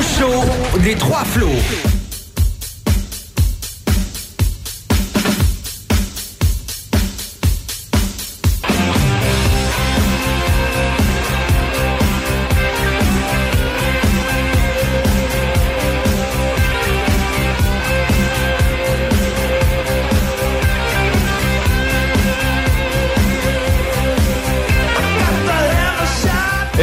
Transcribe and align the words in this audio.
Le 0.00 0.06
show 0.06 0.44
des 0.82 0.94
trois 0.94 1.24
flots. 1.26 1.99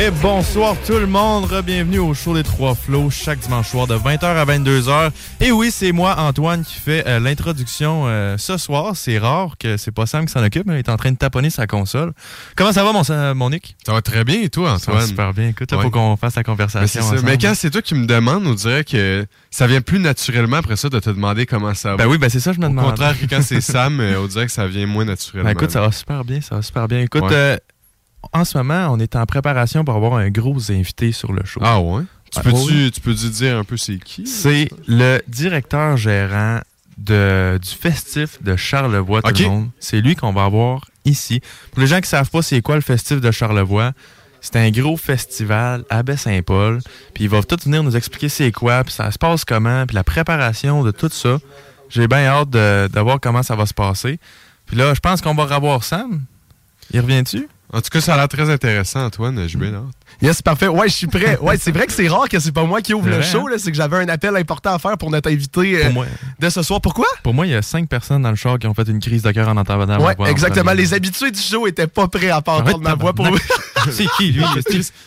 Et 0.07 0.11
bonsoir 0.21 0.75
tout 0.85 0.93
le 0.93 1.05
monde, 1.05 1.49
bienvenue 1.65 1.99
au 1.99 2.13
show 2.13 2.33
des 2.33 2.43
Trois 2.43 2.75
Flots 2.75 3.09
chaque 3.09 3.39
dimanche 3.39 3.67
soir 3.67 3.87
de 3.87 3.95
20h 3.95 4.23
à 4.23 4.45
22h. 4.45 5.09
Et 5.41 5.52
oui, 5.52 5.70
c'est 5.70 5.91
moi 5.91 6.15
Antoine 6.17 6.63
qui 6.63 6.75
fait 6.75 7.05
euh, 7.05 7.20
l'introduction 7.20 8.03
euh, 8.07 8.38
ce 8.38 8.55
soir. 8.55 8.95
C'est 8.95 9.17
rare 9.17 9.55
que 9.59 9.75
c'est 9.75 9.91
pas 9.91 10.05
Sam 10.05 10.25
qui 10.25 10.31
s'en 10.31 10.41
occupe, 10.43 10.63
mais 10.65 10.75
il 10.75 10.79
est 10.79 10.89
en 10.89 10.95
train 10.95 11.12
de 11.12 11.17
taponner 11.17 11.49
sa 11.49 11.67
console. 11.67 12.13
Comment 12.55 12.71
ça 12.71 12.85
va 12.85 12.93
mon, 12.93 13.01
euh, 13.09 13.34
mon 13.34 13.49
Nick? 13.49 13.75
Ça 13.85 13.91
va 13.91 14.01
très 14.01 14.23
bien 14.23 14.39
et 14.41 14.49
toi 14.49 14.77
Ça 14.79 14.91
va 14.91 14.98
Antoine? 14.99 15.07
super 15.09 15.34
bien. 15.34 15.49
Écoute, 15.49 15.67
il 15.71 15.75
Ouais. 15.77 15.84
faut 15.84 15.89
qu'on 15.91 16.15
fasse 16.15 16.35
la 16.35 16.43
conversation. 16.43 17.01
ça. 17.01 17.15
Mais 17.26 17.37
quand 17.37 17.53
c'est 17.53 17.70
toi 17.71 17.81
qui 17.81 17.95
me 17.95 18.05
demandes, 18.05 18.48
on 18.48 18.53
dirait 18.53 18.85
que 18.85 19.26
ça 19.51 19.67
vient 19.67 19.81
plus 19.81 19.99
naturellement 19.99 20.57
après 20.57 20.77
ça 20.77 20.87
de 20.87 20.99
te 20.99 21.09
demander 21.09 21.45
comment 21.45 21.73
ça 21.73 21.91
va. 21.91 21.98
Ben 21.98 22.07
oui, 22.07 22.17
ben 22.17 22.29
c'est 22.29 22.39
ça 22.39 22.53
je 22.53 22.59
me 22.59 22.67
Au 22.67 22.70
demande. 22.70 22.85
contraire 22.91 23.20
que 23.20 23.26
quand 23.26 23.41
c'est 23.41 23.59
Sam, 23.62 23.99
on 23.99 24.27
dirait 24.27 24.45
que 24.45 24.53
ça 24.53 24.67
vient 24.67 24.85
moins 24.87 25.03
naturellement. 25.05 25.49
Ben 25.49 25.55
écoute, 25.57 25.71
ça 25.71 25.81
va 25.81 25.91
super 25.91 26.23
bien, 26.23 26.39
ça 26.39 26.55
va 26.55 26.62
super 26.62 26.87
bien. 26.87 27.01
Écoute, 27.01 27.23
Ouais. 27.23 27.59
En 28.34 28.45
ce 28.45 28.58
moment, 28.58 28.88
on 28.91 28.99
est 28.99 29.16
en 29.16 29.26
préparation 29.26 29.84
pour 29.84 29.95
avoir 29.95 30.13
un 30.16 30.30
gros 30.30 30.72
invité 30.72 31.12
sur 31.12 31.34
le 31.34 31.44
show. 31.45 31.59
Ah 31.63 31.80
ouais? 31.80 32.04
Tu 32.34 32.41
peux-tu 32.41 32.55
Oui. 32.73 32.91
tu 32.91 33.02
peux 33.02 33.13
dire 33.13 33.58
un 33.58 33.63
peu 33.63 33.77
c'est 33.77 33.98
qui? 33.98 34.27
C'est 34.27 34.70
le 34.88 35.22
directeur 35.27 35.95
gérant 35.98 36.59
de, 36.98 37.60
du 37.62 37.70
festif 37.70 38.41
de 38.43 38.55
Charlevoix, 38.55 39.21
tout 39.21 39.34
le 39.43 39.48
monde. 39.49 39.70
C'est 39.79 40.01
lui 40.01 40.16
qu'on 40.16 40.34
va 40.34 40.43
avoir 40.46 40.85
ici. 41.05 41.41
Pour 41.71 41.82
les 41.82 41.88
gens 41.88 42.01
qui 42.01 42.10
savent 42.10 42.29
pas 42.29 42.41
c'est 42.41 42.62
quoi 42.62 42.76
le 42.76 42.82
festif 42.82 43.21
de 43.21 43.32
Charlevoix, 43.32 43.91
c'est 44.41 44.55
un 44.57 44.70
gros 44.71 44.98
festival 44.98 45.84
à 45.90 46.04
Baie-Saint-Paul. 46.04 46.79
Puis 47.13 47.23
il 47.26 47.29
va 47.29 47.41
tout 47.44 47.57
venir 47.63 47.82
nous 47.84 47.96
expliquer 47.96 48.29
c'est 48.29 48.51
quoi, 48.51 48.84
puis 48.84 48.94
ça 48.94 49.10
se 49.12 49.18
passe 49.18 49.46
comment, 49.46 49.85
puis 49.85 49.96
la 49.96 50.04
préparation 50.04 50.84
de 50.84 50.91
tout 50.91 51.10
ça. 51.12 51.38
J'ai 51.90 52.07
bien 52.07 52.26
hâte 52.26 52.49
de, 52.49 52.90
de 52.91 52.99
voir 52.99 53.20
comment 53.21 53.44
ça 53.44 53.55
va 53.55 53.66
se 53.66 53.73
passer. 53.73 54.20
Puis 54.66 54.76
là, 54.76 54.94
je 54.94 54.99
pense 54.99 55.21
qu'on 55.21 55.34
va 55.34 55.46
revoir 55.46 55.84
Sam. 55.85 56.23
Il 56.91 56.99
revient-tu? 56.99 57.48
En 57.73 57.82
tout 57.82 57.90
cas, 57.90 58.01
ça 58.01 58.13
a 58.13 58.18
l'air 58.18 58.27
très 58.29 58.49
intéressant, 58.49 59.05
Antoine. 59.05 59.48
J'ai 59.48 59.57
bien 59.57 59.73
hâte. 59.76 59.96
Yes, 60.21 60.41
parfait. 60.41 60.68
Ouais, 60.68 60.90
je 60.90 60.93
suis 60.96 61.07
prêt. 61.07 61.37
Ouais, 61.48 61.57
c'est 61.57 61.71
vrai 61.71 61.85
que 61.85 61.93
c'est 61.93 62.07
rare 62.07 62.27
que 62.27 62.40
c'est 62.40 62.51
pas 62.51 62.63
moi 62.63 62.82
qui 62.82 62.93
ouvre 62.93 63.07
le 63.10 63.21
show. 63.21 63.48
hein? 63.48 63.55
C'est 63.57 63.71
que 63.71 63.77
j'avais 63.77 63.98
un 63.98 64.09
appel 64.09 64.35
important 64.35 64.73
à 64.73 64.79
faire 64.79 64.97
pour 64.97 65.12
notre 65.12 65.29
invité 65.29 65.85
euh, 65.85 65.91
Pour 65.91 66.06
de 66.40 66.50
ce 66.50 66.62
soir. 66.63 66.81
Pourquoi? 66.81 67.06
pour 67.23 67.34
moi, 67.34 67.46
il 67.46 67.51
y 67.51 67.56
a 67.56 67.62
cinq 67.62 67.88
personnes 67.88 68.23
dans 68.23 68.29
le 68.31 68.35
char 68.35 68.57
qui 68.59 68.68
ont 68.68 68.73
fait 68.73 68.88
une 68.88 69.00
crise 69.00 69.22
de 69.22 69.31
cœur 69.31 69.47
en 69.47 69.57
entendant 69.57 69.85
ma 69.85 69.97
Ouais, 70.00 70.16
exactement. 70.29 70.73
Les 70.73 70.94
habitués 70.94 71.31
du 71.31 71.40
show 71.40 71.68
étaient 71.68 71.88
pas 71.88 72.07
prêts 72.07 72.29
à 72.29 72.38
Arrête, 72.45 72.68
entendre 72.68 72.84
ma 72.84 72.95
voix 72.95 73.13
pour. 73.13 73.28
C'est 73.91 74.07
qui, 74.18 74.31
lui? 74.31 74.44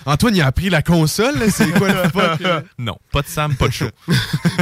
Antoine, 0.07 0.37
il 0.37 0.41
a 0.43 0.47
appris 0.47 0.71
la 0.71 0.81
console. 0.83 1.35
C'est 1.51 1.71
quoi 1.73 1.89
le 1.89 2.09
fuck? 2.09 2.41
Non, 2.79 2.97
pas 3.13 3.21
de 3.23 3.27
Sam, 3.27 3.55
pas 3.55 3.69
de 3.69 3.73
show. 3.73 3.89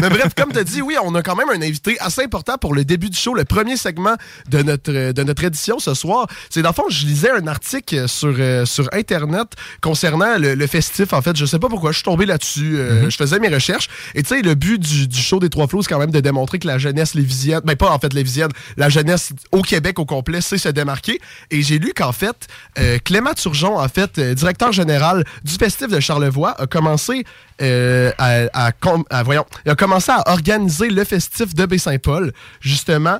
Mais 0.00 0.08
bref, 0.08 0.32
comme 0.36 0.52
tu 0.52 0.58
as 0.58 0.64
dit, 0.64 0.82
oui, 0.82 0.96
on 1.02 1.14
a 1.14 1.22
quand 1.22 1.36
même 1.36 1.50
un 1.50 1.62
invité 1.62 1.96
assez 2.00 2.22
important 2.22 2.56
pour 2.58 2.74
le 2.74 2.84
début 2.84 3.10
du 3.10 3.16
show, 3.18 3.34
le 3.34 3.44
premier 3.44 3.76
segment 3.76 4.14
de 4.48 4.62
notre, 4.62 5.12
de 5.12 5.22
notre 5.22 5.44
édition 5.44 5.78
ce 5.78 5.94
soir. 5.94 6.26
C'est 6.50 6.62
dans 6.62 6.70
le 6.70 6.74
fond, 6.74 6.84
je 6.88 7.06
lisais 7.06 7.30
un 7.30 7.46
article 7.46 8.08
sur, 8.08 8.34
euh, 8.38 8.64
sur 8.64 8.88
Internet 8.92 9.48
concernant 9.80 10.37
le, 10.38 10.54
le 10.54 10.66
festif. 10.66 11.12
En 11.12 11.22
fait, 11.22 11.36
je 11.36 11.44
sais 11.46 11.58
pas 11.58 11.68
pourquoi, 11.68 11.90
je 11.92 11.96
suis 11.96 12.04
tombé 12.04 12.26
là-dessus. 12.26 12.78
euh, 12.78 13.10
Je 13.10 13.16
faisais 13.16 13.38
mes 13.38 13.48
recherches. 13.48 13.88
Et 14.14 14.22
tu 14.22 14.28
sais, 14.28 14.42
le 14.42 14.54
but 14.54 14.78
du, 14.78 15.06
du 15.08 15.18
show 15.20 15.38
des 15.40 15.48
Trois 15.50 15.66
Flots, 15.68 15.82
c'est 15.82 15.88
quand 15.88 15.98
même 15.98 16.10
de 16.10 16.20
démontrer 16.20 16.58
que 16.58 16.66
la 16.66 16.78
jeunesse 16.78 17.14
lévisienne, 17.14 17.60
ben 17.64 17.76
pas 17.76 17.90
en 17.90 17.98
fait 17.98 18.12
lévisienne, 18.14 18.50
la 18.76 18.88
jeunesse 18.88 19.32
au 19.52 19.62
Québec 19.62 19.98
au 19.98 20.04
complet 20.04 20.40
sait 20.40 20.58
se 20.58 20.68
démarquer. 20.68 21.20
Et 21.50 21.62
j'ai 21.62 21.78
lu 21.78 21.92
qu'en 21.94 22.12
fait, 22.12 22.46
euh, 22.78 22.98
Clément 23.04 23.34
Turgeon, 23.34 23.78
en 23.78 23.88
fait, 23.88 24.18
euh, 24.18 24.34
directeur 24.34 24.72
général 24.72 25.24
du 25.44 25.54
festif 25.54 25.88
de 25.88 26.00
Charlevoix, 26.00 26.60
a 26.60 26.66
commencé 26.66 27.24
à, 27.60 28.40
à- 28.52 29.22
voyons, 29.24 29.44
il 29.64 29.70
a 29.70 29.74
commencé 29.74 30.12
à 30.12 30.30
organiser 30.30 30.90
le 30.90 31.04
festif 31.04 31.54
de 31.54 31.66
Baie-Saint-Paul, 31.66 32.32
justement, 32.60 33.18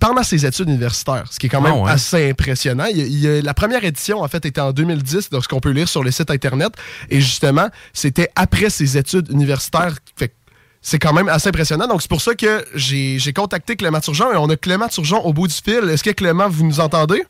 pendant 0.00 0.22
ses 0.22 0.44
études 0.46 0.68
universitaires, 0.68 1.24
ce 1.30 1.38
qui 1.38 1.46
est 1.46 1.48
quand 1.48 1.60
même 1.60 1.74
Ah 1.76 1.82
ouais. 1.82 1.90
assez 1.90 2.30
impressionnant. 2.30 2.86
Il 2.86 2.98
il 2.98 3.40
la 3.44 3.54
première 3.54 3.84
édition, 3.84 4.20
en 4.22 4.28
fait, 4.28 4.44
était 4.46 4.60
en 4.60 4.72
2010, 4.72 5.30
donc 5.30 5.42
ce 5.44 5.48
qu'on 5.48 5.60
peut 5.60 5.70
lire 5.70 5.88
sur 5.88 6.02
le 6.04 6.10
site 6.10 6.30
Internet, 6.30 6.72
et 7.10 7.20
justement, 7.20 7.68
c'était 7.92 8.28
après 8.36 8.70
ses 8.70 8.96
études 8.96 9.30
universitaires. 9.30 9.94
Fait 10.16 10.28
que 10.28 10.34
c'est 10.82 10.98
quand 10.98 11.12
même 11.12 11.28
assez 11.28 11.48
impressionnant. 11.48 11.86
Donc, 11.88 12.00
c'est 12.02 12.10
pour 12.10 12.20
ça 12.20 12.34
que 12.34 12.64
j'ai 12.74 13.18
j'ai 13.18 13.32
contacté 13.32 13.74
Clément 13.76 14.00
Turgeon, 14.00 14.32
et 14.32 14.36
on 14.36 14.48
a 14.50 14.56
Clément 14.56 14.88
Turgeon 14.88 15.20
au 15.24 15.32
bout 15.32 15.48
du 15.48 15.54
fil. 15.54 15.88
Est-ce 15.90 16.04
que 16.04 16.10
Clément, 16.10 16.48
vous 16.48 16.64
nous 16.66 16.80
entendez? 16.80 17.22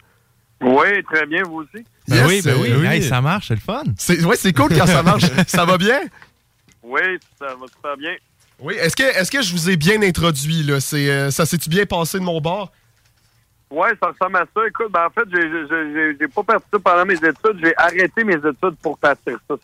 Oui, 0.63 1.03
très 1.13 1.27
bien, 1.27 1.43
vous 1.45 1.61
aussi. 1.63 1.85
Ben 2.09 2.17
Yes, 2.17 2.27
oui, 2.29 2.43
ben 2.43 2.55
oui. 2.61 2.69
euh, 2.71 2.83
Hey, 2.91 3.03
ça 3.03 3.21
marche, 3.21 3.49
c'est 3.49 3.55
le 3.55 3.61
fun. 3.61 3.83
C'est 3.99 4.23
ouais, 4.25 4.37
c'est 4.37 4.53
cool 4.53 4.75
quand 4.77 4.87
ça 4.87 5.03
marche. 5.03 5.25
ça 5.47 5.65
va 5.67 5.77
bien? 5.77 6.01
Oui, 6.83 7.01
ça 7.39 7.47
va 7.47 7.67
super 7.75 7.97
bien. 7.99 8.13
Oui, 8.61 8.75
est-ce 8.75 8.97
que, 8.97 9.03
est 9.03 9.31
que 9.31 9.43
je 9.43 9.53
vous 9.53 9.69
ai 9.71 9.77
bien 9.77 10.03
introduit? 10.03 10.63
Là? 10.63 10.81
C'est, 10.81 11.11
euh, 11.11 11.31
ça 11.31 11.45
s'est-tu 11.45 11.69
bien 11.69 11.85
passé 11.85 12.19
de 12.19 12.25
mon 12.25 12.41
bord? 12.41 12.73
Oui, 13.69 13.89
ça 14.01 14.09
ressemble 14.11 14.37
à 14.37 14.47
ça. 14.55 14.67
Écoute, 14.69 14.93
ben, 14.93 15.07
en 15.07 15.11
fait, 15.11 15.29
j'ai- 15.33 16.29
pas 16.29 16.43
participé 16.45 16.79
pendant 16.79 17.05
mes 17.05 17.15
études. 17.17 17.59
J'ai 17.61 17.77
arrêté 17.77 18.23
mes 18.23 18.37
études 18.37 18.77
pour 18.81 18.97
partir. 18.97 19.37
Ça, 19.49 19.57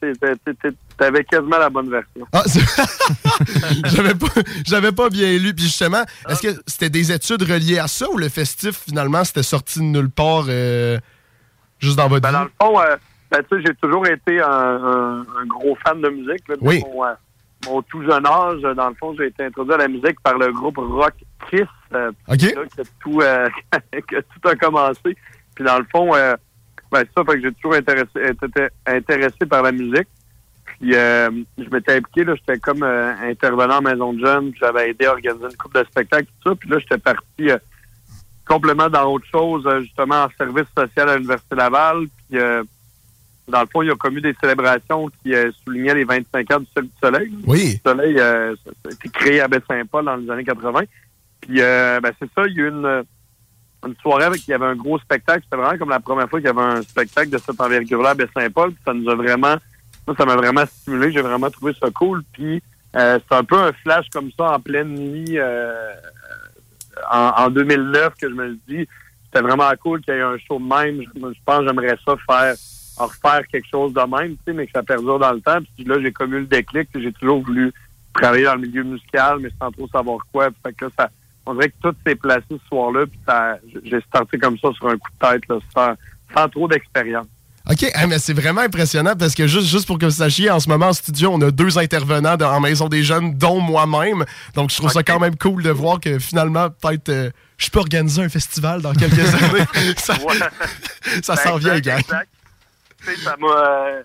t'avais 0.98 1.22
quasiment 1.24 1.58
la 1.58 1.70
bonne 1.70 1.88
version. 1.88 2.26
Ah, 2.32 2.42
j'avais 3.84 4.14
pas, 4.14 4.26
j'avais 4.66 4.92
pas 4.92 5.08
bien 5.08 5.38
lu. 5.38 5.54
Puis 5.54 5.64
justement, 5.66 6.02
est-ce 6.28 6.42
que 6.42 6.62
c'était 6.66 6.90
des 6.90 7.12
études 7.12 7.42
reliées 7.42 7.78
à 7.78 7.86
ça 7.86 8.10
ou 8.10 8.18
le 8.18 8.28
festif, 8.28 8.80
finalement, 8.88 9.22
c'était 9.24 9.42
sorti 9.44 9.78
de 9.78 9.84
nulle 9.84 10.10
part 10.10 10.46
euh, 10.48 10.98
juste 11.78 11.96
dans 11.96 12.08
votre 12.08 12.22
Ben, 12.22 12.32
dans 12.32 12.44
vie? 12.44 12.50
le 12.60 12.66
fond, 12.66 12.80
euh, 12.80 12.96
ben, 13.30 13.42
j'ai 13.64 13.74
toujours 13.76 14.06
été 14.08 14.40
un, 14.40 14.48
un- 14.48 15.20
un 15.20 15.46
gros 15.46 15.76
fan 15.86 16.00
de 16.00 16.08
musique. 16.08 16.48
Là, 16.48 16.56
Oui. 16.60 16.82
Mon, 16.84 17.04
mon 17.66 17.82
tout 17.82 18.02
jeune 18.02 18.26
âge, 18.26 18.60
dans 18.60 18.88
le 18.88 18.94
fond, 18.94 19.14
j'ai 19.16 19.26
été 19.26 19.44
introduit 19.44 19.74
à 19.74 19.78
la 19.78 19.88
musique 19.88 20.20
par 20.22 20.38
le 20.38 20.52
groupe 20.52 20.78
rock 20.78 21.14
Kiss. 21.50 21.62
euh, 21.94 22.10
là, 22.28 22.64
que 22.76 22.82
tout, 23.00 23.20
euh, 23.20 23.48
que 24.08 24.16
tout 24.20 24.48
a 24.48 24.54
commencé. 24.56 25.16
Puis 25.54 25.64
dans 25.64 25.78
le 25.78 25.86
fond, 25.90 26.14
euh, 26.14 26.34
ben, 26.90 27.04
c'est 27.04 27.12
ça 27.16 27.24
fait 27.24 27.40
que 27.40 27.42
j'ai 27.42 27.52
toujours 27.54 27.74
intéressé, 27.74 28.10
été 28.16 28.68
intéressé 28.86 29.46
par 29.46 29.62
la 29.62 29.72
musique. 29.72 30.08
Puis 30.64 30.94
euh, 30.94 31.30
je 31.58 31.68
m'étais 31.70 31.96
impliqué, 31.96 32.24
là, 32.24 32.34
j'étais 32.34 32.58
comme 32.58 32.82
intervenant 32.82 33.78
en 33.78 33.82
maison 33.82 34.12
de 34.12 34.24
jeunes, 34.24 34.52
j'avais 34.58 34.90
aidé 34.90 35.06
à 35.06 35.12
organiser 35.12 35.44
une 35.44 35.56
coupe 35.56 35.74
de 35.74 35.84
spectacles, 35.84 36.28
tout 36.42 36.50
ça. 36.50 36.56
Puis 36.56 36.68
là, 36.68 36.78
j'étais 36.78 36.98
parti 36.98 37.50
complètement 38.46 38.88
dans 38.88 39.12
autre 39.12 39.26
chose, 39.30 39.68
justement 39.80 40.24
en 40.24 40.28
service 40.36 40.66
social 40.76 41.08
à 41.08 41.16
l'Université 41.16 41.56
Laval. 41.56 42.06
Puis 42.28 42.38
euh, 42.38 42.62
dans 43.48 43.60
le 43.60 43.66
fond, 43.66 43.82
il 43.82 43.88
y 43.88 43.90
a 43.90 43.96
commis 43.96 44.20
des 44.20 44.34
célébrations 44.40 45.08
qui 45.22 45.34
euh, 45.34 45.50
soulignaient 45.64 45.94
les 45.94 46.04
25 46.04 46.50
ans 46.52 46.60
du 46.60 46.90
Soleil. 47.02 47.32
Oui. 47.46 47.80
Le 47.84 47.90
Soleil, 47.90 48.18
euh, 48.18 48.54
a 48.86 48.92
été 48.92 49.08
créé 49.08 49.40
à 49.40 49.48
Baie-Saint-Paul 49.48 50.04
dans 50.04 50.16
les 50.16 50.30
années 50.30 50.44
80. 50.44 50.82
Puis, 51.40 51.60
euh, 51.60 52.00
ben, 52.00 52.12
c'est 52.20 52.30
ça, 52.34 52.46
il 52.46 52.56
y 52.56 52.60
a 52.60 52.64
eu 52.64 52.68
une, 52.68 53.04
une 53.86 53.96
soirée 54.00 54.24
avec, 54.24 54.46
il 54.46 54.50
y 54.52 54.54
avait 54.54 54.66
un 54.66 54.76
gros 54.76 54.98
spectacle. 55.00 55.42
C'était 55.44 55.60
vraiment 55.60 55.76
comme 55.76 55.90
la 55.90 56.00
première 56.00 56.28
fois 56.28 56.38
qu'il 56.40 56.46
y 56.46 56.50
avait 56.50 56.60
un 56.60 56.82
spectacle 56.82 57.30
de 57.30 57.38
cette 57.38 57.60
envergure-là 57.60 58.10
à 58.10 58.14
Baie-Saint-Paul. 58.14 58.72
Puis 58.72 58.82
ça 58.84 58.94
nous 58.94 59.08
a 59.10 59.14
vraiment, 59.16 59.56
moi, 60.06 60.16
ça 60.16 60.24
m'a 60.24 60.36
vraiment 60.36 60.64
stimulé. 60.64 61.10
J'ai 61.10 61.22
vraiment 61.22 61.50
trouvé 61.50 61.74
ça 61.80 61.90
cool. 61.90 62.22
Puis, 62.32 62.62
euh, 62.96 63.18
c'est 63.28 63.34
un 63.34 63.44
peu 63.44 63.56
un 63.58 63.72
flash 63.72 64.06
comme 64.12 64.30
ça 64.38 64.52
en 64.52 64.60
pleine 64.60 64.94
nuit, 64.94 65.38
euh, 65.38 65.94
en, 67.10 67.32
en 67.36 67.50
2009 67.50 68.14
que 68.20 68.28
je 68.28 68.34
me 68.34 68.50
suis 68.50 68.60
dit, 68.68 68.88
c'était 69.24 69.42
vraiment 69.42 69.70
cool 69.82 70.02
qu'il 70.02 70.14
y 70.14 70.18
ait 70.18 70.20
un 70.20 70.36
show 70.38 70.58
de 70.58 70.64
même. 70.64 71.00
Je, 71.00 71.20
je 71.20 71.40
pense 71.44 71.60
que 71.60 71.66
j'aimerais 71.66 71.96
ça 72.04 72.14
faire, 72.28 72.54
en 72.96 73.06
refaire 73.06 73.42
quelque 73.50 73.68
chose 73.70 73.92
de 73.92 74.00
même, 74.00 74.32
tu 74.32 74.38
sais, 74.46 74.52
mais 74.52 74.66
que 74.66 74.72
ça 74.72 74.82
perdure 74.82 75.18
dans 75.18 75.32
le 75.32 75.40
temps. 75.40 75.58
Puis 75.76 75.84
là, 75.84 75.96
j'ai 76.00 76.12
comme 76.12 76.34
eu 76.34 76.40
le 76.40 76.46
déclic. 76.46 76.88
puis 76.92 77.02
J'ai 77.02 77.12
toujours 77.12 77.42
voulu 77.42 77.72
travailler 78.14 78.44
dans 78.44 78.54
le 78.54 78.60
milieu 78.62 78.82
musical, 78.84 79.38
mais 79.40 79.50
sans 79.60 79.70
trop 79.70 79.88
savoir 79.88 80.18
quoi. 80.32 80.50
Puis 80.50 80.60
Fait 80.64 80.72
que 80.74 80.84
là, 80.84 80.90
ça, 80.98 81.10
on 81.46 81.54
dirait 81.54 81.70
que 81.70 81.74
tout 81.82 81.94
s'est 82.06 82.14
placé 82.14 82.44
ce 82.50 82.66
soir-là. 82.68 83.06
Puis 83.06 83.18
ça, 83.26 83.58
j'ai 83.84 84.00
starté 84.02 84.38
comme 84.38 84.58
ça 84.58 84.70
sur 84.72 84.88
un 84.88 84.96
coup 84.96 85.10
de 85.20 85.28
tête, 85.28 85.42
là, 85.48 85.58
sans, 85.74 85.94
sans 86.34 86.48
trop 86.48 86.68
d'expérience. 86.68 87.26
OK, 87.70 87.86
mais 88.08 88.18
c'est 88.18 88.32
vraiment 88.32 88.62
impressionnant 88.62 89.14
parce 89.16 89.36
que 89.36 89.46
juste, 89.46 89.68
juste 89.68 89.86
pour 89.86 89.96
que 89.96 90.06
vous 90.06 90.10
sachiez, 90.10 90.50
en 90.50 90.58
ce 90.58 90.68
moment 90.68 90.86
en 90.88 90.92
studio, 90.92 91.30
on 91.32 91.40
a 91.42 91.52
deux 91.52 91.78
intervenants 91.78 92.34
en 92.34 92.60
Maison 92.60 92.88
des 92.88 93.04
Jeunes, 93.04 93.34
dont 93.34 93.60
moi-même. 93.60 94.24
Donc, 94.54 94.70
je 94.70 94.76
trouve 94.76 94.90
ça 94.90 95.04
quand 95.04 95.20
même 95.20 95.36
cool 95.36 95.62
de 95.62 95.70
voir 95.70 96.00
que 96.00 96.18
finalement, 96.18 96.70
peut-être, 96.70 97.08
euh, 97.08 97.30
je 97.58 97.70
peux 97.70 97.78
organiser 97.78 98.20
un 98.20 98.28
festival 98.28 98.82
dans 98.82 98.92
quelques 98.92 99.18
années. 99.34 99.94
ça 99.96 100.14
Ouais. 100.14 101.20
ça 101.22 101.36
s'en 101.36 101.56
vient, 101.56 101.76
exact. 101.76 102.12
Tu 103.04 103.10
sais, 103.10 103.16
ça 103.16 103.36
m'a. 103.38 103.48
euh, 103.48 104.02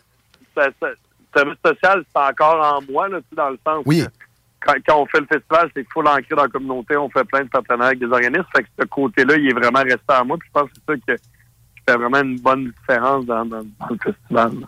ça- 0.55 0.69
ça- 0.81 0.87
Service 1.35 1.57
social, 1.63 2.03
c'est 2.15 2.21
encore 2.21 2.65
en 2.65 2.91
moi, 2.91 3.07
là, 3.09 3.17
tu 3.19 3.25
sais, 3.29 3.35
dans 3.35 3.49
le 3.49 3.59
sens 3.65 3.83
Oui. 3.85 4.03
que 4.03 4.09
quand, 4.65 4.73
quand 4.87 5.01
on 5.01 5.05
fait 5.05 5.19
le 5.19 5.27
festival, 5.27 5.69
c'est 5.75 5.83
qu'il 5.83 5.91
faut 5.93 6.01
l'ancrer 6.01 6.35
dans 6.35 6.43
la 6.43 6.47
communauté. 6.47 6.97
On 6.97 7.09
fait 7.09 7.23
plein 7.25 7.43
de 7.43 7.49
partenariats 7.49 7.87
avec 7.89 7.99
des 7.99 8.07
organismes. 8.07 8.45
Fait 8.55 8.63
que 8.63 8.69
ce 8.79 8.85
côté-là, 8.85 9.35
il 9.37 9.47
est 9.49 9.53
vraiment 9.53 9.81
resté 9.83 9.99
à 10.07 10.23
moi. 10.23 10.37
Puis 10.39 10.49
je 10.49 10.59
pense 10.59 10.69
que 10.69 10.75
c'est 10.87 10.93
ça 10.93 11.15
que 11.15 11.21
fait 11.87 11.97
vraiment 11.97 12.21
une 12.21 12.39
bonne 12.39 12.71
différence 12.79 13.25
dans, 13.25 13.45
dans- 13.45 13.61
dans 13.63 13.87
le 13.91 13.97
festival. 14.03 14.51
là. 14.61 14.67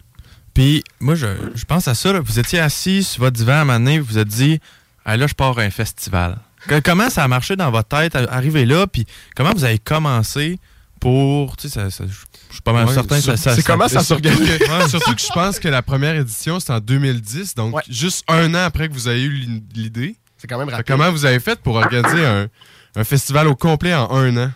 Puis 0.53 0.83
moi, 0.99 1.15
je, 1.15 1.27
je 1.55 1.65
pense 1.65 1.87
à 1.87 1.95
ça. 1.95 2.13
là. 2.13 2.19
Vous 2.19 2.37
étiez 2.39 2.59
assis 2.59 3.03
sur 3.03 3.23
votre 3.23 3.37
divan 3.37 3.53
à 3.53 3.61
un 3.61 3.65
moment 3.65 3.79
donné, 3.79 3.99
vous 3.99 4.05
vous 4.05 4.17
êtes 4.19 4.27
dit, 4.27 4.59
ah, 5.05 5.17
là, 5.17 5.25
je 5.25 5.33
pars 5.33 5.57
à 5.57 5.61
un 5.63 5.69
festival. 5.71 6.37
Que- 6.67 6.81
comment 6.81 7.09
ça 7.09 7.23
a 7.23 7.27
marché 7.27 7.55
dans 7.55 7.71
votre 7.71 7.87
tête, 7.87 8.15
arriver 8.15 8.65
là, 8.65 8.85
puis 8.85 9.07
comment 9.35 9.51
vous 9.53 9.63
avez 9.63 9.79
commencé 9.79 10.59
pour, 10.99 11.55
tu 11.57 11.67
sais, 11.69 11.79
ça, 11.79 11.89
ça- 11.89 12.05
je 12.07 12.53
suis 12.53 12.61
pas 12.61 12.73
mal 12.73 12.85
Ouais, 12.87 12.93
certain 12.93 13.15
que 13.15 13.21
ça, 13.21 13.35
sur- 13.35 13.43
ça- 13.43 13.55
c'est 13.55 13.61
ça- 13.61 13.71
comment 13.73 13.87
ça 13.87 14.01
Surtout 14.01 14.27
s'organise? 14.29 14.89
surtout 14.89 15.15
que 15.15 15.21
je 15.21 15.33
pense 15.33 15.59
que 15.59 15.67
la 15.67 15.81
première 15.81 16.15
édition, 16.15 16.59
c'était 16.59 16.73
en 16.73 16.79
2010, 16.79 17.55
donc 17.55 17.75
Ouais. 17.75 17.81
juste 17.89 18.23
un 18.27 18.53
an 18.53 18.65
après 18.65 18.87
que 18.89 18.93
vous 18.93 19.07
avez 19.07 19.23
eu 19.23 19.29
l'id- 19.29 19.77
l'idée. 19.77 20.15
C'est 20.37 20.47
quand 20.47 20.57
même 20.57 20.69
rapide. 20.69 20.85
Comment 20.87 21.11
vous 21.11 21.25
avez 21.25 21.39
fait 21.39 21.59
pour 21.61 21.75
organiser 21.75 22.25
un, 22.25 22.47
un 22.95 23.03
festival 23.03 23.47
au 23.47 23.55
complet 23.55 23.93
en 23.93 24.09
un 24.11 24.37
an? 24.37 24.51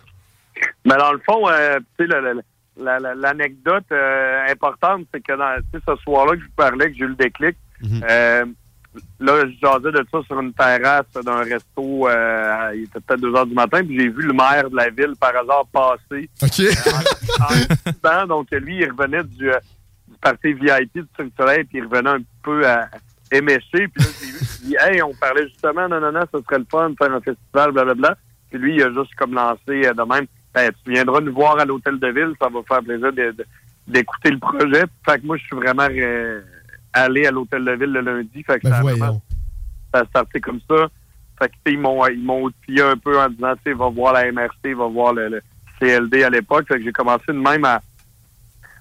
Mais 0.86 0.96
dans 0.96 1.12
le 1.12 1.20
fond, 1.26 1.48
euh, 1.48 1.78
tu 1.98 2.06
sais, 2.06 2.10
la- 2.10 2.20
la- 2.76 2.98
la- 3.00 3.14
l'anecdote 3.14 3.84
euh, 3.92 4.46
importante, 4.50 5.06
c'est 5.12 5.20
que 5.22 5.36
dans 5.36 5.56
tu 5.72 5.78
sais, 5.78 5.84
ce 5.86 5.96
soir-là 6.02 6.32
que 6.34 6.40
je 6.40 6.44
vous 6.46 6.52
parlais, 6.56 6.90
que 6.90 6.96
j'ai 6.98 7.04
eu 7.04 7.08
le 7.08 7.14
déclic, 7.16 7.56
Mhm. 7.82 8.00
euh, 8.10 8.44
là, 9.20 9.44
je 9.46 9.58
jasais 9.60 9.92
de 9.92 10.06
ça 10.10 10.18
sur 10.26 10.40
une 10.40 10.52
terrasse 10.52 11.06
d'un 11.24 11.42
resto, 11.42 12.08
euh, 12.08 12.72
il 12.74 12.84
était 12.84 13.00
peut-être 13.00 13.20
2 13.20 13.34
heures 13.34 13.46
du 13.46 13.54
matin, 13.54 13.84
puis 13.84 13.98
j'ai 13.98 14.08
vu 14.08 14.22
le 14.22 14.32
maire 14.32 14.70
de 14.70 14.76
la 14.76 14.90
ville 14.90 15.14
par 15.18 15.36
hasard 15.36 15.66
passer 15.72 16.28
OK. 16.42 16.60
en 17.40 17.54
discutant. 17.54 18.26
Donc, 18.26 18.48
lui, 18.52 18.78
il 18.78 18.90
revenait 18.90 19.24
du, 19.24 19.50
euh, 19.50 19.58
du 20.08 20.16
parti 20.20 20.52
VIP 20.52 20.94
du 20.94 21.06
Cirque 21.16 21.32
Soleil, 21.36 21.64
puis 21.64 21.78
il 21.78 21.84
revenait 21.84 22.10
un 22.10 22.22
peu 22.42 22.66
à 22.66 22.88
éméché. 23.32 23.88
Puis 23.88 24.04
là, 24.04 24.10
j'ai 24.20 24.26
vu, 24.26 24.38
il 24.62 24.68
dit, 24.68 24.76
hey, 24.80 25.02
on 25.02 25.14
parlait 25.14 25.48
justement, 25.48 25.88
non, 25.88 26.00
non, 26.00 26.12
non, 26.12 26.22
ce 26.32 26.40
serait 26.42 26.58
le 26.58 26.66
fun 26.70 26.90
de 26.90 26.96
faire 26.96 27.12
un 27.12 27.20
festival, 27.20 27.72
blablabla. 27.72 28.16
Puis 28.50 28.58
lui, 28.58 28.76
il 28.76 28.82
a 28.82 28.92
juste 28.92 29.14
comme 29.16 29.34
lancé 29.34 29.86
euh, 29.86 29.92
de 29.92 30.02
même, 30.02 30.26
ben, 30.54 30.70
tu 30.84 30.92
viendras 30.92 31.20
nous 31.20 31.34
voir 31.34 31.58
à 31.58 31.64
l'hôtel 31.64 31.98
de 31.98 32.08
ville, 32.08 32.32
ça 32.40 32.48
va 32.48 32.60
faire 32.62 32.82
plaisir 32.82 33.12
d'écouter 33.88 34.30
le 34.30 34.38
projet. 34.38 34.84
Fait 35.04 35.20
que 35.20 35.26
moi, 35.26 35.36
je 35.36 35.42
suis 35.44 35.56
vraiment 35.56 35.88
allé 36.94 37.26
à 37.26 37.30
l'hôtel 37.30 37.64
de 37.64 37.72
ville 37.72 37.92
le 37.92 38.00
lundi. 38.00 38.42
Fait 38.42 38.58
que 38.58 38.64
Ben 38.64 38.70
ça 38.70 38.78
a 38.78 38.82
vraiment 38.82 39.22
ça 39.92 40.00
a 40.00 40.04
starté 40.06 40.40
comme 40.40 40.60
ça. 40.68 40.88
Fait 41.38 41.48
que, 41.48 41.54
ils 41.70 41.78
m'ont, 41.78 42.06
ils 42.06 42.22
m'ont 42.22 42.42
outillé 42.44 42.82
un 42.82 42.96
peu 42.96 43.18
en 43.20 43.28
disant, 43.28 43.54
tu 43.64 43.72
va 43.74 43.88
voir 43.88 44.12
la 44.14 44.30
MRC, 44.32 44.74
va 44.76 44.86
voir 44.86 45.12
le, 45.12 45.28
le 45.28 45.42
CLD 45.80 46.22
à 46.24 46.30
l'époque. 46.30 46.66
Fait 46.68 46.78
que 46.78 46.84
j'ai 46.84 46.92
commencé 46.92 47.24
de 47.28 47.32
même 47.32 47.64
à, 47.64 47.80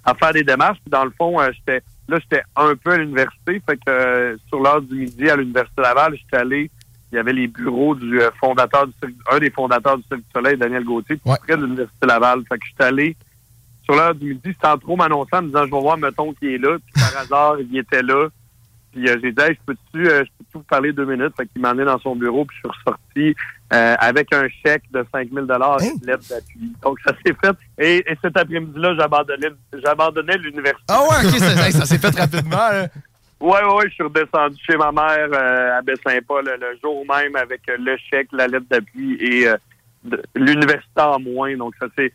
à 0.06 0.14
faire 0.16 0.34
des 0.34 0.44
démarches. 0.44 0.78
Puis 0.84 0.92
dans 0.92 1.06
le 1.06 1.12
fond, 1.18 1.40
euh, 1.40 1.50
j'étais, 1.54 1.82
là, 2.08 2.18
j'étais 2.20 2.44
un 2.56 2.76
peu 2.76 2.92
à 2.92 2.98
l'université. 2.98 3.62
Fait 3.68 3.78
que, 3.78 3.82
euh, 3.90 4.38
sur 4.48 4.60
l'heure 4.60 4.82
du 4.82 4.96
midi 4.96 5.30
à 5.30 5.36
l'Université 5.36 5.82
Laval, 5.82 6.16
j'étais 6.16 6.38
allé, 6.38 6.70
il 7.12 7.16
y 7.16 7.20
avait 7.20 7.34
les 7.34 7.48
bureaux 7.48 7.96
du 7.96 8.20
euh, 8.22 8.30
fondateur 8.40 8.88
du 8.88 8.94
un 9.32 9.40
des 9.40 9.50
fondateurs 9.52 9.98
du 9.98 10.04
Cirque 10.04 10.22
du 10.22 10.26
Soleil, 10.34 10.58
Daniel 10.58 10.84
Gauthier, 10.84 11.20
Ouais. 11.26 11.36
près 11.48 11.58
de 11.58 11.64
l'Université 11.64 12.06
Laval. 12.08 12.44
Fait 12.50 12.58
que 12.58 12.66
j'étais 12.68 12.84
allé 12.86 13.16
sur 13.84 13.96
l'heure 13.96 14.16
du 14.16 14.30
midi, 14.34 14.56
sans 14.64 14.78
trop 14.78 14.96
m'annoncer, 14.96 15.30
en 15.34 15.42
me 15.42 15.48
disant, 15.48 15.66
je 15.66 15.72
vais 15.72 15.80
voir, 15.82 15.98
mettons, 15.98 16.34
qui 16.34 16.54
est 16.56 16.58
là. 16.58 16.78
Puis 16.80 16.94
par 17.04 17.22
hasard, 17.22 17.56
il 17.60 17.78
était 17.78 18.02
là. 18.02 18.28
Puis 18.94 19.10
euh, 19.10 19.18
j'ai 19.24 19.32
dit, 19.32 19.42
hey, 19.42 19.56
je 19.56 19.60
peux-tu 19.66 20.08
euh, 20.08 20.20
je 20.24 20.30
peux-tu 20.38 20.52
vous 20.54 20.64
parler 20.64 20.94
deux 20.94 21.06
minutes? 21.06 21.34
Fait 21.36 21.48
qu'il 21.48 21.62
m'a 21.62 21.72
emmené 21.72 21.84
dans 21.86 21.98
son 22.00 22.16
bureau, 22.16 22.46
puis 22.46 22.56
je 22.64 22.70
suis 22.70 22.78
ressorti 22.80 23.36
euh, 23.74 23.96
avec 24.00 24.32
un 24.34 24.48
chèque 24.64 24.84
de 24.94 25.04
5 25.12 25.30
000 25.34 25.48
Hein? 25.52 25.78
une 25.82 26.06
lettre 26.08 26.24
d'appui. 26.30 26.72
Donc, 26.84 27.00
ça 27.06 27.14
s'est 27.26 27.34
fait. 27.44 27.56
Et, 27.80 27.98
et 28.12 28.16
cet 28.22 28.38
après-midi-là, 28.38 28.96
j'abandonnais, 29.00 29.50
j'abandonnais 29.84 30.38
l'université. 30.38 30.84
Ah 30.90 31.02
ouais, 31.02 31.26
OK, 31.28 31.40
ça, 31.40 31.72
ça 31.72 31.86
s'est 31.86 31.98
fait 31.98 32.16
rapidement. 32.20 32.58
hein? 32.72 32.86
Ouais, 33.42 33.62
ouais, 33.64 33.74
ouais, 33.76 33.90
je 33.90 33.94
suis 33.96 34.04
redescendu 34.04 34.56
chez 34.66 34.78
ma 34.78 34.92
mère 34.92 35.28
euh, 35.34 35.78
à 35.78 35.82
Baie-Saint-Paul 35.82 36.46
le, 36.46 36.52
le 36.56 36.78
jour 36.82 37.04
même 37.10 37.36
avec 37.36 37.62
le 37.68 37.98
chèque, 38.10 38.30
la 38.32 38.48
lettre 38.48 38.68
d'appui 38.70 39.18
et 39.20 39.48
euh, 39.50 39.58
l'université 40.36 41.02
en 41.02 41.20
moins. 41.20 41.56
Donc, 41.58 41.74
ça 41.80 41.88
c'est 41.96 42.14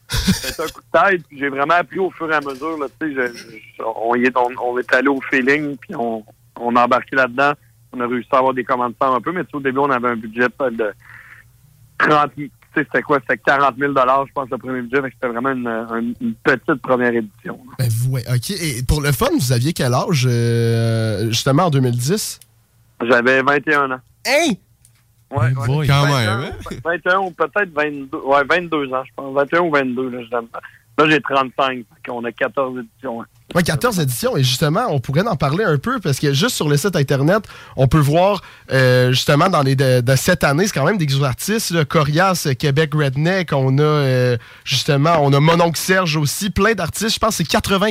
un 0.60 0.66
coup 0.66 0.80
de 0.80 0.98
tête. 0.98 1.22
Puis 1.28 1.38
J'ai 1.38 1.48
vraiment 1.48 1.74
appris 1.74 1.98
au 1.98 2.10
fur 2.10 2.30
et 2.30 2.34
à 2.34 2.40
mesure. 2.40 2.78
Là, 2.78 2.86
je- 3.00 3.06
je- 3.08 3.82
on, 3.82 4.14
est, 4.14 4.36
on, 4.36 4.48
on 4.62 4.78
est 4.78 4.92
allé 4.94 5.08
au 5.08 5.20
feeling, 5.30 5.76
puis 5.76 5.94
on, 5.96 6.24
on 6.60 6.76
a 6.76 6.84
embarqué 6.84 7.16
là-dedans. 7.16 7.52
On 7.92 8.00
a 8.00 8.06
réussi 8.06 8.28
à 8.32 8.38
avoir 8.38 8.52
des 8.54 8.64
commandes 8.64 8.94
un 9.00 9.20
peu, 9.20 9.32
mais 9.32 9.42
au 9.52 9.60
début, 9.60 9.78
on 9.78 9.90
avait 9.90 10.08
un 10.08 10.16
budget 10.16 10.48
de 10.70 10.92
30 11.98 12.30
000. 12.36 12.48
Tu 12.74 12.80
sais, 12.82 12.86
c'était 12.92 13.02
quoi? 13.02 13.18
C'était 13.20 13.38
40 13.38 13.76
000 13.78 13.92
je 14.26 14.32
pense, 14.34 14.50
le 14.50 14.58
premier 14.58 14.82
budget. 14.82 15.00
C'était 15.14 15.28
vraiment 15.32 15.50
une, 15.52 15.66
une- 15.66 16.14
une 16.20 16.34
petite 16.34 16.82
première 16.82 17.14
édition. 17.14 17.58
Ben 17.78 17.88
ouais, 18.10 18.22
OK. 18.28 18.50
Et 18.50 18.82
pour 18.86 19.00
le 19.00 19.10
fun, 19.12 19.28
vous 19.32 19.52
aviez 19.52 19.72
quel 19.72 19.94
âge, 19.94 20.26
euh, 20.30 21.28
justement, 21.30 21.64
en 21.64 21.70
2010? 21.70 22.40
J'avais 23.02 23.42
21 23.42 23.92
ans. 23.92 24.00
Hein? 24.26 24.52
Ouais, 25.30 25.48
Oh 25.56 25.66
boy. 25.66 25.86
Quand 25.86 26.02
21, 26.06 26.38
même, 26.40 26.52
hein? 26.70 26.76
21 26.84 27.18
ou 27.18 27.30
peut-être 27.30 27.70
22. 27.74 28.18
Ouais, 28.24 28.42
22 28.48 28.92
ans, 28.94 29.02
je 29.04 29.10
pense. 29.14 29.34
21 29.34 29.60
ou 29.60 29.70
22, 29.70 30.08
là. 30.10 30.40
Là, 31.00 31.04
j'ai 31.08 31.20
35. 31.20 31.84
On 32.08 32.24
a 32.24 32.32
14 32.32 32.78
éditions. 32.78 33.22
hein. 33.22 33.26
Ouais, 33.54 33.62
14 33.62 34.00
éditions. 34.00 34.36
Et 34.36 34.42
justement, 34.42 34.86
on 34.90 34.98
pourrait 34.98 35.26
en 35.28 35.36
parler 35.36 35.62
un 35.64 35.78
peu 35.78 36.00
parce 36.00 36.18
que 36.18 36.32
juste 36.32 36.56
sur 36.56 36.68
le 36.68 36.76
site 36.76 36.96
Internet, 36.96 37.44
on 37.76 37.86
peut 37.86 38.00
voir 38.00 38.40
euh, 38.72 39.10
justement 39.12 39.48
dans 39.48 39.62
les 39.62 39.76
de, 39.76 40.00
de 40.00 40.16
cette 40.16 40.42
année, 40.42 40.66
c'est 40.66 40.72
quand 40.72 40.84
même 40.84 40.98
des 40.98 41.06
gros 41.06 41.22
artistes. 41.24 41.70
Là, 41.70 41.84
Corias, 41.84 42.48
Québec 42.58 42.90
Redneck, 42.94 43.52
on 43.52 43.78
a 43.78 43.82
euh, 43.82 44.36
justement, 44.64 45.18
on 45.20 45.32
a 45.32 45.38
Mononcle 45.40 45.78
Serge 45.78 46.16
aussi, 46.16 46.50
plein 46.50 46.74
d'artistes. 46.74 47.14
Je 47.14 47.18
pense 47.20 47.30
que 47.38 47.44
c'est 47.44 47.48
80, 47.48 47.90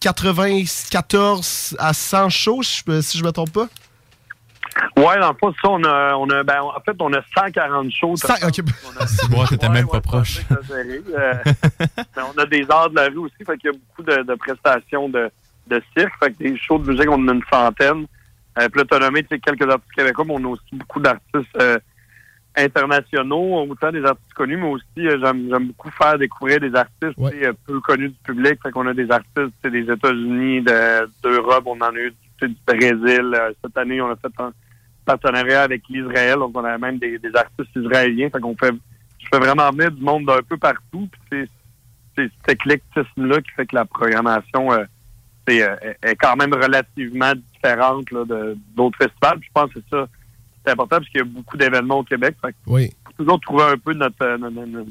94 0.00 1.76
à 1.78 1.92
100 1.92 2.28
shows, 2.30 2.62
je- 2.62 3.00
si 3.02 3.18
je 3.18 3.24
me 3.24 3.32
trompe 3.32 3.52
pas. 3.52 3.68
Ouais, 4.96 5.18
dans 5.20 5.30
le 5.30 5.36
fond, 5.38 5.52
ça, 5.62 5.68
on 5.70 5.84
a, 5.84 6.14
on 6.16 6.28
a, 6.30 6.42
ben, 6.42 6.60
en 6.62 6.80
fait, 6.84 6.96
on 7.00 7.12
a 7.12 7.20
140 7.36 7.90
shows. 7.90 8.16
Cent- 8.16 8.34
ok. 8.46 8.60
C'est 9.06 9.62
Ouais, 9.62 9.68
même 9.70 9.88
pas 9.88 10.00
proche. 10.00 10.40
c'est. 10.48 10.54
Euh, 11.14 11.34
on 12.34 12.38
a 12.38 12.46
des 12.46 12.66
arts 12.70 12.90
de 12.90 12.96
la 12.96 13.04
rue 13.08 13.18
aussi, 13.18 13.36
fait 13.46 13.56
qu'il 13.58 13.70
y 13.70 13.74
a 13.74 13.78
beaucoup 13.78 14.02
de, 14.02 14.22
de 14.22 14.34
prestations 14.34 15.08
de, 15.08 15.30
de 15.68 15.82
cirque. 15.96 16.12
Fait 16.22 16.32
que 16.32 16.38
des 16.38 16.56
shows 16.58 16.78
de 16.78 16.90
musique, 16.90 17.08
on 17.10 17.14
en 17.22 17.28
a 17.28 17.32
une 17.34 17.42
centaine. 17.50 18.06
Euh, 18.58 18.68
puis 18.70 18.82
tu 18.88 19.26
sais, 19.28 19.38
quelques 19.38 19.68
artistes 19.70 19.92
québécois, 19.94 20.24
mais 20.26 20.34
on 20.36 20.44
a 20.44 20.48
aussi 20.48 20.64
beaucoup 20.74 21.00
d'artistes 21.00 21.56
euh, 21.60 21.78
internationaux, 22.56 23.66
autant 23.68 23.92
des 23.92 24.04
artistes 24.04 24.32
connus, 24.34 24.56
mais 24.56 24.68
aussi 24.68 24.84
euh, 25.06 25.18
j'aime 25.22 25.48
j'aime 25.50 25.66
beaucoup 25.68 25.90
faire 25.90 26.18
découvrir 26.18 26.60
des 26.60 26.74
artistes 26.74 27.16
Ouais. 27.18 27.44
euh, 27.46 27.52
peu 27.66 27.80
connus 27.80 28.08
du 28.08 28.16
public. 28.24 28.58
Fait 28.62 28.70
qu'on 28.70 28.86
a 28.86 28.94
des 28.94 29.10
artistes 29.10 29.52
des 29.64 29.82
États-Unis, 29.90 30.62
de- 30.62 31.10
d'Europe, 31.22 31.64
on 31.66 31.76
en 31.80 31.94
a 31.94 31.98
eu 31.98 32.14
du 32.42 32.56
Brésil. 32.66 33.30
Euh, 33.34 33.52
cette 33.62 33.76
année, 33.76 34.00
on 34.00 34.10
a 34.10 34.16
fait 34.16 34.32
un 34.38 34.52
partenariat 35.06 35.62
avec 35.62 35.82
l'Israël, 35.88 36.38
donc 36.38 36.52
on 36.56 36.64
a 36.64 36.76
même 36.78 36.98
des, 36.98 37.18
des 37.18 37.34
artistes 37.34 37.74
israéliens. 37.74 38.28
Fait 38.30 38.40
qu'on 38.40 38.56
fait 38.56 38.74
je 39.18 39.26
fais 39.32 39.38
vraiment 39.40 39.70
venir 39.70 39.90
du 39.90 40.02
monde 40.02 40.26
d'un 40.26 40.42
peu 40.42 40.56
partout. 40.56 41.08
Puis 41.30 41.48
c'est 42.16 42.30
cet 42.46 42.48
éclectisme-là 42.56 43.40
qui 43.40 43.50
fait 43.56 43.66
que 43.66 43.74
la 43.74 43.84
programmation 43.84 44.72
euh, 44.72 44.84
euh, 45.48 45.76
est- 45.80 45.96
est 46.02 46.16
quand 46.16 46.36
même 46.36 46.52
relativement 46.54 47.32
différente 47.34 48.10
là, 48.10 48.24
de 48.24 48.56
d'autres 48.76 48.98
festivals. 48.98 49.38
Puis 49.40 49.48
je 49.48 49.52
pense 49.60 49.72
que 49.72 49.80
c'est 49.80 49.96
ça. 49.96 50.06
C'est 50.64 50.72
important 50.72 50.96
parce 50.98 51.08
qu'il 51.08 51.18
y 51.18 51.22
a 51.22 51.24
beaucoup 51.24 51.56
d'événements 51.56 51.98
au 52.00 52.04
Québec. 52.04 52.36
Fait 52.42 52.52
que 52.52 52.56
Oui. 52.66 52.90
faut 53.06 53.12
toujours 53.22 53.40
trouver 53.40 53.64
un 53.64 53.78
peu 53.78 53.92
notre, 53.94 54.22
euh, 54.22 54.36
notre- 54.38 54.64
notre- 54.66 54.90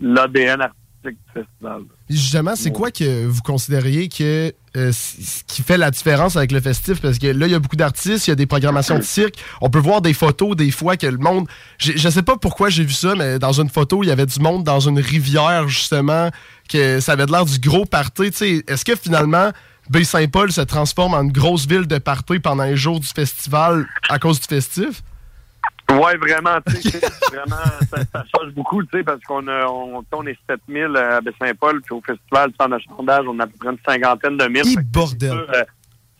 l'ADN 0.00 0.60
artistique 0.60 0.85
du 1.14 1.32
festival. 1.32 1.82
Puis 2.08 2.16
Justement, 2.16 2.56
c'est 2.56 2.70
quoi 2.70 2.90
que 2.90 3.26
vous 3.26 3.42
considériez 3.42 4.08
que 4.08 4.52
euh, 4.76 4.92
ce 4.92 5.42
qui 5.46 5.62
fait 5.62 5.78
la 5.78 5.90
différence 5.90 6.36
avec 6.36 6.52
le 6.52 6.60
festif? 6.60 7.00
Parce 7.00 7.18
que 7.18 7.28
là, 7.28 7.46
il 7.46 7.52
y 7.52 7.54
a 7.54 7.58
beaucoup 7.58 7.76
d'artistes, 7.76 8.26
il 8.26 8.30
y 8.30 8.32
a 8.32 8.36
des 8.36 8.46
programmations 8.46 8.98
de 8.98 9.02
cirque. 9.02 9.36
On 9.60 9.70
peut 9.70 9.78
voir 9.78 10.02
des 10.02 10.12
photos 10.12 10.56
des 10.56 10.70
fois 10.70 10.96
que 10.96 11.06
le 11.06 11.18
monde. 11.18 11.46
Je 11.78 12.08
sais 12.08 12.22
pas 12.22 12.36
pourquoi 12.36 12.68
j'ai 12.68 12.84
vu 12.84 12.92
ça, 12.92 13.14
mais 13.14 13.38
dans 13.38 13.60
une 13.60 13.70
photo, 13.70 14.02
il 14.02 14.08
y 14.08 14.10
avait 14.10 14.26
du 14.26 14.40
monde 14.40 14.64
dans 14.64 14.80
une 14.80 14.98
rivière, 14.98 15.68
justement, 15.68 16.30
que 16.68 17.00
ça 17.00 17.12
avait 17.12 17.26
de 17.26 17.32
l'air 17.32 17.44
du 17.44 17.58
gros 17.58 17.86
party. 17.86 18.30
Est-ce 18.66 18.84
que 18.84 18.96
finalement, 18.96 19.50
Baie-Saint-Paul 19.90 20.50
se 20.52 20.62
transforme 20.62 21.14
en 21.14 21.22
une 21.22 21.32
grosse 21.32 21.66
ville 21.66 21.86
de 21.86 21.98
party 21.98 22.40
pendant 22.40 22.64
les 22.64 22.76
jours 22.76 23.00
du 23.00 23.06
festival 23.06 23.86
à 24.08 24.18
cause 24.18 24.40
du 24.40 24.46
festif? 24.46 25.02
Ouais, 25.90 26.16
vraiment, 26.16 26.58
tu 26.66 26.82
sais, 26.82 27.00
vraiment, 27.30 27.62
ça, 27.90 27.98
ça 28.12 28.24
change 28.34 28.52
beaucoup, 28.52 28.82
tu 28.82 28.98
sais, 28.98 29.04
parce 29.04 29.20
qu'on 29.22 29.46
a, 29.46 29.66
on, 29.66 30.04
on 30.10 30.26
est 30.26 30.36
7000 30.48 30.96
à 30.96 31.20
Baie-Saint-Paul, 31.20 31.80
puis 31.82 31.94
au 31.94 32.00
festival, 32.00 32.50
sans 32.60 32.70
achalandage, 32.72 33.24
on 33.28 33.38
a 33.38 33.44
à 33.44 33.46
peu 33.46 33.56
près 33.58 33.70
une 33.70 33.78
cinquantaine 33.86 34.36
de 34.36 34.46
mille. 34.48 34.80
Bordel! 34.92 35.32
euh, 35.32 35.64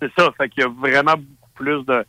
c'est 0.00 0.11
ça, 0.16 0.30
fait 0.37 0.49
qu'il 0.49 0.62
y 0.62 0.66
a 0.66 0.68
vraiment 0.68 1.14
beaucoup 1.16 1.50
plus 1.54 1.85
de, 1.85 2.04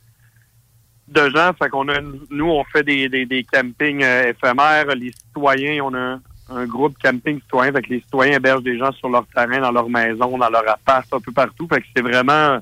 de 1.08 1.30
gens. 1.30 1.52
Fait 1.58 1.70
qu'on 1.70 1.88
a, 1.90 2.00
nous, 2.30 2.50
on 2.50 2.64
fait 2.66 2.84
des, 2.84 3.10
des, 3.10 3.26
des 3.26 3.44
campings 3.44 4.04
euh, 4.04 4.30
éphémères. 4.30 4.88
Les 4.96 5.12
citoyens, 5.12 5.84
on 5.84 5.94
a 5.94 6.00
un, 6.00 6.22
un 6.50 6.66
groupe 6.66 6.96
camping 7.02 7.40
citoyen. 7.42 7.72
Fait 7.72 7.82
que 7.82 7.90
les 7.90 8.02
citoyens 8.02 8.38
hébergent 8.38 8.64
des 8.64 8.78
gens 8.78 8.92
sur 8.94 9.10
leur 9.10 9.26
terrain, 9.28 9.60
dans 9.60 9.72
leur 9.72 9.90
maison, 9.90 10.38
dans 10.38 10.50
leur 10.50 10.70
appart, 10.70 11.06
un 11.12 11.20
peu 11.20 11.32
partout. 11.32 11.68
Fait 11.68 11.82
que 11.82 11.88
c'est 11.96 12.04
vraiment, 12.04 12.60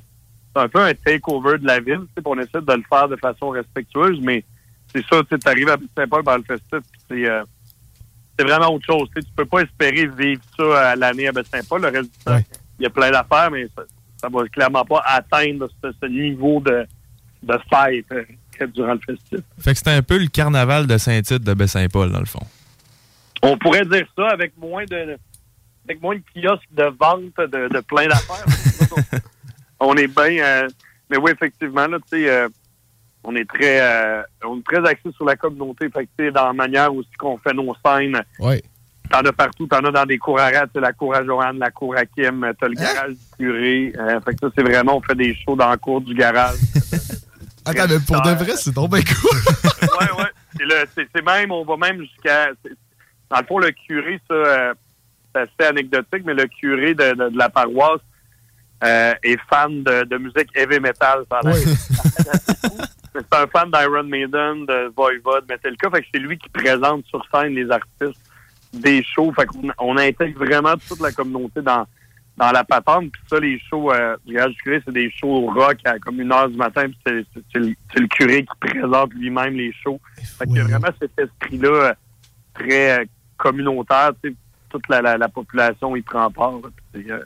c'est 0.54 0.62
un 0.62 0.68
peu 0.68 0.80
un 0.80 0.94
takeover 0.94 1.58
de 1.58 1.66
la 1.66 1.80
ville. 1.80 2.06
tu 2.16 2.22
sais, 2.22 2.22
On 2.24 2.38
essaie 2.38 2.60
de 2.60 2.72
le 2.72 2.84
faire 2.88 3.08
de 3.08 3.16
façon 3.16 3.50
respectueuse, 3.50 4.20
mais 4.22 4.44
c'est 5.02 5.04
ça, 5.14 5.22
tu 5.28 5.48
arrives 5.48 5.68
à 5.68 5.76
Saint-Paul 5.96 6.22
par 6.24 6.38
le 6.38 6.44
festif, 6.44 6.78
c'est, 7.08 7.26
euh, 7.28 7.42
c'est 8.38 8.44
vraiment 8.44 8.74
autre 8.74 8.86
chose. 8.86 9.08
Tu 9.14 9.22
peux 9.34 9.44
pas 9.46 9.60
espérer 9.62 10.06
vivre 10.06 10.42
ça 10.56 10.90
à 10.90 10.96
l'année 10.96 11.28
à 11.28 11.32
Saint-Paul. 11.32 11.82
Le 11.82 11.88
reste 11.88 12.12
du 12.12 12.24
temps, 12.24 12.34
Ouais. 12.34 12.44
il 12.78 12.82
y 12.82 12.86
a 12.86 12.90
plein 12.90 13.10
d'affaires, 13.10 13.50
mais 13.50 13.66
ça, 13.76 13.82
ça 14.20 14.28
va 14.28 14.46
clairement 14.48 14.84
pas 14.84 15.02
atteindre 15.06 15.68
ce, 15.82 15.88
ce 16.00 16.06
niveau 16.06 16.60
de, 16.60 16.86
de 17.42 17.58
fête 17.70 18.06
euh, 18.12 18.66
durant 18.68 18.94
le 18.94 19.00
festif. 19.00 19.40
Fait 19.58 19.72
que 19.72 19.78
c'était 19.78 19.90
un 19.90 20.02
peu 20.02 20.18
le 20.18 20.26
carnaval 20.28 20.86
de 20.86 20.96
Saint-Tite 20.98 21.42
de 21.44 21.54
Baie-Saint-Paul, 21.54 22.10
dans 22.12 22.20
le 22.20 22.26
fond. 22.26 22.46
On 23.42 23.56
pourrait 23.58 23.84
dire 23.84 24.06
ça 24.16 24.28
avec 24.28 24.56
moins 24.58 24.84
de 24.86 25.16
avec 25.88 26.02
moins 26.02 26.16
de 26.16 26.22
kiosques 26.34 26.66
de 26.72 26.84
vente 26.98 27.36
de, 27.38 27.68
de 27.68 27.80
plein 27.80 28.08
d'affaires. 28.08 28.44
on 29.80 29.94
est 29.96 30.08
bien. 30.08 30.42
euh, 30.44 30.68
mais 31.08 31.16
oui, 31.18 31.30
effectivement, 31.32 31.86
là, 31.86 31.98
tu 32.10 32.18
sais, 32.24 32.28
on 33.28 33.34
est 33.34 33.44
très, 33.48 33.80
euh, 33.80 34.22
on 34.44 34.58
est 34.58 34.64
très 34.64 34.88
axé 34.88 35.10
sur 35.16 35.24
la 35.24 35.34
communauté. 35.36 35.90
Fait 35.90 36.08
que, 36.16 36.30
dans 36.30 36.46
la 36.46 36.52
manière 36.52 36.94
aussi 36.94 37.10
qu'on 37.18 37.36
fait 37.38 37.52
nos 37.52 37.74
scènes. 37.84 38.22
Ouais. 38.38 38.62
T'en 39.10 39.18
as 39.20 39.32
partout, 39.32 39.66
t'en 39.66 39.78
as 39.84 39.90
dans 39.92 40.04
des 40.06 40.18
cours 40.18 40.38
à 40.40 40.46
rats, 40.50 40.66
la 40.74 40.92
cour 40.92 41.14
à 41.14 41.24
Joanne, 41.24 41.58
la 41.58 41.70
cour 41.70 41.94
à 41.96 42.04
Kim, 42.06 42.52
t'as 42.60 42.66
le 42.68 42.74
garage 42.74 43.10
du 43.12 43.18
curé. 43.38 43.92
Euh, 43.98 44.20
fait 44.20 44.32
que 44.34 44.38
ça, 44.40 44.48
c'est 44.56 44.62
vraiment, 44.64 44.96
on 44.96 45.00
fait 45.00 45.14
des 45.14 45.32
shows 45.34 45.54
dans 45.56 45.70
le 45.70 45.76
cours 45.76 46.00
du 46.00 46.14
garage. 46.14 46.56
Attends, 47.64 47.86
mais 47.88 47.98
pour 48.06 48.20
de 48.22 48.30
vrai, 48.30 48.52
c'est 48.56 48.72
donc 48.74 48.90
bien 48.92 49.02
cool. 49.02 49.38
ouais, 50.00 50.22
ouais. 50.22 50.84
C'est 50.96 51.24
même, 51.24 51.50
on 51.52 51.64
va 51.64 51.76
même 51.76 52.00
jusqu'à. 52.00 52.48
Dans 53.30 53.38
le 53.40 53.46
fond, 53.46 53.58
le 53.58 53.70
curé, 53.72 54.20
ça, 54.28 54.34
euh, 54.34 54.74
c'est 55.34 55.40
assez 55.42 55.70
anecdotique, 55.70 56.22
mais 56.24 56.34
le 56.34 56.46
curé 56.46 56.94
de, 56.94 57.12
de- 57.14 57.28
de 57.30 57.38
la 57.38 57.48
paroisse 57.48 58.00
euh, 58.84 59.14
est 59.22 59.38
fan 59.50 59.82
de, 59.82 60.04
de 60.04 60.16
musique 60.18 60.48
heavy 60.56 60.78
metal. 60.80 61.24
c'est 63.20 63.38
un 63.38 63.46
fan 63.46 63.70
d'Iron 63.70 64.04
Maiden, 64.04 64.66
de 64.66 64.92
Voivod, 64.96 65.44
Metallica. 65.48 65.90
Fait 65.90 66.02
que 66.02 66.06
c'est 66.12 66.20
lui 66.20 66.38
qui 66.38 66.48
présente 66.48 67.04
sur 67.06 67.24
scène 67.32 67.54
les 67.54 67.70
artistes 67.70 68.20
des 68.72 69.02
shows. 69.02 69.32
Fait 69.32 69.46
qu'on 69.46 69.70
on 69.78 69.96
intègre 69.96 70.44
vraiment 70.44 70.74
toute 70.88 71.00
la 71.00 71.12
communauté 71.12 71.62
dans, 71.62 71.86
dans 72.36 72.50
la 72.52 72.64
patente. 72.64 73.10
Puis 73.12 73.22
ça, 73.28 73.38
les 73.40 73.58
shows 73.70 73.92
euh, 73.92 74.16
du 74.26 74.34
Garage 74.34 74.52
du 74.54 74.62
curé, 74.62 74.82
c'est 74.84 74.92
des 74.92 75.10
shows 75.10 75.46
rock 75.52 75.76
à 75.84 75.98
comme 75.98 76.20
une 76.20 76.32
heure 76.32 76.48
du 76.48 76.56
matin. 76.56 76.84
Puis 76.88 76.98
c'est, 77.06 77.24
c'est- 77.34 77.42
c'est 77.52 77.58
le, 77.58 77.74
c'est 77.92 78.00
le 78.00 78.08
curé 78.08 78.44
qui 78.44 78.68
présente 78.72 79.12
lui-même 79.14 79.54
les 79.54 79.72
shows. 79.82 80.00
Fait 80.38 80.46
qu'il 80.46 80.56
y 80.56 80.60
a 80.60 80.64
vraiment 80.64 80.88
cet 81.00 81.18
esprit-là 81.18 81.68
euh, 81.70 81.92
très 82.54 83.00
euh, 83.00 83.04
communautaire. 83.38 84.10
Toute 84.68 84.88
la, 84.88 85.00
la, 85.00 85.16
la 85.16 85.28
population 85.28 85.94
y 85.96 86.02
prend 86.02 86.30
part. 86.30 86.52
là. 86.52 86.68
Puis 86.92 87.04
C'est, 87.06 87.10
euh, 87.12 87.20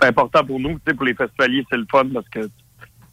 c'est 0.00 0.08
important 0.08 0.44
pour 0.44 0.58
nous. 0.60 0.78
Pour 0.78 1.04
les 1.04 1.14
festivaliers, 1.14 1.64
c'est 1.70 1.76
le 1.76 1.86
fun 1.90 2.04
parce 2.12 2.28
que 2.28 2.40
tu 2.40 2.50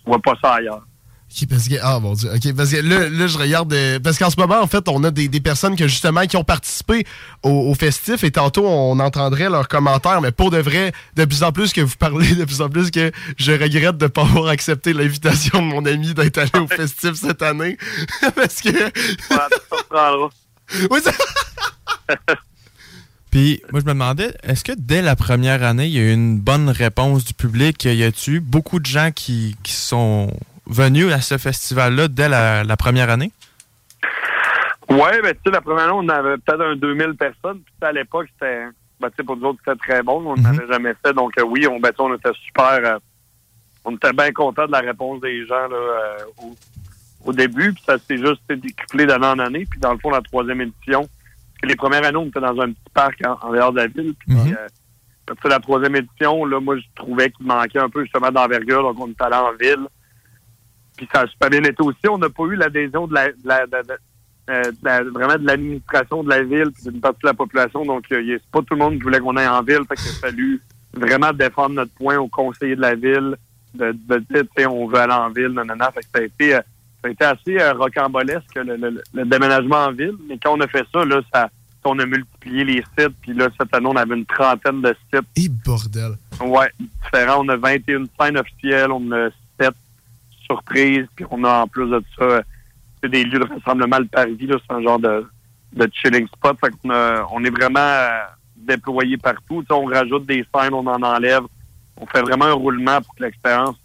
vois 0.05 0.19
pas 0.19 0.35
ça 0.41 0.55
ailleurs. 0.55 0.85
Ok, 1.33 1.47
parce 1.49 1.69
que, 1.69 1.75
ah 1.81 1.99
mon 2.01 2.13
dieu, 2.13 2.29
ok, 2.29 2.53
parce 2.55 2.71
que 2.71 2.77
là, 2.77 3.07
là 3.07 3.25
je 3.27 3.37
regarde, 3.37 3.71
euh, 3.73 3.99
parce 3.99 4.17
qu'en 4.17 4.29
ce 4.29 4.37
moment, 4.37 4.59
en 4.61 4.67
fait, 4.67 4.89
on 4.89 5.01
a 5.05 5.11
des, 5.11 5.29
des 5.29 5.39
personnes 5.39 5.77
que 5.77 5.87
justement, 5.87 6.25
qui 6.27 6.35
ont 6.35 6.43
participé 6.43 7.05
au, 7.41 7.49
au 7.71 7.73
festif, 7.73 8.25
et 8.25 8.31
tantôt, 8.31 8.67
on 8.67 8.99
entendrait 8.99 9.49
leurs 9.49 9.69
commentaires, 9.69 10.19
mais 10.19 10.31
pour 10.33 10.51
de 10.51 10.57
vrai, 10.57 10.91
de 11.15 11.23
plus 11.23 11.43
en 11.43 11.53
plus 11.53 11.71
que 11.71 11.79
vous 11.79 11.95
parlez, 11.97 12.35
de 12.35 12.43
plus 12.43 12.61
en 12.61 12.67
plus 12.69 12.91
que 12.91 13.11
je 13.37 13.53
regrette 13.53 13.97
de 13.97 14.05
ne 14.05 14.09
pas 14.09 14.23
avoir 14.23 14.47
accepté 14.49 14.91
l'invitation 14.91 15.59
de 15.61 15.67
mon 15.67 15.85
ami 15.85 16.13
d'être 16.13 16.37
allé 16.37 16.51
au 16.59 16.67
festif 16.67 17.13
cette 17.13 17.41
année, 17.41 17.77
parce 18.35 18.59
que... 18.61 18.69
Oui, 20.89 20.99
ça- 21.01 21.11
Puis, 23.29 23.61
moi, 23.71 23.79
je 23.79 23.85
me 23.85 23.91
demandais, 23.93 24.33
est-ce 24.43 24.65
que 24.65 24.73
dès 24.77 25.01
la 25.01 25.15
première 25.15 25.63
année, 25.63 25.85
il 25.87 25.93
y 25.93 25.99
a 25.99 26.01
eu 26.01 26.11
une 26.13 26.37
bonne 26.39 26.69
réponse 26.69 27.23
du 27.23 27.33
public? 27.33 27.85
Y 27.85 28.03
a-t-il 28.03 28.33
eu 28.35 28.39
beaucoup 28.41 28.79
de 28.81 28.85
gens 28.85 29.11
qui, 29.15 29.55
qui 29.63 29.71
sont 29.71 30.33
venus 30.67 31.11
à 31.11 31.21
ce 31.21 31.37
festival-là 31.37 32.07
dès 32.07 32.29
la, 32.29 32.63
la 32.63 32.77
première 32.77 33.09
année? 33.09 33.31
Ouais, 34.89 35.21
ben 35.21 35.33
tu 35.33 35.39
sais, 35.45 35.51
la 35.51 35.61
première 35.61 35.83
année, 35.85 35.93
on 35.95 36.09
avait 36.09 36.37
peut-être 36.37 36.61
un 36.61 36.75
2000 36.75 37.15
personnes. 37.15 37.59
Puis 37.61 37.73
à 37.81 37.91
l'époque, 37.91 38.27
c'était, 38.33 38.65
ben, 38.99 39.09
tu 39.09 39.15
sais, 39.17 39.23
pour 39.23 39.37
nous 39.37 39.45
autres, 39.45 39.59
c'était 39.65 39.77
très 39.77 40.03
bon. 40.03 40.21
On 40.25 40.35
n'avait 40.35 40.67
jamais 40.67 40.93
fait. 41.03 41.13
Donc 41.13 41.31
euh, 41.39 41.43
oui, 41.43 41.65
on, 41.67 41.79
ben, 41.79 41.91
on 41.99 42.13
était 42.15 42.33
super. 42.45 42.79
euh, 42.83 42.99
on 43.85 43.95
était 43.95 44.13
bien 44.13 44.31
contents 44.31 44.67
de 44.67 44.71
la 44.71 44.79
réponse 44.79 45.21
des 45.21 45.45
gens 45.47 45.67
là, 45.67 45.75
euh, 45.75 46.17
au, 46.43 46.55
au 47.25 47.33
début. 47.33 47.73
Puis 47.73 47.83
ça 47.85 47.97
s'est 47.97 48.17
juste 48.17 48.41
décuplé 48.49 49.05
d'année 49.05 49.27
en 49.27 49.39
année. 49.39 49.65
Puis 49.69 49.79
dans 49.79 49.93
le 49.93 49.99
fond, 49.99 50.09
la 50.11 50.21
troisième 50.21 50.61
édition, 50.61 51.01
parce 51.01 51.61
que 51.63 51.67
les 51.67 51.75
premières 51.75 52.05
années, 52.05 52.17
on 52.17 52.27
était 52.27 52.41
dans 52.41 52.59
un 52.59 52.67
petit 52.71 52.91
parc 52.93 53.19
en, 53.25 53.37
en 53.47 53.51
dehors 53.51 53.71
de 53.71 53.77
la 53.77 53.87
ville. 53.87 54.13
Puis 54.19 54.35
sais, 55.41 55.49
la 55.49 55.59
troisième 55.59 55.95
édition, 55.95 56.45
là, 56.45 56.59
moi, 56.59 56.77
je 56.77 56.83
trouvais 56.95 57.29
qu'il 57.31 57.45
manquait 57.45 57.79
un 57.79 57.89
peu 57.89 58.03
justement 58.03 58.31
d'envergure. 58.31 58.83
Donc 58.83 58.99
on 58.99 59.07
est 59.09 59.21
allé 59.21 59.35
en 59.35 59.53
ville. 59.53 59.87
Puis 60.97 61.07
ça 61.13 61.21
a 61.21 61.27
super 61.27 61.49
bien 61.49 61.63
été 61.63 61.81
aussi. 61.81 62.07
On 62.09 62.17
n'a 62.17 62.29
pas 62.29 62.43
eu 62.43 62.55
l'adhésion 62.55 63.07
de 63.07 63.13
la, 63.13 63.27
de 63.29 63.33
la- 63.45 63.65
de- 63.65 63.87
de- 63.87 63.97
euh, 64.49 64.71
la- 64.83 65.03
vraiment 65.03 65.35
de 65.37 65.45
l'administration 65.45 66.23
de 66.23 66.29
la 66.29 66.43
ville 66.43 66.71
puis 66.73 66.91
d'une 66.91 66.99
partie 67.01 67.21
de 67.23 67.27
la 67.27 67.33
population. 67.33 67.85
Donc, 67.85 68.05
euh, 68.11 68.21
c'est 68.27 68.51
pas 68.51 68.59
tout 68.59 68.73
le 68.73 68.77
monde 68.77 68.95
qui 68.95 69.01
voulait 69.03 69.19
qu'on 69.19 69.35
aille 69.37 69.47
en 69.47 69.63
ville. 69.63 69.81
Fait 69.87 69.95
qu'il 69.95 70.09
a 70.09 70.13
fallu 70.13 70.61
vraiment 70.93 71.31
défendre 71.33 71.75
notre 71.75 71.93
point 71.93 72.17
aux 72.17 72.27
conseillers 72.27 72.75
de 72.75 72.81
la 72.81 72.95
ville, 72.95 73.35
de, 73.73 73.95
de 74.09 74.17
dire, 74.57 74.73
on 74.73 74.87
veut 74.87 74.97
aller 74.97 75.13
en 75.13 75.29
ville, 75.29 75.49
nanana. 75.49 75.91
Fait 75.91 76.01
que 76.01 76.07
ça 76.13 76.19
a 76.19 76.23
été, 76.23 76.55
euh, 76.55 76.59
ça 77.01 77.07
a 77.07 77.09
été 77.09 77.23
assez 77.25 77.71
rocambolesque, 77.71 78.55
le, 78.55 78.75
le- 78.75 79.01
le 79.13 79.25
déménagement 79.25 79.85
en 79.85 79.91
ville. 79.91 80.15
Mais 80.27 80.37
quand 80.43 80.57
on 80.57 80.59
a 80.61 80.67
fait 80.67 80.85
ça, 80.93 81.05
là, 81.05 81.21
ça, 81.33 81.49
on 81.85 81.97
a 81.99 82.05
multiplié 82.05 82.63
les 82.63 82.83
sites. 82.97 83.15
Puis 83.21 83.33
là, 83.33 83.47
cette 83.59 83.73
année, 83.73 83.87
on 83.87 83.95
avait 83.95 84.15
une 84.15 84.25
trentaine 84.25 84.81
de 84.81 84.93
sites. 85.13 85.25
Et 85.37 85.49
bordel. 85.65 86.11
Ouais, 86.43 86.69
différents. 87.03 87.43
On 87.45 87.49
a 87.49 87.55
21 87.55 88.03
scènes 88.19 88.37
officielles, 88.37 88.91
on 88.91 89.11
a 89.13 89.29
7 90.47 90.57
surprises, 90.57 91.05
puis 91.15 91.25
on 91.31 91.43
a 91.43 91.61
en 91.63 91.67
plus 91.67 91.89
de 91.89 92.01
ça 92.17 92.41
c'est 93.03 93.09
des 93.09 93.23
lieux 93.23 93.39
de 93.39 93.47
rassemblement 93.51 93.97
le 93.97 94.05
Paris, 94.05 94.37
c'est 94.39 94.73
un 94.75 94.81
genre 94.83 94.99
de, 94.99 95.25
de 95.73 95.89
chilling 95.91 96.27
spot. 96.27 96.55
Fait 96.59 96.71
a- 96.89 97.25
on 97.31 97.43
est 97.43 97.49
vraiment 97.49 97.79
euh, 97.79 98.09
déployé 98.55 99.17
partout. 99.17 99.63
On 99.71 99.85
rajoute 99.85 100.27
des 100.27 100.45
scènes, 100.53 100.73
on 100.73 100.85
en 100.85 101.01
enlève. 101.01 101.41
On 101.97 102.05
fait 102.05 102.21
vraiment 102.21 102.45
un 102.45 102.53
roulement 102.53 103.01
pour 103.01 103.15
que 103.15 103.23
l'expérience 103.23 103.75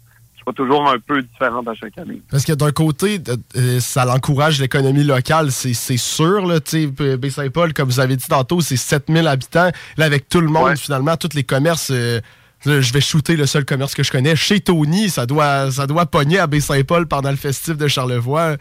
soit 0.43 0.53
toujours 0.53 0.87
un 0.87 0.99
peu 0.99 1.23
différente 1.23 1.67
à 1.67 1.73
chaque 1.73 1.97
année. 1.97 2.21
Parce 2.29 2.45
que 2.45 2.53
d'un 2.53 2.71
côté, 2.71 3.19
euh, 3.55 3.79
ça 3.79 4.05
l'encourage 4.05 4.61
l'économie 4.61 5.03
locale, 5.03 5.51
c'est 5.51 5.73
sûr. 5.97 6.45
Là, 6.45 6.59
tu 6.59 6.83
sais, 6.83 6.87
P- 6.87 7.17
Baie-Saint-Paul, 7.17 7.73
comme 7.73 7.89
vous 7.89 7.99
avez 7.99 8.17
dit 8.17 8.27
tantôt, 8.27 8.61
c'est 8.61 8.77
7000 8.77 9.27
habitants. 9.27 9.71
Là, 9.97 10.05
avec 10.05 10.29
tout 10.29 10.41
le 10.41 10.47
monde, 10.47 10.77
finalement, 10.77 11.17
tous 11.17 11.33
les 11.33 11.43
commerces... 11.43 11.89
euh, 11.91 12.21
je 12.65 12.93
vais 12.93 13.01
shooter 13.01 13.35
le 13.35 13.45
seul 13.45 13.65
commerce 13.65 13.93
que 13.93 14.03
je 14.03 14.11
connais. 14.11 14.35
Chez 14.35 14.59
Tony, 14.59 15.09
ça 15.09 15.25
doit, 15.25 15.71
ça 15.71 15.87
doit 15.87 16.05
pogner 16.05 16.39
à 16.39 16.47
Baie-Saint-Paul 16.47 17.07
pendant 17.07 17.29
le 17.31 17.37
festif 17.37 17.77
de 17.77 17.87
Charlevoix. 17.87 18.55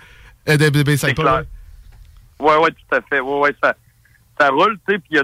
Euh, 0.49 0.57
de, 0.57 0.83
Baie-Saint-Paul. 0.83 1.47
Ouais, 2.39 2.57
ouais, 2.59 2.71
tout 2.71 2.95
à 2.95 3.01
fait. 3.03 3.21
Ouais, 3.21 3.39
ouais, 3.41 3.55
ça, 3.63 3.75
ça 4.39 4.51
roule, 4.51 4.79
tu 4.87 4.95
sais, 4.95 4.99
puis 5.01 5.19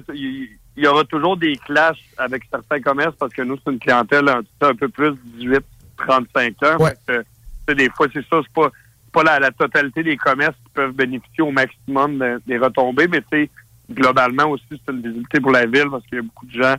il 0.76 0.82
y 0.82 0.86
aura 0.86 1.04
toujours 1.04 1.36
des 1.36 1.54
clashs 1.66 1.98
avec 2.16 2.44
certains 2.50 2.80
commerces 2.80 3.14
parce 3.18 3.32
que 3.34 3.42
nous, 3.42 3.58
c'est 3.64 3.72
une 3.72 3.78
clientèle 3.78 4.26
un, 4.28 4.40
un 4.66 4.74
peu 4.74 4.88
plus 4.88 5.12
18-35 5.38 6.64
ans. 6.64 6.88
Que, 7.06 7.24
sais, 7.68 7.74
des 7.74 7.90
fois, 7.90 8.06
c'est 8.12 8.26
ça, 8.28 8.40
c'est 8.42 8.54
pas, 8.54 8.70
pas 9.12 9.22
la, 9.22 9.38
la 9.38 9.50
totalité 9.50 10.02
des 10.02 10.16
commerces 10.16 10.56
qui 10.64 10.70
peuvent 10.72 10.92
bénéficier 10.92 11.42
au 11.44 11.50
maximum 11.50 12.18
de- 12.18 12.40
des 12.46 12.58
retombées, 12.58 13.06
mais 13.08 13.20
tu 13.20 13.26
sais, 13.44 13.50
globalement 13.90 14.46
aussi, 14.46 14.64
c'est 14.70 14.92
une 14.92 15.02
visibilité 15.02 15.40
pour 15.40 15.50
la 15.50 15.66
ville 15.66 15.88
parce 15.90 16.04
qu'il 16.06 16.16
y 16.16 16.18
a 16.20 16.22
beaucoup 16.22 16.46
de 16.46 16.52
gens, 16.62 16.76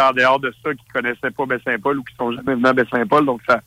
en 0.00 0.12
dehors 0.12 0.40
de 0.40 0.52
ça, 0.64 0.74
qui 0.74 0.84
connaissaient 0.92 1.30
pas 1.30 1.46
Baie-Saint-Paul 1.46 1.98
ou 1.98 2.02
qui 2.04 2.14
sont 2.16 2.32
jamais 2.32 2.52
venus 2.54 2.66
à 2.66 2.72
Baie-Saint-Paul. 2.72 3.24
Donc, 3.26 3.40
ça, 3.48 3.60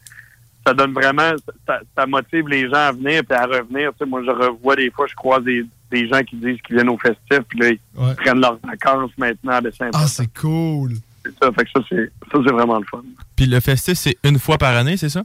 ça 0.66 0.74
donne 0.74 0.94
vraiment, 0.94 1.32
ça, 1.68 1.80
ça 1.98 2.06
motive 2.06 2.48
les 2.48 2.68
gens 2.70 2.76
à 2.76 2.92
venir 2.92 3.24
puis 3.28 3.38
à 3.38 3.46
revenir. 3.46 3.92
Tu 3.94 4.00
sais, 4.00 4.06
moi, 4.06 4.22
je 4.26 4.32
revois 4.32 4.76
des 4.76 4.92
fois, 4.92 5.08
je 5.08 5.16
croise 5.16 5.44
des, 5.44 5.66
des 5.92 6.08
gens 6.08 6.22
qui 6.24 6.36
disent 6.38 6.62
qu'ils 6.62 6.76
viennent 6.76 6.90
au 6.90 6.98
festif 6.98 7.40
puis 7.48 7.60
là, 7.60 7.70
ils 7.70 7.80
Ouais. 7.96 8.14
prennent 8.16 8.42
leurs 8.42 8.60
vacances 8.64 9.12
maintenant 9.18 9.54
à 9.54 9.62
Baie-Saint-Paul. 9.62 10.02
Ah, 10.04 10.08
c'est 10.08 10.32
cool. 10.40 10.92
C'est 11.26 11.34
ça, 11.44 11.52
fait 11.52 11.66
que 11.66 11.70
ça, 11.76 11.80
c'est, 11.90 12.12
ça, 12.32 12.40
c'est 12.46 12.52
vraiment 12.54 12.80
le 12.80 12.86
fun. 12.86 13.02
Puis 13.36 13.46
le 13.46 13.60
festif, 13.60 13.96
c'est 13.96 14.18
une 14.24 14.40
fois 14.40 14.58
par 14.58 14.76
année, 14.76 14.98
c'est 14.98 15.10
ça? 15.10 15.24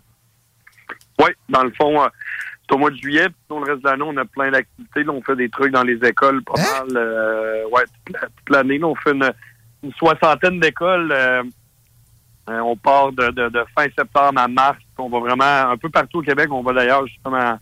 Oui, 1.20 1.30
dans 1.48 1.62
le 1.62 1.70
fond, 1.70 2.02
euh, 2.02 2.08
c'est 2.68 2.74
au 2.74 2.78
mois 2.78 2.90
de 2.90 2.96
juillet, 2.96 3.26
puis 3.26 3.34
sinon, 3.46 3.60
le 3.64 3.72
reste 3.72 3.84
de 3.84 3.88
l'année, 3.90 4.02
on 4.04 4.16
a 4.16 4.24
plein 4.24 4.50
d'activités. 4.50 5.04
Là, 5.04 5.12
on 5.12 5.22
fait 5.22 5.36
des 5.36 5.48
trucs 5.48 5.72
dans 5.72 5.82
les 5.84 5.96
écoles, 6.04 6.42
pas 6.42 6.54
mal. 6.60 6.96
euh, 6.96 7.64
ouais, 7.70 7.82
toute, 8.06 8.14
la- 8.14 8.20
toute 8.28 8.50
l'année. 8.50 8.78
Là, 8.78 8.86
on 8.88 8.94
fait 8.96 9.12
une, 9.12 9.30
une 9.84 9.92
soixantaine 9.94 10.60
d'écoles. 10.60 11.12
euh, 11.12 11.42
euh, 12.50 12.58
on 12.60 12.76
part 12.76 13.10
de, 13.12 13.28
de- 13.30 13.48
de 13.48 13.64
fin 13.74 13.86
septembre 13.96 14.38
à 14.38 14.48
mars. 14.48 14.78
On 14.98 15.08
va 15.08 15.18
vraiment 15.20 15.70
un 15.70 15.76
peu 15.76 15.88
partout 15.88 16.18
au 16.18 16.22
Québec. 16.22 16.48
On 16.50 16.62
va 16.62 16.72
d'ailleurs 16.74 17.06
justement 17.06 17.36
à 17.38 17.58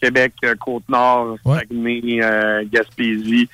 Québec, 0.00 0.32
euh, 0.44 0.54
Côte-Nord, 0.56 1.36
Saguenay, 1.44 2.20
euh, 2.22 2.64
Gaspésie. 2.70 3.48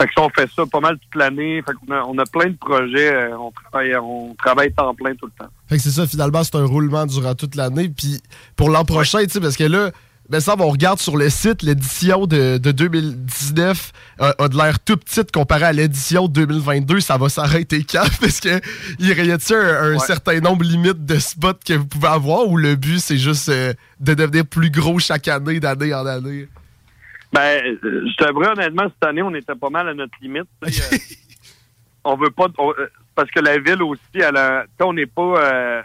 Fait 0.00 0.08
que 0.08 0.12
ça, 0.16 0.22
on 0.22 0.28
fait 0.30 0.50
ça 0.50 0.64
pas 0.66 0.80
mal 0.80 0.98
toute 0.98 1.14
l'année. 1.14 1.62
Fait 1.62 1.72
qu'on 1.74 1.94
a, 1.94 2.02
on 2.02 2.18
a 2.18 2.24
plein 2.26 2.50
de 2.50 2.56
projets. 2.56 3.32
on 3.32 3.52
travaille, 3.52 3.94
on 3.96 4.34
travaille 4.34 4.72
temps 4.72 4.92
plein 4.94 5.14
tout 5.14 5.26
le 5.26 5.32
temps. 5.44 5.50
Fait 5.68 5.76
que 5.76 5.82
c'est 5.82 5.90
ça, 5.90 6.06
finalement, 6.06 6.42
c'est 6.42 6.56
un 6.56 6.64
roulement 6.66 7.06
durant 7.06 7.34
toute 7.36 7.54
l'année. 7.54 7.88
Puis 7.88 8.20
pour 8.56 8.70
l'an 8.70 8.84
prochain, 8.84 9.20
tu 9.22 9.30
sais, 9.30 9.40
parce 9.40 9.56
que 9.56 9.64
là, 9.64 9.90
ben 10.32 10.40
ça, 10.40 10.54
on 10.58 10.70
regarde 10.70 10.98
sur 10.98 11.18
le 11.18 11.28
site, 11.28 11.60
l'édition 11.60 12.26
de, 12.26 12.56
de 12.56 12.72
2019 12.72 13.92
a, 14.18 14.34
a 14.38 14.48
de 14.48 14.56
l'air 14.56 14.80
tout 14.80 14.96
petite 14.96 15.30
comparée 15.30 15.64
à 15.64 15.72
l'édition 15.74 16.26
2022. 16.26 17.00
Ça 17.00 17.18
va 17.18 17.28
s'arrêter 17.28 17.84
quand? 17.84 18.06
Parce 18.20 18.40
que 18.40 18.58
il 18.98 19.08
y 19.08 19.12
a-t-il 19.30 19.54
un, 19.54 19.92
un 19.92 19.98
certain 19.98 20.40
nombre 20.40 20.64
limite 20.64 21.04
de 21.04 21.18
spots 21.18 21.60
que 21.66 21.74
vous 21.74 21.86
pouvez 21.86 22.08
avoir 22.08 22.48
ou 22.48 22.56
le 22.56 22.76
but, 22.76 22.98
c'est 22.98 23.18
juste 23.18 23.50
euh, 23.50 23.74
de 24.00 24.14
devenir 24.14 24.46
plus 24.46 24.70
gros 24.70 24.98
chaque 24.98 25.28
année, 25.28 25.60
d'année 25.60 25.92
en 25.92 26.06
année? 26.06 26.48
Ben, 27.30 27.62
euh, 27.84 28.06
je 28.08 28.16
t'avoue, 28.16 28.42
honnêtement, 28.42 28.84
cette 28.84 29.06
année, 29.06 29.20
on 29.20 29.34
était 29.34 29.54
pas 29.54 29.68
mal 29.68 29.86
à 29.86 29.92
notre 29.92 30.14
limite. 30.22 30.48
euh, 30.64 30.68
on 32.04 32.16
veut 32.16 32.30
pas... 32.30 32.46
on- 32.56 32.70
euh, 32.78 32.86
parce 33.14 33.30
que 33.30 33.40
la 33.40 33.58
ville 33.58 33.82
aussi, 33.82 34.00
elle 34.14 34.38
a... 34.38 34.62
tu 34.62 34.68
sais, 34.78 34.84
on 34.84 34.94
n'est 34.94 35.04
pas... 35.04 35.22
euh, 35.44 35.82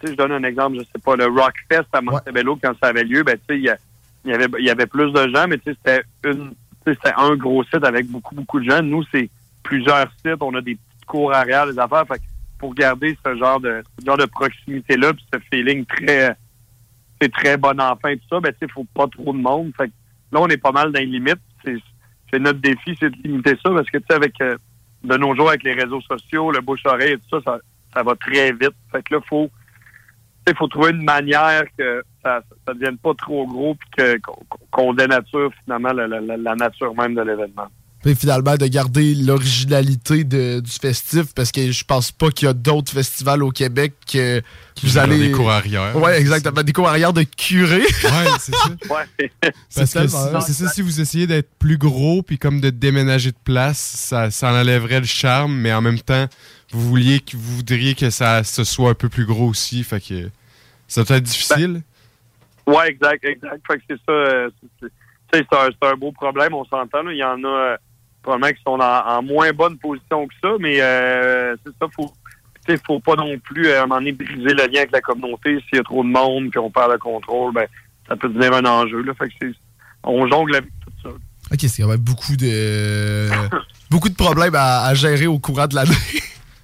tu 0.00 0.06
sais, 0.06 0.12
je 0.14 0.16
donne 0.16 0.32
un 0.32 0.42
exemple, 0.44 0.78
je 0.78 0.84
sais 0.84 1.02
pas, 1.04 1.16
le 1.16 1.26
Rockfest 1.26 1.84
à 1.92 2.00
Montebello, 2.00 2.58
quand 2.62 2.72
ça 2.82 2.88
avait 2.88 3.04
lieu, 3.04 3.22
ben, 3.22 3.36
tu 3.46 3.62
sais, 3.62 3.76
il 4.24 4.30
y, 4.30 4.34
avait, 4.34 4.46
il 4.58 4.64
y 4.64 4.70
avait 4.70 4.86
plus 4.86 5.12
de 5.12 5.28
gens, 5.28 5.46
mais 5.48 5.58
tu 5.58 5.72
sais, 5.72 5.78
c'était 5.84 6.02
une... 6.24 6.52
c'était 6.86 7.12
un 7.16 7.36
gros 7.36 7.64
site 7.64 7.84
avec 7.84 8.06
beaucoup, 8.06 8.34
beaucoup 8.34 8.60
de 8.60 8.70
gens. 8.70 8.82
Nous, 8.82 9.02
c'est 9.12 9.30
plusieurs 9.62 10.10
sites. 10.24 10.42
On 10.42 10.54
a 10.54 10.60
des 10.60 10.74
petits 10.74 11.06
cours 11.06 11.32
arrière, 11.32 11.66
des 11.66 11.78
affaires. 11.78 12.04
Fait 12.06 12.18
que 12.18 12.24
pour 12.58 12.74
garder 12.74 13.16
ce 13.24 13.36
genre 13.36 13.58
de 13.60 13.82
ce 13.98 14.04
genre 14.04 14.18
de 14.18 14.26
proximité-là, 14.26 15.14
puis 15.14 15.24
ce 15.32 15.38
feeling 15.50 15.84
très 15.86 16.36
c'est 17.20 17.32
très 17.32 17.56
bon 17.56 17.78
enfant 17.80 18.12
tout 18.12 18.28
ça, 18.30 18.40
ben 18.40 18.52
tu 18.52 18.66
sais, 18.66 18.72
faut 18.72 18.86
pas 18.94 19.06
trop 19.08 19.32
de 19.32 19.38
monde. 19.38 19.72
Fait 19.76 19.88
que 19.88 19.92
là, 20.32 20.40
on 20.40 20.48
est 20.48 20.56
pas 20.56 20.72
mal 20.72 20.92
dans 20.92 21.00
les 21.00 21.06
limites. 21.06 21.40
C'est 21.64 22.38
notre 22.38 22.60
défi, 22.60 22.96
c'est 22.98 23.10
de 23.10 23.22
limiter 23.24 23.56
ça, 23.62 23.70
parce 23.70 23.90
que 23.90 23.98
tu 23.98 24.04
sais, 24.08 24.14
avec 24.14 24.40
euh, 24.40 24.56
de 25.02 25.16
nos 25.16 25.34
jours, 25.34 25.48
avec 25.48 25.64
les 25.64 25.72
réseaux 25.72 26.00
sociaux, 26.02 26.50
le 26.50 26.60
bouche-oreille 26.60 27.12
et 27.12 27.18
tout 27.18 27.28
ça, 27.30 27.40
ça, 27.44 27.58
ça 27.94 28.02
va 28.02 28.14
très 28.14 28.52
vite. 28.52 28.74
Fait 28.92 29.02
que 29.02 29.14
là, 29.14 29.20
faut 29.28 29.50
sais, 30.46 30.54
faut 30.56 30.68
trouver 30.68 30.90
une 30.90 31.04
manière 31.04 31.64
que 31.78 32.02
ça 32.22 32.40
ça 32.66 32.74
devienne 32.74 32.98
pas 32.98 33.12
trop 33.16 33.46
gros 33.46 33.74
puis 33.74 33.88
que 33.96 34.18
qu'on 34.70 34.94
dénature 34.94 35.50
finalement 35.64 35.92
la, 35.92 36.06
la- 36.06 36.20
la- 36.20 36.36
la 36.36 36.54
nature 36.54 36.94
même 36.94 37.14
de 37.14 37.22
l'événement. 37.22 37.66
Puis 38.02 38.14
finalement, 38.14 38.56
de 38.56 38.66
garder 38.66 39.14
l'originalité 39.14 40.24
du 40.24 40.62
festif, 40.80 41.34
parce 41.34 41.52
que 41.52 41.70
je 41.70 41.84
pense 41.84 42.10
pas 42.12 42.30
qu'il 42.30 42.46
y 42.46 42.48
a 42.48 42.54
d'autres 42.54 42.92
festivals 42.92 43.42
au 43.42 43.50
Québec 43.50 43.92
que 44.10 44.40
Qui 44.74 44.86
vous 44.86 44.96
allez. 44.96 45.18
des 45.18 45.30
cours 45.32 45.50
arrière. 45.50 45.94
Ouais, 45.96 46.18
exactement. 46.18 46.62
Des 46.62 46.72
cours 46.72 46.88
arrière 46.88 47.12
de 47.12 47.24
curé. 47.24 47.80
Ouais, 47.80 48.26
c'est 48.38 48.54
ça. 48.54 48.68
Ouais. 48.90 49.30
Parce 49.74 49.92
que 49.92 49.98
tellement- 49.98 50.40
c'est 50.40 50.52
c'est 50.54 50.64
ça, 50.64 50.70
si 50.70 50.80
vous 50.80 50.98
essayez 51.00 51.26
d'être 51.26 51.50
plus 51.58 51.76
gros 51.76 52.22
puis 52.22 52.38
comme 52.38 52.62
de 52.62 52.70
déménager 52.70 53.32
de 53.32 53.36
place, 53.44 53.78
ça, 53.78 54.30
ça 54.30 54.50
enlèverait 54.50 55.00
le 55.00 55.06
charme, 55.06 55.54
mais 55.54 55.72
en 55.74 55.82
même 55.82 56.00
temps, 56.00 56.26
vous 56.72 56.88
vouliez 56.88 57.20
que 57.20 57.36
vous 57.36 57.56
voudriez 57.56 57.94
que 57.94 58.10
ça 58.10 58.44
ce 58.44 58.64
soit 58.64 58.90
un 58.90 58.94
peu 58.94 59.08
plus 59.08 59.26
gros 59.26 59.48
aussi, 59.48 59.82
fait 59.84 60.00
que 60.00 60.28
ça 60.88 61.04
doit 61.04 61.16
être 61.18 61.24
difficile. 61.24 61.82
Ouais, 62.66 62.88
exact, 62.90 63.24
exact. 63.24 63.60
Fait 63.66 63.78
que 63.78 63.82
c'est 63.90 63.96
ça. 64.06 64.12
euh, 64.12 64.50
c'est- 64.60 64.68
c'est- 64.80 64.92
tu 65.32 65.38
sais, 65.38 65.46
c'est 65.50 65.88
un, 65.88 65.94
beau 65.94 66.12
problème, 66.12 66.54
on 66.54 66.64
s'entend. 66.64 67.08
Il 67.08 67.16
y 67.16 67.24
en 67.24 67.42
a 67.44 67.48
euh, 67.48 67.76
probablement 68.22 68.52
qui 68.52 68.62
sont 68.64 68.78
en, 68.80 69.06
en 69.18 69.22
moins 69.22 69.52
bonne 69.52 69.78
position 69.78 70.26
que 70.26 70.34
ça, 70.42 70.50
mais 70.60 70.80
euh, 70.80 71.56
c'est 71.64 71.72
ça, 71.80 71.86
faut. 71.94 72.12
Il 72.68 72.78
faut 72.86 73.00
pas 73.00 73.16
non 73.16 73.36
plus, 73.38 73.68
à 73.72 73.78
un 73.82 73.86
moment 73.86 73.96
donné, 73.96 74.12
briser 74.12 74.50
le 74.54 74.66
lien 74.66 74.80
avec 74.80 74.92
la 74.92 75.00
communauté. 75.00 75.58
S'il 75.68 75.78
y 75.78 75.80
a 75.80 75.82
trop 75.82 76.04
de 76.04 76.08
monde 76.08 76.50
puis 76.50 76.58
on 76.60 76.70
perd 76.70 76.92
le 76.92 76.98
contrôle, 76.98 77.52
ben, 77.52 77.66
ça 78.06 78.14
peut 78.14 78.28
devenir 78.28 78.52
un 78.52 78.64
enjeu. 78.64 79.02
Là. 79.02 79.12
Fait 79.14 79.28
que 79.28 79.34
c'est, 79.42 79.52
on 80.04 80.28
jongle 80.28 80.54
avec 80.54 80.70
tout 80.84 80.92
ça. 81.02 81.08
Ok, 81.52 81.58
c'est 81.62 81.82
quand 81.82 81.88
même 81.88 81.96
beaucoup 81.98 82.36
de. 82.36 83.28
beaucoup 83.90 84.08
de 84.08 84.14
problèmes 84.14 84.54
à, 84.54 84.84
à 84.84 84.94
gérer 84.94 85.26
au 85.26 85.40
courant 85.40 85.66
de 85.66 85.74
l'année. 85.74 85.90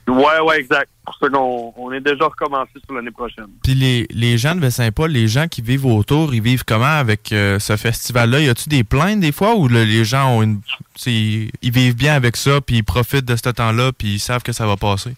Ouais, 0.08 0.38
ouais, 0.40 0.60
exact. 0.60 0.88
Pour 1.04 1.16
ça 1.18 1.28
qu'on 1.28 1.72
on 1.76 1.92
est 1.92 2.00
déjà 2.00 2.26
recommencé 2.26 2.70
sur 2.84 2.94
l'année 2.94 3.10
prochaine. 3.10 3.46
Puis 3.64 3.74
les, 3.74 4.06
les 4.10 4.38
gens 4.38 4.54
de 4.54 4.60
Baie-Saint-Paul, 4.60 5.10
les 5.10 5.26
gens 5.26 5.48
qui 5.48 5.62
vivent 5.62 5.86
autour, 5.86 6.32
ils 6.32 6.40
vivent 6.42 6.64
comment 6.64 6.84
avec 6.84 7.32
euh, 7.32 7.58
ce 7.58 7.76
festival-là? 7.76 8.40
Y 8.40 8.48
a-tu 8.48 8.68
des 8.68 8.84
plaintes 8.84 9.20
des 9.20 9.32
fois 9.32 9.54
ou 9.56 9.66
le- 9.68 9.82
les 9.84 10.04
gens 10.04 10.30
ont 10.30 10.42
une. 10.42 10.60
Ils 11.06 11.50
vivent 11.62 11.96
bien 11.96 12.14
avec 12.14 12.36
ça, 12.36 12.60
puis 12.60 12.76
ils 12.76 12.84
profitent 12.84 13.24
de 13.24 13.36
ce 13.36 13.48
temps-là, 13.50 13.90
puis 13.92 14.14
ils 14.14 14.18
savent 14.20 14.42
que 14.42 14.52
ça 14.52 14.66
va 14.66 14.76
passer? 14.76 15.14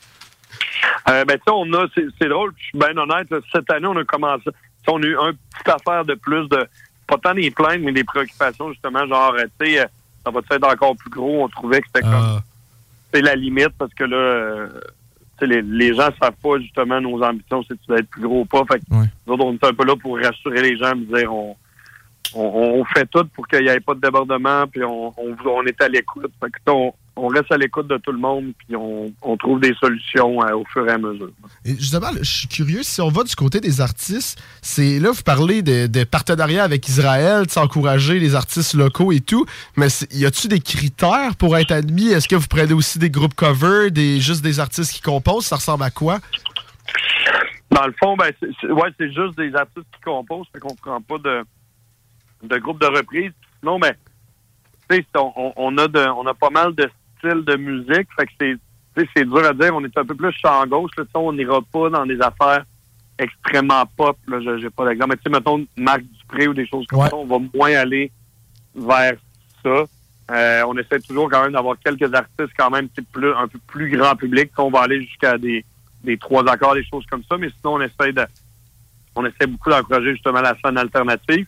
Euh, 1.08 1.24
ben, 1.24 1.36
tu 1.38 1.52
on 1.52 1.70
a, 1.74 1.86
c'est, 1.94 2.28
drôle, 2.28 2.52
je 2.58 2.64
suis 2.64 2.78
bien 2.78 2.96
honnête, 2.96 3.30
là, 3.30 3.38
cette 3.52 3.70
année, 3.70 3.86
on 3.86 3.96
a 3.96 4.04
commencé, 4.04 4.44
on 4.88 5.02
a 5.02 5.06
eu 5.06 5.16
un 5.18 5.32
petit 5.32 5.70
affaire 5.70 6.04
de 6.04 6.14
plus 6.14 6.48
de, 6.48 6.66
pas 7.06 7.16
tant 7.22 7.34
des 7.34 7.50
plaintes, 7.50 7.80
mais 7.80 7.92
des 7.92 8.04
préoccupations, 8.04 8.70
justement, 8.72 9.06
genre, 9.06 9.34
euh, 9.34 9.44
tu 9.60 9.66
sais, 9.72 9.80
euh, 9.80 9.86
ça 10.24 10.30
va 10.30 10.40
être 10.50 10.66
encore 10.66 10.96
plus 10.96 11.10
gros, 11.10 11.44
on 11.44 11.48
trouvait 11.48 11.80
que 11.80 11.86
c'était 11.86 12.02
comme, 12.02 12.12
Ah. 12.14 12.42
C'est 13.12 13.22
la 13.22 13.34
limite, 13.34 13.72
parce 13.78 13.92
que 13.94 14.04
là, 14.04 14.16
euh, 14.16 14.68
tu 15.38 15.46
sais, 15.46 15.46
les, 15.46 15.62
les 15.62 15.94
gens 15.94 16.10
savent 16.20 16.36
pas, 16.42 16.58
justement, 16.58 17.00
nos 17.00 17.22
ambitions, 17.22 17.62
c'est 17.62 17.78
de 17.88 17.96
être 17.96 18.08
plus 18.08 18.22
gros 18.22 18.40
ou 18.40 18.44
pas, 18.44 18.64
fait 18.70 18.80
que 18.80 18.84
nous 18.90 19.34
autres, 19.34 19.44
on 19.44 19.54
est 19.54 19.64
un 19.64 19.74
peu 19.74 19.84
là 19.84 19.96
pour 19.96 20.18
rassurer 20.18 20.62
les 20.62 20.76
gens, 20.76 20.94
dire, 20.94 21.32
on, 21.32 21.56
on, 22.34 22.42
on 22.80 22.84
fait 22.84 23.06
tout 23.06 23.26
pour 23.34 23.46
qu'il 23.48 23.60
n'y 23.60 23.68
ait 23.68 23.80
pas 23.80 23.94
de 23.94 24.00
débordement, 24.00 24.66
puis 24.66 24.82
on, 24.84 25.08
on, 25.16 25.36
on 25.46 25.64
est 25.64 25.80
à 25.80 25.88
l'écoute, 25.88 26.32
fait 26.40 26.50
que, 26.50 26.70
on, 26.70 26.92
on 27.24 27.28
reste 27.28 27.50
à 27.50 27.56
l'écoute 27.56 27.88
de 27.88 27.96
tout 27.98 28.12
le 28.12 28.18
monde, 28.18 28.52
puis 28.58 28.76
on, 28.76 29.12
on 29.22 29.36
trouve 29.36 29.60
des 29.60 29.74
solutions 29.74 30.42
euh, 30.42 30.54
au 30.54 30.64
fur 30.66 30.86
et 30.88 30.92
à 30.92 30.98
mesure. 30.98 31.30
Et 31.64 31.74
justement, 31.76 32.10
je 32.18 32.22
suis 32.38 32.48
curieux, 32.48 32.82
si 32.82 33.00
on 33.00 33.08
va 33.08 33.24
du 33.24 33.34
côté 33.34 33.60
des 33.60 33.80
artistes, 33.80 34.40
c'est 34.62 34.98
là, 34.98 35.10
vous 35.10 35.22
parlez 35.22 35.62
de, 35.62 35.86
de 35.86 36.04
partenariat 36.04 36.62
avec 36.64 36.88
Israël, 36.88 37.46
de 37.46 37.50
s'encourager 37.50 38.18
les 38.18 38.34
artistes 38.34 38.74
locaux 38.74 39.12
et 39.12 39.20
tout, 39.20 39.44
mais 39.76 39.88
y 40.12 40.24
a-tu 40.24 40.48
des 40.48 40.60
critères 40.60 41.34
pour 41.36 41.56
être 41.56 41.72
admis? 41.72 42.08
Est-ce 42.08 42.28
que 42.28 42.36
vous 42.36 42.48
prenez 42.48 42.72
aussi 42.72 42.98
des 42.98 43.10
groupes 43.10 43.34
cover, 43.34 43.90
des, 43.90 44.20
juste 44.20 44.42
des 44.42 44.60
artistes 44.60 44.92
qui 44.92 45.00
composent? 45.00 45.46
Ça 45.46 45.56
ressemble 45.56 45.82
à 45.84 45.90
quoi? 45.90 46.20
Dans 47.70 47.86
le 47.86 47.94
fond, 48.00 48.16
ben, 48.16 48.32
c'est, 48.40 48.70
ouais, 48.70 48.90
c'est 48.98 49.12
juste 49.12 49.36
des 49.36 49.54
artistes 49.54 49.86
qui 49.94 50.00
composent, 50.04 50.46
fait 50.52 50.58
qu'on 50.60 50.74
prend 50.74 51.00
pas 51.00 51.18
de, 51.18 51.44
de 52.42 52.58
groupe 52.58 52.80
de 52.80 52.86
reprise. 52.86 53.32
Sinon, 53.60 53.78
ben, 53.78 53.92
tu 54.88 54.96
sais, 54.96 55.04
c'est- 55.12 55.20
on, 55.20 55.52
on 55.56 55.76
a 55.78 55.86
de, 55.86 56.06
on 56.16 56.26
a 56.26 56.34
pas 56.34 56.50
mal 56.50 56.74
de 56.74 56.88
styles 57.18 57.44
de 57.44 57.56
musique, 57.56 58.08
fait 58.18 58.26
que 58.26 58.32
c'est, 58.40 58.56
c'est 59.16 59.24
dur 59.24 59.44
à 59.44 59.52
dire. 59.52 59.74
On 59.74 59.84
est 59.84 59.96
un 59.98 60.04
peu 60.04 60.14
plus 60.14 60.32
champ 60.32 60.66
gauche, 60.66 60.90
là, 60.96 61.04
on 61.14 61.32
n'ira 61.32 61.60
pas 61.72 61.90
dans 61.90 62.06
des 62.06 62.20
affaires 62.20 62.64
extrêmement 63.18 63.84
pop. 63.96 64.16
Là, 64.28 64.40
je- 64.40 64.58
j'ai 64.58 64.70
pas 64.70 64.86
d'exemple. 64.86 65.10
Mais 65.10 65.16
tu 65.16 65.22
sais, 65.24 65.30
mettons 65.30 65.66
Marc 65.76 66.02
Dupré 66.02 66.48
ou 66.48 66.54
des 66.54 66.66
choses 66.66 66.86
comme 66.86 67.00
Ouais. 67.00 67.08
ça, 67.08 67.16
on 67.16 67.26
va 67.26 67.38
moins 67.54 67.74
aller 67.74 68.10
vers 68.74 69.14
ça. 69.62 69.84
Euh, 70.30 70.62
on 70.68 70.76
essaie 70.76 71.00
toujours 71.00 71.30
quand 71.30 71.42
même 71.42 71.52
d'avoir 71.52 71.76
quelques 71.84 72.12
artistes 72.14 72.52
quand 72.56 72.70
même 72.70 72.88
plus, 73.12 73.32
un 73.32 73.48
peu 73.48 73.58
plus 73.66 73.90
grand 73.96 74.14
public. 74.14 74.50
On 74.58 74.70
va 74.70 74.80
aller 74.82 75.00
jusqu'à 75.02 75.38
des, 75.38 75.64
des 76.04 76.18
trois 76.18 76.46
accords, 76.48 76.74
des 76.74 76.84
choses 76.84 77.06
comme 77.10 77.22
ça. 77.28 77.36
Mais 77.38 77.48
sinon, 77.48 77.74
on 77.74 77.80
essaie 77.80 78.12
de 78.12 78.24
on 79.16 79.24
essaie 79.24 79.46
beaucoup 79.48 79.70
d'encourager 79.70 80.12
justement 80.12 80.40
la 80.40 80.54
scène 80.62 80.78
alternative. 80.78 81.46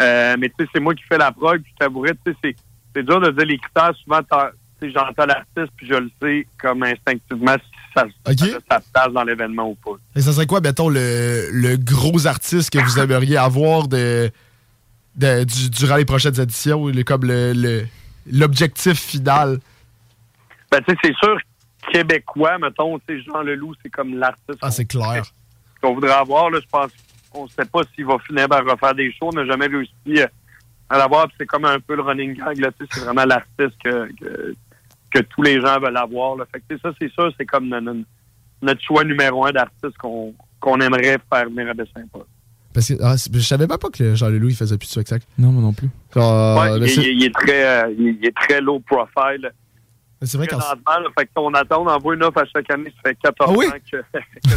Euh, 0.00 0.36
mais 0.38 0.48
tu 0.50 0.56
sais, 0.64 0.70
c'est 0.74 0.80
moi 0.80 0.94
qui 0.94 1.02
fais 1.04 1.16
la 1.16 1.32
prog, 1.32 1.62
puis 1.62 1.72
je 1.72 1.76
t'avouerais, 1.78 2.12
tu 2.24 2.32
sais, 2.32 2.36
c'est, 2.44 2.56
c'est 2.94 3.02
dur 3.02 3.18
de 3.20 3.30
dire 3.30 3.46
les 3.46 3.56
critères. 3.58 3.94
Souvent, 4.04 4.20
j'entends 4.82 5.26
l'artiste, 5.26 5.72
puis 5.76 5.86
je 5.88 5.94
le 5.94 6.10
sais 6.22 6.46
comme 6.60 6.82
instinctivement 6.82 7.54
si 7.56 7.78
ça, 7.94 8.04
sa 8.70 8.80
place 8.92 9.12
dans 9.12 9.24
l'événement 9.24 9.70
ou 9.70 9.74
pas. 9.74 9.98
Et 10.14 10.20
ça 10.20 10.32
serait 10.32 10.46
quoi, 10.46 10.60
mettons, 10.60 10.88
le, 10.88 11.48
le 11.52 11.76
gros 11.76 12.26
artiste 12.26 12.70
que 12.70 12.78
vous 12.78 12.98
aimeriez 12.98 13.36
avoir 13.36 13.88
de, 13.88 14.30
de- 15.16 15.44
du- 15.44 15.70
durant 15.70 15.96
les 15.96 16.04
prochaines 16.04 16.38
éditions, 16.40 16.90
comme 17.04 17.24
le- 17.24 17.52
le- 17.54 17.86
l'objectif 18.30 18.98
final? 19.00 19.58
Ben, 20.70 20.80
tu 20.86 20.92
sais, 20.92 20.98
c'est 21.02 21.14
sûr, 21.16 21.36
québécois, 21.92 22.58
mettons, 22.58 22.98
tu 23.00 23.04
sais, 23.18 23.22
Jean 23.24 23.42
Leloup, 23.42 23.74
c'est 23.82 23.90
comme 23.90 24.14
l'artiste 24.14 24.58
Ah, 24.62 24.70
c'est 24.70 24.84
clair. 24.84 25.24
qu'on 25.82 25.94
voudrait 25.94 26.12
avoir. 26.12 26.50
Là, 26.50 26.60
je 26.62 26.68
pense 26.70 26.90
qu'on 27.30 27.44
ne 27.44 27.48
sait 27.48 27.64
pas 27.64 27.80
s'il 27.94 28.04
va 28.06 28.18
finir 28.20 28.48
par 28.48 28.64
refaire 28.64 28.94
des 28.94 29.10
shows. 29.12 29.30
On 29.32 29.36
n'a 29.36 29.46
jamais 29.46 29.66
réussi 29.66 29.92
euh, 30.08 30.26
à 30.90 30.98
l'avoir. 30.98 31.26
puis 31.28 31.36
C'est 31.40 31.46
comme 31.46 31.64
un 31.64 31.80
peu 31.80 31.96
le 31.96 32.02
running 32.02 32.34
gag. 32.34 32.58
Là, 32.58 32.70
tu 32.78 32.84
sais, 32.84 32.90
c'est 32.92 33.00
vraiment 33.04 33.24
l'artiste 33.24 33.76
que, 33.82 34.08
que, 34.14 34.54
que 35.10 35.20
tous 35.20 35.42
les 35.42 35.60
gens 35.60 35.78
veulent 35.80 35.96
avoir. 35.96 36.36
Là. 36.36 36.44
Fait 36.52 36.60
que, 36.68 36.78
ça, 36.80 36.90
c'est 37.00 37.10
sûr, 37.12 37.32
c'est 37.38 37.46
comme 37.46 37.68
no- 37.68 37.80
no- 37.80 38.02
notre 38.62 38.82
choix 38.82 39.04
numéro 39.04 39.44
un 39.46 39.52
d'artiste 39.52 39.96
qu'on 39.98 40.34
qu'on 40.60 40.80
aimerait 40.80 41.18
faire 41.32 41.48
venir 41.48 41.70
à 41.70 41.74
Baie-Saint-Paul. 41.74 42.24
Parce 42.74 42.88
que 42.88 42.94
ah, 43.00 43.14
je 43.16 43.38
savais 43.40 43.66
même 43.66 43.78
pas 43.78 43.88
que 43.90 44.14
Jean-Leloup 44.16 44.48
il 44.50 44.56
faisait 44.56 44.76
plus 44.76 44.86
de 44.88 44.90
spectacle. 44.92 45.24
Non, 45.38 45.52
moi 45.52 45.62
non 45.62 45.72
plus. 45.72 45.88
Genre, 46.14 46.58
Ouais, 46.60 46.78
mais 46.80 46.86
il, 46.86 46.90
c'est- 46.90 47.00
il- 47.02 47.18
il 47.20 47.24
est 47.26 47.34
très, 47.34 47.64
euh, 47.84 47.94
il, 47.96 48.18
il 48.20 48.26
est 48.26 48.36
très 48.36 48.60
low 48.60 48.80
profile. 48.80 49.52
C'est 50.26 50.36
vrai 50.36 50.46
qu'en 50.48 50.58
fait 50.60 51.26
que 51.26 51.30
on 51.36 51.52
attend, 51.54 51.82
on 51.82 51.88
envoie 51.88 52.14
une 52.14 52.22
offre 52.24 52.38
à 52.40 52.44
chaque 52.46 52.68
année. 52.70 52.92
Ça 52.96 53.02
fait 53.10 53.14
14 53.22 53.50
Ah 53.50 53.54
oui? 53.56 53.66
ans 53.66 53.70
que, 53.90 53.96
que 54.48 54.54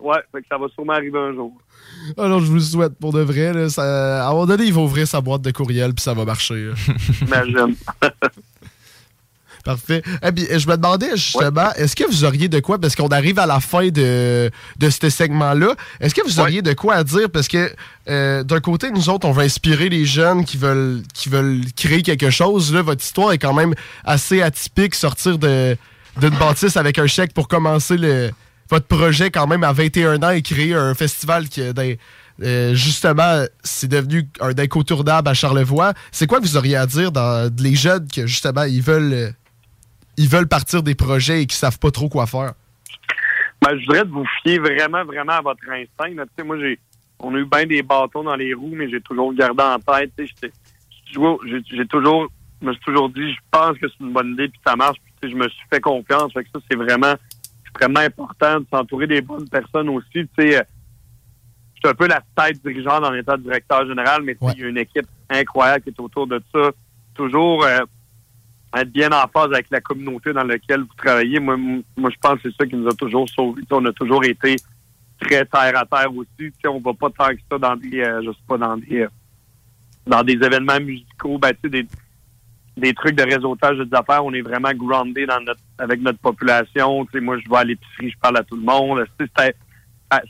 ouais, 0.00 0.18
fait 0.32 0.42
que 0.42 0.46
ça 0.48 0.58
va 0.58 0.66
sûrement 0.74 0.92
arriver 0.92 1.18
un 1.18 1.32
jour. 1.32 1.52
Ah 2.18 2.28
non, 2.28 2.40
je 2.40 2.46
vous 2.46 2.54
le 2.54 2.60
souhaite 2.60 2.98
pour 2.98 3.12
de 3.12 3.20
vrai. 3.22 3.52
Là, 3.52 3.68
ça- 3.68 4.24
à 4.26 4.28
un 4.28 4.32
moment 4.32 4.46
donné, 4.46 4.64
il 4.64 4.72
va 4.74 4.80
ouvrir 4.82 5.06
sa 5.06 5.20
boîte 5.20 5.42
de 5.42 5.50
courriel 5.50 5.94
puis 5.94 6.02
ça 6.02 6.12
va 6.14 6.24
marcher. 6.24 6.70
là. 7.28 7.66
Parfait. 9.64 10.02
Eh 10.22 10.32
bien, 10.32 10.46
je 10.56 10.66
me 10.68 10.76
demandais 10.76 11.10
justement, 11.16 11.72
est-ce 11.76 11.94
que 11.94 12.04
vous 12.10 12.24
auriez 12.24 12.48
de 12.48 12.60
quoi, 12.60 12.78
parce 12.78 12.96
qu'on 12.96 13.08
arrive 13.08 13.38
à 13.38 13.46
la 13.46 13.60
fin 13.60 13.88
de, 13.88 14.50
de 14.78 14.90
ce 14.90 15.10
segment-là, 15.10 15.74
est-ce 16.00 16.14
que 16.14 16.22
vous 16.22 16.36
Ouais. 16.36 16.40
auriez 16.40 16.62
de 16.62 16.72
quoi 16.72 16.94
à 16.94 17.04
dire? 17.04 17.28
Parce 17.30 17.48
que 17.48 17.70
euh, 18.08 18.42
d'un 18.42 18.60
côté, 18.60 18.90
nous 18.90 19.08
autres, 19.10 19.26
on 19.28 19.32
veut 19.32 19.44
inspirer 19.44 19.88
les 19.88 20.06
jeunes 20.06 20.44
qui 20.44 20.56
veulent, 20.56 21.02
qui 21.14 21.28
veulent 21.28 21.60
créer 21.76 22.02
quelque 22.02 22.30
chose. 22.30 22.72
Là, 22.72 22.82
votre 22.82 23.04
histoire 23.04 23.32
est 23.32 23.38
quand 23.38 23.52
même 23.54 23.74
assez 24.04 24.40
atypique, 24.42 24.94
sortir 24.94 25.38
de 25.38 25.76
d'une 26.20 26.30
bâtisse 26.36 26.76
avec 26.76 26.98
un 26.98 27.06
chèque 27.06 27.32
pour 27.32 27.46
commencer 27.46 27.96
le, 27.96 28.30
votre 28.68 28.86
projet 28.86 29.30
quand 29.30 29.46
même 29.46 29.62
à 29.62 29.72
21 29.72 30.22
ans 30.24 30.30
et 30.30 30.42
créer 30.42 30.74
un 30.74 30.92
festival 30.94 31.48
qui 31.48 31.60
est 31.60 31.98
euh, 32.42 32.74
justement, 32.74 33.44
c'est 33.62 33.86
devenu 33.88 34.26
un 34.40 34.52
incontournable 34.58 35.28
à 35.28 35.34
Charlevoix. 35.34 35.92
C'est 36.10 36.26
quoi 36.26 36.40
que 36.40 36.44
vous 36.46 36.56
auriez 36.56 36.76
à 36.76 36.86
dire 36.86 37.12
dans 37.12 37.50
les 37.58 37.74
jeunes 37.74 38.08
que 38.08 38.26
justement 38.26 38.62
ils 38.64 38.80
veulent 38.82 39.12
euh, 39.12 39.30
ils 40.20 40.28
veulent 40.28 40.48
partir 40.48 40.82
des 40.82 40.94
projets 40.94 41.42
et 41.42 41.46
qui 41.46 41.56
savent 41.56 41.78
pas 41.78 41.90
trop 41.90 42.08
quoi 42.08 42.26
faire? 42.26 42.52
Ben, 43.62 43.78
je 43.78 43.86
voudrais 43.86 44.04
vous 44.04 44.24
fier 44.42 44.58
vraiment, 44.58 45.04
vraiment 45.04 45.32
à 45.32 45.40
votre 45.40 45.62
instinct. 45.70 46.14
là. 46.14 46.24
Moi, 46.44 46.58
j'ai, 46.60 46.78
on 47.18 47.34
a 47.34 47.38
eu 47.38 47.44
bien 47.46 47.66
des 47.66 47.82
bâtons 47.82 48.22
dans 48.22 48.36
les 48.36 48.54
roues, 48.54 48.74
mais 48.74 48.88
j'ai 48.90 49.00
toujours 49.00 49.32
gardé 49.34 49.62
en 49.62 49.78
tête. 49.78 50.12
j'ai 50.18 50.50
toujours- 51.12 51.40
J'ai 51.46 51.84
me 52.62 52.72
suis 52.74 52.82
toujours 52.82 53.08
dit, 53.08 53.32
je 53.32 53.38
pense 53.50 53.78
que 53.78 53.88
c'est 53.88 54.00
une 54.04 54.12
bonne 54.12 54.32
idée, 54.34 54.48
puis 54.48 54.60
ça 54.66 54.76
marche. 54.76 54.98
Puis, 55.20 55.30
je 55.30 55.36
me 55.36 55.48
suis 55.48 55.62
fait 55.72 55.80
confiance. 55.80 56.30
Fait 56.34 56.44
que 56.44 56.50
ça, 56.54 56.60
c'est 56.70 56.76
vraiment 56.76 57.14
extrêmement 57.64 58.00
important 58.00 58.60
de 58.60 58.66
s'entourer 58.70 59.06
des 59.06 59.22
bonnes 59.22 59.48
personnes 59.48 59.88
aussi. 59.88 60.08
Tu 60.12 60.28
sais, 60.38 60.58
euh, 60.58 60.62
je 61.74 61.80
suis 61.80 61.88
un 61.88 61.94
peu 61.94 62.06
la 62.06 62.20
tête 62.36 62.62
dirigeante 62.62 63.02
en 63.04 63.14
état 63.14 63.36
de 63.38 63.42
directeur 63.42 63.86
général, 63.86 64.22
mais 64.22 64.36
Ouais. 64.42 64.52
il 64.56 64.60
y 64.60 64.64
a 64.64 64.68
une 64.68 64.76
équipe 64.78 65.06
incroyable 65.30 65.84
qui 65.84 65.90
est 65.90 66.00
autour 66.00 66.26
de 66.26 66.42
ça. 66.54 66.70
Toujours, 67.14 67.64
euh, 67.64 67.78
être 68.76 68.90
bien 68.90 69.10
en 69.10 69.26
phase 69.28 69.52
avec 69.52 69.66
la 69.70 69.80
communauté 69.80 70.32
dans 70.32 70.44
laquelle 70.44 70.80
vous 70.82 70.94
travaillez. 70.96 71.40
Moi, 71.40 71.56
moi 71.96 72.10
je 72.10 72.16
pense 72.20 72.40
que 72.40 72.50
c'est 72.50 72.56
ça 72.56 72.66
qui 72.66 72.76
nous 72.76 72.88
a 72.88 72.94
toujours 72.94 73.28
sauvés. 73.28 73.62
On 73.70 73.84
a 73.84 73.92
toujours 73.92 74.24
été 74.24 74.56
très 75.20 75.44
terre 75.44 75.76
à 75.76 75.84
terre 75.84 76.14
aussi. 76.14 76.28
Tu 76.38 76.52
sais, 76.62 76.68
on 76.68 76.80
va 76.80 76.92
pas 76.94 77.10
tant 77.10 77.28
que 77.34 77.40
ça 77.50 77.58
dans 77.58 77.76
des, 77.76 78.00
euh, 78.00 78.22
je 78.24 78.30
sais 78.30 78.38
pas, 78.46 78.58
dans 78.58 78.76
des, 78.76 79.00
euh, 79.00 79.08
dans 80.06 80.22
des 80.22 80.34
événements 80.34 80.80
musicaux, 80.80 81.38
ben, 81.38 81.52
des, 81.64 81.86
des 82.76 82.94
trucs 82.94 83.16
de 83.16 83.22
réseautage 83.24 83.78
des 83.78 83.94
affaires. 83.96 84.24
On 84.24 84.32
est 84.32 84.40
vraiment 84.40 84.72
groundé 84.72 85.26
dans 85.26 85.40
notre, 85.40 85.60
avec 85.78 86.00
notre 86.00 86.20
population. 86.20 87.04
Tu 87.06 87.12
sais, 87.12 87.20
moi, 87.20 87.38
je 87.38 87.48
vais 87.50 87.56
à 87.56 87.64
l'épicerie, 87.64 88.10
je 88.10 88.18
parle 88.18 88.38
à 88.38 88.44
tout 88.44 88.56
le 88.56 88.62
monde. 88.62 89.04
Ça, 89.36 89.50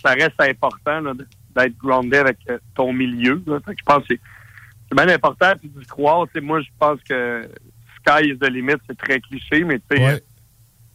ça 0.02 0.10
reste 0.12 0.40
important 0.40 1.02
de- 1.14 1.26
d'être 1.54 1.76
groundé 1.76 2.16
avec 2.16 2.38
euh, 2.48 2.58
ton 2.74 2.92
milieu. 2.92 3.42
Je 3.46 3.84
pense 3.84 4.06
que 4.06 4.14
c'est 4.14 4.94
bien 4.96 5.08
important 5.14 5.52
d'y 5.62 5.86
croire. 5.86 6.26
Tu 6.26 6.32
sais, 6.34 6.40
moi, 6.40 6.60
je 6.62 6.68
pense 6.78 6.98
que 7.08 7.48
sky 8.04 8.28
is 8.30 8.38
the 8.38 8.50
limit, 8.50 8.74
c'est 8.88 8.96
très 8.98 9.20
cliché, 9.20 9.64
mais 9.64 9.78
tu 9.78 9.96
sais, 9.96 10.02
Ouais. 10.04 10.22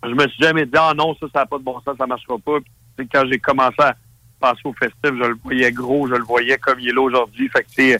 je 0.03 0.09
me 0.09 0.27
suis 0.27 0.43
jamais 0.43 0.65
dit, 0.65 0.77
ah 0.77 0.93
non, 0.95 1.15
ça, 1.19 1.27
ça 1.33 1.39
n'a 1.39 1.45
pas 1.45 1.57
de 1.57 1.63
bon 1.63 1.79
sens, 1.81 1.97
ça 1.97 2.07
marchera 2.07 2.37
pas. 2.39 2.57
Puis, 2.97 3.07
quand 3.11 3.23
j'ai 3.29 3.39
commencé 3.39 3.79
à 3.79 3.95
passer 4.39 4.61
au 4.65 4.73
festif, 4.73 4.95
je 5.03 5.09
le 5.27 5.37
voyais 5.43 5.71
gros, 5.71 6.07
je 6.07 6.15
le 6.15 6.23
voyais 6.23 6.57
comme 6.57 6.79
il 6.79 6.89
est 6.89 6.93
là 6.93 7.01
aujourd'hui. 7.01 7.49
Fait 7.49 7.63
que, 7.63 7.69
tu 7.69 7.97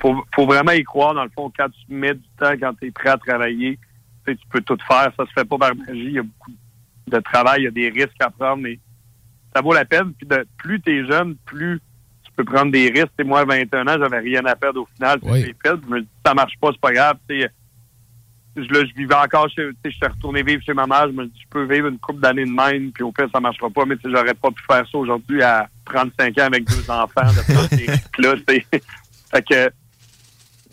faut, 0.00 0.24
faut 0.34 0.46
vraiment 0.46 0.72
y 0.72 0.82
croire. 0.82 1.14
Dans 1.14 1.24
le 1.24 1.30
fond, 1.30 1.50
quand 1.56 1.68
tu 1.68 1.94
mets 1.94 2.14
du 2.14 2.28
temps, 2.38 2.52
quand 2.60 2.74
tu 2.74 2.88
es 2.88 2.90
prêt 2.90 3.10
à 3.10 3.16
travailler, 3.16 3.78
tu 4.26 4.36
peux 4.50 4.60
tout 4.60 4.78
faire. 4.86 5.12
Ça 5.16 5.24
se 5.26 5.32
fait 5.32 5.44
pas 5.44 5.58
par 5.58 5.74
magie. 5.74 6.04
Il 6.06 6.12
y 6.12 6.18
a 6.18 6.22
beaucoup 6.22 6.52
de 7.06 7.18
travail, 7.20 7.62
il 7.62 7.64
y 7.64 7.68
a 7.68 7.70
des 7.70 7.88
risques 7.90 8.20
à 8.20 8.30
prendre, 8.30 8.62
mais 8.62 8.78
ça 9.54 9.62
vaut 9.62 9.72
la 9.72 9.84
peine. 9.84 10.12
Puis 10.14 10.26
de, 10.26 10.46
plus 10.58 10.80
tu 10.80 10.90
es 10.90 11.06
jeune, 11.06 11.36
plus 11.46 11.80
tu 12.24 12.32
peux 12.32 12.44
prendre 12.44 12.72
des 12.72 12.88
risques. 12.90 13.12
Et 13.18 13.24
moi, 13.24 13.40
à 13.40 13.44
21 13.44 13.86
ans, 13.86 13.96
j'avais 13.98 14.18
rien 14.18 14.44
à 14.46 14.56
perdre 14.56 14.80
au 14.82 14.88
final. 14.94 15.18
Oui. 15.22 15.42
fait. 15.42 15.54
Je 15.64 15.90
me 15.90 16.00
dis, 16.00 16.08
ça 16.24 16.34
marche 16.34 16.54
pas, 16.60 16.70
c'est 16.72 16.80
pas 16.80 16.92
grave. 16.92 17.16
Tu 17.28 17.40
sais, 17.40 17.42
je, 17.42 17.48
là, 18.56 18.84
je 18.84 18.94
vivais 18.94 19.14
encore 19.14 19.48
chez, 19.48 19.68
tu 19.68 19.72
sais, 19.84 19.90
je 19.90 19.96
suis 19.96 20.06
retourné 20.06 20.42
vivre 20.42 20.62
chez 20.62 20.74
ma 20.74 20.86
mère. 20.86 21.06
Je 21.08 21.12
me 21.12 21.26
dis, 21.26 21.40
je 21.40 21.48
peux 21.48 21.64
vivre 21.64 21.88
une 21.88 21.98
couple 21.98 22.20
d'années 22.20 22.44
de 22.44 22.50
même, 22.50 22.92
puis 22.92 23.02
au 23.02 23.12
pire, 23.12 23.28
ça 23.32 23.40
marchera 23.40 23.68
pas. 23.70 23.84
Mais 23.84 23.96
tu 23.96 24.02
sais, 24.02 24.16
j'aurais 24.16 24.34
pas 24.34 24.50
pu 24.50 24.62
faire 24.68 24.86
ça 24.88 24.98
aujourd'hui 24.98 25.42
à 25.42 25.68
35 25.86 26.38
ans 26.38 26.44
avec 26.44 26.64
deux 26.64 26.90
enfants, 26.90 27.22
de 27.22 27.52
prendre 27.52 27.68
des 27.68 28.62
sais. 28.70 28.80
Fait 29.30 29.42
que, 29.42 29.70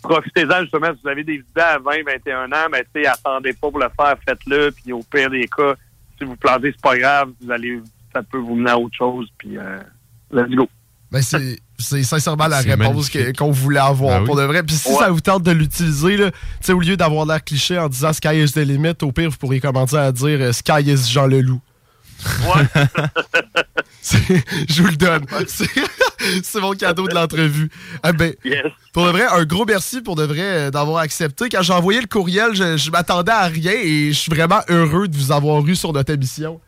profitez-en, 0.02 0.62
justement, 0.62 0.92
si 0.94 1.00
vous 1.02 1.08
avez 1.08 1.24
des 1.24 1.34
idées 1.34 1.60
à 1.60 1.78
20, 1.78 2.04
21 2.06 2.52
ans, 2.52 2.68
mais 2.70 2.84
tu 2.94 3.02
sais, 3.02 3.06
attendez 3.06 3.52
pas 3.52 3.70
pour 3.70 3.78
le 3.78 3.88
faire, 3.96 4.16
faites-le, 4.26 4.70
puis 4.70 4.92
au 4.92 5.02
pire 5.02 5.30
des 5.30 5.48
cas, 5.48 5.74
si 6.18 6.24
vous 6.24 6.36
plantez, 6.36 6.72
c'est 6.72 6.82
pas 6.82 6.96
grave, 6.96 7.32
vous 7.40 7.50
allez, 7.50 7.80
ça 8.12 8.22
peut 8.22 8.38
vous 8.38 8.54
mener 8.54 8.70
à 8.70 8.78
autre 8.78 8.96
chose, 8.96 9.28
puis 9.38 9.58
euh, 9.58 9.80
let's 10.30 10.50
go. 10.50 10.68
Ben, 11.12 11.22
c'est 11.22 11.58
c'est 11.78 12.02
sincèrement 12.04 12.46
la 12.46 12.62
C'est 12.62 12.74
réponse 12.74 13.10
qu'on 13.36 13.50
voulait 13.50 13.78
avoir 13.80 14.16
Ah 14.16 14.20
oui. 14.20 14.26
pour 14.26 14.36
de 14.36 14.42
vrai. 14.44 14.62
Puis 14.62 14.74
si 14.76 14.88
Ouais. 14.88 14.94
ça 14.98 15.10
vous 15.10 15.20
tente 15.20 15.42
de 15.42 15.50
l'utiliser, 15.50 16.16
là, 16.16 16.30
tu 16.30 16.36
sais, 16.62 16.72
au 16.72 16.80
lieu 16.80 16.96
d'avoir 16.96 17.26
l'air 17.26 17.42
cliché 17.44 17.78
en 17.78 17.88
disant 17.88 18.12
Sky 18.12 18.42
is 18.42 18.52
the 18.52 18.58
limit, 18.58 18.94
au 19.02 19.12
pire, 19.12 19.28
vous 19.30 19.36
pourriez 19.36 19.60
commencer 19.60 19.96
à 19.96 20.10
dire 20.12 20.54
Sky 20.54 20.80
is 20.86 21.10
Jean 21.10 21.26
Leloup. 21.26 21.60
Ouais. 22.24 22.82
C'est- 24.00 24.44
Je 24.68 24.82
vous 24.82 24.88
le 24.88 24.96
donne. 24.96 25.24
C'est 25.48 25.68
c'est 26.42 26.60
mon 26.60 26.72
cadeau 26.72 27.06
de 27.08 27.14
l'entrevue. 27.14 27.68
Ah 28.02 28.12
ben, 28.12 28.32
yes. 28.44 28.66
pour 28.92 29.06
de 29.06 29.10
vrai, 29.10 29.26
un 29.26 29.44
gros 29.44 29.64
merci 29.64 30.00
pour 30.02 30.14
de 30.16 30.22
vrai 30.24 30.40
euh, 30.40 30.70
d'avoir 30.70 30.98
accepté. 30.98 31.48
Quand 31.48 31.62
j'ai 31.62 31.72
envoyé 31.72 32.00
le 32.00 32.06
courriel, 32.06 32.54
je, 32.54 32.76
je 32.76 32.90
m'attendais 32.90 33.32
à 33.32 33.42
rien 33.46 33.72
et 33.72 34.08
je 34.12 34.18
suis 34.18 34.30
vraiment 34.30 34.60
heureux 34.68 35.08
de 35.08 35.16
vous 35.16 35.32
avoir 35.32 35.66
eu 35.66 35.74
sur 35.76 35.92
notre 35.92 36.12
émission. 36.12 36.60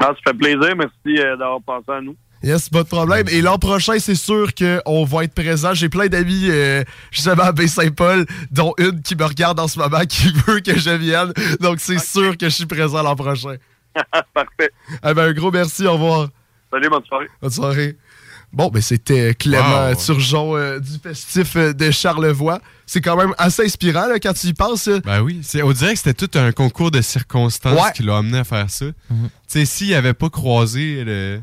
Non, 0.00 0.08
ça 0.08 0.14
fait 0.26 0.34
plaisir. 0.36 0.74
Merci 0.76 1.20
euh, 1.20 1.36
d'avoir 1.36 1.60
pensé 1.62 1.90
à 1.96 2.00
nous. 2.00 2.16
Yes, 2.42 2.68
pas 2.68 2.82
de 2.84 2.88
problème. 2.88 3.26
Et 3.30 3.40
l'an 3.40 3.58
prochain, 3.58 3.98
c'est 3.98 4.14
sûr 4.14 4.54
qu'on 4.54 5.04
va 5.04 5.24
être 5.24 5.34
présent. 5.34 5.74
J'ai 5.74 5.88
plein 5.88 6.06
d'amis 6.06 6.46
euh, 6.48 6.84
justement 7.10 7.42
à 7.44 7.52
Baie-Saint-Paul, 7.52 8.26
dont 8.50 8.74
une 8.78 9.02
qui 9.02 9.16
me 9.16 9.24
regarde 9.24 9.58
en 9.58 9.66
ce 9.68 9.78
moment, 9.78 10.00
qui 10.08 10.32
veut 10.46 10.60
que 10.60 10.78
je 10.78 10.90
vienne. 10.90 11.32
Donc 11.60 11.78
c'est 11.80 11.98
sûr 11.98 12.36
que 12.38 12.48
je 12.48 12.54
suis 12.54 12.66
présent 12.66 13.02
l'an 13.02 13.16
prochain. 13.16 13.56
Parfait. 14.34 14.70
Eh 15.04 15.14
ben, 15.14 15.28
un 15.28 15.32
gros 15.32 15.50
merci, 15.50 15.86
au 15.86 15.94
revoir. 15.94 16.28
Salut, 16.70 16.88
bonne 16.88 17.04
soirée. 17.04 17.26
Bonne 17.42 17.50
soirée. 17.50 17.96
Bon, 18.52 18.68
ben 18.68 18.80
c'était 18.80 19.34
Clément 19.34 19.88
Wow. 19.90 19.94
Turgeon 19.96 20.56
euh, 20.56 20.78
du 20.80 20.92
festif 21.02 21.54
euh, 21.56 21.74
de 21.74 21.90
Charlevoix. 21.90 22.60
C'est 22.86 23.02
quand 23.02 23.14
même 23.16 23.34
assez 23.36 23.64
inspirant 23.64 24.06
là, 24.06 24.18
quand 24.18 24.32
tu 24.32 24.46
y 24.46 24.54
penses. 24.54 24.88
euh. 24.88 25.00
Ben 25.04 25.20
oui, 25.20 25.40
c'est, 25.42 25.62
on 25.62 25.70
dirait 25.72 25.92
que 25.92 25.98
c'était 26.00 26.26
tout 26.26 26.38
un 26.38 26.52
concours 26.52 26.90
de 26.90 27.02
circonstances 27.02 27.74
Ouais. 27.78 27.92
qui 27.94 28.04
l'a 28.04 28.16
amené 28.16 28.38
à 28.38 28.44
faire 28.44 28.70
ça. 28.70 28.86
Mhm. 29.10 29.28
Tu 29.28 29.30
sais, 29.48 29.64
s'il 29.66 29.92
avait 29.94 30.14
pas 30.14 30.30
croisé 30.30 31.04
le, 31.04 31.42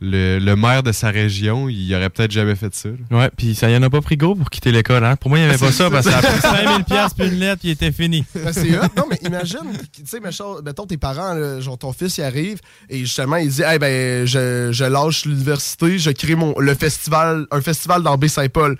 le, 0.00 0.38
le 0.38 0.56
maire 0.56 0.82
de 0.82 0.92
sa 0.92 1.10
région, 1.10 1.68
il 1.68 1.94
aurait 1.94 2.08
peut-être 2.10 2.30
jamais 2.30 2.54
fait 2.56 2.74
ça. 2.74 2.88
là. 2.88 3.18
Ouais, 3.18 3.30
puis 3.36 3.54
ça 3.54 3.68
y 3.70 3.76
en 3.76 3.82
a 3.82 3.90
pas 3.90 4.00
pris 4.00 4.16
gros 4.16 4.34
pour 4.34 4.48
quitter 4.50 4.72
l'école, 4.72 5.04
hein. 5.04 5.16
Pour 5.16 5.28
moi, 5.30 5.38
il 5.38 5.42
n'y 5.42 5.48
avait 5.48 5.58
pas 5.58 5.72
ça 5.72 5.90
parce 5.90 6.06
que 6.06 6.12
ça 6.12 6.18
a 6.18 6.22
pris 6.22 6.40
5000 6.40 6.84
pièces 6.84 7.14
puis 7.16 7.28
une 7.28 7.38
lettre 7.38 7.60
puis 7.60 7.68
il 7.68 7.72
était 7.72 7.92
fini. 7.92 8.24
Ben, 8.34 8.52
c'est 8.52 8.78
hot. 8.78 8.82
Non, 8.96 9.04
mais 9.10 9.18
imagine, 9.22 9.60
tu 9.92 10.02
sais, 10.06 10.20
mettons, 10.20 10.62
mettons, 10.62 10.86
tes 10.86 10.96
parents, 10.96 11.34
là, 11.34 11.60
genre 11.60 11.76
ton 11.78 11.92
fils, 11.92 12.18
il 12.18 12.22
arrive 12.22 12.60
et 12.88 13.00
justement, 13.00 13.36
il 13.36 13.50
dit, 13.50 13.62
hey, 13.62 13.78
ben, 13.78 14.26
je, 14.26 14.70
je 14.72 14.84
lâche 14.84 15.26
l'université, 15.26 15.98
je 15.98 16.10
crée 16.10 16.34
mon, 16.34 16.58
le 16.58 16.74
festival, 16.74 17.46
un 17.50 17.60
festival 17.60 18.02
dans 18.02 18.16
Baie-Saint-Paul. 18.16 18.78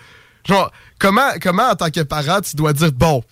Genre, 0.49 0.73
comment, 0.99 1.29
comment, 1.41 1.71
en 1.71 1.75
tant 1.75 1.91
que 1.91 2.01
parent, 2.01 2.41
tu 2.41 2.57
dois 2.57 2.73
dire, 2.73 2.93
bon, 2.93 3.23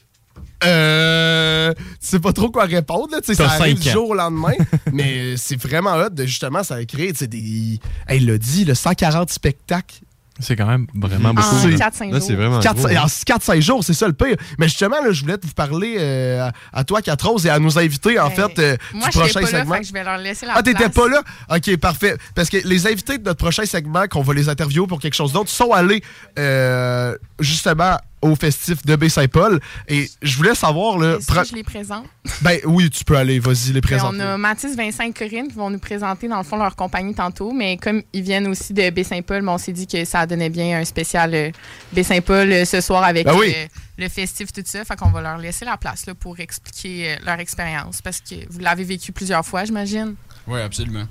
euh, 0.64 1.72
tu 1.74 1.82
sais 2.00 2.20
pas 2.20 2.32
trop 2.32 2.50
quoi 2.50 2.64
répondre, 2.64 3.08
là, 3.12 3.20
tu 3.20 3.26
sais, 3.26 3.34
ça 3.34 3.50
arrive 3.50 3.78
du 3.78 3.88
jour 3.90 4.10
au 4.10 4.14
lendemain, 4.14 4.52
mais 4.92 5.36
c'est 5.36 5.60
vraiment 5.60 5.94
hot 5.94 6.10
de 6.10 6.26
justement, 6.26 6.62
ça 6.62 6.76
a 6.76 6.84
créé, 6.84 7.12
tu 7.12 7.18
sais, 7.20 7.26
des, 7.26 7.78
hey, 8.08 8.18
il 8.20 8.26
l'a 8.26 8.38
dit, 8.38 8.64
le 8.64 8.74
140 8.74 9.30
spectacles 9.30 9.96
C'est 10.40 10.54
quand 10.56 10.66
même 10.66 10.86
vraiment 10.94 11.30
En 11.30 11.34
beaucoup. 11.34 11.56
C'est- 11.62 11.74
4-5 11.76 12.10
Là, 12.12 12.18
jours. 12.18 12.26
c'est 12.28 12.34
vraiment 12.34 12.60
gros. 12.60 12.88
4-5 13.26 13.60
jours, 13.60 13.82
c'est 13.84 13.92
ça 13.94 14.06
le 14.06 14.12
pire. 14.12 14.36
Mais 14.58 14.68
justement, 14.68 15.02
là, 15.02 15.10
je 15.10 15.20
voulais 15.22 15.36
vous 15.42 15.52
parler 15.52 15.96
euh, 15.98 16.48
à, 16.72 16.78
à 16.80 16.84
toi, 16.84 17.02
Catherose, 17.02 17.44
et 17.46 17.50
à 17.50 17.58
nos 17.58 17.76
invités, 17.78 18.18
en 18.20 18.28
Ben, 18.28 18.34
fait, 18.48 18.58
euh, 18.60 18.76
Moi, 18.94 19.08
du 19.08 19.18
prochain 19.18 19.34
pas 19.34 19.40
là, 19.40 19.46
segment. 19.58 19.74
fait 19.74 19.80
que 19.80 19.86
je 19.88 19.92
vais 19.92 20.04
leur 20.04 20.18
laisser 20.18 20.46
la 20.46 20.52
ah, 20.56 20.62
t'étais 20.62 20.88
pas 20.90 21.08
là? 21.08 21.22
Ok, 21.50 21.76
parfait. 21.78 22.16
Parce 22.36 22.48
que 22.50 22.56
les 22.64 22.86
invités 22.86 23.18
de 23.18 23.24
notre 23.24 23.38
prochain 23.38 23.64
segment, 23.64 24.06
qu'on 24.08 24.22
va 24.22 24.32
les 24.34 24.48
interviewer 24.48 24.86
pour 24.86 25.00
quelque 25.00 25.14
chose 25.16 25.32
d'autre, 25.32 25.50
sont 25.50 25.72
allés 25.72 26.02
euh, 26.38 27.16
justement 27.40 27.96
au 28.22 28.34
festif 28.36 28.84
de 28.84 28.96
Baie-Saint-Paul. 28.96 29.60
Et 29.88 30.08
je 30.22 30.36
voulais 30.36 30.54
savoir, 30.54 30.98
là, 30.98 31.16
Est-ce 31.18 31.30
pre- 31.30 31.42
que 31.42 31.48
je 31.48 31.54
les 31.54 31.62
présente? 31.62 32.04
ben 32.42 32.58
oui, 32.64 32.90
tu 32.90 33.04
peux 33.04 33.16
aller, 33.16 33.38
vas-y, 33.38 33.72
les 33.72 33.78
Et 33.78 33.80
présenter. 33.80 34.16
on 34.18 34.20
a 34.20 34.36
Mathis, 34.38 34.76
Vincent 34.76 35.04
et 35.04 35.12
Corinne 35.12 35.48
qui 35.48 35.54
vont 35.54 35.70
nous 35.70 35.78
présenter, 35.78 36.28
dans 36.28 36.38
le 36.38 36.44
fond, 36.44 36.56
leur 36.56 36.74
compagnie 36.76 37.14
tantôt. 37.14 37.52
Mais 37.52 37.76
comme 37.76 38.02
ils 38.12 38.22
viennent 38.22 38.48
aussi 38.48 38.72
de 38.72 38.90
Baie-Saint-Paul, 38.90 39.42
ben, 39.42 39.52
on 39.52 39.58
s'est 39.58 39.72
dit 39.72 39.86
que 39.86 40.04
ça 40.04 40.26
donnait 40.26 40.50
bien 40.50 40.80
un 40.80 40.84
spécial 40.84 41.34
euh, 41.34 41.50
Baie-Saint-Paul 41.92 42.50
euh, 42.52 42.64
ce 42.64 42.80
soir 42.80 43.04
avec 43.04 43.26
Ben 43.26 43.34
oui. 43.36 43.52
euh, 43.56 43.66
le 43.98 44.08
festif, 44.08 44.52
tout 44.52 44.62
ça. 44.64 44.84
Fait 44.84 44.96
qu'on 44.96 45.10
va 45.10 45.20
leur 45.22 45.38
laisser 45.38 45.64
la 45.64 45.76
place 45.76 46.06
là, 46.06 46.14
pour 46.14 46.38
expliquer 46.40 47.12
euh, 47.12 47.16
leur 47.24 47.38
expérience. 47.40 48.00
Parce 48.02 48.20
que 48.20 48.34
vous 48.50 48.58
l'avez 48.60 48.84
vécu 48.84 49.12
plusieurs 49.12 49.44
fois, 49.44 49.64
j'imagine. 49.64 50.14
Oui, 50.46 50.60
absolument. 50.60 51.04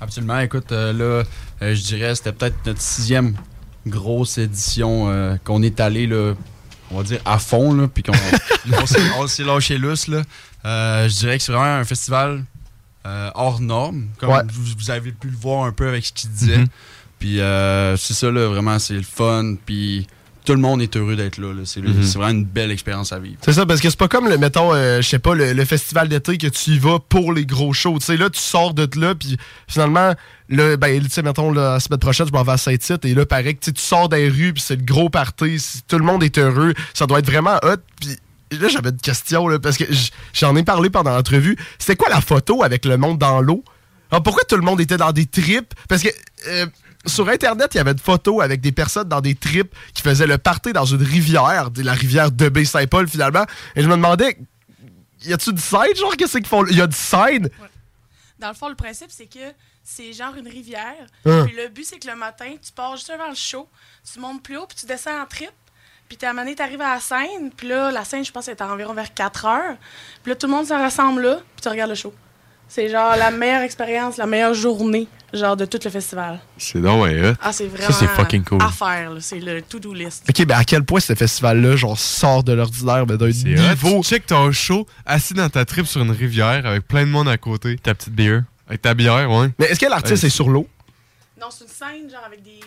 Absolument. 0.00 0.40
Écoute, 0.40 0.72
euh, 0.72 0.92
là, 0.92 1.24
euh, 1.62 1.74
je 1.74 1.82
dirais, 1.82 2.14
c'était 2.16 2.32
peut-être 2.32 2.56
notre 2.66 2.80
sixième 2.80 3.36
grosse 3.86 4.38
édition 4.38 5.08
euh, 5.10 5.36
qu'on 5.44 5.62
est 5.62 5.80
allé, 5.80 6.06
là, 6.06 6.34
on 6.90 6.98
va 6.98 7.02
dire, 7.02 7.20
à 7.24 7.38
fond, 7.38 7.72
là, 7.74 7.88
puis 7.88 8.02
qu'on 8.02 8.12
on 9.18 9.26
s'est- 9.26 9.44
lâché 9.44 9.78
lousse. 9.78 10.08
Là. 10.08 10.22
Euh, 10.64 11.08
je 11.08 11.16
dirais 11.16 11.38
que 11.38 11.42
c'est 11.44 11.52
vraiment 11.52 11.76
un 11.78 11.84
festival 11.84 12.44
euh, 13.06 13.30
hors 13.34 13.60
norme, 13.60 14.06
comme 14.18 14.30
Ouais. 14.30 14.42
vous, 14.52 14.62
vous 14.78 14.90
avez 14.90 15.10
pu 15.12 15.28
le 15.28 15.36
voir 15.36 15.64
un 15.64 15.72
peu 15.72 15.88
avec 15.88 16.04
ce 16.06 16.12
qu'il 16.12 16.30
disait. 16.30 16.58
Mhm. 16.58 16.66
Puis 17.18 17.40
euh, 17.40 17.96
c'est 17.96 18.14
ça, 18.14 18.30
là, 18.30 18.46
vraiment, 18.48 18.78
c'est 18.78 18.94
le 18.94 19.02
fun, 19.02 19.54
puis 19.66 20.06
tout 20.44 20.52
le 20.54 20.60
monde 20.60 20.82
est 20.82 20.96
heureux 20.96 21.16
d'être 21.16 21.38
là. 21.38 21.52
là. 21.52 21.62
C'est 21.64 21.80
Mhm. 21.80 22.02
c'est 22.02 22.18
vraiment 22.18 22.38
une 22.38 22.44
belle 22.44 22.70
expérience 22.70 23.12
à 23.12 23.18
vivre. 23.18 23.36
C'est 23.42 23.52
ça, 23.52 23.64
parce 23.66 23.80
que 23.80 23.88
c'est 23.90 23.98
pas 23.98 24.08
comme, 24.08 24.28
le, 24.28 24.38
mettons, 24.38 24.74
euh, 24.74 25.00
je 25.00 25.08
sais 25.08 25.18
pas, 25.18 25.34
le, 25.34 25.52
le 25.52 25.64
festival 25.64 26.08
d'été 26.08 26.38
que 26.38 26.46
tu 26.48 26.70
y 26.70 26.78
vas 26.78 26.98
pour 26.98 27.32
les 27.32 27.46
gros 27.46 27.72
shows. 27.72 27.98
Tu 27.98 28.06
sais, 28.06 28.16
là, 28.16 28.28
tu 28.30 28.40
sors 28.40 28.74
de 28.74 28.88
là, 29.00 29.14
puis 29.14 29.36
finalement, 29.68 30.14
là, 30.48 30.76
ben, 30.76 31.02
tu 31.02 31.10
sais, 31.10 31.22
mettons, 31.22 31.52
la 31.52 31.78
semaine 31.80 31.98
prochaine, 32.00 32.26
je 32.26 32.32
m'en 32.32 32.42
vais 32.42 32.52
à 32.52 32.56
Saint-Tite, 32.56 33.04
et 33.04 33.14
là, 33.14 33.24
pareil, 33.26 33.56
que 33.56 33.70
tu 33.70 33.80
sors 33.80 34.08
des 34.08 34.28
rues, 34.28 34.52
puis 34.52 34.62
c'est 34.66 34.76
le 34.76 34.84
gros 34.84 35.08
party, 35.10 35.58
si 35.58 35.82
tout 35.82 35.98
le 35.98 36.04
monde 36.04 36.22
est 36.22 36.36
heureux, 36.38 36.74
ça 36.94 37.06
doit 37.06 37.20
être 37.20 37.26
vraiment 37.30 37.56
hot, 37.62 37.76
puis 38.00 38.16
là, 38.58 38.68
j'avais 38.68 38.90
une 38.90 38.96
question, 38.98 39.48
là, 39.48 39.58
parce 39.58 39.76
que 39.78 39.84
j'en 40.34 40.54
ai 40.56 40.62
parlé 40.62 40.90
pendant 40.90 41.14
l'entrevue. 41.14 41.56
C'était 41.78 41.96
quoi 41.96 42.08
la 42.10 42.20
photo 42.20 42.62
avec 42.62 42.84
le 42.84 42.96
monde 42.98 43.18
dans 43.18 43.40
l'eau? 43.40 43.64
Alors, 44.10 44.22
pourquoi 44.22 44.42
tout 44.44 44.56
le 44.56 44.62
monde 44.62 44.78
était 44.80 44.98
dans 44.98 45.12
des 45.12 45.24
trips? 45.24 45.72
Parce 45.88 46.02
que 46.02 46.08
euh, 46.48 46.66
sur 47.06 47.28
Internet, 47.28 47.74
il 47.74 47.78
y 47.78 47.80
avait 47.80 47.92
une 47.92 47.98
photo 47.98 48.40
avec 48.40 48.60
des 48.60 48.72
personnes 48.72 49.08
dans 49.08 49.20
des 49.20 49.34
trips 49.34 49.74
qui 49.94 50.02
faisaient 50.02 50.26
le 50.26 50.38
party 50.38 50.72
dans 50.72 50.84
une 50.84 51.02
rivière, 51.02 51.70
la 51.76 51.92
rivière 51.92 52.30
de 52.30 52.48
Baie-Saint-Paul, 52.48 53.08
finalement. 53.08 53.44
Et 53.74 53.82
je 53.82 53.88
me 53.88 53.94
demandais, 53.94 54.38
y 55.24 55.32
a-tu 55.32 55.52
du 55.52 55.60
scène, 55.60 55.94
genre, 55.96 56.16
qu'est-ce 56.16 56.38
qu'ils 56.38 56.46
font? 56.46 56.66
Y 56.66 56.80
a 56.80 56.86
du 56.86 56.96
scène? 56.96 57.48
Dans 58.38 58.48
le 58.48 58.54
fond, 58.54 58.68
le 58.68 58.74
principe, 58.74 59.10
c'est 59.10 59.26
que 59.26 59.52
c'est 59.84 60.12
genre 60.12 60.34
une 60.36 60.48
rivière. 60.48 61.06
Hein. 61.26 61.44
Puis 61.46 61.56
le 61.56 61.68
but, 61.68 61.84
c'est 61.84 61.98
que 61.98 62.08
le 62.08 62.16
matin, 62.16 62.54
tu 62.60 62.72
pars 62.72 62.96
juste 62.96 63.10
avant 63.10 63.28
le 63.28 63.34
show, 63.34 63.68
tu 64.12 64.20
montes 64.20 64.42
plus 64.42 64.56
haut, 64.56 64.66
puis 64.66 64.76
tu 64.78 64.86
descends 64.86 65.20
en 65.20 65.26
trip. 65.26 65.50
Puis 66.08 66.16
t'es 66.18 66.26
amené, 66.26 66.54
t'arrives 66.54 66.80
à 66.82 66.94
la 66.94 67.00
scène. 67.00 67.50
Puis 67.56 67.68
là, 67.68 67.90
la 67.90 68.04
scène, 68.04 68.24
je 68.24 68.30
pense, 68.30 68.46
est 68.48 68.60
environ 68.60 68.92
vers 68.92 69.14
4 69.14 69.46
heures. 69.46 69.76
Puis 70.22 70.30
là, 70.30 70.36
tout 70.36 70.46
le 70.46 70.52
monde 70.52 70.66
se 70.66 70.74
rassemble 70.74 71.22
là, 71.22 71.36
puis 71.36 71.62
tu 71.62 71.68
regardes 71.68 71.90
le 71.90 71.96
show. 71.96 72.12
C'est 72.74 72.88
genre 72.88 73.16
la 73.16 73.30
meilleure 73.30 73.60
expérience, 73.60 74.16
la 74.16 74.24
meilleure 74.24 74.54
journée, 74.54 75.06
genre 75.34 75.58
de 75.58 75.66
tout 75.66 75.78
le 75.84 75.90
festival. 75.90 76.40
C'est 76.56 76.80
donc 76.80 77.02
ouais. 77.02 77.34
Ah, 77.42 77.52
c'est 77.52 77.66
vraiment 77.66 77.92
c'est 77.92 78.06
fucking 78.06 78.42
cool. 78.44 78.62
à 78.62 78.70
faire, 78.70 79.10
là. 79.10 79.20
C'est 79.20 79.40
le 79.40 79.60
to-do 79.60 79.92
list. 79.92 80.24
Ok, 80.26 80.46
ben 80.46 80.56
à 80.56 80.64
quel 80.64 80.82
point 80.82 80.98
ce 81.00 81.14
festival-là, 81.14 81.76
genre, 81.76 81.98
sort 81.98 82.42
de 82.42 82.54
l'ordinaire, 82.54 83.04
mais 83.06 83.18
d'un 83.18 83.30
C'est 83.30 83.44
niveau. 83.44 84.00
Tu 84.02 84.08
check 84.08 84.24
ton 84.26 84.50
show 84.52 84.86
assis 85.04 85.34
dans 85.34 85.50
ta 85.50 85.66
trip 85.66 85.86
sur 85.86 86.00
une 86.00 86.12
rivière 86.12 86.64
avec 86.64 86.88
plein 86.88 87.02
de 87.04 87.10
monde 87.10 87.28
à 87.28 87.36
côté. 87.36 87.76
Ta 87.76 87.94
petite 87.94 88.14
bière. 88.14 88.42
Avec 88.66 88.80
ta 88.80 88.94
bière, 88.94 89.30
ouais. 89.30 89.48
Mais 89.58 89.66
est-ce 89.66 89.78
que 89.78 89.84
l'artiste 89.90 90.22
Ouais. 90.22 90.28
est 90.28 90.30
sur 90.30 90.48
l'eau? 90.48 90.66
Non, 91.38 91.48
c'est 91.50 91.64
une 91.64 91.70
scène, 91.70 92.10
genre, 92.10 92.24
avec 92.26 92.42
des 92.42 92.60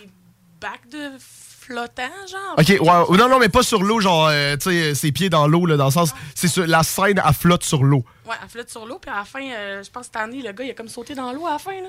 bacs 0.60 0.88
de 0.92 1.18
flottants, 1.66 2.26
genre? 2.30 2.54
Ok, 2.58 2.68
ouais. 2.68 3.18
Non, 3.18 3.28
non, 3.28 3.38
mais 3.38 3.48
pas 3.48 3.62
sur 3.62 3.82
l'eau, 3.82 4.00
genre, 4.00 4.28
euh, 4.28 4.56
tu 4.56 4.70
sais, 4.70 4.94
ses 4.94 5.12
pieds 5.12 5.28
dans 5.28 5.46
l'eau, 5.48 5.66
là, 5.66 5.76
dans 5.76 5.86
le 5.86 5.90
sens. 5.90 6.14
C'est 6.34 6.48
sur 6.48 6.66
la 6.66 6.82
scène, 6.82 7.20
elle 7.24 7.34
flotte 7.34 7.64
sur 7.64 7.82
l'eau. 7.82 8.04
Ouais, 8.24 8.34
elle 8.42 8.48
flotte 8.48 8.70
sur 8.70 8.86
l'eau, 8.86 8.98
puis 8.98 9.10
à 9.10 9.18
la 9.18 9.24
fin, 9.24 9.42
euh, 9.42 9.82
je 9.82 9.90
pense 9.90 10.02
que 10.02 10.06
cette 10.06 10.16
année, 10.16 10.42
le 10.42 10.52
gars, 10.52 10.64
il 10.64 10.70
a 10.70 10.74
comme 10.74 10.88
sauté 10.88 11.14
dans 11.14 11.32
l'eau 11.32 11.46
à 11.46 11.52
la 11.52 11.58
fin, 11.58 11.80
là. 11.80 11.88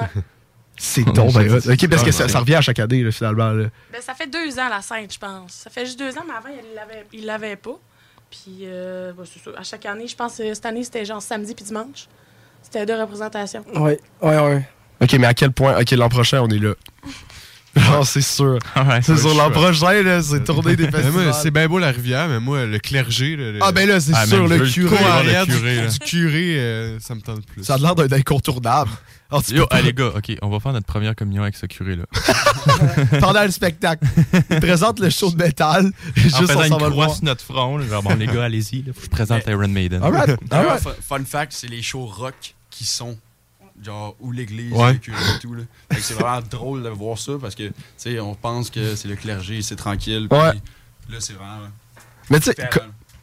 Ouais. 0.00 0.22
C'est 0.78 1.04
donc 1.04 1.32
ben. 1.32 1.56
Ok, 1.56 1.88
parce 1.88 2.02
que 2.02 2.12
ça, 2.12 2.38
revient 2.38 2.56
à 2.56 2.60
chaque 2.60 2.78
année, 2.78 3.02
là, 3.02 3.10
finalement. 3.10 3.50
là. 3.50 3.68
ben, 3.90 4.02
ça 4.02 4.14
fait 4.14 4.26
deux 4.26 4.58
ans, 4.58 4.68
la 4.68 4.82
scène, 4.82 5.10
je 5.10 5.18
pense. 5.18 5.52
Ça 5.52 5.70
fait 5.70 5.86
juste 5.86 5.98
deux 5.98 6.16
ans, 6.18 6.22
mais 6.26 6.34
avant, 6.34 6.50
il 6.50 6.74
l'avait, 6.74 7.06
il 7.12 7.24
l'avait 7.24 7.56
pas. 7.56 7.78
Puis, 8.30 8.60
euh, 8.64 9.12
ben, 9.12 9.24
c'est 9.24 9.42
ça. 9.42 9.58
À 9.58 9.62
chaque 9.62 9.86
année, 9.86 10.06
je 10.06 10.16
pense 10.16 10.36
que 10.36 10.52
cette 10.52 10.66
année, 10.66 10.84
c'était 10.84 11.04
genre 11.04 11.22
samedi 11.22 11.54
puis 11.54 11.64
dimanche. 11.64 12.08
C'était 12.62 12.84
deux 12.84 13.00
représentations. 13.00 13.64
Ouais, 13.74 13.98
ouais, 14.20 14.38
ouais. 14.38 14.68
Ok, 15.00 15.12
mais 15.14 15.26
à 15.26 15.34
quel 15.34 15.52
point. 15.52 15.80
Ok, 15.80 15.90
l'an 15.92 16.08
prochain, 16.08 16.42
on 16.42 16.48
est 16.48 16.58
là. 16.58 16.74
Non, 17.90 18.04
c'est 18.04 18.22
sûr. 18.22 18.58
Ouais, 18.74 19.00
C'est 19.02 19.16
sûr, 19.16 19.34
l'an 19.34 19.50
prochain, 19.50 20.02
là, 20.02 20.22
c'est 20.22 20.42
tourner 20.44 20.76
des 20.76 20.84
Mais 20.84 20.90
moi, 20.90 21.00
festivals. 21.02 21.34
c'est 21.42 21.50
bien 21.50 21.68
beau 21.68 21.78
la 21.78 21.90
rivière, 21.90 22.26
mais 22.28 22.40
moi, 22.40 22.64
le 22.64 22.78
clergé, 22.78 23.36
là, 23.36 23.52
le- 23.52 23.58
Ah, 23.62 23.70
ben 23.72 23.86
là, 23.88 24.00
c'est 24.00 24.12
Ah, 24.14 24.26
sûr, 24.26 24.48
le 24.48 24.58
curé. 24.68 24.96
le 24.98 25.06
arrière 25.06 25.46
du, 25.46 25.52
curé, 25.52 25.76
là. 25.76 25.86
du 25.88 25.98
curé, 25.98 26.56
euh, 26.58 26.98
ça 27.00 27.14
me 27.14 27.20
tente 27.20 27.44
plus. 27.46 27.62
Ça 27.64 27.74
a 27.74 27.78
l'air 27.78 27.94
d'un 27.94 28.10
incontournable. 28.16 28.90
Alors, 29.30 29.42
Yo, 29.48 29.66
ah, 29.70 29.82
les 29.82 29.92
gars, 29.92 30.12
ok, 30.16 30.36
on 30.40 30.48
va 30.48 30.60
faire 30.60 30.72
notre 30.72 30.86
première 30.86 31.14
communion 31.16 31.42
avec 31.42 31.56
ce 31.56 31.66
curé-là. 31.66 32.04
pendant 33.20 33.42
le 33.42 33.50
spectacle. 33.50 34.04
Il 34.50 34.60
présente 34.60 35.00
le 35.00 35.10
show 35.10 35.30
de 35.30 35.36
métal. 35.36 35.86
En 35.86 36.20
Juste 36.20 36.36
on 36.42 36.46
faisant 36.46 36.62
une 36.64 36.78
va 36.82 36.90
croix 36.90 37.08
sur 37.08 37.24
notre 37.24 37.44
front, 37.44 37.80
genre, 37.80 38.02
bon, 38.02 38.14
les 38.14 38.26
gars, 38.26 38.44
allez-y, 38.44 38.82
là, 38.82 38.92
faut 38.94 39.00
que 39.00 39.06
je 39.06 39.10
présente 39.10 39.42
Iron 39.48 39.68
Maiden. 39.68 40.00
Fun 41.08 41.24
fact, 41.26 41.52
c'est 41.52 41.66
les 41.68 41.82
shows 41.82 42.06
rock 42.06 42.54
qui 42.70 42.84
sont 42.86 43.16
genre 43.82 44.16
où 44.20 44.32
l'église, 44.32 44.72
Ouais. 44.72 44.94
et 44.94 44.98
tout. 45.40 45.54
là. 45.54 45.62
C'est 46.00 46.14
vraiment 46.14 46.40
drôle 46.50 46.82
de 46.82 46.88
voir 46.88 47.18
ça 47.18 47.32
parce 47.40 47.54
que, 47.54 47.68
tu 47.68 47.74
sais, 47.96 48.18
on 48.20 48.34
pense 48.34 48.70
que 48.70 48.94
c'est 48.96 49.08
le 49.08 49.16
clergé, 49.16 49.62
c'est 49.62 49.76
tranquille. 49.76 50.28
Là, 50.30 50.54
c'est 51.20 51.34
vraiment. 51.34 51.68
Mais 52.30 52.40
tu 52.40 52.50
sais, 52.50 52.56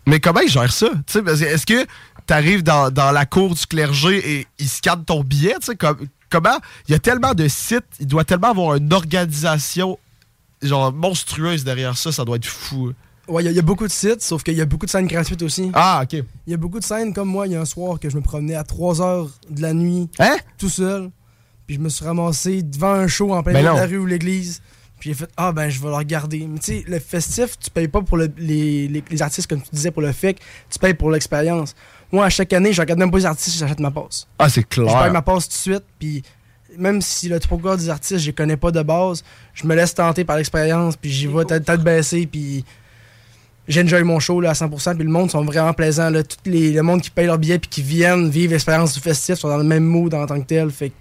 mais 0.05 0.19
comment 0.19 0.39
ils 0.41 0.49
gèrent 0.49 0.71
ça? 0.71 0.89
Tu 1.07 1.21
sais, 1.25 1.45
Est-ce 1.45 1.65
que 1.65 1.85
t'arrives 2.25 2.63
dans, 2.63 2.89
dans 2.91 3.11
la 3.11 3.25
cour 3.25 3.53
du 3.55 3.65
clergé 3.65 4.39
et 4.39 4.47
ils 4.59 4.69
scannent 4.69 5.03
ton 5.05 5.23
billet? 5.23 5.55
Tu 5.59 5.67
sais, 5.67 5.75
com- 5.75 5.97
comment? 6.29 6.57
Il 6.87 6.91
y 6.91 6.95
a 6.95 6.99
tellement 6.99 7.33
de 7.33 7.47
sites, 7.47 7.83
il 7.99 8.07
doit 8.07 8.23
tellement 8.23 8.51
avoir 8.51 8.75
une 8.75 8.91
organisation 8.93 9.97
genre 10.61 10.93
monstrueuse 10.93 11.63
derrière 11.65 11.97
ça, 11.97 12.11
ça 12.13 12.23
doit 12.23 12.37
être 12.37 12.45
fou. 12.45 12.93
Ouais, 13.27 13.41
il 13.41 13.45
y, 13.45 13.47
a- 13.47 13.51
il 13.51 13.55
y 13.55 13.59
a 13.59 13.63
beaucoup 13.63 13.87
de 13.87 13.91
sites, 13.91 14.21
sauf 14.21 14.43
qu'il 14.43 14.55
y 14.55 14.61
a 14.61 14.65
beaucoup 14.65 14.85
de 14.85 14.91
scènes 14.91 15.07
gratuites 15.07 15.41
aussi. 15.43 15.71
Ah, 15.73 16.01
ok. 16.03 16.13
Il 16.45 16.51
y 16.51 16.53
a 16.53 16.57
beaucoup 16.57 16.79
de 16.79 16.83
scènes 16.83 17.13
comme 17.13 17.29
moi, 17.29 17.47
il 17.47 17.53
y 17.53 17.55
a 17.55 17.61
un 17.61 17.65
soir 17.65 17.99
que 17.99 18.09
je 18.09 18.17
me 18.17 18.21
promenais 18.21 18.55
à 18.55 18.63
3 18.63 19.01
heures 19.01 19.29
de 19.49 19.61
la 19.61 19.73
nuit, 19.73 20.09
Hein? 20.19 20.35
tout 20.57 20.69
seul. 20.69 21.09
Puis 21.65 21.77
je 21.77 21.79
me 21.81 21.87
suis 21.87 22.03
ramassé 22.03 22.61
devant 22.61 22.91
un 22.93 23.07
show 23.07 23.33
en 23.33 23.41
plein 23.41 23.53
Ben 23.53 23.59
milieu 23.61 23.73
de 23.73 23.77
la 23.79 23.85
rue 23.87 23.97
ou 23.97 24.05
l'église. 24.05 24.61
Puis 24.99 25.09
j'ai 25.11 25.13
fait 25.15 25.29
Ah 25.37 25.51
ben 25.53 25.69
je 25.69 25.79
vais 25.81 25.87
le 25.87 25.95
regarder. 25.95 26.45
Mais 26.47 26.59
tu 26.59 26.65
sais, 26.65 26.83
le 26.87 26.99
festif, 26.99 27.57
tu 27.59 27.69
payes 27.69 27.87
pas 27.87 28.01
pour 28.01 28.17
le- 28.17 28.31
les, 28.37 28.87
les- 28.89 29.03
les 29.09 29.21
artistes 29.21 29.47
comme 29.49 29.61
tu 29.61 29.69
disais 29.71 29.91
pour 29.91 30.01
le 30.01 30.11
FEC, 30.11 30.39
tu 30.69 30.79
payes 30.79 30.93
pour 30.93 31.09
l'expérience. 31.09 31.73
Moi, 32.11 32.25
à 32.25 32.29
chaque 32.29 32.51
année, 32.53 32.73
je 32.73 32.81
regarde 32.81 32.99
même 32.99 33.09
pas 33.11 33.17
les 33.17 33.25
artistes, 33.25 33.57
j'achète 33.57 33.79
ma 33.79 33.91
passe. 33.91 34.27
Ah, 34.37 34.49
c'est 34.49 34.61
Je 34.61 34.65
paye 34.81 34.85
clair. 34.85 35.11
ma 35.13 35.21
passe 35.21 35.45
tout 35.47 35.53
de 35.55 35.75
suite, 35.75 35.83
puis 35.97 36.21
même 36.77 37.01
si 37.01 37.29
le 37.29 37.39
trois 37.39 37.57
quarts 37.57 37.77
des 37.77 37.89
artistes, 37.89 38.19
je 38.19 38.27
les 38.27 38.33
connais 38.33 38.57
pas 38.57 38.71
de 38.71 38.81
base, 38.83 39.23
je 39.53 39.65
me 39.65 39.73
laisse 39.75 39.93
tenter 39.93 40.23
par 40.25 40.35
l'expérience, 40.37 40.95
puis 40.97 41.09
j'y 41.11 41.27
vais 41.27 41.45
tête 41.45 41.63
baissée, 41.81 42.25
puis 42.27 42.63
j'enjoy 43.67 44.03
mon 44.03 44.19
show 44.19 44.41
là, 44.41 44.51
à 44.51 44.53
100%, 44.53 44.95
puis 44.95 45.03
le 45.05 45.11
monde 45.11 45.31
sont 45.31 45.43
vraiment 45.43 45.73
plaisants. 45.73 46.09
Là. 46.09 46.23
Tout 46.23 46.37
les, 46.45 46.71
le 46.73 46.81
monde 46.83 47.01
qui 47.01 47.09
paye 47.09 47.25
leur 47.27 47.37
billet 47.37 47.59
puis 47.59 47.69
qui 47.69 47.81
viennent 47.81 48.29
vivre 48.29 48.51
l'expérience 48.53 48.93
du 48.93 48.99
festif 48.99 49.35
sont 49.35 49.47
dans 49.49 49.57
le 49.57 49.63
même 49.63 49.83
mood 49.83 50.13
en 50.13 50.25
tant 50.25 50.39
que 50.41 50.45
tel. 50.47 50.69
Fait 50.71 50.89
que 50.89 50.93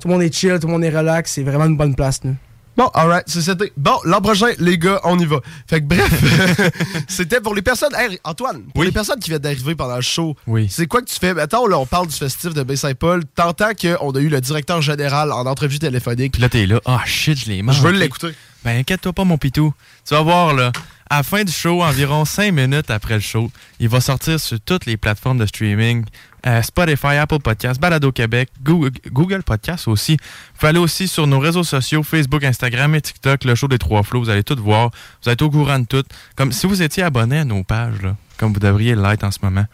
tout 0.00 0.08
le 0.08 0.14
monde 0.14 0.22
est 0.22 0.34
chill, 0.34 0.58
tout 0.60 0.66
le 0.66 0.72
monde 0.72 0.84
est 0.84 0.90
relax, 0.96 1.32
c'est 1.32 1.42
vraiment 1.42 1.66
une 1.66 1.76
bonne 1.76 1.94
place. 1.94 2.20
Là. 2.24 2.30
Bon, 2.74 2.86
alright, 2.94 3.24
c'est 3.26 3.42
c'était. 3.42 3.70
Bon, 3.76 3.98
l'an 4.04 4.22
prochain, 4.22 4.46
les 4.58 4.78
gars, 4.78 4.98
on 5.04 5.18
y 5.18 5.26
va. 5.26 5.40
Fait 5.66 5.80
que 5.80 5.84
bref, 5.84 6.10
c'était 7.08 7.40
pour 7.40 7.54
les 7.54 7.60
personnes. 7.60 7.94
Hey, 7.94 8.18
Antoine, 8.24 8.62
pour 8.72 8.80
Oui. 8.80 8.86
les 8.86 8.92
personnes 8.92 9.18
qui 9.20 9.28
viennent 9.28 9.42
d'arriver 9.42 9.74
pendant 9.74 9.96
le 9.96 10.00
show, 10.02 10.34
Oui. 10.46 10.68
c'est 10.70 10.86
quoi 10.86 11.02
que 11.02 11.06
tu 11.06 11.18
fais? 11.18 11.38
Attends, 11.38 11.66
là, 11.66 11.78
on 11.78 11.84
parle 11.84 12.06
du 12.06 12.16
festif 12.16 12.54
de 12.54 12.62
Baie-Saint-Paul. 12.62 13.24
T'entends 13.34 13.72
qu'on 13.78 14.10
a 14.12 14.18
eu 14.20 14.28
le 14.28 14.40
directeur 14.40 14.80
général 14.80 15.32
en 15.32 15.44
entrevue 15.44 15.78
téléphonique. 15.78 16.32
Puis 16.32 16.40
là, 16.42 16.48
t'es 16.48 16.64
là, 16.66 16.80
ah 16.86 17.02
shit, 17.04 17.38
je 17.38 17.50
l'ai 17.50 17.58
Je 17.58 17.62
veux 17.82 17.90
manqué. 17.90 17.92
l'écouter. 17.98 18.28
Ben, 18.64 18.78
inquiète-toi 18.78 19.12
pas, 19.12 19.24
mon 19.24 19.36
pitou. 19.36 19.74
Tu 20.08 20.14
vas 20.14 20.22
voir, 20.22 20.54
là, 20.54 20.72
à 21.12 21.18
la 21.18 21.22
fin 21.22 21.44
du 21.44 21.52
show, 21.52 21.82
environ 21.82 22.24
5 22.24 22.52
minutes 22.52 22.90
après 22.90 23.12
le 23.12 23.20
show, 23.20 23.50
il 23.78 23.86
va 23.90 24.00
sortir 24.00 24.40
sur 24.40 24.58
toutes 24.58 24.86
les 24.86 24.96
plateformes 24.96 25.36
de 25.36 25.44
streaming. 25.44 26.06
euh, 26.46 26.62
Spotify, 26.62 27.18
Apple 27.18 27.38
Podcasts, 27.38 27.78
Balado 27.78 28.10
Québec, 28.12 28.48
Google, 28.62 29.42
Podcasts 29.42 29.88
aussi. 29.88 30.16
Vous 30.58 30.66
aller 30.66 30.78
aussi 30.78 31.06
sur 31.06 31.26
nos 31.26 31.38
réseaux 31.38 31.64
sociaux, 31.64 32.02
Facebook, 32.02 32.42
Instagram 32.44 32.94
et 32.94 33.02
TikTok, 33.02 33.44
le 33.44 33.54
show 33.54 33.68
des 33.68 33.76
trois 33.76 34.02
flots. 34.02 34.20
Vous 34.20 34.30
allez 34.30 34.42
tout 34.42 34.56
voir. 34.58 34.88
Vous 34.88 35.28
allez 35.28 35.34
être 35.34 35.42
au 35.42 35.50
courant 35.50 35.80
de 35.80 35.84
tout. 35.84 36.02
Comme 36.34 36.50
si 36.50 36.66
vous 36.66 36.80
étiez 36.80 37.02
abonné 37.02 37.40
à 37.40 37.44
nos 37.44 37.62
pages, 37.62 38.08
comme 38.38 38.54
vous 38.54 38.60
devriez 38.60 38.94
l'être 38.94 39.24
en 39.24 39.30
ce 39.30 39.40
moment. 39.42 39.66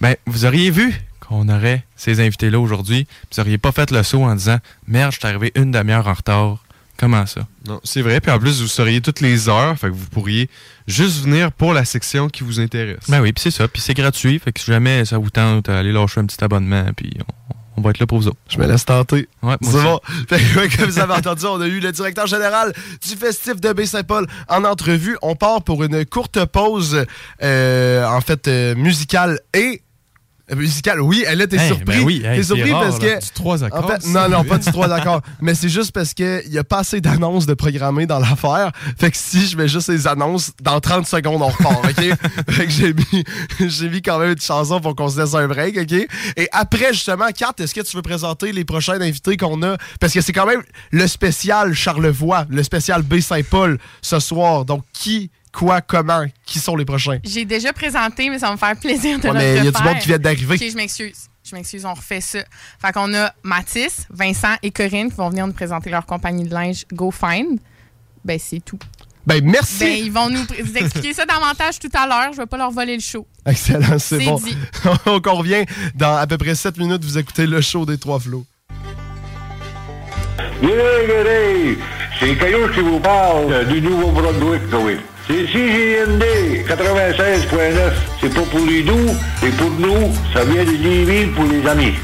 Ben, 0.00 0.16
vous 0.26 0.46
auriez 0.46 0.72
vu 0.72 1.00
qu'on 1.20 1.48
aurait 1.48 1.84
ces 1.94 2.18
invités-là 2.18 2.58
aujourd'hui. 2.58 3.06
Vous 3.32 3.38
auriez 3.40 3.58
pas 3.58 3.70
fait 3.70 3.92
le 3.92 4.02
saut 4.02 4.24
en 4.24 4.34
disant 4.34 4.58
Merde, 4.88 5.12
je 5.12 5.18
suis 5.18 5.28
arrivé 5.28 5.52
une 5.54 5.70
demi-heure 5.70 6.08
en 6.08 6.14
retard. 6.14 6.65
Comment 6.98 7.26
ça? 7.26 7.46
Non, 7.66 7.80
c'est 7.84 8.02
vrai. 8.02 8.20
Puis 8.20 8.30
en 8.30 8.38
plus, 8.38 8.62
vous 8.62 8.68
seriez 8.68 9.00
toutes 9.00 9.20
les 9.20 9.48
heures. 9.48 9.76
Fait 9.78 9.88
que 9.88 9.92
vous 9.94 10.06
pourriez 10.06 10.48
juste 10.86 11.22
venir 11.22 11.52
pour 11.52 11.72
la 11.72 11.84
section 11.84 12.28
qui 12.28 12.42
vous 12.42 12.60
intéresse. 12.60 13.08
Ben 13.08 13.20
oui, 13.20 13.32
puis 13.32 13.42
c'est 13.42 13.50
ça. 13.50 13.68
Puis 13.68 13.82
c'est 13.82 13.94
gratuit. 13.94 14.38
Fait 14.38 14.52
que 14.52 14.60
si 14.60 14.66
jamais 14.66 15.04
ça 15.04 15.18
vous 15.18 15.30
tente, 15.30 15.68
allez 15.68 15.92
lâcher 15.92 16.20
un 16.20 16.26
petit 16.26 16.42
abonnement. 16.42 16.86
Puis 16.96 17.12
on, 17.20 17.54
on 17.76 17.82
va 17.82 17.90
être 17.90 17.98
là 17.98 18.06
pour 18.06 18.18
vous 18.18 18.28
autres. 18.28 18.38
Je 18.48 18.58
me 18.58 18.66
laisse 18.66 18.84
tenter. 18.84 19.28
Ouais, 19.42 19.56
C'est 19.60 19.82
bon. 19.82 20.00
Fait 20.28 20.38
que, 20.38 20.58
ouais, 20.58 20.68
comme 20.68 20.86
vous 20.86 20.98
avez 20.98 21.12
entendu, 21.12 21.44
on 21.46 21.60
a 21.60 21.66
eu 21.66 21.80
le 21.80 21.92
directeur 21.92 22.26
général 22.26 22.72
du 23.06 23.16
festif 23.16 23.60
de 23.60 23.72
Baie-Saint-Paul 23.72 24.26
en 24.48 24.64
entrevue. 24.64 25.18
On 25.22 25.36
part 25.36 25.62
pour 25.62 25.84
une 25.84 26.04
courte 26.06 26.44
pause, 26.46 27.04
euh, 27.42 28.06
en 28.06 28.20
fait, 28.20 28.48
euh, 28.48 28.74
musicale 28.74 29.40
et. 29.54 29.82
Musicale, 30.54 31.00
oui, 31.00 31.24
elle 31.26 31.40
était 31.40 31.56
Hey, 31.56 31.66
surpris. 31.68 31.84
ben 31.84 32.00
oui, 32.04 32.22
hey, 32.24 32.36
T'es 32.38 32.44
surpris 32.44 32.70
rare, 32.70 32.82
parce 32.82 33.00
là. 33.02 33.16
que. 33.16 33.24
Du 33.24 33.30
trois 33.32 33.64
accords. 33.64 33.84
En 33.84 33.88
fait, 33.88 34.02
ça, 34.02 34.28
non, 34.28 34.38
non, 34.38 34.44
pas 34.44 34.58
du 34.58 34.70
3 34.70 34.86
d'accord. 34.88 35.20
Mais 35.40 35.54
c'est 35.56 35.68
juste 35.68 35.90
parce 35.90 36.14
qu'il 36.14 36.42
n'y 36.50 36.58
a 36.58 36.62
pas 36.62 36.78
assez 36.78 37.00
d'annonces 37.00 37.46
de 37.46 37.54
programmer 37.54 38.06
dans 38.06 38.20
l'affaire. 38.20 38.70
Fait 38.96 39.10
que 39.10 39.16
si 39.16 39.46
je 39.46 39.56
mets 39.56 39.66
juste 39.66 39.88
les 39.88 40.06
annonces, 40.06 40.52
dans 40.62 40.78
30 40.78 41.04
secondes, 41.06 41.42
on 41.42 41.48
repart, 41.48 41.84
OK? 41.84 41.94
fait 42.50 42.66
que 42.66 42.70
j'ai 42.70 42.94
mis, 42.94 43.24
j'ai 43.68 43.88
mis 43.88 44.02
quand 44.02 44.18
même 44.20 44.32
une 44.32 44.40
chanson 44.40 44.80
pour 44.80 44.94
qu'on 44.94 45.08
se 45.08 45.20
laisse 45.20 45.34
un 45.34 45.48
break, 45.48 45.78
OK? 45.78 46.06
Et 46.36 46.48
après, 46.52 46.92
justement, 46.92 47.26
Kat, 47.36 47.52
est-ce 47.58 47.74
que 47.74 47.80
tu 47.80 47.96
veux 47.96 48.02
présenter 48.02 48.52
les 48.52 48.64
prochains 48.64 49.00
invités 49.00 49.36
qu'on 49.36 49.60
a? 49.64 49.76
Parce 49.98 50.12
que 50.12 50.20
c'est 50.20 50.32
quand 50.32 50.46
même 50.46 50.62
le 50.92 51.06
spécial 51.08 51.74
Charlevoix, 51.74 52.46
le 52.50 52.62
spécial 52.62 53.02
B-Saint-Paul 53.02 53.78
ce 54.00 54.20
soir. 54.20 54.64
Donc, 54.64 54.84
qui, 54.92 55.30
quoi, 55.56 55.80
comment? 55.80 56.24
Qui 56.44 56.58
sont 56.58 56.76
les 56.76 56.84
prochains? 56.84 57.18
J'ai 57.24 57.46
déjà 57.46 57.72
présenté, 57.72 58.28
mais 58.28 58.38
ça 58.38 58.46
va 58.48 58.52
me 58.52 58.58
faire 58.58 58.76
plaisir 58.76 59.18
de 59.18 59.26
Ouais, 59.28 59.32
le 59.32 59.38
mais 59.38 59.56
il 59.56 59.64
y 59.64 59.68
a 59.68 59.70
du 59.70 59.82
monde 59.82 59.98
qui 59.98 60.08
vient 60.08 60.18
d'arriver. 60.18 60.54
Ok, 60.54 60.70
je 60.70 60.76
m'excuse. 60.76 61.28
Je 61.48 61.54
m'excuse, 61.54 61.84
on 61.86 61.94
refait 61.94 62.20
ça. 62.20 62.40
Fait 62.80 62.92
qu'on 62.92 63.14
a 63.14 63.32
Mathis, 63.42 64.06
Vincent 64.10 64.54
et 64.62 64.70
Corinne 64.70 65.10
qui 65.10 65.16
vont 65.16 65.30
venir 65.30 65.46
nous 65.46 65.52
présenter 65.52 65.90
leur 65.90 66.04
compagnie 66.04 66.44
de 66.44 66.52
linge 66.52 66.84
Go 66.92 67.10
Find. 67.10 67.58
Ben, 68.24 68.38
c'est 68.38 68.60
tout. 68.60 68.78
Ben, 69.24 69.42
merci! 69.44 69.84
Ben, 69.84 70.04
ils 70.04 70.12
vont 70.12 70.28
nous 70.28 70.44
vous 70.62 70.76
expliquer 70.76 71.14
ça 71.14 71.24
davantage 71.24 71.78
tout 71.78 71.90
à 71.94 72.06
l'heure. 72.06 72.32
Je 72.32 72.38
vais 72.38 72.46
pas 72.46 72.58
leur 72.58 72.70
voler 72.70 72.94
le 72.94 73.00
show. 73.00 73.26
Excellent, 73.46 73.98
c'est 73.98 74.18
C'est 74.18 74.24
bon. 74.24 74.36
dit. 74.36 74.56
Donc, 75.06 75.26
on 75.26 75.34
revient 75.34 75.64
dans 75.94 76.16
à 76.16 76.26
peu 76.26 76.36
près 76.36 76.54
7 76.54 76.76
minutes. 76.78 77.04
Vous 77.04 77.16
écoutez 77.18 77.46
le 77.46 77.60
show 77.60 77.86
des 77.86 77.96
Trois 77.98 78.20
Flots. 78.20 78.44
C'est 82.20 82.36
Caillou 82.38 82.68
qui 82.72 82.80
vous 82.80 82.98
parle 83.00 83.66
du 83.68 83.80
Nouveau-Brunswick, 83.80 84.62
oui. 84.84 84.96
C'est 85.28 85.44
CGND 85.48 86.22
96.9. 86.68 87.92
C'est 88.20 88.32
pas 88.32 88.42
pour 88.42 88.64
les 88.64 88.82
doux, 88.82 89.10
et 89.42 89.50
pour 89.50 89.70
nous, 89.70 90.14
ça 90.32 90.44
vient 90.44 90.64
de 90.64 90.70
Lévis 90.70 91.26
pour 91.32 91.44
les 91.44 91.66
amis. 91.66 91.94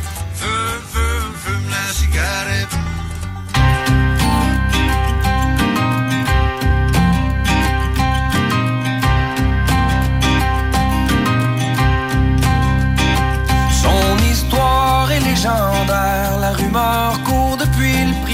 Son 13.70 14.18
histoire 14.32 15.12
est 15.12 15.20
légendaire, 15.20 16.38
la 16.40 16.50
rumeur 16.50 17.20
court 17.24 17.51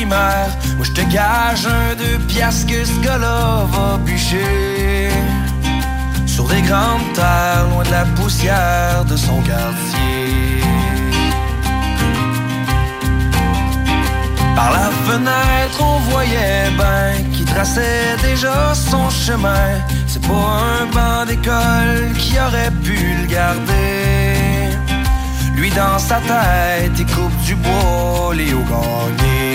Moi 0.08 0.84
je 0.84 0.92
te 0.92 1.02
gage 1.12 1.66
un 1.66 1.94
deux 1.94 2.18
piastres 2.26 2.66
que 2.66 2.84
ce 2.84 2.98
gars-là 3.00 3.66
va 3.72 3.98
bûcher. 3.98 5.10
Sur 6.26 6.48
des 6.48 6.62
grandes 6.62 7.12
terres, 7.14 7.66
loin 7.70 7.82
de 7.84 7.90
la 7.90 8.04
poussière 8.16 9.04
de 9.04 9.16
son 9.16 9.40
quartier. 9.42 10.62
Par 14.56 14.70
la 14.72 14.90
fenêtre, 15.06 15.78
on 15.80 15.98
voyait 16.10 16.70
ben 16.78 17.30
qui 17.32 17.44
traçait 17.44 18.16
déjà 18.22 18.74
son 18.74 19.10
chemin. 19.10 19.68
C'est 20.06 20.26
pas 20.26 20.46
un 20.80 20.86
banc 20.94 21.26
d'école 21.26 22.12
qui 22.18 22.34
aurait 22.40 22.72
pu 22.82 22.96
le 23.20 23.26
garder. 23.26 24.38
Lui 25.54 25.70
dans 25.70 25.98
sa 25.98 26.16
tête, 26.16 26.92
il 26.98 27.06
coupe 27.06 27.36
du 27.44 27.54
bois, 27.56 28.32
Léo 28.34 28.60
Gagné. 28.70 29.38
Léo 29.38 29.47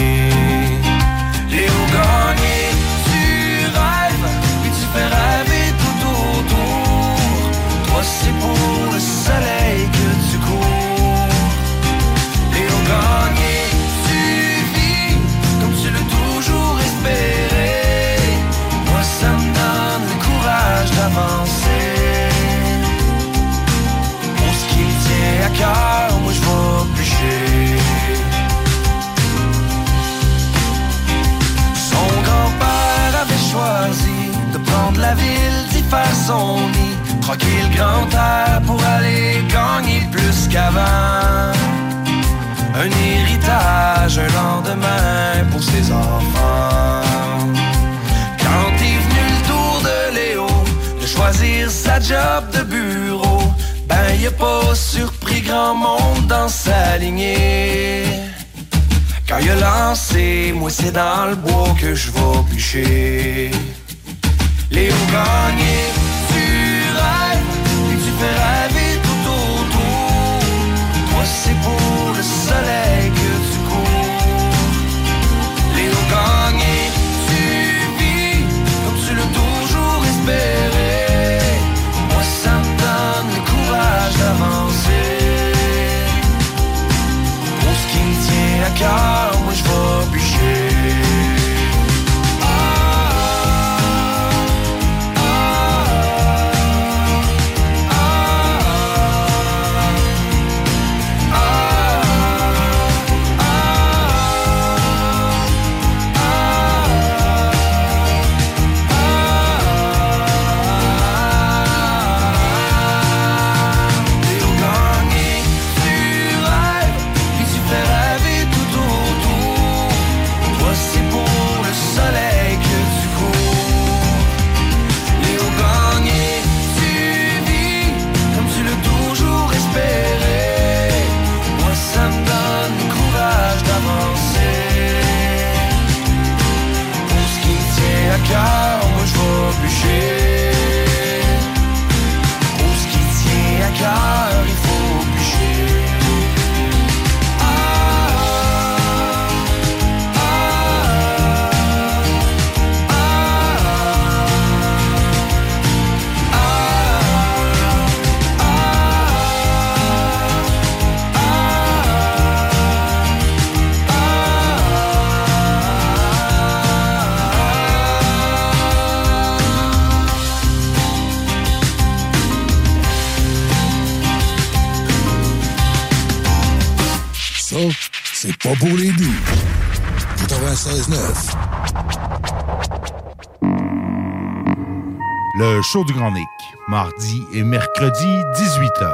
show 185.73 185.83
du 185.83 185.93
Grand 185.93 186.11
Nick, 186.11 186.27
mardi 186.67 187.23
et 187.33 187.41
mercredi, 187.41 188.05
18h. 188.35 188.93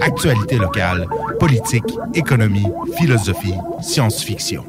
Actualité 0.00 0.58
locale, 0.58 1.08
politique, 1.40 1.82
économie, 2.14 2.66
philosophie, 2.96 3.54
science-fiction. 3.80 4.64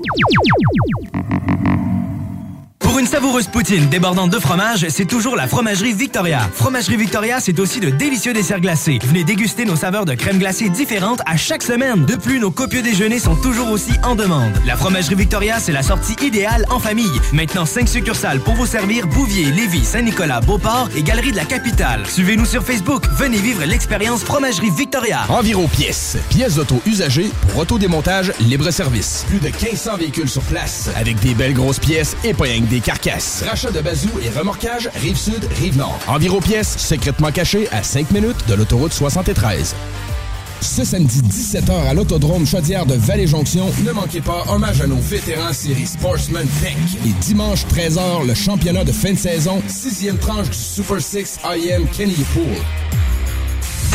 Savoureuse 3.38 3.48
poutine 3.48 3.90
débordante 3.90 4.32
de 4.32 4.40
fromage, 4.40 4.88
c'est 4.90 5.06
toujours 5.06 5.36
la 5.36 5.48
Fromagerie 5.48 5.94
Victoria. 5.94 6.50
Fromagerie 6.54 6.98
Victoria, 6.98 7.40
c'est 7.40 7.60
aussi 7.60 7.80
de 7.80 7.90
délicieux 7.90 8.34
desserts 8.34 8.62
glacés. 8.62 9.00
Venez 9.04 9.24
déguster 9.24 9.66
nos 9.66 9.76
saveurs 9.76 10.06
de 10.06 10.16
crème 10.16 10.40
glacée 10.40 10.70
différentes 10.70 11.22
à 11.26 11.38
chaque 11.38 11.62
semaine. 11.62 12.06
De 12.06 12.16
plus, 12.16 12.40
nos 12.40 12.52
copieux 12.52 12.82
déjeuners 12.82 13.20
sont 13.20 13.36
toujours 13.36 13.70
aussi 13.70 13.92
en 14.04 14.16
demande. 14.16 14.54
La 14.66 14.76
Fromagerie 14.76 15.16
Victoria, 15.16 15.60
c'est 15.60 15.72
la 15.72 15.84
sortie 15.84 16.16
idéale 16.26 16.66
en 16.70 16.80
famille. 16.80 17.06
Maintenant, 17.34 17.66
5 17.66 17.88
succursales 17.88 18.40
pour 18.40 18.56
vous 18.56 18.66
servir 18.66 19.06
Bouvier, 19.08 19.52
Lévis, 19.52 19.86
Saint-Nicolas, 19.86 20.40
Beauport 20.42 20.90
et 20.96 21.04
Galerie 21.04 21.32
de 21.32 21.38
la 21.38 21.46
Capitale. 21.46 22.08
Suivez-nous 22.08 22.46
sur 22.46 22.64
Facebook. 22.64 23.04
Venez 23.18 23.38
vivre 23.38 23.64
l'expérience 23.66 24.24
Fromagerie 24.24 24.72
Victoria. 24.72 25.20
Environ 25.30 25.68
pièces. 25.68 26.18
Pièces 26.30 26.56
d'auto 26.56 26.82
usagées 26.88 27.30
pour 27.50 27.60
autodémontage 27.60 28.32
libre-service. 28.40 29.26
Plus 29.28 29.40
de 29.40 29.48
1500 29.48 29.98
véhicules 29.98 30.30
sur 30.30 30.44
place. 30.44 30.90
Avec 30.96 31.20
des 31.20 31.34
belles 31.36 31.54
grosses 31.54 31.80
pièces 31.80 32.16
et 32.24 32.34
pas 32.34 32.46
rien 32.46 32.62
que 32.62 32.68
des 32.68 32.80
carcasses. 32.80 33.27
Rachat 33.46 33.72
de 33.72 33.82
bazou 33.82 34.10
et 34.24 34.30
remorquage 34.30 34.90
Rive-Sud, 34.96 35.48
Rive-Nord. 35.60 36.00
Environ 36.08 36.40
pièces 36.40 36.78
secrètement 36.78 37.32
cachées 37.32 37.68
à 37.72 37.84
5 37.84 38.12
minutes 38.12 38.48
de 38.48 38.54
l'autoroute 38.54 38.94
73. 38.94 39.76
Ce 40.62 40.84
samedi 40.84 41.22
17h 41.22 41.88
à 41.88 41.94
l'Autodrome 41.94 42.48
Chaudière 42.48 42.86
de 42.86 42.96
Vallée-Jonction, 42.96 43.70
ne 43.86 43.92
manquez 43.92 44.22
pas 44.22 44.44
hommage 44.50 44.82
à 44.82 44.88
nos 44.88 44.96
vétérans 44.96 45.54
série 45.54 45.86
Sportsman 45.86 46.48
Tech. 46.62 46.78
Et 47.06 47.14
dimanche 47.22 47.66
13h, 47.66 48.26
le 48.26 48.34
championnat 48.34 48.84
de 48.84 48.92
fin 48.92 49.12
de 49.12 49.18
saison, 49.18 49.62
sixième 49.68 50.18
tranche 50.18 50.50
du 50.50 50.58
Super 50.58 51.02
6 51.02 51.40
IM 51.44 51.86
Kenny 51.96 52.16
Pool. 52.34 52.44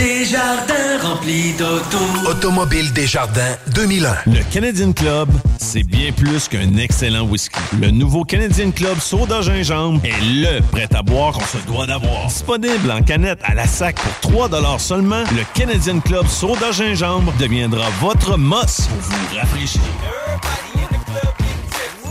Des 0.03 0.25
jardins 0.25 0.99
remplis 1.01 1.53
d'auto. 1.53 1.99
Automobile 2.29 2.93
Desjardins 2.93 3.57
2001. 3.73 4.33
Le 4.33 4.53
Canadian 4.53 4.93
Club, 4.93 5.29
c'est 5.59 5.85
bien 5.85 6.11
plus 6.11 6.49
qu'un 6.49 6.77
excellent 6.77 7.23
whisky. 7.23 7.61
Le 7.81 7.93
nouveau 7.93 8.25
Canadian 8.25 8.73
Club 8.73 8.99
Soda 8.99 9.43
Gingembre 9.43 10.01
est 10.05 10.21
le 10.21 10.61
prêt 10.73 10.89
à 10.93 11.03
boire 11.03 11.35
qu'on 11.35 11.47
se 11.47 11.65
doit 11.69 11.87
d'avoir. 11.87 12.27
Disponible 12.27 12.91
en 12.91 13.01
canette 13.03 13.39
à 13.45 13.55
la 13.55 13.69
sac 13.69 13.95
pour 14.21 14.33
3 14.33 14.79
seulement, 14.81 15.23
le 15.37 15.45
Canadian 15.55 16.01
Club 16.01 16.27
Soda 16.27 16.73
Gingembre 16.73 17.33
deviendra 17.39 17.89
votre 18.01 18.37
mosse 18.37 18.89
pour 18.89 18.99
vous 18.99 19.37
rafraîchir. 19.37 19.83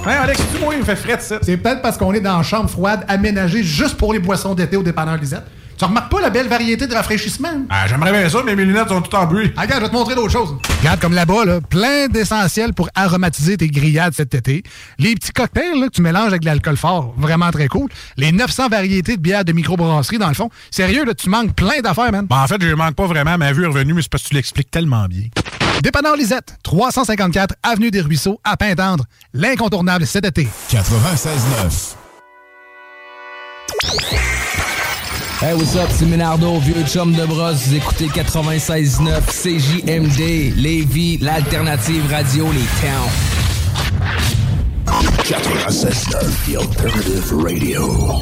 Ouais, 0.05 0.13
Alex, 0.13 0.41
tu 0.55 0.63
moi, 0.63 0.75
il 0.75 0.79
me 0.79 0.85
fait 0.85 0.95
fret, 0.95 1.19
ça. 1.19 1.39
C'est 1.41 1.57
peut-être 1.57 1.81
parce 1.81 1.97
qu'on 1.97 2.13
est 2.13 2.21
dans 2.21 2.37
une 2.37 2.43
chambre 2.45 2.69
froide 2.69 3.03
aménagée 3.09 3.63
juste 3.63 3.97
pour 3.97 4.13
les 4.13 4.19
boissons 4.19 4.55
d'été 4.55 4.77
au 4.77 4.83
dépanneur 4.83 5.17
Lisette. 5.17 5.43
Tu 5.81 5.85
remarques 5.85 6.11
pas 6.11 6.21
la 6.21 6.29
belle 6.29 6.47
variété 6.47 6.85
de 6.85 6.93
rafraîchissement? 6.93 7.65
Ah, 7.67 7.87
j'aimerais 7.87 8.11
bien 8.11 8.29
ça, 8.29 8.43
mais 8.45 8.55
mes 8.55 8.65
lunettes 8.65 8.89
sont 8.89 9.01
toutes 9.01 9.15
en 9.15 9.25
bruit. 9.25 9.51
Ah, 9.57 9.61
regarde, 9.61 9.79
je 9.79 9.85
vais 9.85 9.89
te 9.89 9.95
montrer 9.95 10.13
d'autres 10.13 10.31
choses. 10.31 10.55
Regarde 10.77 10.99
comme 10.99 11.15
là-bas, 11.15 11.43
là, 11.43 11.59
plein 11.59 12.07
d'essentiels 12.07 12.75
pour 12.75 12.87
aromatiser 12.93 13.57
tes 13.57 13.67
grillades 13.67 14.13
cet 14.13 14.35
été. 14.35 14.61
Les 14.99 15.15
petits 15.15 15.31
cocktails 15.31 15.79
là, 15.79 15.87
que 15.87 15.93
tu 15.93 16.03
mélanges 16.03 16.27
avec 16.27 16.41
de 16.41 16.45
l'alcool 16.45 16.77
fort, 16.77 17.15
vraiment 17.17 17.49
très 17.49 17.67
cool. 17.67 17.89
Les 18.15 18.31
900 18.31 18.69
variétés 18.69 19.17
de 19.17 19.21
bières 19.23 19.43
de 19.43 19.53
microbrasserie, 19.53 20.19
dans 20.19 20.27
le 20.27 20.35
fond. 20.35 20.51
Sérieux, 20.69 21.03
là, 21.03 21.15
tu 21.15 21.29
manques 21.29 21.55
plein 21.55 21.81
d'affaires, 21.81 22.11
man. 22.11 22.27
Ben, 22.29 22.43
en 22.43 22.47
fait, 22.47 22.61
je 22.61 22.75
manque 22.75 22.93
pas 22.93 23.07
vraiment. 23.07 23.39
Ma 23.39 23.51
vue 23.51 23.63
est 23.63 23.67
revenue, 23.67 23.95
mais 23.95 24.03
c'est 24.03 24.11
parce 24.11 24.21
que 24.21 24.29
tu 24.29 24.35
l'expliques 24.35 24.69
tellement 24.69 25.07
bien. 25.07 25.23
Dépanneur 25.81 26.15
Lisette, 26.15 26.59
354 26.61 27.55
Avenue 27.63 27.89
des 27.89 28.01
Ruisseaux, 28.01 28.39
à 28.43 28.55
Pintendre. 28.55 29.05
L'incontournable 29.33 30.05
cet 30.05 30.27
été. 30.27 30.47
96.9. 30.69 31.95
Hey, 35.41 35.55
what's 35.55 35.75
up, 35.75 35.89
c'est 35.89 36.05
Ménardo, 36.05 36.59
vieux 36.59 36.83
chum 36.85 37.13
de 37.13 37.25
brosse. 37.25 37.65
Vous 37.65 37.75
écoutez 37.75 38.05
96.9 38.05 39.25
CJMD, 39.25 40.55
Lévis, 40.55 41.17
l'alternative 41.17 42.03
radio, 42.11 42.45
les 42.51 42.59
towns. 42.79 43.09
96.9, 45.23 46.21
The 46.45 46.57
Alternative 46.57 47.33
Radio. 47.43 48.21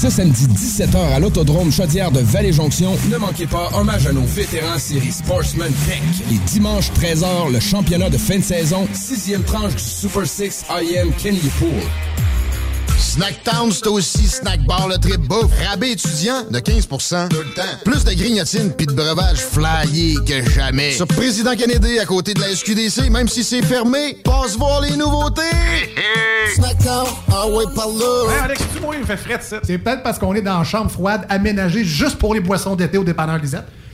Ce 0.00 0.08
samedi 0.08 0.46
17h 0.46 0.96
à 0.96 1.20
l'Autodrome 1.20 1.70
Chaudière 1.70 2.10
de 2.10 2.20
Vallée-Jonction, 2.20 2.96
ne 3.10 3.18
manquez 3.18 3.46
pas 3.46 3.68
hommage 3.74 4.06
à 4.06 4.12
nos 4.14 4.22
vétérans 4.22 4.78
série 4.78 5.12
Sportsman 5.12 5.70
Tech. 5.86 6.00
Et 6.32 6.38
dimanche 6.48 6.90
13h, 6.92 7.52
le 7.52 7.60
championnat 7.60 8.08
de 8.08 8.16
fin 8.16 8.38
de 8.38 8.42
saison, 8.42 8.88
sixième 8.94 9.42
tranche 9.42 9.74
du 9.74 9.82
Super 9.82 10.26
6 10.26 10.64
IM 10.70 11.12
Kenny 11.18 11.40
Pool. 11.58 11.68
Snacktown, 13.00 13.72
c'est 13.72 13.86
aussi 13.86 14.28
snack 14.28 14.60
bar 14.66 14.86
le 14.86 14.98
trip 14.98 15.20
bouffe. 15.22 15.50
Rabais 15.66 15.92
étudiant 15.92 16.44
de 16.50 16.58
15 16.58 16.86
Tout 16.86 16.96
le 17.38 17.54
temps. 17.54 17.62
Plus 17.84 18.04
de 18.04 18.12
grignotines 18.12 18.72
pis 18.72 18.84
de 18.84 18.92
breuvages 18.92 19.38
flyés 19.38 20.16
que 20.26 20.48
jamais. 20.50 20.92
Sur 20.92 21.06
Président 21.06 21.56
Kennedy, 21.56 21.98
à 21.98 22.04
côté 22.04 22.34
de 22.34 22.40
la 22.40 22.54
SQDC, 22.54 23.10
même 23.10 23.26
si 23.26 23.42
c'est 23.42 23.62
fermé, 23.62 24.18
passe 24.22 24.56
voir 24.56 24.82
les 24.82 24.96
nouveautés. 24.96 25.40
Snacktown, 26.54 27.06
ah 27.32 27.48
ouais, 27.48 27.64
par 27.74 27.88
là. 27.88 28.32
Hey 28.34 28.40
Alex, 28.44 28.62
tu 28.74 28.82
moi, 28.82 28.94
il 28.94 29.00
me 29.00 29.06
fait 29.06 29.16
fret, 29.16 29.40
ça. 29.40 29.60
C'est 29.62 29.78
peut-être 29.78 30.02
parce 30.02 30.18
qu'on 30.18 30.34
est 30.34 30.42
dans 30.42 30.58
une 30.58 30.64
chambre 30.64 30.90
froide 30.90 31.24
aménagée 31.30 31.84
juste 31.84 32.16
pour 32.18 32.34
les 32.34 32.40
boissons 32.40 32.76
d'été 32.76 32.98
au 32.98 33.04
dépanneur 33.04 33.38
Lisette. 33.38 33.64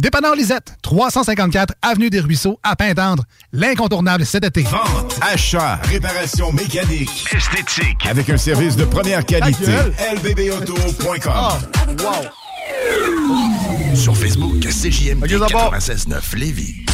Dépanneur 0.00 0.34
Lisette, 0.34 0.76
354 0.82 1.74
Avenue 1.82 2.10
des 2.10 2.20
Ruisseaux, 2.20 2.58
à 2.62 2.76
Pintendre. 2.76 3.24
L'incontournable 3.52 4.24
cet 4.24 4.44
été. 4.44 4.62
Vente, 4.62 5.18
achat, 5.20 5.76
réparation 5.84 6.52
mécanique, 6.52 7.26
esthétique. 7.34 8.06
avec 8.08 8.30
un 8.30 8.36
service 8.36 8.76
de 8.76 8.84
première 8.84 9.24
qualité. 9.24 9.72
Lbbauto.com. 10.22 11.32
Sur 13.94 14.16
Facebook, 14.16 14.60
CJMD 14.60 15.24
Ok, 15.24 15.30
d'abord. 15.30 15.74
96.9 15.74 16.36
Lévis. 16.36 16.84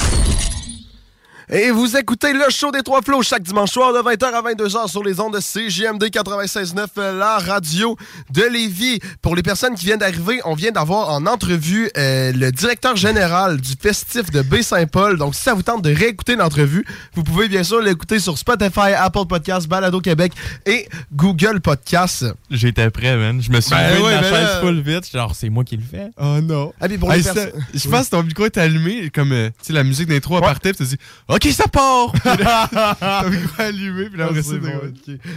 Et 1.52 1.70
vous 1.70 1.94
écoutez 1.96 2.32
le 2.32 2.44
show 2.48 2.70
des 2.72 2.82
Trois 2.82 3.02
Flots 3.02 3.22
chaque 3.22 3.42
dimanche 3.42 3.70
soir 3.70 3.92
de 3.92 3.98
20h 3.98 4.24
à 4.32 4.40
22h 4.42 4.88
sur 4.88 5.04
les 5.04 5.20
ondes 5.20 5.34
de 5.34 5.40
CJMD 5.40 6.04
96.9, 6.04 6.86
euh, 6.96 7.18
la 7.18 7.36
radio 7.38 7.96
de 8.30 8.42
Lévis. 8.50 8.98
Pour 9.20 9.36
les 9.36 9.42
personnes 9.42 9.74
qui 9.74 9.84
viennent 9.84 9.98
d'arriver, 9.98 10.40
on 10.46 10.54
vient 10.54 10.70
d'avoir 10.70 11.10
en 11.10 11.26
entrevue 11.26 11.90
euh, 11.98 12.32
le 12.32 12.50
directeur 12.50 12.96
général 12.96 13.60
du 13.60 13.72
festif 13.78 14.30
de 14.30 14.40
Baie-Saint-Paul. 14.40 15.18
Donc, 15.18 15.34
si 15.34 15.42
ça 15.42 15.52
vous 15.52 15.62
tente 15.62 15.82
de 15.82 15.94
réécouter 15.94 16.34
l'entrevue, 16.36 16.86
vous 17.14 17.22
pouvez 17.22 17.46
bien 17.48 17.62
sûr 17.62 17.82
l'écouter 17.82 18.20
sur 18.20 18.38
Spotify, 18.38 18.94
Apple 18.96 19.26
Podcasts, 19.28 19.68
Balado 19.68 20.00
Québec 20.00 20.32
et 20.64 20.88
Google 21.12 21.60
Podcasts. 21.60 22.24
J'étais 22.50 22.88
prêt, 22.90 23.16
man. 23.18 23.42
Je 23.42 23.50
me 23.50 23.60
suis 23.60 23.74
Ben 23.74 23.90
levé 23.90 24.02
ouais, 24.02 24.10
de 24.12 24.14
la 24.14 24.22
ben 24.22 24.30
chaise 24.30 24.44
là. 24.44 24.60
full 24.60 24.80
vite. 24.80 25.12
Genre, 25.12 25.34
c'est 25.34 25.50
moi 25.50 25.64
qui 25.64 25.76
le 25.76 25.82
fais. 25.88 26.08
Oh 26.18 26.40
non. 26.42 26.72
Ah, 26.80 26.88
puis 26.88 26.96
pour 26.96 27.10
les 27.12 27.18
Hey, 27.18 27.22
perso- 27.22 27.38
ça- 27.38 27.48
Je 27.74 27.84
Oui. 27.84 27.90
pense 27.90 28.06
que 28.06 28.10
ton 28.12 28.22
micro 28.22 28.46
est 28.46 28.56
allumé, 28.56 29.10
comme 29.10 29.32
euh, 29.32 29.50
tu 29.58 29.66
sais, 29.66 29.72
la 29.74 29.84
musique 29.84 30.08
d'intro 30.08 30.38
à 30.38 30.40
partir, 30.40 30.72
puis 30.74 30.84
tu 30.86 30.96
dis 30.96 31.02
OK, 31.34 31.48
ça 31.52 31.64
part! 31.66 32.12
Puis 32.12 33.38
micro 33.38 33.62
allumé, 33.62 34.08
là, 34.16 34.28
Ah, 34.30 34.34
c'est 34.42 34.58
bon. 34.58 34.68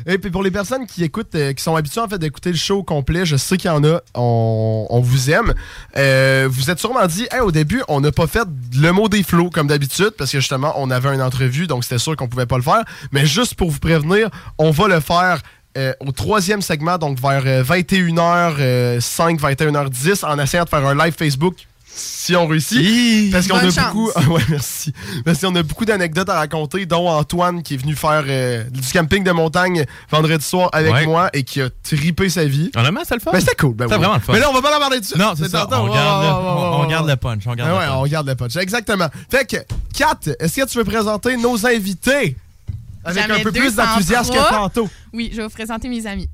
Et 0.05 0.17
puis 0.17 0.29
pour 0.29 0.43
les 0.43 0.51
personnes 0.51 0.85
qui 0.85 1.03
écoutent, 1.03 1.33
euh, 1.35 1.53
qui 1.53 1.63
sont 1.63 1.75
habituées 1.75 2.01
en 2.01 2.07
fait 2.07 2.19
d'écouter 2.19 2.51
le 2.51 2.57
show 2.57 2.77
au 2.79 2.83
complet, 2.83 3.25
je 3.25 3.35
sais 3.35 3.57
qu'il 3.57 3.69
y 3.71 3.73
en 3.73 3.83
a, 3.83 3.99
on, 4.13 4.85
on 4.89 4.99
vous 5.01 5.31
aime. 5.31 5.53
Euh, 5.97 6.47
vous 6.51 6.69
êtes 6.69 6.79
sûrement 6.79 7.05
dit, 7.07 7.27
Hey, 7.31 7.39
au 7.39 7.51
début, 7.51 7.81
on 7.87 8.01
n'a 8.01 8.11
pas 8.11 8.27
fait 8.27 8.47
le 8.79 8.91
mot 8.91 9.09
des 9.09 9.23
flots 9.23 9.49
comme 9.49 9.67
d'habitude, 9.67 10.11
parce 10.17 10.31
que 10.31 10.39
justement, 10.39 10.73
on 10.77 10.91
avait 10.91 11.13
une 11.13 11.21
entrevue, 11.21 11.67
donc 11.67 11.83
c'était 11.83 11.97
sûr 11.99 12.15
qu'on 12.15 12.27
pouvait 12.27 12.45
pas 12.45 12.57
le 12.57 12.63
faire. 12.63 12.83
Mais 13.11 13.25
juste 13.25 13.55
pour 13.55 13.71
vous 13.71 13.79
prévenir, 13.79 14.29
on 14.57 14.71
va 14.71 14.87
le 14.87 14.99
faire. 14.99 15.41
euh, 15.77 15.93
au 15.99 16.11
troisième 16.11 16.61
segment, 16.61 16.97
donc 16.97 17.19
vers 17.19 17.43
euh, 17.45 17.63
21h05, 17.63 19.39
21h10, 19.39 20.25
en 20.25 20.39
essayant 20.39 20.63
de 20.63 20.69
faire 20.69 20.85
un 20.85 20.95
live 20.95 21.13
Facebook 21.17 21.55
si 21.97 22.35
on 22.35 22.47
réussit. 22.47 23.31
Parce 23.31 23.47
qu'on 23.47 23.57
a 23.57 23.63
chance. 23.63 23.77
beaucoup. 23.93 24.09
Ah 24.15 24.21
ouais, 24.29 24.41
merci. 24.49 24.93
Parce 25.25 25.39
qu'on 25.41 25.55
a 25.55 25.63
beaucoup 25.63 25.85
d'anecdotes 25.85 26.29
à 26.29 26.35
raconter, 26.35 26.85
dont 26.85 27.07
Antoine 27.09 27.63
qui 27.63 27.73
est 27.73 27.77
venu 27.77 27.95
faire 27.95 28.23
euh, 28.27 28.63
du 28.69 28.81
camping 28.93 29.23
de 29.23 29.31
montagne 29.31 29.85
vendredi 30.09 30.43
soir 30.45 30.69
avec 30.73 30.93
Ouais. 30.93 31.05
moi 31.05 31.29
et 31.33 31.43
qui 31.43 31.61
a 31.61 31.69
tripé 31.83 32.29
sa 32.29 32.45
vie. 32.45 32.71
Honnêtement, 32.75 33.01
c'est 33.07 33.15
le 33.15 33.19
fun. 33.21 33.31
Ben, 33.31 33.39
c'était 33.39 33.55
cool. 33.55 33.73
Ben 33.73 33.85
C'était 33.85 33.95
oui. 33.95 33.99
vraiment 34.01 34.15
le 34.15 34.21
fun. 34.21 34.33
Mais 34.33 34.39
là, 34.39 34.49
on 34.49 34.53
va 34.53 34.61
pas 34.61 34.75
en 34.75 34.79
parler 34.79 34.99
de 34.99 35.05
ça. 35.05 35.17
Non, 35.17 35.33
c'est 35.35 35.49
ça. 35.49 35.61
tantôt. 35.69 35.75
On 35.89 35.93
garde 35.93 36.23
le- 36.23 36.29
Ouais, 36.29 36.33
ouais, 36.33 36.43
ouais, 36.43 36.67
on- 36.73 36.77
on 36.77 36.81
ouais, 36.83 36.87
garde 36.89 37.05
ouais. 37.05 37.11
le 37.11 37.17
punch, 37.17 37.43
on 37.47 37.53
garde 37.55 37.69
Ah 37.69 37.73
le 37.73 37.79
ouais, 37.79 37.85
punch. 37.87 37.95
on 37.97 38.07
garde 38.07 38.27
le 38.27 38.35
punch. 38.35 38.55
Exactement. 38.57 39.07
Fait 39.29 39.45
que, 39.45 39.57
Kat, 39.93 40.19
est-ce 40.39 40.61
que 40.61 40.67
tu 40.67 40.77
veux 40.77 40.83
présenter 40.85 41.35
nos 41.37 41.65
invités 41.65 42.35
avec 43.03 43.23
un 43.29 43.39
peu 43.39 43.51
plus 43.51 43.75
203. 43.75 43.85
d'enthousiasme 43.85 44.33
que 44.33 44.49
tantôt? 44.49 44.89
Oui, 45.13 45.29
je 45.31 45.37
vais 45.37 45.43
vous 45.43 45.49
présenter 45.49 45.87
mes 45.89 46.05
amis. 46.05 46.29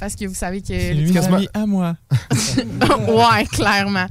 Parce 0.00 0.16
que 0.16 0.24
vous 0.26 0.34
savez 0.34 0.60
que. 0.62 0.68
C'est 0.68 0.92
une 0.94 1.16
amie 1.18 1.48
à 1.54 1.66
moi. 1.66 1.94
ouais, 2.60 3.44
clairement. 3.52 4.06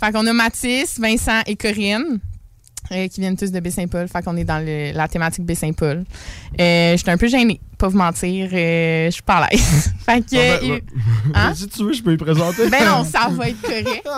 Fait 0.00 0.12
qu'on 0.12 0.26
a 0.26 0.32
Mathis, 0.32 0.98
Vincent 0.98 1.40
et 1.46 1.56
Corinne. 1.56 2.18
euh, 2.90 3.06
qui 3.08 3.20
viennent 3.20 3.36
tous 3.36 3.52
de 3.52 3.60
Baie-Saint-Paul. 3.60 4.08
Fait 4.08 4.22
qu'on 4.24 4.34
est 4.38 4.44
dans 4.44 4.64
le- 4.64 4.92
la 4.96 5.08
thématique 5.08 5.44
Baie-Saint-Paul. 5.44 6.04
Euh, 6.58 6.96
J'étais 6.96 7.10
un 7.10 7.18
peu 7.18 7.28
gênée, 7.28 7.60
pas 7.76 7.88
vous 7.88 7.98
mentir. 7.98 8.48
euh, 8.52 9.06
Je 9.06 9.10
suis 9.10 9.22
pas 9.22 9.36
à 9.44 9.48
l'aise. 9.50 9.92
fait 10.06 10.20
que. 10.22 10.56
Ah, 10.56 10.60
ben. 10.62 10.80
Hein? 11.34 11.52
Si 11.54 11.68
tu 11.68 11.84
veux, 11.84 11.92
je 11.92 12.02
peux 12.02 12.14
y 12.14 12.16
présenter. 12.16 12.68
Ben 12.70 12.84
non, 12.86 13.04
ça 13.04 13.28
va 13.30 13.48
être 13.50 13.60
correct. 13.60 14.08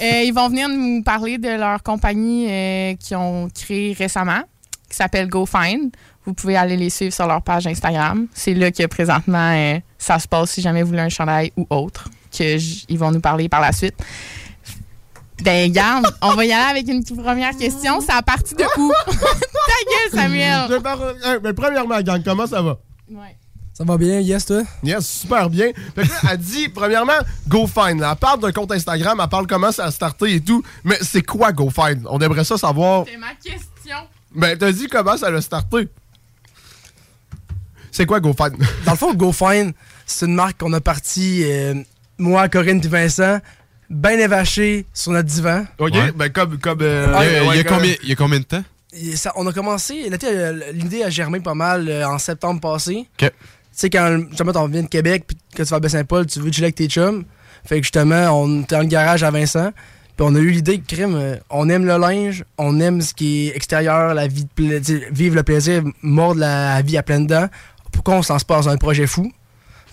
Euh, 0.00 0.22
ils 0.24 0.32
vont 0.32 0.48
venir 0.48 0.68
nous 0.68 1.02
parler 1.02 1.36
de 1.38 1.48
leur 1.48 1.82
compagnie 1.82 2.46
euh, 2.48 2.94
qu'ils 2.94 3.16
ont 3.16 3.48
créée 3.52 3.92
récemment, 3.92 4.42
qui 4.88 4.96
s'appelle 4.96 5.28
GoFind. 5.28 5.90
Vous 6.24 6.34
pouvez 6.34 6.56
aller 6.56 6.76
les 6.76 6.90
suivre 6.90 7.12
sur 7.12 7.26
leur 7.26 7.42
page 7.42 7.66
Instagram. 7.66 8.28
C'est 8.32 8.54
là 8.54 8.70
que 8.70 8.86
présentement 8.86 9.50
euh, 9.52 9.80
ça 10.02 10.18
se 10.18 10.26
passe 10.28 10.50
si 10.50 10.60
jamais 10.62 10.82
vous 10.82 10.88
voulez 10.88 11.00
un 11.00 11.08
chandail 11.08 11.52
ou 11.56 11.66
autre, 11.70 12.08
que 12.36 12.58
j- 12.58 12.84
ils 12.88 12.98
vont 12.98 13.10
nous 13.10 13.20
parler 13.20 13.48
par 13.48 13.60
la 13.60 13.72
suite. 13.72 13.94
Ben, 15.42 15.70
garde, 15.72 16.06
on 16.20 16.34
va 16.34 16.44
y 16.44 16.52
aller 16.52 16.70
avec 16.80 16.88
une 16.88 17.04
première 17.04 17.56
question. 17.56 18.00
C'est 18.00 18.12
à 18.12 18.22
partir 18.22 18.56
de 18.56 18.64
où? 18.78 18.92
Ta 19.06 19.12
gueule, 19.16 20.20
Samuel! 20.22 20.66
Je 20.68 21.38
mais 21.42 21.52
premièrement, 21.52 22.00
gang, 22.00 22.22
comment 22.24 22.46
ça 22.46 22.62
va? 22.62 22.78
Ça 23.74 23.84
va 23.84 23.96
bien, 23.96 24.20
yes, 24.20 24.44
toi? 24.46 24.62
Yes, 24.84 25.06
super 25.08 25.48
bien. 25.48 25.68
Fait 25.94 26.02
que 26.02 26.08
là, 26.08 26.14
elle 26.32 26.38
dit, 26.38 26.68
premièrement, 26.68 27.18
GoFind. 27.48 28.02
Elle 28.02 28.16
parle 28.16 28.40
d'un 28.40 28.52
compte 28.52 28.70
Instagram, 28.70 29.18
elle 29.20 29.28
parle 29.28 29.46
comment 29.46 29.72
ça 29.72 29.86
a 29.86 29.90
starté 29.90 30.34
et 30.34 30.40
tout. 30.40 30.62
Mais 30.84 30.98
c'est 31.00 31.22
quoi 31.22 31.52
GoFind? 31.52 32.06
On 32.08 32.20
aimerait 32.20 32.44
ça 32.44 32.58
savoir. 32.58 33.04
C'est 33.10 33.16
ma 33.16 33.34
question. 33.34 33.96
Ben, 34.34 34.56
t'as 34.58 34.70
dit 34.72 34.86
comment 34.88 35.16
ça 35.16 35.28
a 35.28 35.40
starté. 35.40 35.88
C'est 37.90 38.06
quoi 38.06 38.20
GoFind? 38.20 38.56
Dans 38.84 38.92
le 38.92 38.96
fond, 38.98 39.14
GoFind, 39.14 39.72
c'est 40.12 40.26
une 40.26 40.34
marque 40.34 40.58
qu'on 40.60 40.72
a 40.72 40.80
partie, 40.80 41.42
euh, 41.44 41.74
moi, 42.18 42.48
Corinne 42.48 42.80
et 42.84 42.88
Vincent, 42.88 43.38
bien 43.90 44.18
évaché 44.18 44.86
sur 44.94 45.12
notre 45.12 45.28
divan. 45.28 45.64
OK, 45.78 45.92
ben 46.16 46.28
comme... 46.30 46.58
comme 46.58 46.78
euh, 46.82 47.12
Ah, 47.14 47.24
il, 47.26 47.32
y 47.32 47.36
a, 47.36 47.44
ouais, 47.44 47.48
il 47.54 47.56
y 47.56 47.60
a 47.60 47.64
comme- 47.64 47.76
combien, 47.78 47.94
il 48.02 48.08
y 48.08 48.12
a 48.12 48.16
combien 48.16 48.38
de 48.40 48.44
temps? 48.44 48.64
Ça- 49.16 49.32
on 49.36 49.46
a 49.46 49.52
commencé, 49.52 50.08
euh, 50.24 50.72
l'idée 50.72 51.02
a 51.02 51.10
germé 51.10 51.40
pas 51.40 51.54
mal 51.54 51.88
euh, 51.88 52.06
en 52.06 52.18
septembre 52.18 52.60
passé. 52.60 53.06
OK. 53.20 53.30
Tu 53.30 53.30
sais, 53.72 53.88
quand 53.90 54.18
justement, 54.28 54.52
on 54.56 54.68
vient 54.68 54.82
de 54.82 54.88
Québec, 54.88 55.24
puis 55.26 55.36
que 55.54 55.62
tu 55.62 55.68
vas 55.70 55.76
à 55.78 55.80
Baie-Saint-Paul, 55.80 56.26
tu 56.26 56.40
veux 56.40 56.52
chiller 56.52 56.66
avec 56.66 56.74
tes 56.74 56.88
chums. 56.88 57.24
Fait 57.64 57.76
que 57.78 57.84
justement, 57.84 58.28
on 58.42 58.62
était 58.62 58.74
dans 58.74 58.82
le 58.82 58.86
garage 58.88 59.22
à 59.22 59.30
Vincent. 59.30 59.72
Puis 60.16 60.26
on 60.28 60.34
a 60.34 60.38
eu 60.38 60.50
l'idée 60.50 60.78
que 60.78 60.94
crime, 60.94 61.38
on 61.48 61.70
aime 61.70 61.86
le 61.86 61.96
linge, 61.96 62.44
on 62.58 62.78
aime 62.80 63.00
ce 63.00 63.14
qui 63.14 63.48
est 63.48 63.56
extérieur, 63.56 64.12
la 64.12 64.26
vie 64.26 64.44
de 64.58 65.00
vivre 65.10 65.36
le 65.36 65.42
plaisir, 65.42 65.82
mordre 66.02 66.40
la 66.40 66.82
vie 66.82 66.98
à 66.98 67.02
pleines 67.02 67.26
dents. 67.26 67.48
Pourquoi 67.92 68.16
on 68.16 68.22
s'en 68.22 68.38
se 68.38 68.44
passe 68.44 68.66
dans 68.66 68.72
un 68.72 68.76
projet 68.76 69.06
fou? 69.06 69.32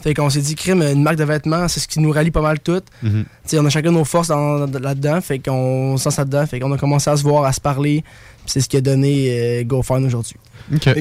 Fait 0.01 0.13
qu'on 0.13 0.29
s'est 0.29 0.39
dit, 0.41 0.55
crime, 0.55 0.81
une 0.81 1.03
marque 1.03 1.17
de 1.17 1.23
vêtements, 1.25 1.67
c'est 1.67 1.79
ce 1.81 1.87
qui 1.87 1.99
nous 1.99 2.11
rallie 2.11 2.31
pas 2.31 2.41
mal 2.41 2.59
toutes. 2.59 2.85
Mhm. 3.03 3.25
On 3.53 3.65
a 3.65 3.69
chacun 3.69 3.91
nos 3.91 4.05
forces 4.05 4.29
dans- 4.29 4.65
dans- 4.67 4.79
là-dedans, 4.79 5.19
fait 5.19 5.39
qu'on 5.39 5.97
se 5.97 6.05
lance 6.05 6.17
là-dedans, 6.17 6.45
fait 6.47 6.59
qu'on 6.59 6.71
a 6.71 6.77
commencé 6.77 7.09
à 7.09 7.17
se 7.17 7.23
voir, 7.23 7.43
à 7.43 7.51
se 7.51 7.59
parler, 7.59 8.03
c'est 8.45 8.61
ce 8.61 8.69
qui 8.69 8.77
a 8.77 8.81
donné 8.81 9.27
euh, 9.59 9.63
GoFund 9.65 10.05
aujourd'hui. 10.05 10.35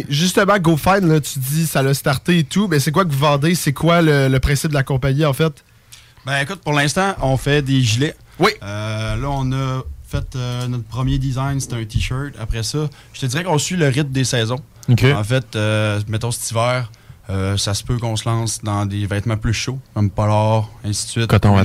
Justement, 0.09 0.59
GoFind, 0.59 1.05
là, 1.05 1.20
tu 1.20 1.38
dis 1.38 1.66
ça 1.66 1.82
l'a 1.82 1.94
starté 1.94 2.38
et 2.38 2.44
tout. 2.44 2.66
Mais 2.68 2.80
c'est 2.80 2.90
quoi 2.90 3.05
que 3.05 3.12
vous 3.12 3.18
vendez? 3.18 3.55
C'est 3.55 3.72
quoi 3.72 4.03
le, 4.03 4.28
le 4.28 4.40
principe 4.40 4.70
de 4.70 4.74
la 4.74 4.82
compagnie, 4.82 5.24
en 5.24 5.32
fait? 5.32 5.53
Ben 6.26 6.40
écoute, 6.42 6.61
pour 6.64 6.72
l'instant, 6.72 7.14
on 7.22 7.36
fait 7.36 7.62
des 7.62 7.80
gilets. 7.80 8.14
Oui. 8.38 8.51
là, 8.61 9.16
on 9.24 9.51
a 9.53 9.82
fait 10.07 10.24
euh, 10.36 10.66
notre 10.68 10.84
premier 10.84 11.18
design, 11.18 11.61
c'était 11.61 11.76
un 11.76 11.84
t-shirt. 11.84 12.32
Après 12.40 12.62
ça, 12.62 12.88
je 13.12 13.20
te 13.20 13.26
dirais 13.26 13.44
qu'on 13.44 13.59
suit 13.59 13.76
le 13.76 13.88
rythme 13.88 14.11
des 14.11 14.24
saisons. 14.24 14.59
OK. 14.88 15.05
En 15.05 15.22
fait, 15.24 15.55
euh, 15.55 16.01
mettons 16.09 16.30
cet 16.30 16.51
hiver, 16.51 16.90
euh, 17.31 17.57
ça 17.57 17.74
se 17.74 17.85
peut 17.85 17.99
qu'on 17.99 18.16
se 18.16 18.29
lance 18.29 18.62
dans 18.62 18.87
des 18.87 19.07
vêtements 19.07 19.37
plus 19.37 19.53
chauds, 19.55 19.79
comme 19.95 20.11
polar, 20.11 20.68
ainsi 20.85 21.07
de 21.07 21.11
suite. 21.11 21.26
Coton. 21.26 21.61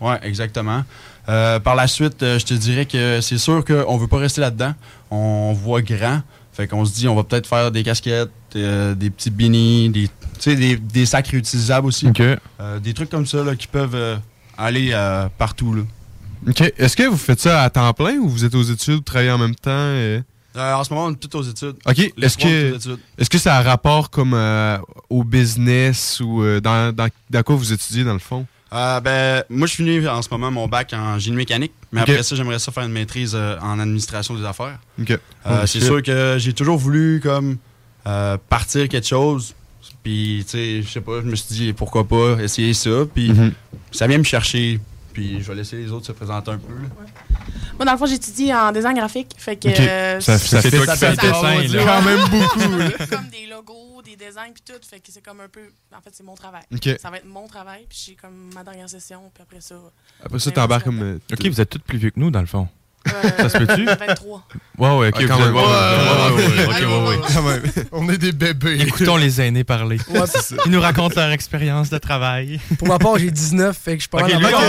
Ouais, 0.00 0.20
exactement. 0.22 0.84
Euh, 1.28 1.58
par 1.60 1.74
la 1.74 1.86
suite, 1.86 2.22
euh, 2.22 2.38
je 2.38 2.46
te 2.46 2.54
dirais 2.54 2.86
que 2.86 3.20
c'est 3.20 3.36
sûr 3.38 3.64
qu'on 3.64 3.96
veut 3.98 4.06
pas 4.08 4.18
rester 4.18 4.40
là-dedans. 4.40 4.74
On 5.10 5.52
voit 5.52 5.82
grand. 5.82 6.22
Fait 6.52 6.66
qu'on 6.66 6.84
se 6.84 6.94
dit, 6.94 7.06
on 7.06 7.14
va 7.14 7.22
peut-être 7.24 7.46
faire 7.46 7.70
des 7.70 7.82
casquettes, 7.82 8.30
euh, 8.56 8.94
des 8.94 9.10
petits 9.10 9.30
beanies, 9.30 9.90
des, 9.90 10.08
des, 10.46 10.76
des 10.76 11.06
sacs 11.06 11.28
réutilisables 11.28 11.86
aussi. 11.86 12.06
Des 12.82 12.94
trucs 12.94 13.10
comme 13.10 13.26
ça 13.26 13.44
là, 13.44 13.54
qui 13.56 13.66
peuvent 13.66 14.18
aller 14.56 14.92
partout. 15.36 15.74
Là. 15.74 15.82
OK. 16.46 16.72
Est-ce 16.78 16.96
que 16.96 17.02
vous 17.04 17.16
faites 17.16 17.40
ça 17.40 17.62
à 17.62 17.70
temps 17.70 17.92
plein 17.92 18.16
ou 18.16 18.28
vous 18.28 18.44
êtes 18.44 18.54
aux 18.54 18.62
études, 18.62 18.94
vous 18.94 19.00
travaillez 19.00 19.30
en 19.30 19.38
même 19.38 19.54
temps? 19.54 19.70
euh? 19.70 20.20
Euh, 20.56 20.74
en 20.74 20.82
ce 20.84 20.92
moment, 20.92 21.06
on 21.06 21.12
est 21.12 21.16
tous 21.28 21.36
aux 21.38 21.42
études. 21.42 21.76
OK. 21.86 21.98
Est-ce 21.98 22.36
on 22.44 22.48
est 22.48 23.24
que, 23.24 23.28
que 23.28 23.38
ça 23.38 23.56
a 23.56 23.62
rapport 23.62 24.10
comme 24.10 24.34
euh, 24.34 24.78
au 25.10 25.22
business 25.24 26.20
ou 26.20 26.42
euh, 26.42 26.60
dans, 26.60 26.92
dans, 26.94 27.08
dans 27.30 27.42
quoi 27.42 27.54
vous 27.56 27.72
étudiez 27.72 28.02
dans 28.04 28.12
le 28.14 28.18
fond? 28.18 28.46
Euh, 28.72 29.00
ben, 29.00 29.44
moi, 29.50 29.66
je 29.66 29.74
finis 29.74 30.06
en 30.08 30.20
ce 30.20 30.28
moment 30.30 30.50
mon 30.50 30.66
bac 30.68 30.92
en 30.92 31.18
génie 31.18 31.36
mécanique, 31.36 31.72
mais 31.92 32.00
après 32.02 32.22
ça, 32.22 32.34
j'aimerais 32.36 32.58
ça 32.58 32.70
faire 32.72 32.84
une 32.84 32.92
maîtrise 32.92 33.34
en 33.34 33.78
administration 33.78 34.34
des 34.34 34.44
affaires. 34.44 34.78
OK. 35.00 35.10
Euh, 35.10 35.18
Oh, 35.46 35.66
c'est 35.66 35.80
sûr 35.80 36.02
que 36.02 36.36
j'ai 36.38 36.52
toujours 36.52 36.76
voulu 36.76 37.20
comme 37.22 37.56
euh, 38.06 38.36
partir 38.48 38.88
quelque 38.88 39.06
chose. 39.06 39.54
Puis, 40.02 40.44
tu 40.44 40.50
sais, 40.50 40.82
je 40.82 40.88
sais 40.88 41.00
pas, 41.00 41.20
je 41.22 41.26
me 41.26 41.34
suis 41.36 41.54
dit 41.54 41.72
pourquoi 41.72 42.06
pas 42.06 42.36
essayer 42.42 42.74
ça. 42.74 42.90
Puis, 43.14 43.30
Mhm. 43.30 43.52
ça 43.90 44.06
vient 44.06 44.18
me 44.18 44.24
chercher. 44.24 44.80
Puis, 45.18 45.42
je 45.42 45.48
vais 45.48 45.54
laisser 45.56 45.76
les 45.76 45.90
autres 45.90 46.06
se 46.06 46.12
présenter 46.12 46.50
un 46.50 46.58
peu. 46.58 46.72
là. 46.74 46.88
Moi, 47.76 47.84
dans 47.84 47.92
le 47.92 47.98
fond, 47.98 48.06
j'étudie 48.06 48.52
en 48.52 48.72
design 48.72 48.96
graphique. 48.96 49.32
Fait 49.36 49.56
que. 49.56 49.68
Euh, 49.68 50.20
Ça- 50.20 50.38
ça 50.38 50.60
fait 50.62 50.70
toi 50.70 50.86
qui 50.86 50.96
fais 50.98 51.10
le 51.10 51.16
dessin, 51.16 51.76
là. 51.76 51.84
Quand 51.84 52.02
même 52.02 52.28
beaucoup, 52.28 52.76
là. 52.78 53.06
comme 53.10 53.28
des 53.28 53.46
logos, 53.46 54.02
des 54.04 54.16
designs, 54.16 54.52
puis 54.52 54.62
tout. 54.66 54.80
Fait 54.88 54.98
que 55.00 55.06
c'est 55.10 55.24
comme 55.24 55.40
un 55.40 55.48
peu. 55.48 55.60
En 55.96 56.00
fait, 56.00 56.10
c'est 56.12 56.24
mon 56.24 56.34
travail. 56.34 56.62
Ça 57.00 57.10
va 57.10 57.16
être 57.18 57.24
mon 57.26 57.46
travail, 57.46 57.86
puis 57.88 57.98
j'ai 58.06 58.14
comme 58.14 58.50
ma 58.54 58.62
dernière 58.64 58.88
session, 58.88 59.30
puis 59.34 59.42
après 59.42 59.60
ça. 59.60 59.76
Après 60.22 60.38
ça, 60.38 60.50
t'embarques 60.50 60.84
comme. 60.84 61.02
euh, 61.02 61.18
OK, 61.32 61.46
vous 61.46 61.60
êtes 61.60 61.70
tous 61.70 61.78
plus 61.80 61.98
vieux 61.98 62.10
que 62.10 62.18
nous, 62.20 62.30
dans 62.30 62.40
le 62.40 62.46
fond. 62.46 62.68
Euh, 63.06 63.12
ça 63.38 63.48
se 63.48 63.58
peut-tu? 63.58 63.84
23. 63.84 64.44
Ouais, 64.78 64.96
ouais, 64.98 65.08
OK. 65.08 65.24
Ah. 65.30 66.30
On 67.92 68.08
est 68.10 68.18
des 68.18 68.32
bébés. 68.32 68.78
Écoutons 68.80 69.16
les 69.16 69.40
aînés 69.40 69.64
parler. 69.64 69.98
Ouais, 70.10 70.20
c'est 70.26 70.42
ça. 70.42 70.56
Ils 70.66 70.72
nous 70.72 70.80
racontent 70.80 71.14
leur 71.20 71.30
expérience 71.30 71.90
de 71.90 71.98
travail. 71.98 72.60
Pour 72.78 72.88
ma 72.88 72.98
part, 72.98 73.18
j'ai 73.18 73.30
19, 73.30 73.76
fait 73.76 73.92
que 73.92 73.96
je 73.98 74.00
suis 74.02 74.08
pas 74.08 74.18
Ok, 74.22 74.30
mal 74.32 74.38
lui, 74.38 74.46
avant 74.46 74.58
ouais, 74.58 74.66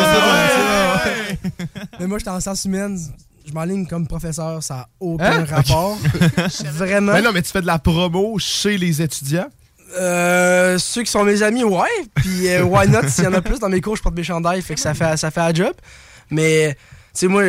ouais. 1.06 1.66
Mais 2.00 2.08
moi, 2.08 2.18
j'étais 2.18 2.30
en 2.32 2.40
sciences 2.40 2.66
humaines. 2.66 2.98
Je 3.48 3.54
m'enligne 3.54 3.88
comme 3.88 4.08
professeur, 4.08 4.62
ça 4.62 4.74
n'a 4.76 4.88
aucun 5.00 5.40
Hein? 5.42 5.46
rapport. 5.50 5.98
Vraiment. 6.74 7.14
Mais 7.14 7.22
non, 7.22 7.32
mais 7.34 7.42
tu 7.42 7.52
fais 7.52 7.62
de 7.62 7.68
la 7.68 7.80
promo 7.80 8.38
chez 8.38 8.78
les 8.78 9.02
étudiants? 9.02 9.48
Euh, 10.00 10.78
ceux 10.78 11.02
qui 11.02 11.10
sont 11.10 11.24
mes 11.24 11.42
amis, 11.42 11.64
ouais. 11.64 11.88
Puis 12.14 12.48
euh, 12.48 12.64
why 12.64 12.88
not? 12.88 13.08
S'il 13.08 13.24
y 13.24 13.28
en 13.28 13.34
a 13.34 13.42
plus 13.42 13.58
dans 13.60 13.70
mes 13.70 13.82
cours, 13.82 13.96
je 13.96 14.04
porte 14.04 14.16
mes 14.16 14.24
chandails, 14.24 14.62
fait 14.62 14.76
que 14.76 14.80
ça 14.80 14.94
fait, 14.94 15.18
ça 15.18 15.32
fait 15.32 15.42
un 15.42 15.52
job. 15.54 15.74
Mais, 16.30 16.78
sais, 17.14 17.28
moi, 17.28 17.44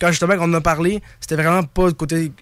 quand 0.00 0.08
justement, 0.08 0.34
quand 0.36 0.48
on 0.48 0.52
en 0.52 0.54
a 0.54 0.60
parlé, 0.60 1.02
c'était 1.20 1.36
vraiment 1.36 1.62
pas 1.62 1.86
le 1.86 1.92
côté 1.92 2.32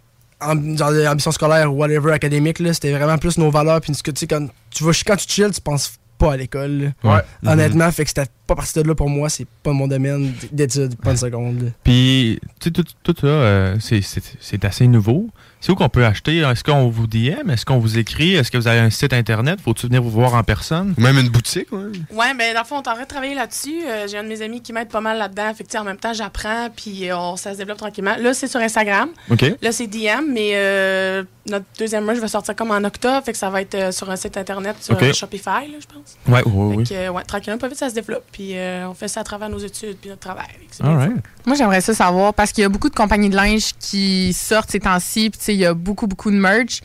ambition 0.41 1.33
scolaire 1.33 1.73
ou 1.73 1.77
whatever 1.77 2.13
académique, 2.13 2.59
là. 2.59 2.75
C'était 2.75 2.93
vraiment 2.93 3.19
plus 3.19 3.39
nos 3.39 3.51
valeurs. 3.51 3.81
Puis, 3.81 3.93
tu 3.93 4.13
sais, 4.15 4.27
quand 4.27 4.47
tu 4.71 4.85
vas, 4.85 4.93
quand 5.07 5.17
tu 5.17 5.29
chill, 5.29 5.51
tu 5.51 5.61
penses 5.61 5.99
pas 6.19 6.35
à 6.35 6.37
l'école. 6.37 6.93
Ouais. 7.03 7.21
Honnêtement, 7.47 7.91
fait 7.91 8.05
que 8.05 8.11
c'était 8.11 8.27
pas 8.47 8.55
parti 8.55 8.75
de 8.81 8.87
là 8.87 8.95
pour 8.95 9.09
moi. 9.09 9.29
C'est 9.29 9.47
pas 9.63 9.73
mon 9.73 9.89
domaine 9.89 10.33
d'études, 10.53 10.97
pas 10.97 11.13
une 11.13 11.17
seconde. 11.17 11.73
Puis, 11.83 12.39
tu 12.61 12.65
sais, 12.65 12.71
tout, 12.71 12.85
tout 13.03 13.15
ça, 13.21 13.27
euh, 13.27 13.77
c'est- 13.81 14.03
c'est 14.03 14.23
c'est 14.41 14.65
assez 14.65 14.87
nouveau. 14.87 15.29
C'est 15.61 15.73
où 15.73 15.77
qu'on 15.77 15.89
peut 15.89 16.05
acheter? 16.05 16.39
Est-ce 16.41 16.63
qu'on 16.63 16.89
vous 16.91 17.07
DM? 17.07 17.49
Est-ce 17.51 17.65
qu'on 17.65 17.79
vous 17.79 17.97
écrit? 17.97 18.35
Est-ce 18.35 18.51
que 18.51 18.59
vous 18.59 18.69
avez 18.69 18.81
un 18.81 18.91
site 18.91 19.15
Internet? 19.15 19.61
Faut-tu 19.65 19.87
venir 19.87 20.03
vous 20.03 20.11
voir 20.11 20.35
en 20.35 20.43
personne? 20.43 20.95
Ou 20.99 21.01
même 21.01 21.17
une 21.19 21.31
boutique, 21.31 21.73
ouais. 21.73 21.85
Ouais, 22.13 22.35
ben 22.37 22.53
dans 22.53 22.61
le 22.61 22.67
fond, 22.67 22.77
on 22.77 22.83
est 22.83 22.89
en 22.89 22.93
train 22.93 23.03
de 23.05 23.09
travailler 23.09 23.35
là-dessus. 23.35 23.81
Euh, 23.89 24.07
j'ai 24.07 24.19
un 24.19 24.25
de 24.25 24.29
mes 24.29 24.43
amis 24.43 24.61
qui 24.61 24.75
m'aide 24.75 24.89
pas 24.89 25.01
mal 25.01 25.17
là-dedans. 25.17 25.55
Fait 25.55 25.65
que, 25.65 25.69
tu 25.71 25.73
sais, 25.73 25.79
en 25.79 25.85
même 25.85 25.97
temps, 25.97 26.13
j'apprends, 26.13 26.69
puis 26.77 27.09
euh, 27.09 27.17
on, 27.17 27.37
ça 27.37 27.53
se 27.55 27.59
développe 27.59 27.79
tranquillement. 27.79 28.17
Là, 28.21 28.35
c'est 28.35 28.47
sur 28.47 28.61
Instagram. 28.61 29.09
OK. 29.31 29.43
Là, 29.63 29.73
c'est 29.73 29.87
DM, 29.87 30.27
mais 30.31 30.51
euh, 30.55 31.25
notre 31.49 31.65
deuxième 31.79 32.05
merch 32.05 32.19
va 32.19 32.29
sortir 32.29 32.55
comme 32.55 32.71
en 32.71 32.85
octobre. 32.85 33.25
Fait 33.25 33.33
que 33.33 33.39
ça 33.39 33.49
va 33.49 33.63
être 33.63 33.75
euh, 33.75 33.91
sur 33.91 34.11
un 34.11 34.17
site 34.17 34.37
internet, 34.37 34.77
sur 34.83 34.99
Shopify, 35.15 35.47
là, 35.71 35.79
je 35.81 35.87
pense. 35.87 36.19
Ouais, 36.29 36.43
ouais, 36.47 36.77
oui. 36.77 36.85
Fait 36.87 36.95
que, 36.95 37.01
euh, 37.01 37.09
ouais, 37.11 37.23
tranquillement, 37.25 37.57
pas 37.59 37.69
vite, 37.69 37.79
ça 37.79 37.89
se 37.89 37.95
développe. 37.95 38.25
Puis 38.35 38.59
euh, 38.59 38.89
on 38.89 38.95
fait 38.95 39.07
ça 39.07 39.21
à 39.21 39.25
travers 39.25 39.49
nos 39.49 39.59
études, 39.61 39.97
puis 40.01 40.11
notre 40.11 40.23
travail. 40.23 40.49
Right. 40.81 41.23
Moi, 41.47 41.55
j'aimerais 41.55 41.81
ça 41.81 41.95
savoir 41.95 42.35
parce 42.35 42.51
qu'il 42.51 42.63
y 42.63 42.65
a 42.65 42.69
beaucoup 42.69 42.91
de 42.91 42.95
compagnies 42.97 43.31
de 43.31 43.37
linge 43.37 43.71
qui 43.79 44.33
sortent 44.33 44.73
ces 44.73 44.81
temps-ci. 44.81 45.31
Puis, 45.31 45.39
tu 45.39 45.45
sais, 45.45 45.55
il 45.55 45.61
y 45.61 45.65
a 45.67 45.73
beaucoup, 45.73 46.09
beaucoup 46.09 46.33
de 46.33 46.37
merch. 46.37 46.81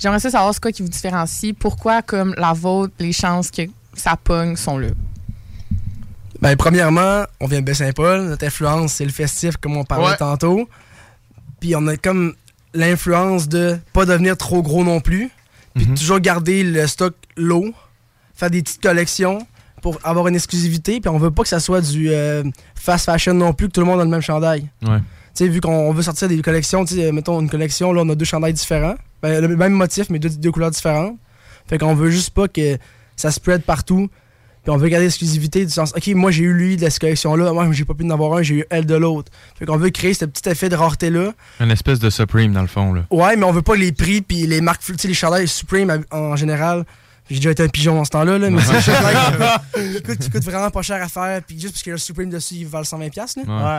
J'aimerais 0.00 0.18
ça 0.18 0.30
savoir 0.30 0.52
ce 0.52 0.58
quoi 0.60 0.72
qui 0.72 0.82
vous 0.82 0.88
différencie? 0.88 1.54
Pourquoi, 1.56 2.02
comme 2.02 2.34
la 2.36 2.52
vôtre, 2.52 2.92
les 2.98 3.12
chances 3.12 3.52
que 3.52 3.62
ça 3.94 4.16
pogne 4.16 4.56
sont 4.56 4.76
là? 4.76 4.88
Ben, 6.40 6.56
premièrement, 6.56 7.24
on 7.38 7.46
vient 7.46 7.60
de 7.60 7.64
Baie-Saint-Paul. 7.64 8.22
Notre 8.22 8.46
influence, 8.46 8.94
c'est 8.94 9.04
le 9.04 9.12
festif, 9.12 9.56
comme 9.56 9.76
on 9.76 9.84
parlait 9.84 10.08
Ouais. 10.08 10.16
tantôt. 10.16 10.68
Puis 11.60 11.76
on 11.76 11.86
a 11.86 11.96
comme 11.96 12.34
l'influence 12.74 13.48
de 13.48 13.78
pas 13.92 14.04
devenir 14.04 14.36
trop 14.36 14.62
gros 14.62 14.82
non 14.82 15.00
plus. 15.00 15.30
Puis 15.76 15.86
Mhm. 15.86 15.94
toujours 15.96 16.18
garder 16.18 16.64
le 16.64 16.86
stock 16.88 17.14
low. 17.36 17.72
Faire 18.34 18.50
des 18.50 18.62
petites 18.62 18.82
collections 18.82 19.46
pour 19.80 19.98
avoir 20.04 20.28
une 20.28 20.34
exclusivité. 20.34 21.00
Puis 21.00 21.08
on 21.08 21.18
veut 21.18 21.30
pas 21.30 21.42
que 21.42 21.48
ça 21.48 21.60
soit 21.60 21.80
du 21.80 22.10
euh, 22.10 22.44
fast 22.74 23.06
fashion 23.06 23.34
non 23.34 23.52
plus, 23.52 23.68
que 23.68 23.72
tout 23.72 23.80
le 23.80 23.86
monde 23.86 24.00
a 24.00 24.04
le 24.04 24.10
même 24.10 24.20
chandail. 24.20 24.68
Ouais. 24.82 24.98
Tu 25.34 25.44
sais, 25.44 25.48
vu 25.48 25.60
qu'on 25.60 25.92
veut 25.92 26.02
sortir 26.02 26.28
des 26.28 26.40
collections, 26.42 26.84
tu 26.84 26.96
sais, 26.96 27.12
mettons 27.12 27.40
une 27.40 27.50
collection, 27.50 27.92
là, 27.92 28.02
on 28.04 28.08
a 28.08 28.14
deux 28.14 28.24
chandails 28.24 28.54
différents. 28.54 28.96
Ben, 29.22 29.40
le 29.40 29.56
même 29.56 29.72
motif, 29.72 30.10
mais 30.10 30.18
deux, 30.18 30.30
deux 30.30 30.50
couleurs 30.50 30.70
différentes. 30.70 31.16
Fait 31.68 31.78
qu'on 31.78 31.94
veut 31.94 32.10
juste 32.10 32.30
pas 32.30 32.48
que 32.48 32.78
ça 33.16 33.30
spread 33.30 33.62
partout. 33.62 34.08
Puis 34.62 34.74
on 34.74 34.76
veut 34.76 34.88
garder 34.88 35.06
l'exclusivité 35.06 35.64
du 35.64 35.70
sens, 35.70 35.92
OK, 35.96 36.06
moi 36.08 36.30
j'ai 36.30 36.44
eu 36.44 36.52
lui 36.52 36.76
de 36.76 36.88
cette 36.88 37.00
collection-là, 37.00 37.52
moi 37.52 37.70
j'ai 37.72 37.84
pas 37.84 37.94
pu 37.94 38.04
en 38.04 38.10
avoir 38.10 38.34
un, 38.34 38.42
j'ai 38.42 38.56
eu 38.56 38.64
elle 38.70 38.86
de 38.86 38.96
l'autre. 38.96 39.30
Fait 39.58 39.66
qu'on 39.66 39.76
veut 39.76 39.90
créer 39.90 40.14
ce 40.14 40.24
petit 40.24 40.48
effet 40.48 40.68
de 40.68 40.74
rareté-là. 40.74 41.32
Une 41.60 41.70
espèce 41.70 42.00
de 42.00 42.10
Supreme, 42.10 42.52
dans 42.52 42.62
le 42.62 42.66
fond. 42.66 42.92
Là. 42.92 43.06
Ouais, 43.10 43.36
mais 43.36 43.44
on 43.44 43.52
veut 43.52 43.62
pas 43.62 43.76
les 43.76 43.92
prix 43.92 44.20
puis 44.20 44.46
les 44.46 44.60
marques, 44.60 44.82
tu 44.82 44.94
sais, 44.98 45.08
les 45.08 45.14
chandails 45.14 45.48
Supreme 45.48 46.04
en 46.10 46.36
général. 46.36 46.84
J'ai 47.30 47.36
déjà 47.36 47.50
été 47.50 47.62
un 47.62 47.68
pigeon 47.68 47.94
dans 47.94 48.04
ce 48.04 48.10
temps-là, 48.10 48.38
là, 48.38 48.50
mais 48.50 48.62
c'est 48.62 48.80
chandails 48.80 49.16
qui 49.74 50.02
coûtent- 50.02 50.18
qui 50.18 50.30
coûtent 50.30 50.44
vraiment 50.44 50.70
pas 50.70 50.82
cher 50.82 51.02
à 51.02 51.08
faire, 51.08 51.42
puis 51.42 51.58
juste 51.60 51.72
parce 51.74 51.82
qu'il 51.82 51.90
y 51.90 51.92
a 51.92 51.96
le 51.96 52.00
Supreme 52.00 52.30
dessus, 52.30 52.54
ils 52.54 52.66
valent 52.66 52.84
120$. 52.84 53.16
Là. 53.16 53.24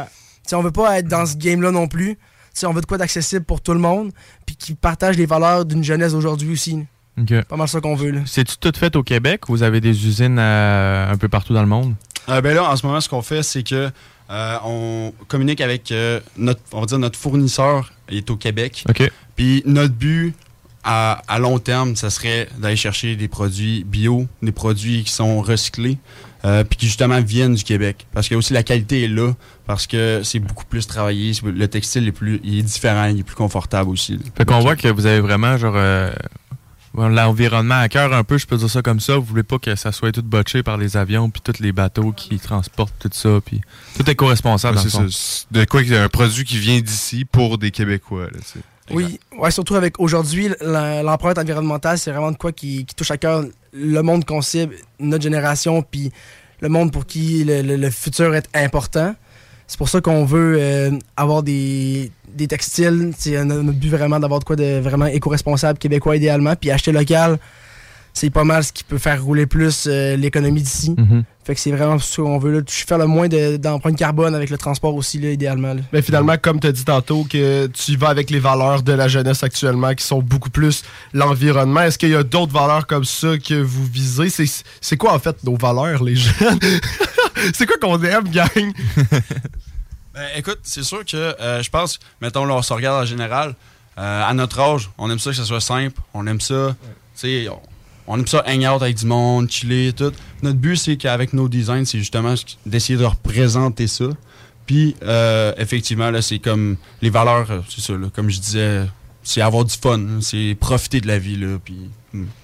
Ouais. 0.02 0.06
Tu 0.06 0.50
sais, 0.50 0.56
on 0.56 0.62
veut 0.62 0.72
pas 0.72 1.00
être 1.00 1.08
dans 1.08 1.26
ce 1.26 1.36
game-là 1.36 1.72
non 1.72 1.88
plus. 1.88 2.16
Tu 2.16 2.22
sais, 2.54 2.66
on 2.68 2.74
veut 2.74 2.82
de 2.82 2.86
quoi 2.86 2.97
d'accessible 2.97 3.45
pour 3.45 3.62
tout 3.62 3.74
le 3.74 3.80
monde, 3.80 4.12
puis 4.45 4.56
qui 4.56 4.74
partage 4.76 5.18
les 5.18 5.26
valeurs 5.26 5.66
d'une 5.66 5.84
jeunesse 5.84 6.12
d'aujourd'hui 6.14 6.54
aussi. 6.54 6.86
OK. 7.20 7.41
Pas 7.43 7.56
mal 7.58 7.68
ça 7.68 7.82
qu'on 7.82 7.95
veut. 7.95 8.12
Là. 8.12 8.20
C'est-tu 8.26 8.58
tout 8.58 8.72
fait 8.78 8.95
au 8.95 9.04
Québec 9.04 9.50
ou 9.50 9.54
vous 9.54 9.64
avez 9.64 9.82
des 9.82 10.06
usines 10.08 10.38
euh, 10.39 11.12
un 11.12 11.18
peu 11.18 11.28
partout 11.28 11.54
dans 11.54 11.62
le 11.62 11.68
monde? 11.68 11.93
Euh, 12.30 12.39
ben 12.41 12.56
là, 12.56 12.64
en 12.70 12.76
ce 12.76 12.86
moment, 12.86 13.02
ce 13.02 13.10
qu'on 13.10 13.22
fait, 13.22 13.43
c'est 13.43 13.64
que 13.64 13.89
euh, 14.30 14.58
on 14.64 15.12
communique 15.28 15.60
avec 15.62 15.91
euh, 15.91 16.20
notre, 16.38 16.62
on 16.72 16.80
va 16.82 16.86
dire 16.86 17.00
notre 17.00 17.18
fournisseur, 17.20 17.91
il 18.10 18.18
est 18.20 18.30
au 18.30 18.36
Québec. 18.38 18.84
OK. 18.88 19.12
Puis 19.36 19.64
notre 19.66 19.93
but 19.93 20.34
à, 20.84 21.22
à 21.28 21.40
long 21.40 21.60
terme, 21.60 21.96
ça 21.96 22.10
serait 22.10 22.48
d'aller 22.58 22.76
chercher 22.76 23.16
des 23.16 23.28
produits 23.28 23.84
bio, 23.84 24.28
des 24.42 24.52
produits 24.52 25.04
qui 25.04 25.12
sont 25.12 25.42
recyclés, 25.42 25.98
euh, 26.46 26.64
puis 26.64 26.78
qui 26.78 26.86
justement 26.86 27.22
viennent 27.22 27.56
du 27.56 27.64
Québec. 27.64 28.08
Parce 28.14 28.30
que 28.30 28.36
aussi 28.36 28.54
la 28.54 28.64
qualité 28.64 29.04
est 29.04 29.08
là, 29.10 29.34
parce 29.66 29.88
que 29.88 30.22
c'est 30.24 30.40
beaucoup 30.40 30.66
plus 30.66 30.88
travaillé, 30.88 31.34
le 31.44 31.68
textile 31.68 32.08
est 32.08 32.12
plus, 32.14 32.40
il 32.44 32.60
est 32.60 32.64
différent, 32.64 33.06
il 33.06 33.20
est 33.20 33.24
plus 33.24 33.36
confortable 33.36 33.90
aussi. 33.90 34.14
là. 34.14 34.20
Fait 34.38 34.46
qu'on 34.46 34.60
voit 34.60 34.76
que 34.76 34.88
vous 34.88 35.06
avez 35.06 35.20
vraiment 35.20 35.58
genre 35.58 35.76
euh, 35.76 36.12
l'environnement 36.94 37.80
à 37.80 37.90
cœur 37.90 38.14
un 38.14 38.24
peu, 38.24 38.38
je 38.38 38.48
peux 38.48 38.58
dire 38.58 38.70
ça 38.70 38.82
comme 38.82 39.00
ça. 39.00 39.18
Vous 39.18 39.26
voulez 39.26 39.44
pas 39.44 39.60
que 39.60 39.76
ça 39.76 39.92
soit 39.92 40.12
tout 40.12 40.24
botché 40.24 40.64
par 40.64 40.78
les 40.78 40.98
avions 40.98 41.30
puis 41.30 41.42
tous 41.44 41.60
les 41.62 41.72
bateaux 41.72 42.12
qui 42.14 42.40
transportent 42.40 42.96
tout 43.00 43.10
ça 43.12 43.40
puis 43.46 43.62
tout 43.98 44.10
est 44.10 44.16
co-responsable. 44.16 44.78
Ouais, 44.78 44.84
c'est 44.84 44.90
ça. 44.90 45.46
De 45.52 45.66
quoi 45.66 45.84
qu'il 45.84 45.92
y 45.92 45.96
a 45.96 46.04
un 46.04 46.10
produit 46.10 46.46
qui 46.46 46.58
vient 46.58 46.80
d'ici 46.80 47.26
pour 47.26 47.58
des 47.58 47.72
Québécois. 47.72 48.26
Là, 48.26 48.40
tu 48.40 48.54
sais. 48.54 48.60
Oui, 48.92 49.20
ouais, 49.38 49.52
surtout 49.52 49.76
avec 49.76 50.00
aujourd'hui, 50.00 50.50
l'empreinte 50.62 51.38
environnementale, 51.38 51.98
c'est 51.98 52.12
vraiment 52.12 52.32
de 52.32 52.38
quoi 52.38 52.52
qui, 52.52 52.86
qui 52.86 52.96
touche 52.96 53.12
à 53.12 53.18
cœur 53.18 53.44
le 53.74 54.02
monde 54.02 54.26
qu'on 54.26 54.42
cible, 54.42 54.76
notre 55.00 55.24
génération, 55.24 55.82
puis 55.84 56.12
le 56.62 56.70
monde 56.70 56.92
pour 56.92 57.06
qui 57.06 57.44
le, 57.44 57.62
le- 57.62 57.76
le 57.76 57.90
futur 57.90 58.34
est 58.36 58.48
important. 58.56 59.14
C'est 59.68 59.78
pour 59.78 59.90
ça 59.90 60.02
qu'on 60.02 60.26
veut 60.26 60.58
euh, 60.60 60.92
avoir 61.16 61.44
des, 61.44 62.12
des 62.34 62.48
textiles. 62.48 63.14
C'est 63.18 63.44
notre 63.46 63.62
notre 63.62 63.78
but 63.78 63.90
vraiment 63.90 64.20
d'avoir 64.20 64.40
de 64.40 64.46
quoi 64.46 64.56
de 64.56 64.80
vraiment 64.80 65.06
éco-responsable 65.06 65.78
québécois 65.78 66.16
idéalement. 66.18 66.56
Puis 66.56 66.72
acheter 66.72 66.92
local, 66.92 67.38
c'est 68.20 68.30
pas 68.30 68.43
mal 68.43 68.63
ce 68.63 68.72
qui 68.74 68.84
peut 68.84 68.97
faire 68.97 69.24
rouler 69.24 69.45
plus 69.45 69.86
euh, 69.88 70.15
l'économie 70.15 70.61
d'ici. 70.61 70.93
Mhm. 70.97 71.24
Fait 71.45 71.55
que 71.55 71.61
c'est 71.61 71.72
vraiment 71.72 71.97
ce 71.97 72.22
qu'on 72.22 72.38
veut. 72.38 72.51
Là. 72.51 72.61
Faire 72.67 72.97
le 72.99 73.07
moins 73.07 73.28
de- 73.28 73.57
d'empreinte 73.57 73.97
carbone 73.97 74.36
avec 74.36 74.49
le 74.49 74.57
transport 74.57 74.93
aussi, 74.93 75.17
là, 75.20 75.32
idéalement. 75.32 75.74
là. 75.74 75.82
Mais 75.93 76.01
finalement, 76.01 76.36
comme 76.39 76.59
tu 76.59 76.67
as 76.67 76.72
dit 76.72 76.86
tantôt, 76.86 77.24
que 77.24 77.67
tu 77.67 77.91
y 77.91 77.95
vas 77.95 78.09
avec 78.09 78.30
les 78.30 78.39
valeurs 78.39 78.84
de 78.84 78.91
la 78.93 79.07
jeunesse 79.07 79.41
actuellement 79.43 79.93
qui 79.95 80.05
sont 80.05 80.22
beaucoup 80.22 80.49
plus 80.51 80.84
l'environnement. 81.13 81.82
Est-ce 81.82 81.97
qu'il 81.97 82.09
y 82.09 82.15
a 82.15 82.24
d'autres 82.24 82.53
valeurs 82.53 82.86
comme 82.86 83.05
ça 83.05 83.38
que 83.38 83.55
vous 83.61 83.86
visez? 83.86 84.30
C'est- 84.30 84.63
C'est 84.82 84.97
quoi 84.97 85.13
en 85.13 85.20
fait 85.20 85.43
nos 85.43 85.55
valeurs, 85.55 86.03
les 86.03 86.15
jeunes? 86.15 86.59
c'est 87.55 87.65
quoi 87.65 87.78
qu'on 87.82 88.01
aime, 88.03 88.28
gang? 88.30 88.72
Ben, 90.13 90.26
écoute, 90.36 90.59
c'est 90.63 90.84
sûr 90.84 91.05
que 91.05 91.15
euh, 91.15 91.61
je 91.63 91.70
pense, 91.70 91.99
mettons, 92.22 92.43
là, 92.45 92.55
on 92.55 92.61
se 92.61 92.74
regarde 92.74 93.01
en 93.03 93.05
général, 93.05 93.55
euh, 93.97 94.24
à 94.28 94.34
notre 94.34 94.59
âge, 94.59 94.89
on 94.97 95.09
aime 95.09 95.20
ça 95.20 95.30
que 95.30 95.36
ça 95.38 95.45
soit 95.45 95.61
simple, 95.61 95.99
on 96.13 96.26
aime 96.28 96.41
ça, 96.41 96.76
tu 97.15 97.22
sais, 97.22 97.47
on, 98.10 98.18
aime 98.18 98.28
ça 98.28 98.43
hang 98.45 98.66
out 98.66 98.82
avec 98.82 98.97
du 98.97 99.05
monde, 99.05 99.49
chiller, 99.49 99.93
tout. 99.93 100.12
Notre 100.41 100.57
but, 100.57 100.76
c'est 100.76 100.97
qu'avec 100.97 101.32
nos 101.34 101.47
designs, 101.47 101.86
c'est 101.86 101.99
justement 101.99 102.34
d'essayer 102.66 102.97
de 102.99 103.05
représenter 103.05 103.88
ça. 103.88 104.05
Puis, 104.66 104.95
euh, 105.03 105.53
effectivement, 105.57 106.12
là, 106.12 106.22
c'est 106.22 106.39
comme 106.39 106.76
les 107.01 107.10
valeurs, 107.10 107.49
euh, 107.49 107.62
c'est 107.70 107.82
ça, 107.82 107.93
là, 107.93 108.07
comme 108.14 108.30
je 108.30 108.39
disais, 108.39 108.82
c'est 109.24 109.41
avoir 109.41 109.64
du 109.64 109.76
fun, 109.76 109.99
c'est 110.22 110.57
profiter 110.60 111.01
de 111.01 111.07
la 111.07 111.18
vie, 111.20 111.38
là, 111.38 111.57
puis 111.64 111.89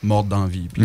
mordre 0.01 0.29
dans 0.29 0.43
la 0.43 0.49
vie. 0.49 0.67
Puis. 0.71 0.83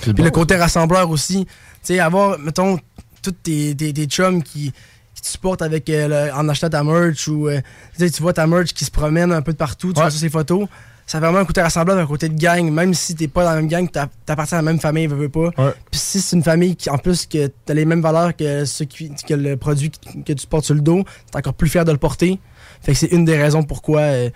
Puis 0.00 0.12
le 0.22 0.30
côté 0.30 0.56
rassembleur 0.56 1.10
aussi. 1.10 1.44
Tu 1.46 1.50
sais, 1.82 1.98
avoir, 1.98 2.38
mettons, 2.38 2.78
tous 3.22 3.32
tes, 3.32 3.74
tes, 3.74 3.92
tes 3.92 4.06
chums 4.06 4.42
qui, 4.42 4.72
qui 5.14 5.22
te 5.22 5.26
supportent 5.26 5.62
avec, 5.62 5.88
euh, 5.90 6.28
le- 6.28 6.32
en 6.34 6.48
achetant 6.48 6.70
ta 6.70 6.82
merch 6.82 7.28
ou 7.28 7.48
euh, 7.48 7.60
tu 7.98 8.08
vois 8.20 8.32
ta 8.32 8.46
merch 8.46 8.72
qui 8.72 8.84
se 8.84 8.90
promène 8.90 9.32
un 9.32 9.42
peu 9.42 9.52
de 9.52 9.58
partout, 9.58 9.92
tu 9.92 10.00
vois 10.00 10.10
ça, 10.10 10.18
ses 10.18 10.30
photos. 10.30 10.66
Ça 11.10 11.18
fait 11.18 11.24
vraiment 11.26 11.40
un 11.40 11.44
côté 11.44 11.60
rassembleur 11.60 11.96
d'un 11.96 12.06
côté 12.06 12.28
de 12.28 12.38
gang, 12.40 12.70
même 12.70 12.94
si 12.94 13.16
t'es 13.16 13.26
pas 13.26 13.42
dans 13.42 13.50
la 13.50 13.56
même 13.56 13.66
gang, 13.66 13.90
t'appartiens 13.90 14.58
à 14.58 14.62
la 14.62 14.70
même 14.70 14.78
famille, 14.78 15.08
veux, 15.08 15.16
veux 15.16 15.28
pas. 15.28 15.50
Puis 15.90 15.98
si 15.98 16.20
c'est 16.20 16.36
une 16.36 16.44
famille 16.44 16.76
qui, 16.76 16.88
en 16.88 16.98
plus, 16.98 17.26
que 17.26 17.48
t'as 17.66 17.74
les 17.74 17.84
mêmes 17.84 18.00
valeurs 18.00 18.36
que, 18.36 18.64
ceux 18.64 18.84
qui, 18.84 19.10
que 19.26 19.34
le 19.34 19.56
produit 19.56 19.90
que, 20.24 20.32
tu 20.32 20.46
portes 20.46 20.66
sur 20.66 20.74
le 20.76 20.82
dos, 20.82 21.02
t'es 21.32 21.38
encore 21.38 21.54
plus 21.54 21.68
fier 21.68 21.84
de 21.84 21.90
le 21.90 21.98
porter. 21.98 22.38
Fait 22.80 22.92
que 22.92 22.98
c'est 22.98 23.08
une 23.08 23.24
des 23.24 23.36
raisons 23.36 23.64
pourquoi 23.64 24.02
euh, 24.02 24.30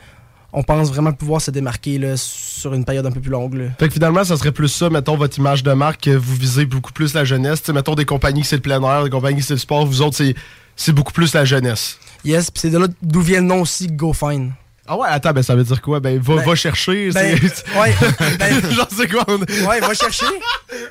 on 0.53 0.64
pense 0.64 0.89
vraiment 0.89 1.12
pouvoir 1.12 1.41
se 1.41 1.53
démarquer 1.53 1.97
là, 1.99 2.16
sur 2.16 2.75
une 2.75 2.85
période 2.85 3.07
un 3.07 3.12
peu 3.12 3.20
plus 3.20 3.31
longue. 3.31 3.55
là. 3.55 3.64
Fait 3.79 3.87
que 3.87 3.95
finalement, 3.95 4.25
ça 4.25 4.37
serait 4.37 4.51
plus 4.51 4.66
ça, 4.66 4.91
mettons, 4.91 5.16
votre 5.16 5.39
image 5.39 5.62
de 5.62 5.72
marque, 5.75 6.01
que 6.01 6.16
vous 6.16 6.35
visez 6.35 6.66
beaucoup 6.66 6.93
plus 6.93 7.14
la 7.14 7.25
jeunesse. 7.25 7.68
Mettons 7.68 7.95
des 7.95 8.05
compagnies 8.05 8.41
que 8.41 8.49
c'est 8.49 8.57
le 8.57 8.62
plein 8.62 8.83
air, 8.83 9.05
des 9.05 9.11
compagnies 9.11 9.39
que 9.43 9.47
c'est 9.47 9.55
le 9.55 9.61
sport, 9.61 9.87
vous 9.87 10.03
autres, 10.03 10.16
c'est- 10.16 10.35
c'est 10.75 10.93
beaucoup 10.93 11.12
plus 11.12 11.35
la 11.35 11.45
jeunesse. 11.45 12.01
Yes, 12.25 12.51
puis 12.51 12.62
c'est 12.62 12.70
de 12.70 12.79
là 12.79 12.89
d'où 13.01 13.20
vient 13.20 13.41
le 13.43 13.47
nom 13.47 13.61
aussi 13.61 13.87
Go 13.87 14.12
Fine. 14.12 14.55
Ah 14.87 14.97
ouais, 14.99 15.09
attends, 15.09 15.32
ben 15.32 15.43
ça 15.43 15.55
veut 15.57 15.64
dire 15.64 15.80
quoi? 15.80 15.99
Ben 16.01 16.18
va, 16.20 16.37
Ben, 16.37 16.45
va 16.45 16.55
chercher. 16.55 17.11
ben, 17.11 17.39
ouais, 17.39 17.95
ben, 18.39 18.70
Genre, 18.70 18.89
c'est 18.95 19.09
quoi? 19.09 19.24
on- 19.28 19.39
ouais, 19.68 19.80
va 19.80 19.95
chercher 19.95 20.26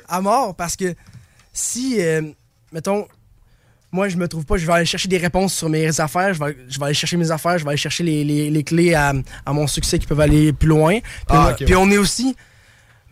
à 0.08 0.20
mort 0.20 0.54
parce 0.56 0.74
que 0.76 0.94
si, 1.52 1.96
euh, 2.00 2.22
mettons, 2.72 3.06
moi 3.92 4.08
je 4.08 4.16
me 4.16 4.26
trouve 4.26 4.44
pas, 4.44 4.56
je 4.56 4.66
vais 4.66 4.72
aller 4.72 4.84
chercher 4.86 5.06
des 5.08 5.18
réponses 5.18 5.54
sur 5.54 5.68
mes 5.68 6.00
affaires, 6.00 6.34
je 6.34 6.42
vais, 6.42 6.56
je 6.68 6.78
vais 6.78 6.86
aller 6.86 6.94
chercher 6.94 7.16
mes 7.16 7.30
affaires, 7.30 7.56
je 7.58 7.62
vais 7.64 7.70
aller 7.70 7.76
chercher 7.78 8.02
les, 8.02 8.24
les- 8.24 8.50
les 8.50 8.64
clés 8.64 8.94
à, 8.94 9.12
à 9.46 9.52
mon 9.52 9.66
succès 9.68 9.98
qui 10.00 10.06
peuvent 10.06 10.18
aller 10.20 10.52
plus 10.52 10.68
loin. 10.68 10.98
Puis, 10.98 11.08
Ah, 11.28 11.50
on, 11.52 11.54
puis 11.54 11.66
ouais. 11.66 11.74
on 11.76 11.88
est 11.92 11.98
aussi, 11.98 12.34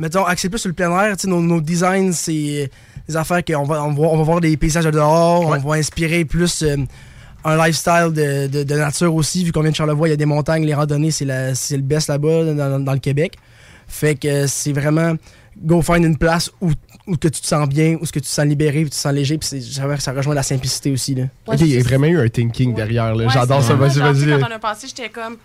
mettons, 0.00 0.24
axé 0.24 0.48
plus 0.48 0.58
sur 0.58 0.68
le 0.68 0.74
plein 0.74 0.90
air, 1.04 1.16
tu 1.16 1.22
sais, 1.22 1.28
nos, 1.28 1.40
nos 1.40 1.60
designs, 1.60 2.10
c'est 2.12 2.70
des 3.08 3.16
affaires 3.16 3.44
qu'on 3.44 3.62
va, 3.64 3.84
on 3.84 3.92
va, 3.92 4.02
on 4.08 4.16
va 4.16 4.22
voir 4.24 4.40
des 4.40 4.56
paysages 4.56 4.84
de 4.86 4.90
dehors, 4.90 5.42
on 5.46 5.58
va 5.58 5.74
inspirer 5.76 6.24
plus. 6.24 6.62
euh, 6.64 6.76
un 7.44 7.56
lifestyle 7.56 8.10
de, 8.12 8.46
de- 8.46 8.62
de 8.62 8.74
nature 8.74 9.14
aussi, 9.14 9.44
vu 9.44 9.52
qu'on 9.52 9.62
vient 9.62 9.70
de 9.70 9.76
Charlevoix, 9.76 10.08
il 10.08 10.12
y 10.12 10.14
a 10.14 10.16
des 10.16 10.26
montagnes, 10.26 10.64
les 10.64 10.74
randonnées, 10.74 11.10
c'est 11.10 11.24
la- 11.24 11.54
c'est 11.54 11.76
le 11.76 11.82
best 11.82 12.08
là-bas, 12.08 12.54
dans, 12.54 12.92
le 12.92 12.98
Québec. 12.98 13.36
Fait 13.88 14.14
que 14.14 14.46
c'est 14.46 14.72
vraiment 14.72 15.14
go 15.62 15.82
find 15.82 16.04
une 16.04 16.16
place 16.16 16.50
où, 16.62 16.70
où 17.06 17.16
que 17.16 17.28
tu 17.28 17.40
te 17.40 17.46
sens 17.46 17.68
bien, 17.68 17.98
où 18.00 18.06
ce 18.06 18.12
que 18.12 18.20
tu 18.20 18.24
te 18.26 18.30
sens 18.30 18.46
libéré, 18.46 18.80
où 18.80 18.84
tu 18.84 18.90
te 18.90 18.94
sens 18.96 19.12
léger, 19.12 19.36
puis 19.38 19.46
c'est- 19.48 19.60
ça, 19.60 19.96
ça 19.98 20.12
rejoint 20.12 20.34
la 20.34 20.42
simplicité 20.42 20.90
aussi. 20.92 21.14
Là. 21.14 21.24
il 21.58 21.66
y 21.66 21.78
a 21.78 21.82
vraiment 21.82 22.06
eu 22.06 22.18
un 22.18 22.28
thinking 22.28 22.74
derrière. 22.74 23.14
là. 23.14 23.26
Ouais, 23.26 23.32
J'adore 23.32 23.62
ça. 23.62 23.74
Vas-y, 23.74 23.98
vas-y. 23.98 24.40
Quand 24.40 24.48
on 24.50 24.54
a 24.54 24.58
passé, 24.58 24.86
j'étais 24.88 25.10
comme. 25.10 25.36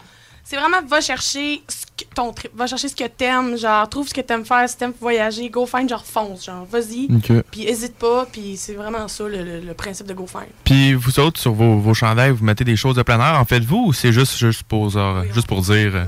C'est 0.50 0.56
vraiment, 0.56 0.78
va 0.88 1.02
chercher 1.02 1.62
ce 1.68 1.86
que 1.86 2.06
ton 2.16 2.32
trip, 2.32 2.52
va 2.56 2.68
chercher 2.68 2.88
ce 2.88 2.96
que 2.96 3.06
t'aimes, 3.06 3.58
genre, 3.58 3.90
trouve 3.90 4.08
ce 4.08 4.14
que 4.14 4.22
t'aimes 4.22 4.46
faire, 4.46 4.70
si 4.70 4.78
t'aimes 4.78 4.94
voyager, 5.02 5.50
go 5.50 5.66
find, 5.66 5.90
genre, 5.90 6.06
fonce, 6.06 6.46
genre, 6.46 6.66
vas-y. 6.72 7.10
Ok. 7.14 7.44
Puis 7.52 7.68
hésite 7.68 7.96
pas, 7.98 8.26
puis 8.32 8.56
c'est 8.56 8.74
vraiment 8.76 9.10
ça 9.10 9.26
le, 9.28 9.44
le- 9.44 9.60
le 9.60 9.74
principe 9.74 10.08
de 10.08 10.14
go 10.14 10.26
find. 10.26 10.46
Puis 10.64 10.94
vous 10.94 11.20
autres, 11.20 11.38
sur 11.38 11.52
vos, 11.52 11.78
vos 11.80 11.94
chandails, 11.94 12.32
vous 12.32 12.46
mettez 12.46 12.64
des 12.64 12.78
choses 12.78 12.96
de 12.96 13.02
plein 13.04 13.20
air, 13.20 13.38
en 13.38 13.44
faites-vous 13.44 13.88
ou 13.88 13.94
c'est 13.94 14.14
juste, 14.14 14.38
juste, 14.38 14.64
pour, 14.64 14.90
genre, 14.90 15.24
juste 15.34 15.48
pour 15.48 15.62
dire. 15.62 16.06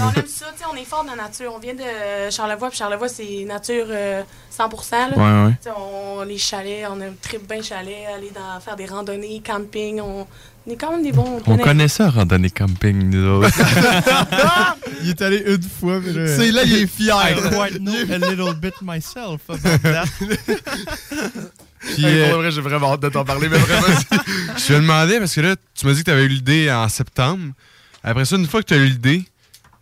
On 0.00 0.12
aime 0.12 0.26
ça, 0.26 0.46
tu 0.52 0.58
sais, 0.58 0.64
on 0.72 0.76
est 0.76 0.84
fort 0.84 1.04
dans 1.04 1.14
la 1.14 1.24
nature. 1.24 1.52
On 1.54 1.58
vient 1.58 1.74
de 1.74 2.30
Charlevoix, 2.30 2.68
puis 2.68 2.78
Charlevoix, 2.78 3.08
c'est 3.08 3.44
nature 3.44 3.86
euh, 3.88 4.22
100%. 4.56 4.92
Là. 4.92 5.08
Ouais, 5.16 5.46
ouais. 5.48 5.56
Tu 5.62 5.68
sais, 5.68 5.70
On, 5.76 6.22
les 6.22 6.38
chalets, 6.38 6.86
on 6.90 7.00
aime 7.00 7.16
trip 7.20 7.48
bien 7.48 7.62
chalet, 7.62 8.06
aller 8.14 8.30
dans, 8.34 8.60
faire 8.60 8.76
des 8.76 8.86
randonnées, 8.86 9.42
camping. 9.44 10.00
On, 10.00 10.26
on 10.66 10.70
est 10.70 10.76
quand 10.76 10.90
même 10.90 11.02
des 11.02 11.12
bons. 11.12 11.40
On 11.46 11.58
connaît 11.58 11.88
ça, 11.88 12.10
randonnée 12.10 12.50
camping, 12.50 13.10
nous 13.10 13.26
autres. 13.26 13.50
il 15.02 15.10
est 15.10 15.22
allé 15.22 15.42
une 15.46 15.62
fois, 15.62 16.00
mais 16.04 16.12
là. 16.12 16.26
C'est 16.36 16.50
là, 16.50 16.62
il 16.64 16.74
est 16.74 16.86
fier. 16.86 17.14
I 17.14 17.34
quite 17.34 17.78
know 17.78 17.94
a 17.94 18.18
little 18.18 18.54
bit 18.54 18.74
myself 18.82 19.40
about 19.48 19.78
that. 19.82 20.04
Puis, 21.80 22.04
Hey, 22.04 22.22
pour 22.22 22.28
euh, 22.28 22.30
de 22.30 22.34
vrai, 22.34 22.50
j'ai 22.50 22.60
vraiment 22.60 22.92
hâte 22.92 23.00
de 23.00 23.08
t'en 23.08 23.24
parler, 23.24 23.48
mais 23.48 23.58
vraiment. 23.58 23.86
Je 24.56 24.66
te 24.66 24.72
demandais, 24.72 25.18
parce 25.18 25.34
que 25.34 25.40
là, 25.40 25.56
tu 25.74 25.86
m'as 25.86 25.92
dit 25.92 26.00
que 26.00 26.04
tu 26.04 26.10
avais 26.10 26.24
eu 26.24 26.28
l'idée 26.28 26.70
en 26.70 26.88
septembre. 26.88 27.52
Après 28.02 28.24
ça, 28.24 28.36
une 28.36 28.46
fois 28.46 28.62
que 28.62 28.68
tu 28.68 28.74
as 28.74 28.78
eu 28.78 28.86
l'idée, 28.86 29.24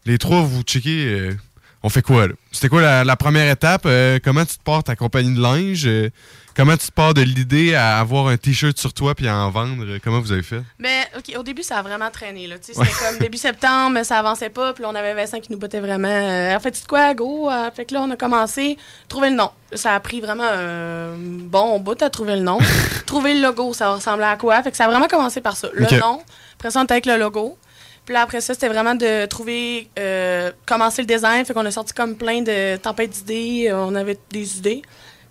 les 0.07 0.19
trois, 0.19 0.41
vous 0.41 0.63
checkez, 0.63 1.05
euh, 1.07 1.37
on 1.83 1.89
fait 1.89 2.03
quoi, 2.03 2.29
là? 2.29 2.35
C'était 2.53 2.69
quoi 2.69 2.81
la, 2.81 3.05
la 3.05 3.17
première 3.17 3.51
étape? 3.51 3.83
Euh, 3.87 4.19
comment 4.23 4.45
tu 4.45 4.57
te 4.57 4.63
pars 4.63 4.83
ta 4.83 4.97
compagnie 4.97 5.35
de 5.35 5.43
linge? 5.43 5.83
Euh, 5.87 6.11
comment 6.55 6.77
tu 6.77 6.87
te 6.87 6.93
pars 6.93 7.13
de 7.13 7.23
l'idée 7.23 7.75
à 7.75 7.99
avoir 7.99 8.29
un 8.29 8.37
T-shirt 8.37 8.79
sur 8.79 8.95
toi 8.95 9.15
puis 9.15 9.27
à 9.27 9.37
en 9.37 9.51
vendre? 9.51 9.99
Comment 10.03 10.21
vous 10.21 10.31
avez 10.31 10.45
fait? 10.45 10.63
Mais 10.79 11.09
OK, 11.17 11.37
au 11.37 11.43
début, 11.43 11.63
ça 11.65 11.79
a 11.79 11.83
vraiment 11.83 12.09
traîné. 12.11 12.47
Là. 12.47 12.55
Ouais. 12.55 12.61
C'était 12.63 13.09
comme 13.09 13.19
début 13.19 13.37
septembre, 13.37 13.91
mais 13.91 14.05
ça 14.05 14.19
avançait 14.19 14.49
pas. 14.49 14.73
Puis 14.73 14.85
on 14.87 14.95
avait 14.95 15.15
Vincent 15.15 15.41
qui 15.41 15.51
nous 15.53 15.59
bottait 15.59 15.81
vraiment. 15.81 16.55
En 16.55 16.61
fait, 16.61 16.71
tu 16.71 16.87
quoi, 16.89 17.13
go? 17.15 17.51
Fait 17.75 17.85
que 17.85 17.95
là, 17.95 18.03
on 18.03 18.11
a 18.11 18.17
commencé 18.17 18.77
à 19.05 19.09
trouver 19.09 19.31
le 19.31 19.37
nom. 19.37 19.51
Ça 19.73 19.95
a 19.95 20.01
pris 20.01 20.21
vraiment 20.21 20.49
un 20.49 21.17
bon 21.19 21.81
bout 21.81 22.01
à 22.01 22.11
trouver 22.11 22.37
le 22.37 22.43
nom. 22.43 22.59
trouver 23.07 23.35
le 23.35 23.43
logo, 23.43 23.75
ça 23.75 23.93
ressemblait 23.93 24.27
à 24.27 24.37
quoi? 24.37 24.63
Fait 24.63 24.71
que 24.71 24.77
ça 24.77 24.85
a 24.85 24.89
vraiment 24.89 25.09
commencé 25.09 25.41
par 25.41 25.57
ça. 25.57 25.69
Le 25.75 25.99
nom, 25.99 26.23
après 26.55 26.71
ça, 26.71 26.81
on 26.81 26.85
était 26.85 26.93
avec 26.93 27.07
le 27.07 27.19
logo. 27.19 27.59
Puis 28.07 28.15
là, 28.15 28.23
après 28.23 28.41
ça, 28.41 28.55
c'était 28.55 28.69
vraiment 28.69 28.95
de 28.95 29.27
trouver, 29.27 29.89
euh, 29.99 30.53
commencer 30.65 31.03
le 31.03 31.07
design. 31.07 31.45
Fait 31.45 31.53
qu'on 31.53 31.67
a 31.67 31.71
sorti 31.73 31.93
comme 31.93 32.15
plein 32.17 32.41
de 32.41 32.77
tempêtes 32.77 33.11
d'idées. 33.11 33.73
On 33.73 33.95
avait 33.97 34.17
des 34.31 34.59
idées. 34.59 34.83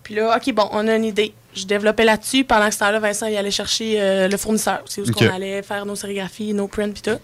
Puis 0.02 0.14
là, 0.14 0.36
OK, 0.36 0.54
bon, 0.54 0.68
on 0.72 0.86
a 0.86 0.94
une 0.94 1.06
idée. 1.06 1.34
Je 1.54 1.64
développais 1.64 2.04
là-dessus. 2.04 2.44
Pendant 2.44 2.70
ce 2.70 2.78
temps-là, 2.78 3.00
Vincent, 3.00 3.26
il 3.26 3.36
allait 3.36 3.50
chercher 3.50 3.96
euh, 3.98 4.28
le 4.28 4.36
fournisseur. 4.36 4.82
C'est 4.84 5.00
où 5.00 5.10
qu'on 5.10 5.26
allait 5.26 5.62
faire 5.62 5.86
nos 5.86 5.96
sérigraphies, 5.96 6.52
nos 6.52 6.68
prints, 6.68 6.92
puis 6.92 7.02
tout. 7.02 7.18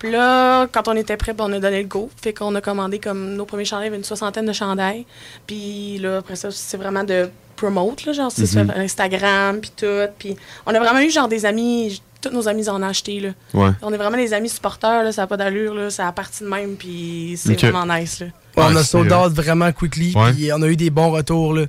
Puis 0.00 0.10
là, 0.10 0.66
quand 0.66 0.88
on 0.88 0.96
était 0.96 1.16
prêt, 1.16 1.32
ben, 1.32 1.44
on 1.48 1.52
a 1.52 1.60
donné 1.60 1.80
le 1.80 1.88
go. 1.88 2.10
Fait 2.20 2.32
qu'on 2.32 2.52
a 2.56 2.60
commandé 2.60 2.98
comme 2.98 3.36
nos 3.36 3.46
premiers 3.46 3.64
chandails, 3.64 3.84
il 3.84 3.86
y 3.86 3.92
avait 3.92 3.98
une 3.98 4.04
soixantaine 4.04 4.46
de 4.46 4.52
chandails. 4.52 5.06
Puis 5.46 5.98
là, 5.98 6.16
après 6.16 6.34
ça, 6.34 6.50
c'est 6.50 6.76
vraiment 6.76 7.04
de 7.04 7.30
promote, 7.62 8.04
là, 8.04 8.12
genre, 8.12 8.32
c'est 8.32 8.42
Mhm. 8.54 8.66
sur 8.68 8.76
Instagram, 8.78 9.60
puis 9.60 9.72
tout. 9.76 9.86
Puis 10.18 10.36
on 10.66 10.74
a 10.74 10.78
vraiment 10.80 11.00
eu, 11.00 11.10
genre, 11.10 11.28
des 11.28 11.46
amis, 11.46 12.02
tous 12.20 12.30
nos 12.30 12.48
amis 12.48 12.68
en 12.68 12.80
ont 12.80 12.86
acheté, 12.86 13.20
là. 13.20 13.28
Ouais. 13.54 13.70
On 13.82 13.92
est 13.92 13.96
vraiment 13.96 14.16
des 14.16 14.32
amis 14.32 14.48
supporters, 14.48 15.04
là, 15.04 15.12
ça 15.12 15.22
n'a 15.22 15.26
pas 15.26 15.36
d'allure, 15.36 15.74
là, 15.74 15.90
ça 15.90 16.08
a 16.08 16.12
parti 16.12 16.42
de 16.44 16.48
même, 16.48 16.74
puis 16.76 17.34
c'est 17.36 17.54
vraiment 17.60 17.86
nice, 17.86 18.20
là. 18.20 18.26
Ouais, 18.56 18.64
on 18.70 18.76
a 18.76 18.82
sold 18.82 19.12
out 19.12 19.32
vraiment 19.32 19.70
quickly, 19.72 20.12
puis 20.34 20.52
on 20.52 20.60
a 20.62 20.66
eu 20.68 20.76
des 20.76 20.90
bons 20.90 21.10
retours. 21.10 21.54
Là. 21.54 21.66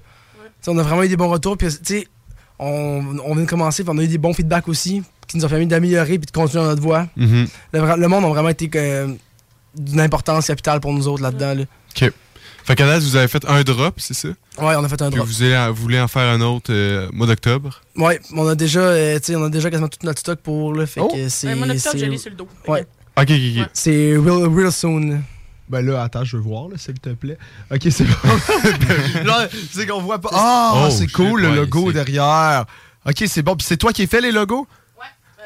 On 0.67 0.77
a 0.77 0.83
vraiment 0.83 1.03
eu 1.03 1.09
des 1.09 1.17
bons 1.17 1.29
retours, 1.29 1.57
puis 1.57 1.67
tu 1.69 1.77
sais, 1.83 2.07
on, 2.59 3.17
on 3.25 3.33
vient 3.35 3.43
de 3.45 3.49
commencer, 3.49 3.83
puis 3.83 3.93
on 3.93 3.97
a 3.99 4.03
eu 4.03 4.07
des 4.07 4.17
bons 4.17 4.33
feedbacks 4.33 4.67
aussi, 4.67 5.03
qui 5.27 5.37
nous 5.37 5.45
ont 5.45 5.49
permis 5.49 5.67
d'améliorer 5.67 6.17
puis 6.19 6.25
de 6.25 6.31
continuer 6.31 6.63
dans 6.63 6.69
notre 6.69 6.81
voie. 6.81 7.07
Mhm. 7.15 7.47
le, 7.73 8.07
monde 8.07 8.25
a 8.25 8.27
vraiment 8.29 8.49
été 8.49 8.69
euh, 8.75 9.07
d'une 9.75 9.99
importance 10.01 10.47
capitale 10.47 10.79
pour 10.79 10.93
nous 10.93 11.07
autres 11.07 11.23
là-dedans. 11.23 11.53
Là. 11.55 11.63
OK. 11.95 12.11
Fait 12.65 12.75
qu'à 12.75 12.85
date, 12.85 13.03
vous 13.03 13.15
avez 13.15 13.27
fait 13.27 13.43
un 13.45 13.61
drop, 13.63 13.95
c'est 13.97 14.13
ça? 14.13 14.29
Ouais, 14.29 14.75
on 14.77 14.83
a 14.83 14.87
fait 14.89 15.01
un 15.01 15.09
Puis 15.09 15.17
drop. 15.17 15.27
vous, 15.27 15.43
allez- 15.43 15.67
vous 15.69 15.81
voulez 15.81 15.99
en 15.99 16.07
faire 16.07 16.29
un 16.33 16.39
autre 16.41 16.71
euh, 16.71 17.09
mois 17.11 17.27
d'octobre? 17.27 17.81
Ouais, 17.97 18.19
on 18.33 18.47
a 18.47 18.55
déjà, 18.55 18.79
euh, 18.79 19.19
tu 19.19 19.25
sais, 19.25 19.35
on 19.35 19.43
a 19.43 19.49
déjà 19.49 19.69
quasiment 19.69 19.89
tout 19.89 19.99
notre 20.03 20.19
stock 20.19 20.39
pour 20.39 20.73
là, 20.73 20.85
fait 20.85 21.01
Oh. 21.01 21.09
que 21.13 21.27
c'est. 21.29 21.47
Ouais, 21.47 21.55
mon 21.55 21.69
octobre, 21.69 21.97
je 21.97 22.05
l'ai 22.05 22.17
sur 22.17 22.29
le 22.29 22.37
dos. 22.37 22.47
Ouais. 22.67 22.85
Ok, 23.17 23.29
ok, 23.29 23.59
ok. 23.63 23.69
C'est 23.73 24.15
real, 24.17 24.47
real 24.55 24.71
soon. 24.71 25.21
Ben 25.69 25.81
là, 25.85 26.03
attends, 26.03 26.23
je 26.23 26.37
veux 26.37 26.43
voir, 26.43 26.67
là, 26.69 26.77
s'il 26.77 26.93
te 26.99 27.09
plaît. 27.09 27.37
Ok, 27.73 27.81
c'est 27.89 28.03
bon. 28.05 29.23
Là, 29.25 29.47
c'est 29.71 29.85
qu'on 29.87 30.01
voit 30.01 30.19
pas. 30.19 30.29
Ah, 30.33 30.73
Oh, 30.85 30.89
c'est 30.89 31.07
cool, 31.11 31.41
le 31.41 31.55
logo 31.55 31.91
derrière. 31.91 32.65
Ok, 33.05 33.23
c'est 33.27 33.41
bon. 33.41 33.55
Puis 33.55 33.65
c'est 33.67 33.77
toi 33.77 33.91
qui 33.93 34.03
as 34.03 34.07
fait 34.07 34.21
les 34.21 34.31
logos? 34.31 34.67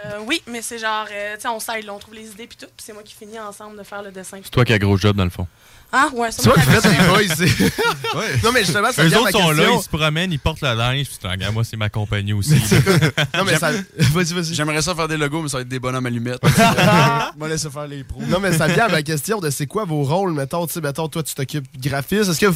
Euh, 0.05 0.19
oui, 0.27 0.41
mais 0.47 0.61
c'est 0.61 0.77
genre, 0.77 1.05
euh, 1.11 1.35
tu 1.35 1.41
sais, 1.41 1.47
on 1.47 1.59
s'aide, 1.59 1.89
on 1.89 1.97
trouve 1.97 2.13
les 2.13 2.27
idées, 2.27 2.45
puis 2.47 2.57
tout, 2.59 2.65
puis 2.65 2.85
c'est 2.85 2.93
moi 2.93 3.01
qui 3.03 3.15
finis 3.15 3.39
ensemble 3.39 3.77
de 3.77 3.83
faire 3.83 4.03
le 4.03 4.11
dessin. 4.11 4.37
C'est 4.43 4.49
toi 4.51 4.63
qui 4.65 4.73
as 4.73 4.79
gros 4.79 4.97
job 4.97 5.15
dans 5.15 5.23
le 5.23 5.29
fond. 5.29 5.47
Ah, 5.91 6.09
ouais, 6.13 6.29
C'est 6.31 6.43
toi 6.43 6.53
qui 6.55 6.61
fais 6.61 6.89
les 6.89 7.07
boys. 7.07 7.35
c'est-. 7.35 8.43
Non, 8.43 8.51
mais 8.51 8.63
justement, 8.65 8.91
ça 8.91 9.03
Eux 9.03 9.07
vient 9.07 9.19
à 9.19 9.21
autres 9.21 9.31
ma 9.37 9.43
sont 9.43 9.51
là, 9.51 9.55
question. 9.63 9.79
ils 9.79 9.83
se 9.83 9.89
promènent, 9.89 10.31
ils 10.33 10.39
portent 10.39 10.61
le 10.61 10.73
linge. 10.73 11.07
Puis, 11.07 11.27
regarde, 11.27 11.53
moi, 11.53 11.63
c'est 11.63 11.77
ma 11.77 11.89
compagnie 11.89 12.33
aussi. 12.33 12.55
Non, 13.37 13.45
mais 13.45 13.57
ça. 13.57 13.71
Vas-y, 13.97 14.33
vas-y. 14.33 14.53
J'aimerais 14.53 14.81
ça 14.81 14.93
faire 14.93 15.07
des 15.07 15.15
logos, 15.17 15.41
mais 15.43 15.47
ça 15.49 15.57
va 15.57 15.61
être 15.61 15.69
des 15.69 15.79
bonhommes 15.79 16.05
allumettes. 16.05 16.39
Je 16.43 17.39
vais 17.39 17.49
laisser 17.49 17.69
faire 17.69 17.87
les 17.87 18.03
pros. 18.03 18.21
Non, 18.27 18.39
mais 18.39 18.51
ça 18.57 18.67
vient 18.67 18.85
à 18.85 18.89
ma 18.89 19.01
question 19.01 19.39
de 19.39 19.49
c'est 19.49 19.65
quoi 19.67 19.85
vos 19.85 20.03
rôles, 20.03 20.33
mettons, 20.33 20.67
tu 20.67 20.73
sais, 20.73 20.81
mettons, 20.81 21.07
toi, 21.07 21.23
tu 21.23 21.33
t'occupes 21.33 21.65
graphiste. 21.79 22.29
Est-ce 22.31 22.39
que. 22.41 22.51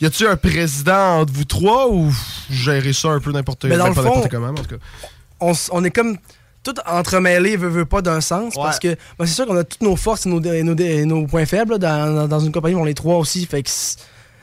Y 0.00 0.06
a-tu 0.06 0.28
un 0.28 0.36
président 0.36 1.20
entre 1.22 1.32
vous 1.32 1.44
trois 1.44 1.88
ou 1.88 2.04
vous 2.10 2.24
gérez 2.50 2.92
ça 2.92 3.08
un 3.08 3.18
peu 3.18 3.32
n'importe 3.32 3.64
Mais 3.64 3.76
dans 3.76 3.84
ben, 3.84 3.88
le 3.90 3.94
pas 3.96 4.02
fond, 4.02 4.08
n'importe 4.14 4.30
comment, 4.30 4.48
en 4.50 4.54
tout 4.54 4.62
cas? 4.66 4.76
on, 5.40 5.50
s- 5.50 5.68
on 5.72 5.82
est 5.84 5.90
comme 5.90 6.16
tout 6.72 6.80
entremêlés, 6.86 7.56
veut, 7.56 7.68
veut 7.68 7.84
pas 7.84 8.02
d'un 8.02 8.20
sens. 8.20 8.54
Ouais. 8.54 8.62
Parce 8.62 8.78
que 8.78 8.88
ben, 9.18 9.26
c'est 9.26 9.34
sûr 9.34 9.46
qu'on 9.46 9.56
a 9.56 9.64
toutes 9.64 9.82
nos 9.82 9.96
forces 9.96 10.26
et 10.26 10.28
nos, 10.28 10.42
et 10.42 10.62
nos, 10.62 10.76
et 10.76 11.04
nos 11.04 11.26
points 11.26 11.46
faibles 11.46 11.78
là, 11.78 12.26
dans, 12.26 12.40
une 12.40 12.52
compagnie, 12.52 12.74
on 12.74 12.84
les 12.84 12.94
trois 12.94 13.16
aussi. 13.16 13.46
Fait 13.46 13.62
que 13.62 13.70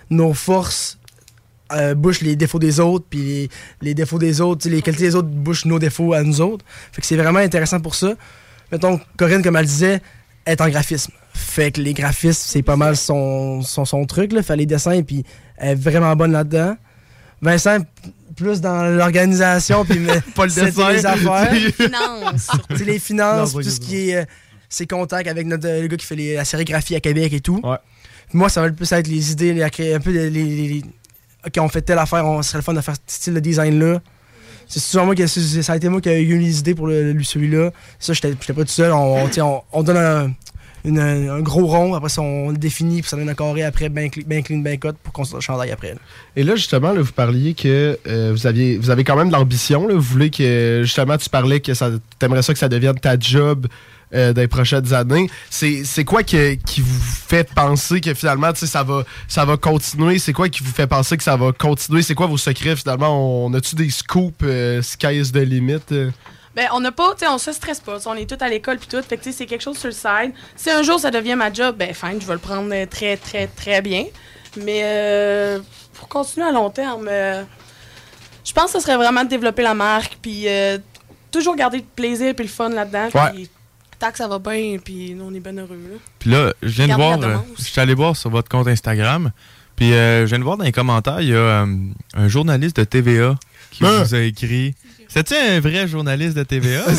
nos 0.10 0.34
forces 0.34 0.98
euh, 1.74 1.96
bouchent 1.96 2.22
les 2.22 2.36
défauts 2.36 2.60
des 2.60 2.80
autres, 2.80 3.06
puis 3.10 3.20
les, 3.22 3.50
les 3.82 3.94
défauts 3.94 4.20
des 4.20 4.42
autres, 4.42 4.68
les 4.70 4.82
qualités 4.82 5.04
des 5.04 5.16
autres 5.16 5.30
bouchent 5.30 5.66
nos 5.66 5.80
défauts 5.80 6.14
à 6.14 6.24
nous 6.24 6.42
autres. 6.42 6.66
Fait 6.92 7.02
que 7.02 7.08
c'est 7.08 7.18
vraiment 7.18 7.40
intéressant 7.40 7.80
pour 7.80 7.96
ça. 7.96 8.14
Mettons, 8.72 9.00
Corinne, 9.18 9.44
comme 9.44 9.56
elle 9.56 9.66
disait, 9.66 10.02
est 10.46 10.62
en 10.62 10.70
graphisme. 10.70 11.12
Fait 11.34 11.72
que 11.72 11.82
les 11.82 11.94
graphismes, 11.94 12.44
c'est 12.46 12.62
pas 12.62 12.76
mal 12.76 12.96
son, 12.96 13.62
son, 13.62 13.86
son 13.86 14.06
truc, 14.06 14.32
là. 14.32 14.42
Fait 14.42 14.56
les 14.56 14.66
dessins, 14.66 15.02
puis 15.04 15.24
elle 15.58 15.72
est 15.72 15.76
vraiment 15.76 16.16
bonne 16.16 16.32
là-dedans. 16.32 16.76
Vincent, 17.42 17.78
plus 18.36 18.60
dans 18.62 18.84
l'organisation, 18.86 19.86
puis 19.86 20.00
Pas 20.36 20.46
le 20.46 20.52
dessin. 20.52 20.92
les 20.92 21.06
affaires. 21.06 21.52
Finances. 21.74 22.48
Les 22.86 23.00
finances, 23.00 23.54
Non, 23.56 23.62
tout 23.62 23.70
ce 23.70 23.80
qui 23.80 24.10
est 24.10 24.18
euh, 24.18 24.26
ses 24.70 24.86
contacts 24.88 25.28
avec 25.28 25.48
notre, 25.48 25.68
le 25.68 25.88
gars 25.88 25.98
qui 25.98 26.06
fait 26.06 26.16
les- 26.16 26.36
la 26.36 26.46
sérigraphie 26.46 26.96
à 26.96 27.00
Québec 27.00 27.32
et 27.34 27.40
tout. 27.40 27.62
Puis 27.62 28.38
moi, 28.38 28.50
ça 28.50 28.62
va 28.62 28.68
le 28.68 28.74
plus 28.74 28.92
être 28.92 29.08
les 29.08 29.32
idées, 29.32 29.54
les, 29.54 29.70
créer 29.70 29.94
un 29.96 30.00
peu 30.00 30.12
les, 30.12 30.30
les- 30.30 30.44
les- 30.44 30.68
les- 30.68 30.84
Ok, 31.46 31.54
on 31.60 31.70
fait 31.70 31.82
telle 31.84 32.00
affaire, 32.00 32.26
on 32.26 32.42
serait 32.42 32.58
le 32.58 32.64
fun 32.64 32.74
de 32.74 32.82
faire 32.82 32.96
ce 33.08 33.16
style 33.16 33.36
de 33.36 33.40
design-là. 33.40 34.02
C'est 34.68 34.80
souvent 34.80 35.06
moi 35.06 35.14
qui 35.14 35.28
ça 35.28 35.74
a 35.74 35.76
été 35.76 35.88
moi 35.90 36.02
qui 36.02 36.10
ai 36.10 36.20
eu 36.24 36.40
les 36.40 36.58
idées 36.58 36.74
pour 36.74 36.88
le, 36.88 37.12
lui 37.12 37.24
celui-là. 37.24 37.70
Ça, 38.00 38.14
j'étais 38.14 38.34
pas 38.34 38.64
tout 38.64 38.68
seul. 38.68 38.92
On, 38.92 39.30
on, 39.38 39.62
on 39.72 39.84
donne 39.84 39.98
un, 39.98 40.34
un 40.86 41.42
gros 41.42 41.66
rond, 41.66 41.94
après 41.94 42.10
ça, 42.10 42.22
on 42.22 42.52
le 42.52 42.58
définit, 42.58 43.02
puis 43.02 43.10
ça 43.10 43.18
donne 43.18 43.30
un 43.30 43.34
carré 43.34 43.64
après, 43.64 43.90
bien 43.90 44.10
clean, 44.10 44.42
clean, 44.42 44.60
bien 44.60 44.78
cut 44.78 44.94
pour 45.04 45.14
qu'on 45.14 45.24
se 45.24 45.40
chandaille 45.40 45.72
après. 45.72 45.96
Et 46.36 46.44
là, 46.44 46.56
justement, 46.56 46.92
là, 46.92 47.02
vous 47.02 47.12
parliez 47.12 47.54
que 47.54 47.98
euh, 48.08 48.32
vous, 48.32 48.48
aviez, 48.48 48.78
vous 48.78 48.90
avez 48.90 49.04
quand 49.04 49.16
même 49.16 49.30
de 49.30 49.34
l'ambition. 49.34 49.88
Vous 49.88 50.00
voulez 50.00 50.30
que, 50.30 50.82
justement, 50.84 51.18
tu 51.18 51.30
parlais 51.30 51.60
que 51.60 51.74
ça, 51.74 51.90
t'aimerais 52.20 52.42
ça 52.42 52.54
que 52.54 52.60
ça 52.60 52.70
devienne 52.70 53.00
ta 53.00 53.18
job 53.20 53.68
euh, 54.14 54.34
les 54.34 54.48
prochaines 54.48 54.94
années. 54.94 55.30
C'est, 55.50 56.06
quoi 56.06 56.24
qui 56.24 56.58
vous 56.78 57.02
fait 57.02 57.50
penser 57.54 58.02
que 58.02 58.14
finalement, 58.14 58.52
ça 58.54 58.84
va, 58.84 59.04
ça 59.28 59.46
va 59.46 59.58
continuer? 59.58 60.20
C'est 60.20 60.34
quoi 60.34 60.48
qui 60.50 60.64
vous 60.64 60.72
fait 60.72 60.88
penser 60.88 61.18
que 61.18 61.24
ça 61.24 61.36
va 61.36 61.52
continuer? 61.52 62.02
C'est 62.02 62.16
quoi 62.16 62.28
vos 62.28 62.38
secrets, 62.38 62.76
finalement? 62.76 63.46
On 63.46 63.54
a-tu 63.54 63.76
des 63.76 63.90
scoops 63.90 64.36
euh, 64.44 64.82
sky 64.82 65.20
is 65.20 65.32
the 65.32 65.38
limit? 65.38 65.82
euh? 65.92 66.12
Ben, 66.56 66.68
on 66.74 66.80
n'a 66.80 66.92
pas, 66.92 67.14
tu 67.14 67.20
sais, 67.20 67.28
on 67.28 67.38
se 67.38 67.52
stresse 67.52 67.80
pas. 67.82 67.98
On 68.06 68.14
est 68.16 68.30
tous 68.30 68.44
à 68.44 68.48
l'école 68.48 68.78
puis 68.78 68.88
tout. 68.88 69.02
Fait 69.02 69.18
que, 69.18 69.24
tu 69.24 69.32
sais, 69.32 69.38
c'est 69.40 69.46
quelque 69.46 69.62
chose 69.62 69.78
sur 69.78 69.88
le 69.88 69.94
side. 69.94 70.34
Si 70.56 70.70
un 70.70 70.84
jour 70.84 71.00
ça 71.00 71.12
devient 71.12 71.36
ma 71.36 71.52
job, 71.52 71.76
ben, 71.78 71.94
fine, 71.94 72.20
je 72.22 72.26
vais 72.26 72.34
le 72.34 72.40
prendre 72.40 72.74
euh, 72.74 72.86
très, 72.86 73.18
très, 73.18 73.48
très 73.48 73.82
bien. 73.82 74.06
Mais 74.58 74.82
euh, 74.84 75.60
pour 75.96 76.08
continuer 76.08 76.48
à 76.48 76.52
long 76.52 76.70
terme, 76.70 77.08
euh, 77.12 77.44
je 78.46 78.54
pense 78.54 78.72
que 78.72 78.80
ce 78.80 78.86
serait 78.86 78.96
vraiment 78.96 79.24
de 79.24 79.30
développer 79.30 79.64
la 79.64 79.74
marque 79.74 80.18
puis 80.22 80.48
euh, 80.48 80.78
toujours 81.32 81.56
garder 81.58 81.78
le 81.80 81.84
plaisir 81.96 82.34
puis 82.34 82.46
le 82.46 82.52
fun 82.52 82.70
là-dedans. 82.70 83.10
Ouais. 83.14 83.48
Tant 84.00 84.12
que 84.12 84.18
ça 84.18 84.28
va 84.28 84.40
bien, 84.40 84.78
puis 84.84 85.14
nous, 85.14 85.26
on 85.26 85.34
est 85.34 85.40
bien 85.40 85.58
heureux. 85.58 85.80
Là. 85.90 85.98
Puis 86.20 86.30
là, 86.30 86.54
je 86.62 86.68
viens 86.84 86.88
de 86.90 86.94
voir, 87.02 87.18
euh, 87.22 87.38
je 87.58 87.64
suis 87.64 87.80
allé 87.80 87.94
voir 87.94 88.16
sur 88.16 88.30
votre 88.30 88.50
compte 88.50 88.68
Instagram. 88.68 89.32
Puis 89.78 89.94
euh, 89.94 90.22
je 90.22 90.26
viens 90.28 90.40
de 90.40 90.44
voir 90.44 90.58
dans 90.58 90.64
les 90.66 90.72
commentaires, 90.74 91.22
il 91.22 91.30
y 91.30 91.34
a 91.34 91.38
euh, 91.38 91.66
un 92.14 92.28
journaliste 92.28 92.78
de 92.78 92.84
TVA 92.84 93.36
qui 93.72 93.86
Hein? 93.86 94.04
vous 94.04 94.16
a 94.16 94.20
écrit. 94.20 94.74
C'est-tu 95.16 95.34
un 95.34 95.60
vrai 95.62 95.88
journaliste 95.88 96.36
de 96.36 96.44
TVA? 96.44 96.84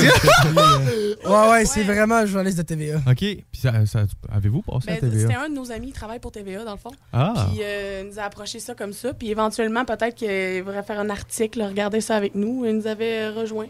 Ouais, 1.27 1.51
ouais, 1.51 1.64
c'est 1.64 1.83
vraiment 1.83 2.17
un 2.17 2.27
journaliste 2.27 2.57
de 2.59 2.62
TVA. 2.62 2.99
OK. 3.07 3.17
Puis 3.19 3.45
ça, 3.61 3.85
ça- 3.85 4.05
avez-vous 4.31 4.62
passé 4.62 4.91
à 4.91 4.93
Ben, 4.93 5.01
C'était 5.11 5.25
TVA? 5.25 5.43
un 5.43 5.49
de 5.49 5.55
nos 5.55 5.73
amis 5.73 5.89
qui 5.89 5.93
travaille 5.95 6.21
pour 6.21 6.31
TVA, 6.31 6.64
dans 6.64 6.73
le 6.73 6.79
fond. 6.79 6.93
Ah. 7.12 7.49
Puis 7.51 7.61
euh, 7.64 8.03
il 8.05 8.11
nous 8.11 8.19
a 8.21 8.23
approché 8.23 8.61
ça 8.61 8.75
comme 8.75 8.93
ça. 8.93 9.12
Puis 9.12 9.31
éventuellement, 9.31 9.85
peut-être 9.85 10.14
qu'il 10.14 10.62
voudrait 10.62 10.85
faire 10.85 11.01
un 11.01 11.11
article, 11.11 11.62
regarder 11.62 12.01
ça 12.01 12.14
avec 12.17 12.35
nous. 12.37 12.64
Il 12.64 12.77
nous 12.77 12.87
avait 12.87 13.23
euh, 13.25 13.33
rejoint. 13.33 13.67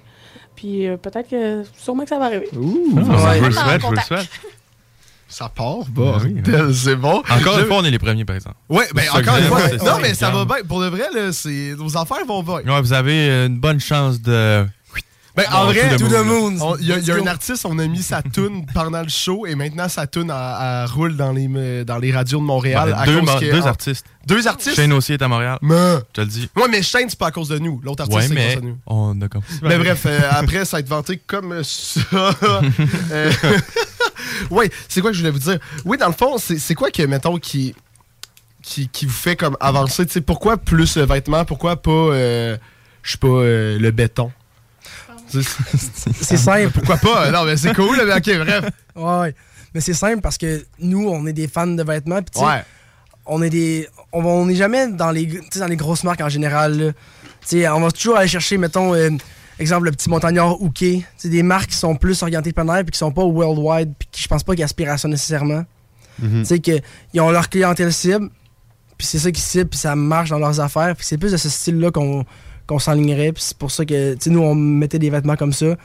Puis 0.55 0.87
euh, 0.87 0.97
peut-être 0.99 1.29
que, 1.31 1.63
sûrement 1.79 2.03
que 2.03 2.11
ça 2.11 2.19
va 2.19 2.27
arriver. 2.27 2.49
Ouh! 2.57 2.99
Ah, 2.99 3.31
Ouais. 3.31 3.35
je 3.37 3.41
vous 3.41 3.47
le 3.47 3.53
souhaite, 3.53 3.81
je 3.81 3.87
vous 3.87 3.93
le 3.93 4.01
souhaite. 4.01 4.29
Ça 5.29 5.49
part, 5.49 5.79
Ben 5.89 6.18
oui, 6.24 6.35
bordel, 6.41 6.74
c'est 6.74 6.97
bon. 6.97 7.22
Encore 7.29 7.57
Je- 7.57 7.61
une 7.62 7.66
fois, 7.66 7.79
on 7.79 7.85
est 7.85 7.91
les 7.91 7.99
premiers, 7.99 8.24
par 8.24 8.37
exemple. 8.37 8.57
Ouais, 8.68 8.87
ben 8.95 9.03
C'est 9.03 9.11
ça 9.11 9.22
que 9.22 9.29
encore 9.29 9.39
une 9.39 9.45
fois. 9.47 9.61
c'est 9.68 9.77
Non, 9.79 9.85
ça. 9.85 9.99
mais 10.01 10.14
ça 10.14 10.31
va 10.31 10.45
bien. 10.45 10.57
Pour 10.66 10.81
de 10.81 10.87
vrai, 10.87 11.07
là, 11.14 11.33
c'est, 11.33 11.74
nos 11.77 11.97
affaires 11.97 12.24
vont 12.27 12.43
bien. 12.43 12.61
Ouais, 12.64 12.81
vous 12.81 12.93
avez 12.93 13.45
une 13.47 13.59
bonne 13.59 13.81
chance 13.81 14.20
de. 14.20 14.66
Ben, 15.35 15.45
en 15.53 15.64
Oh, 15.64 15.66
vrai, 15.66 15.95
to 15.99 16.09
the 16.09 16.24
moon. 16.24 16.55
on- 16.62 16.77
il 16.79 16.87
y 16.87 16.93
a, 16.95 16.99
y 16.99 17.11
a 17.11 17.16
un 17.16 17.27
artiste, 17.27 17.66
on 17.66 17.79
a 17.79 17.87
mis 17.87 18.03
sa 18.03 18.22
tune 18.22 18.64
pendant 18.72 19.03
le 19.03 19.09
show 19.11 19.45
et 19.45 19.55
maintenant 19.55 19.87
sa 19.87 20.07
tune 20.07 20.33
roule 20.95 21.14
dans 21.14 21.33
les, 21.33 21.85
dans 21.85 21.99
les 21.99 22.11
radios 22.11 22.39
de 22.39 22.45
Montréal. 22.45 22.89
Ben, 22.93 22.99
à 22.99 23.05
deux 23.05 23.20
cause 23.20 23.41
deux 23.41 23.61
en- 23.61 23.66
artistes. 23.66 24.07
Deux 24.27 24.49
artistes? 24.49 24.77
Shane 24.77 24.95
aussi 24.95 25.12
est 25.12 25.20
à 25.20 25.29
Montréal. 25.29 25.59
Mais- 25.61 25.97
Je 25.97 26.12
te 26.14 26.20
le 26.22 26.27
dis. 26.29 26.49
Ouais, 26.57 26.68
mais 26.70 26.83
Shane, 26.83 27.11
c'est 27.11 27.18
pas 27.18 27.27
à 27.27 27.31
cause 27.33 27.49
de 27.49 27.59
nous. 27.59 27.83
L'autre 27.85 28.05
artiste, 28.05 28.16
Ouais, 28.18 28.27
c'est 28.29 28.35
mais 28.35 28.45
grâce 28.47 28.57
à 28.57 28.61
nous. 28.66 28.79
on 28.87 29.20
a 29.20 29.29
comme. 29.29 29.43
Mais 29.62 29.77
bref, 29.77 30.05
euh, 30.07 30.20
après, 30.31 30.64
ça 30.64 30.79
va 30.79 30.81
être 30.81 30.89
vanté 30.89 31.18
comme 31.27 31.62
ça. 31.62 32.01
Euh, 33.12 33.31
ouais, 34.51 34.71
c'est 34.89 35.01
quoi 35.01 35.11
que 35.11 35.17
je 35.17 35.21
voulais 35.23 35.33
vous 35.33 35.39
dire? 35.39 35.59
Oui, 35.85 35.99
dans 35.99 36.09
le 36.09 36.12
fond, 36.12 36.39
c'est 36.39 36.59
c'est 36.59 36.75
quoi 36.75 36.91
que, 36.91 37.03
mettons, 37.03 37.39
qui, 37.39 37.75
qui, 38.62 38.89
qui 38.89 39.07
vous 39.07 39.12
fait 39.12 39.37
comme 39.37 39.57
avancer? 39.61 40.07
Tu 40.07 40.12
sais, 40.12 40.21
pourquoi 40.21 40.57
plus 40.57 40.97
le 40.97 41.05
vêtement? 41.05 41.45
Pourquoi 41.45 41.77
pas, 41.77 41.91
euh, 41.91 42.57
je 43.03 43.12
sais 43.12 43.19
pas, 43.19 43.29
euh, 43.29 43.79
le 43.79 43.91
béton? 43.91 44.33
C'est 45.29 46.37
simple. 46.37 46.71
Pourquoi 46.71 46.97
pas? 46.99 47.31
Non, 47.33 47.45
mais 47.45 47.57
c'est 47.57 47.75
cool, 47.75 48.01
mais 48.07 48.14
ok, 48.14 48.47
bref. 48.47 48.64
Ouais. 48.95 49.35
Mais 49.75 49.81
c'est 49.81 49.93
simple 49.95 50.21
parce 50.21 50.39
que 50.39 50.64
nous, 50.79 51.09
on 51.09 51.27
est 51.27 51.33
des 51.33 51.49
fans 51.49 51.67
de 51.67 51.83
vêtements. 51.83 52.21
Ouais. 52.37 52.64
on 53.27 53.43
est 53.43 53.51
des. 53.51 53.89
On 54.12 54.47
n'est 54.47 54.55
jamais 54.55 54.89
dans 54.89 55.11
les, 55.11 55.27
tu 55.29 55.43
sais, 55.51 55.59
dans 55.59 55.67
les 55.67 55.77
grosses 55.77 56.05
marques 56.05 56.21
en 56.21 56.29
général. 56.29 56.79
là. 56.79 56.93
Tu 57.43 57.61
sais, 57.61 57.69
on 57.69 57.81
va 57.81 57.91
toujours 57.91 58.17
aller 58.17 58.29
chercher, 58.29 58.57
mettons, 58.57 58.95
euh, 58.95 59.11
exemple, 59.59 59.87
le 59.87 59.93
petit 59.93 60.09
montagnard 60.09 60.61
Hooké. 60.61 61.05
C'est 61.17 61.29
des 61.29 61.43
marques 61.43 61.71
qui 61.71 61.77
sont 61.77 61.97
plus 61.97 62.23
orientées 62.23 62.53
plein 62.53 62.67
air 62.75 62.83
puis 62.85 62.93
qui 62.93 62.99
sont 62.99 63.13
pas 63.13 63.25
worldwide 63.25 63.93
puis 63.99 64.09
qui 64.11 64.23
je 64.23 64.29
pense 64.29 64.43
pas 64.43 64.55
qu'ils 64.55 64.65
aspirent 64.65 64.91
à 64.91 64.99
ça 64.99 65.09
nécessairement. 65.09 65.65
Mhm. 66.19 66.41
Tu 66.41 66.45
sais, 66.47 66.59
qu'ils 66.61 67.21
ont 67.21 67.31
leur 67.31 67.49
clientèle 67.49 67.93
cible, 67.93 68.31
puis 68.97 69.07
c'est 69.07 69.19
ça 69.19 69.31
qui 69.31 69.41
cible, 69.41 69.69
puis 69.69 69.79
ça 69.79 69.95
marche 69.95 70.31
dans 70.31 70.39
leurs 70.39 70.61
affaires. 70.61 70.97
Puis 70.97 71.05
c'est 71.07 71.19
plus 71.19 71.33
de 71.33 71.37
ce 71.37 71.49
style-là 71.49 71.91
qu'on 71.91 72.25
qu'on 72.67 72.79
s'enlignerait. 72.79 73.33
Puis 73.33 73.45
c'est 73.45 73.57
pour 73.59 73.71
ça 73.71 73.85
que, 73.85 74.15
tu 74.15 74.21
sais, 74.21 74.31
nous, 74.31 74.41
on 74.41 74.55
mettait 74.55 74.99
des 74.99 75.11
vêtements 75.11 75.37
comme 75.37 75.53
ça. 75.53 75.77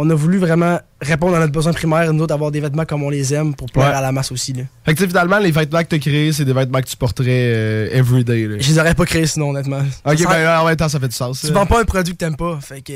On 0.00 0.08
a 0.10 0.14
voulu 0.14 0.38
vraiment 0.38 0.78
répondre 1.00 1.34
à 1.34 1.40
notre 1.40 1.52
besoin 1.52 1.72
primaire, 1.72 2.12
nous 2.12 2.22
autres, 2.22 2.32
avoir 2.32 2.52
des 2.52 2.60
vêtements 2.60 2.84
comme 2.84 3.02
on 3.02 3.10
les 3.10 3.34
aime 3.34 3.52
pour 3.54 3.66
plaire 3.68 3.88
Ouais. 3.88 3.94
à 3.94 4.00
la 4.00 4.12
masse 4.12 4.30
aussi. 4.30 4.52
Là. 4.52 4.62
Fait 4.84 4.92
que 4.92 4.98
tu 4.98 5.02
sais, 5.02 5.08
finalement, 5.08 5.38
les 5.40 5.50
vêtements 5.50 5.82
que 5.82 5.88
tu 5.88 5.96
as 5.96 5.98
créés, 5.98 6.32
c'est 6.32 6.44
des 6.44 6.52
vêtements 6.52 6.80
que 6.80 6.86
tu 6.86 6.96
porterais 6.96 7.26
euh, 7.52 7.88
everyday. 7.90 8.46
là. 8.46 8.56
Je 8.60 8.68
les 8.68 8.78
aurais 8.78 8.94
pas 8.94 9.04
créés 9.06 9.26
sinon, 9.26 9.50
honnêtement. 9.50 9.80
Ok, 10.04 10.18
Ça- 10.18 10.28
ben 10.28 10.60
en 10.60 10.66
même 10.66 10.76
temps, 10.76 10.88
ça 10.88 11.00
fait 11.00 11.08
du 11.08 11.14
sens. 11.16 11.40
Tu 11.44 11.52
vends 11.52 11.66
pas 11.66 11.80
un 11.80 11.84
produit 11.84 12.12
que 12.12 12.18
t'aimes 12.18 12.36
pas, 12.36 12.60
fait 12.60 12.80
que. 12.80 12.92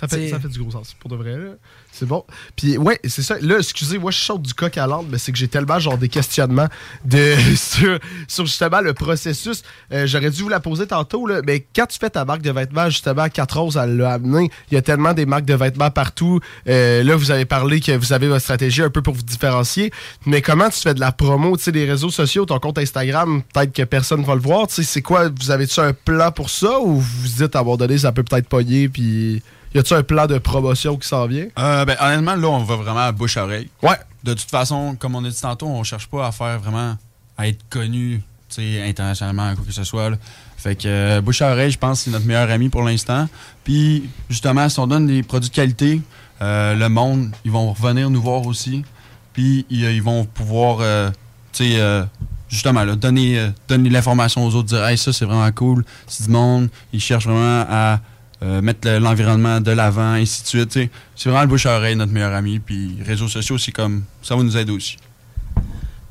Ça 0.00 0.08
fait, 0.08 0.28
ça 0.28 0.38
fait 0.40 0.48
du 0.48 0.58
gros 0.60 0.70
sens, 0.70 0.94
pour 1.00 1.10
de 1.10 1.16
vrai. 1.16 1.36
là. 1.36 1.50
C'est 1.98 2.04
bon. 2.04 2.24
Puis, 2.56 2.76
ouais, 2.76 3.00
c'est 3.04 3.22
ça. 3.22 3.36
Là, 3.40 3.56
excusez, 3.58 3.96
moi, 3.96 4.10
je 4.10 4.18
saute 4.18 4.42
du 4.42 4.52
coq 4.52 4.76
à 4.76 4.86
l'âne, 4.86 5.06
mais 5.10 5.16
c'est 5.16 5.32
que 5.32 5.38
j'ai 5.38 5.48
tellement, 5.48 5.78
genre, 5.78 5.96
des 5.96 6.10
questionnements 6.10 6.68
de, 7.06 7.34
sur, 7.56 7.98
justement 8.44 8.82
le 8.82 8.92
processus. 8.92 9.62
Euh, 9.92 10.06
J'aurais 10.06 10.28
dû 10.28 10.42
vous 10.42 10.50
la 10.50 10.60
poser 10.60 10.86
tantôt, 10.86 11.26
là, 11.26 11.40
mais 11.46 11.64
quand 11.74 11.86
tu 11.86 11.98
fais 11.98 12.10
ta 12.10 12.26
marque 12.26 12.42
de 12.42 12.50
vêtements, 12.50 12.90
justement, 12.90 13.30
4 13.30 13.58
Roses, 13.58 13.78
elle 13.82 13.96
l'a 13.96 14.12
amené. 14.12 14.50
Il 14.70 14.74
y 14.74 14.76
a 14.76 14.82
tellement 14.82 15.14
des 15.14 15.24
marques 15.24 15.46
de 15.46 15.54
vêtements 15.54 15.90
partout. 15.90 16.40
Euh, 16.68 17.02
là, 17.02 17.16
vous 17.16 17.30
avez 17.30 17.46
parlé 17.46 17.80
que 17.80 17.92
vous 17.92 18.12
avez 18.12 18.28
votre 18.28 18.42
stratégie 18.42 18.82
un 18.82 18.90
peu 18.90 19.00
pour 19.00 19.14
vous 19.14 19.22
différencier. 19.22 19.90
Mais 20.26 20.42
comment 20.42 20.68
tu 20.68 20.80
fais 20.80 20.92
de 20.92 21.00
la 21.00 21.12
promo, 21.12 21.56
tu 21.56 21.62
sais, 21.62 21.70
les 21.70 21.90
réseaux 21.90 22.10
sociaux, 22.10 22.44
ton 22.44 22.58
compte 22.58 22.76
Instagram, 22.76 23.42
peut-être 23.54 23.72
que 23.72 23.82
personne 23.84 24.22
va 24.22 24.34
le 24.34 24.42
voir. 24.42 24.66
Tu 24.66 24.74
sais, 24.74 24.82
c'est 24.82 25.02
quoi, 25.02 25.30
vous 25.30 25.50
avez-tu 25.50 25.80
un 25.80 25.94
plan 25.94 26.30
pour 26.30 26.50
ça 26.50 26.78
ou 26.78 27.00
vous 27.00 27.22
vous 27.22 27.28
dites 27.28 27.56
à 27.56 27.60
un 27.60 27.62
moment 27.62 27.78
donné, 27.78 27.96
ça 27.96 28.12
peut 28.12 28.22
peut-être 28.22 28.48
pogner, 28.48 28.90
puis 28.90 29.42
y 29.74 29.78
a-tu 29.78 29.94
un 29.94 30.02
plan 30.02 30.26
de 30.26 30.38
promotion 30.38 30.96
qui 30.96 31.08
s'en 31.08 31.26
vient? 31.26 31.46
Euh, 31.58 31.84
ben, 31.84 31.96
honnêtement, 32.00 32.36
là, 32.36 32.48
on 32.48 32.64
va 32.64 32.76
vraiment 32.76 33.00
à 33.00 33.12
bouche-oreille. 33.12 33.68
Ouais. 33.82 33.98
De 34.24 34.34
toute 34.34 34.50
façon, 34.50 34.96
comme 34.98 35.14
on 35.14 35.24
a 35.24 35.28
dit 35.28 35.40
tantôt, 35.40 35.66
on 35.66 35.82
cherche 35.84 36.06
pas 36.08 36.26
à 36.26 36.32
faire 36.32 36.58
vraiment 36.58 36.96
à 37.36 37.48
être 37.48 37.62
connu 37.68 38.22
tu 38.48 38.62
sais, 38.62 38.82
internationalement, 38.82 39.54
quoi 39.54 39.64
que 39.64 39.72
ce 39.72 39.84
soit. 39.84 40.10
là. 40.10 40.16
Fait 40.56 40.76
que 40.76 40.88
euh, 40.88 41.20
bouche 41.20 41.42
à 41.42 41.52
oreille, 41.52 41.70
je 41.70 41.78
pense 41.78 41.98
que 41.98 42.04
c'est 42.04 42.10
notre 42.10 42.26
meilleur 42.26 42.50
ami 42.50 42.68
pour 42.68 42.82
l'instant. 42.82 43.28
Puis, 43.64 44.08
justement, 44.30 44.68
si 44.68 44.78
on 44.78 44.86
donne 44.86 45.06
des 45.06 45.22
produits 45.22 45.50
de 45.50 45.54
qualité, 45.54 46.00
euh, 46.42 46.74
le 46.74 46.88
monde, 46.88 47.32
ils 47.44 47.50
vont 47.50 47.72
revenir 47.72 48.10
nous 48.10 48.22
voir 48.22 48.46
aussi. 48.46 48.84
Puis, 49.32 49.66
ils, 49.68 49.82
ils 49.82 50.02
vont 50.02 50.24
pouvoir, 50.24 50.78
euh, 50.80 51.10
tu 51.52 51.74
sais, 51.74 52.06
justement, 52.48 52.84
là, 52.84 52.96
donner, 52.96 53.50
donner 53.68 53.90
l'information 53.90 54.46
aux 54.46 54.54
autres, 54.54 54.68
dire, 54.68 54.84
hey, 54.84 54.96
ça, 54.96 55.12
c'est 55.12 55.24
vraiment 55.24 55.50
cool. 55.52 55.84
C'est 56.06 56.24
du 56.24 56.30
monde. 56.30 56.68
Ils 56.92 57.00
cherchent 57.00 57.26
vraiment 57.26 57.66
à 57.68 58.00
euh, 58.42 58.60
mettre 58.60 58.88
le- 58.88 58.98
l'environnement 58.98 59.60
de 59.60 59.70
l'avant, 59.72 60.12
ainsi 60.12 60.42
de 60.42 60.46
suite. 60.48 60.72
C'est 61.14 61.28
vraiment 61.28 61.42
le 61.42 61.48
bouche 61.48 61.66
à 61.66 61.76
oreille, 61.76 61.96
notre 61.96 62.12
meilleur 62.12 62.34
ami. 62.34 62.58
Puis, 62.58 62.96
réseaux 63.04 63.28
sociaux, 63.28 63.58
c'est 63.58 63.72
comme, 63.72 64.02
ça 64.22 64.36
va 64.36 64.42
nous 64.42 64.56
aider 64.56 64.72
aussi. 64.72 64.96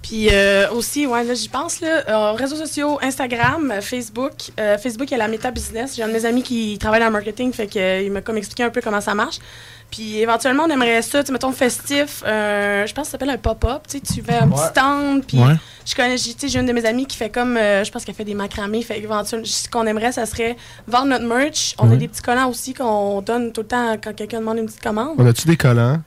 Puis 0.01 0.29
euh, 0.31 0.69
aussi, 0.69 1.07
ouais, 1.07 1.23
là, 1.23 1.33
j'y 1.33 1.49
pense, 1.49 1.81
là, 1.81 2.03
euh, 2.07 2.31
réseaux 2.33 2.55
sociaux, 2.57 2.99
Instagram, 3.01 3.73
Facebook. 3.81 4.33
Euh, 4.59 4.77
Facebook, 4.77 5.09
il 5.09 5.13
y 5.13 5.15
a 5.15 5.17
la 5.17 5.27
Meta 5.27 5.49
Business. 5.49 5.95
J'ai 5.95 6.03
un 6.03 6.07
de 6.07 6.13
mes 6.13 6.25
amis 6.25 6.43
qui 6.43 6.77
travaille 6.79 6.99
dans 6.99 7.07
le 7.07 7.11
marketing, 7.11 7.51
fait 7.51 7.65
qu'il 7.65 8.11
m'a 8.11 8.21
comme 8.21 8.37
expliqué 8.37 8.61
un 8.61 8.69
peu 8.69 8.81
comment 8.81 9.01
ça 9.01 9.15
marche. 9.15 9.37
Puis 9.95 10.17
éventuellement, 10.19 10.63
on 10.67 10.69
aimerait 10.69 11.01
ça, 11.01 11.23
tu 11.23 11.31
mettons, 11.31 11.53
festif. 11.53 12.21
euh, 12.27 12.85
je 12.85 12.93
pense 12.93 13.03
que 13.03 13.07
ça 13.07 13.11
s'appelle 13.13 13.29
un 13.29 13.37
pop-up. 13.37 13.83
Tu 13.87 13.97
sais, 13.99 14.03
tu 14.03 14.21
fais 14.21 14.39
un 14.39 14.49
Ouais. 14.49 14.55
petit 14.55 14.67
stand. 14.67 15.23
Puis 15.25 15.39
Ouais. 15.39 15.55
je 15.85 15.95
connais, 15.95 16.17
j'ai 16.17 16.33
tu 16.33 16.39
sais, 16.41 16.47
j'ai 16.49 16.59
une 16.59 16.65
de 16.65 16.73
mes 16.73 16.85
amies 16.85 17.05
qui 17.05 17.15
fait 17.15 17.29
comme, 17.29 17.55
euh, 17.55 17.85
je 17.85 17.91
pense 17.93 18.03
qu'elle 18.03 18.13
fait 18.15 18.25
des 18.25 18.33
macramés. 18.33 18.81
Fait 18.81 18.99
éventuellement, 18.99 19.45
ce 19.45 19.69
qu'on 19.69 19.85
aimerait, 19.87 20.11
ça 20.11 20.25
serait 20.25 20.57
vendre 20.85 21.07
notre 21.07 21.23
merch. 21.25 21.75
On 21.79 21.89
a 21.91 21.95
des 21.95 22.09
petits 22.09 22.21
collants 22.21 22.49
aussi 22.49 22.73
qu'on 22.73 23.21
donne 23.21 23.53
tout 23.53 23.61
le 23.61 23.67
temps 23.67 23.95
quand 24.03 24.13
quelqu'un 24.13 24.39
demande 24.39 24.57
une 24.57 24.65
petite 24.65 24.83
commande. 24.83 25.15
On 25.17 25.25
a-tu 25.25 25.47
des 25.47 25.55
collants? 25.55 26.01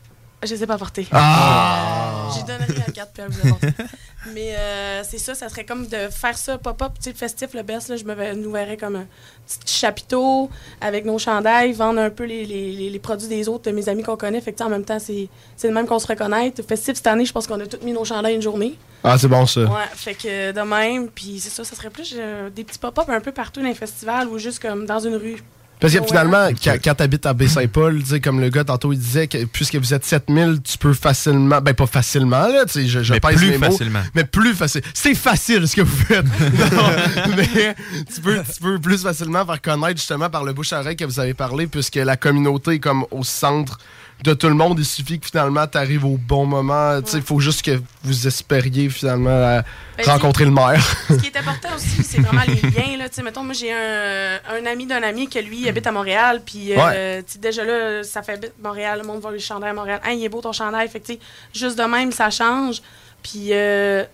Je 0.44 0.54
les 0.54 0.62
ai 0.62 0.66
pas 0.66 0.76
portés. 0.78 1.08
Ah! 1.12 2.26
Euh, 2.28 2.32
J'y 2.36 2.44
donnerai 2.44 2.82
à 2.86 2.90
4 2.92 3.12
puis 3.12 3.22
elle 3.24 3.30
vous 3.32 3.54
a. 3.54 3.58
Mais 4.34 4.54
euh, 4.56 5.02
c'est 5.04 5.18
ça, 5.18 5.34
ça 5.34 5.48
serait 5.48 5.64
comme 5.64 5.86
de 5.86 6.08
faire 6.10 6.36
ça 6.36 6.58
pop-up, 6.58 6.92
tu 7.02 7.10
sais, 7.10 7.12
festif, 7.16 7.54
le 7.54 7.62
best, 7.62 7.88
là, 7.88 7.96
je 7.96 8.04
me 8.04 8.34
nous 8.34 8.50
verrais 8.52 8.76
comme 8.76 8.96
un 8.96 9.06
petit 9.46 9.74
chapiteau 9.78 10.50
avec 10.80 11.04
nos 11.04 11.18
chandails, 11.18 11.72
vendre 11.72 12.00
un 12.00 12.10
peu 12.10 12.24
les, 12.24 12.44
les- 12.44 12.98
produits 12.98 13.28
des 13.28 13.48
autres, 13.48 13.70
de 13.70 13.74
mes 13.74 13.88
amis 13.88 14.02
qu'on 14.02 14.16
connaît. 14.16 14.40
Fait 14.40 14.52
que, 14.52 14.62
en 14.62 14.68
même 14.68 14.84
temps, 14.84 14.98
c'est 14.98 15.28
le 15.62 15.70
même 15.70 15.86
qu'on 15.86 15.98
se 15.98 16.06
reconnaît. 16.06 16.52
Le 16.56 16.62
festif, 16.64 16.96
cette 16.96 17.06
année, 17.06 17.24
je 17.24 17.32
pense 17.32 17.46
qu'on 17.46 17.58
a 17.60 17.66
tous 17.66 17.84
mis 17.84 17.92
nos 17.92 18.04
chandails 18.04 18.34
une 18.34 18.42
journée. 18.42 18.74
Ah, 19.04 19.16
c'est 19.16 19.28
bon, 19.28 19.46
ça. 19.46 19.60
Ouais, 19.62 19.68
fait 19.94 20.14
que 20.14 20.52
de 20.52 20.60
même, 20.60 21.08
puis 21.08 21.38
c'est 21.40 21.50
ça, 21.50 21.62
ça 21.64 21.76
serait 21.76 21.90
plus 21.90 22.14
euh, 22.18 22.50
des 22.50 22.64
petits 22.64 22.78
pop-up 22.78 23.08
un 23.08 23.20
peu 23.20 23.30
partout 23.32 23.60
dans 23.60 23.66
les 23.68 23.74
festivals 23.74 24.26
ou 24.28 24.38
juste 24.38 24.60
comme 24.60 24.84
dans 24.86 24.98
une 24.98 25.14
rue. 25.16 25.42
Parce 25.80 25.92
que 25.92 25.98
Ouais. 26.00 26.06
finalement, 26.06 26.48
quand, 26.62 26.76
quand 26.82 26.94
tu 26.94 27.02
habites 27.02 27.26
à 27.26 27.32
Baie-Saint-Paul, 27.34 28.00
tu 28.02 28.06
sais, 28.10 28.20
comme 28.20 28.40
le 28.40 28.48
gars 28.50 28.64
tantôt 28.64 28.92
il 28.92 28.98
disait, 28.98 29.26
que, 29.28 29.44
puisque 29.44 29.76
vous 29.76 29.94
êtes 29.94 30.04
7000, 30.04 30.60
tu 30.62 30.76
peux 30.78 30.92
facilement, 30.92 31.60
ben 31.60 31.74
pas 31.74 31.86
facilement, 31.86 32.48
là, 32.48 32.64
tu 32.66 32.72
sais, 32.72 32.86
je, 32.88 33.02
je 33.02 33.12
Mais 33.14 33.20
pèse 33.20 33.36
plus 33.36 33.50
mes 33.50 33.58
mots, 33.58 33.66
facilement. 33.70 34.00
mais 34.14 34.24
plus 34.24 34.54
facile. 34.54 34.82
C'est 34.94 35.14
facile 35.14 35.68
ce 35.68 35.76
que 35.76 35.82
vous 35.82 35.96
faites. 36.04 36.26
Non, 36.72 37.34
mais 37.36 37.74
tu 38.14 38.20
peux, 38.20 38.36
tu 38.52 38.60
peux 38.60 38.78
plus 38.78 39.02
facilement 39.02 39.44
faire 39.46 39.60
connaître 39.60 39.98
justement 39.98 40.28
par 40.30 40.44
le 40.44 40.52
bouche 40.52 40.72
à 40.72 40.80
oreille 40.80 40.96
que 40.96 41.04
vous 41.04 41.20
avez 41.20 41.34
parlé, 41.34 41.66
puisque 41.66 41.96
la 41.96 42.16
communauté 42.16 42.72
est 42.72 42.78
comme 42.80 43.04
au 43.10 43.22
centre 43.24 43.78
de 44.24 44.34
tout 44.34 44.48
le 44.48 44.54
monde. 44.54 44.78
Il 44.78 44.84
suffit 44.84 45.18
que 45.20 45.26
finalement 45.26 45.66
tu 45.66 45.78
arrives 45.78 46.04
au 46.04 46.16
bon 46.16 46.46
moment. 46.46 47.00
Il 47.12 47.22
faut 47.22 47.40
juste 47.40 47.62
que 47.62 47.80
vous 48.02 48.26
espériez 48.26 48.88
finalement 48.90 49.60
Ben, 49.96 50.04
rencontrer 50.04 50.44
le 50.44 50.50
maire. 50.50 50.82
Ce 51.08 51.14
qui 51.14 51.26
est 51.26 51.36
important 51.36 51.68
aussi, 51.76 52.02
c'est 52.02 52.20
vraiment 52.20 52.42
les 52.46 52.70
liens. 52.70 52.96
Là. 52.98 53.06
Mettons, 53.22 53.44
moi, 53.44 53.52
j'ai 53.54 53.72
un, 53.72 54.38
un 54.50 54.66
ami 54.66 54.86
d'un 54.86 55.02
ami 55.02 55.28
que 55.28 55.38
lui, 55.38 55.60
il 55.60 55.68
habite 55.68 55.86
à 55.86 55.92
Montréal. 55.92 56.42
Puis, 56.44 56.72
euh, 56.76 57.22
déjà 57.38 57.64
là, 57.64 58.02
ça 58.02 58.22
fait 58.22 58.52
Montréal. 58.62 59.00
Le 59.02 59.06
monde 59.06 59.20
va 59.20 59.30
les 59.32 59.38
chandail 59.38 59.70
à 59.70 59.74
Montréal. 59.74 60.00
Hein, 60.04 60.12
il 60.12 60.24
est 60.24 60.28
beau 60.28 60.40
ton 60.40 60.52
chandail. 60.52 60.88
Fait 60.88 61.00
que, 61.00 61.12
juste 61.52 61.78
de 61.78 61.84
même, 61.84 62.12
ça 62.12 62.30
change. 62.30 62.82
Puis, 63.22 63.48
euh, 63.52 64.04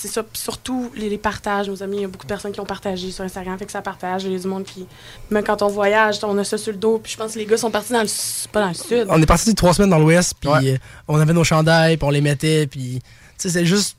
c'est 0.00 0.08
ça. 0.08 0.22
Puis 0.22 0.40
surtout, 0.40 0.90
les, 0.96 1.08
les 1.08 1.18
partages. 1.18 1.68
Nos 1.68 1.82
amis, 1.82 1.98
il 1.98 2.02
y 2.02 2.04
a 2.04 2.08
beaucoup 2.08 2.24
de 2.24 2.28
personnes 2.28 2.52
qui 2.52 2.60
ont 2.60 2.66
partagé 2.66 3.10
sur 3.10 3.24
Instagram. 3.24 3.58
Fait 3.58 3.66
que 3.66 3.72
ça 3.72 3.82
partage. 3.82 4.24
Il 4.24 4.32
y 4.32 4.36
a 4.36 4.38
du 4.38 4.46
monde 4.46 4.64
qui. 4.64 4.86
Même 5.30 5.44
quand 5.44 5.62
on 5.62 5.68
voyage, 5.68 6.18
on 6.22 6.36
a 6.38 6.44
ça 6.44 6.56
sur 6.58 6.72
le 6.72 6.78
dos. 6.78 6.98
Puis, 6.98 7.12
je 7.12 7.16
pense 7.18 7.34
que 7.34 7.38
les 7.38 7.46
gars 7.46 7.58
sont 7.58 7.70
partis 7.70 7.92
dans 7.92 8.02
le. 8.02 8.08
Pas 8.52 8.60
dans 8.60 8.68
le 8.68 8.74
sud. 8.74 9.06
On 9.08 9.20
est 9.20 9.26
parti 9.26 9.54
trois 9.54 9.74
semaines 9.74 9.90
dans 9.90 9.98
l'Ouest, 9.98 10.34
puis 10.40 10.70
euh, 10.70 10.76
on 11.08 11.18
avait 11.18 11.32
nos 11.32 11.44
chandails, 11.44 11.96
puis 11.96 12.06
on 12.06 12.10
les 12.10 12.20
mettait, 12.20 12.66
puis 12.66 13.00
tu 13.00 13.08
sais, 13.36 13.50
c'est 13.50 13.64
juste 13.64 13.96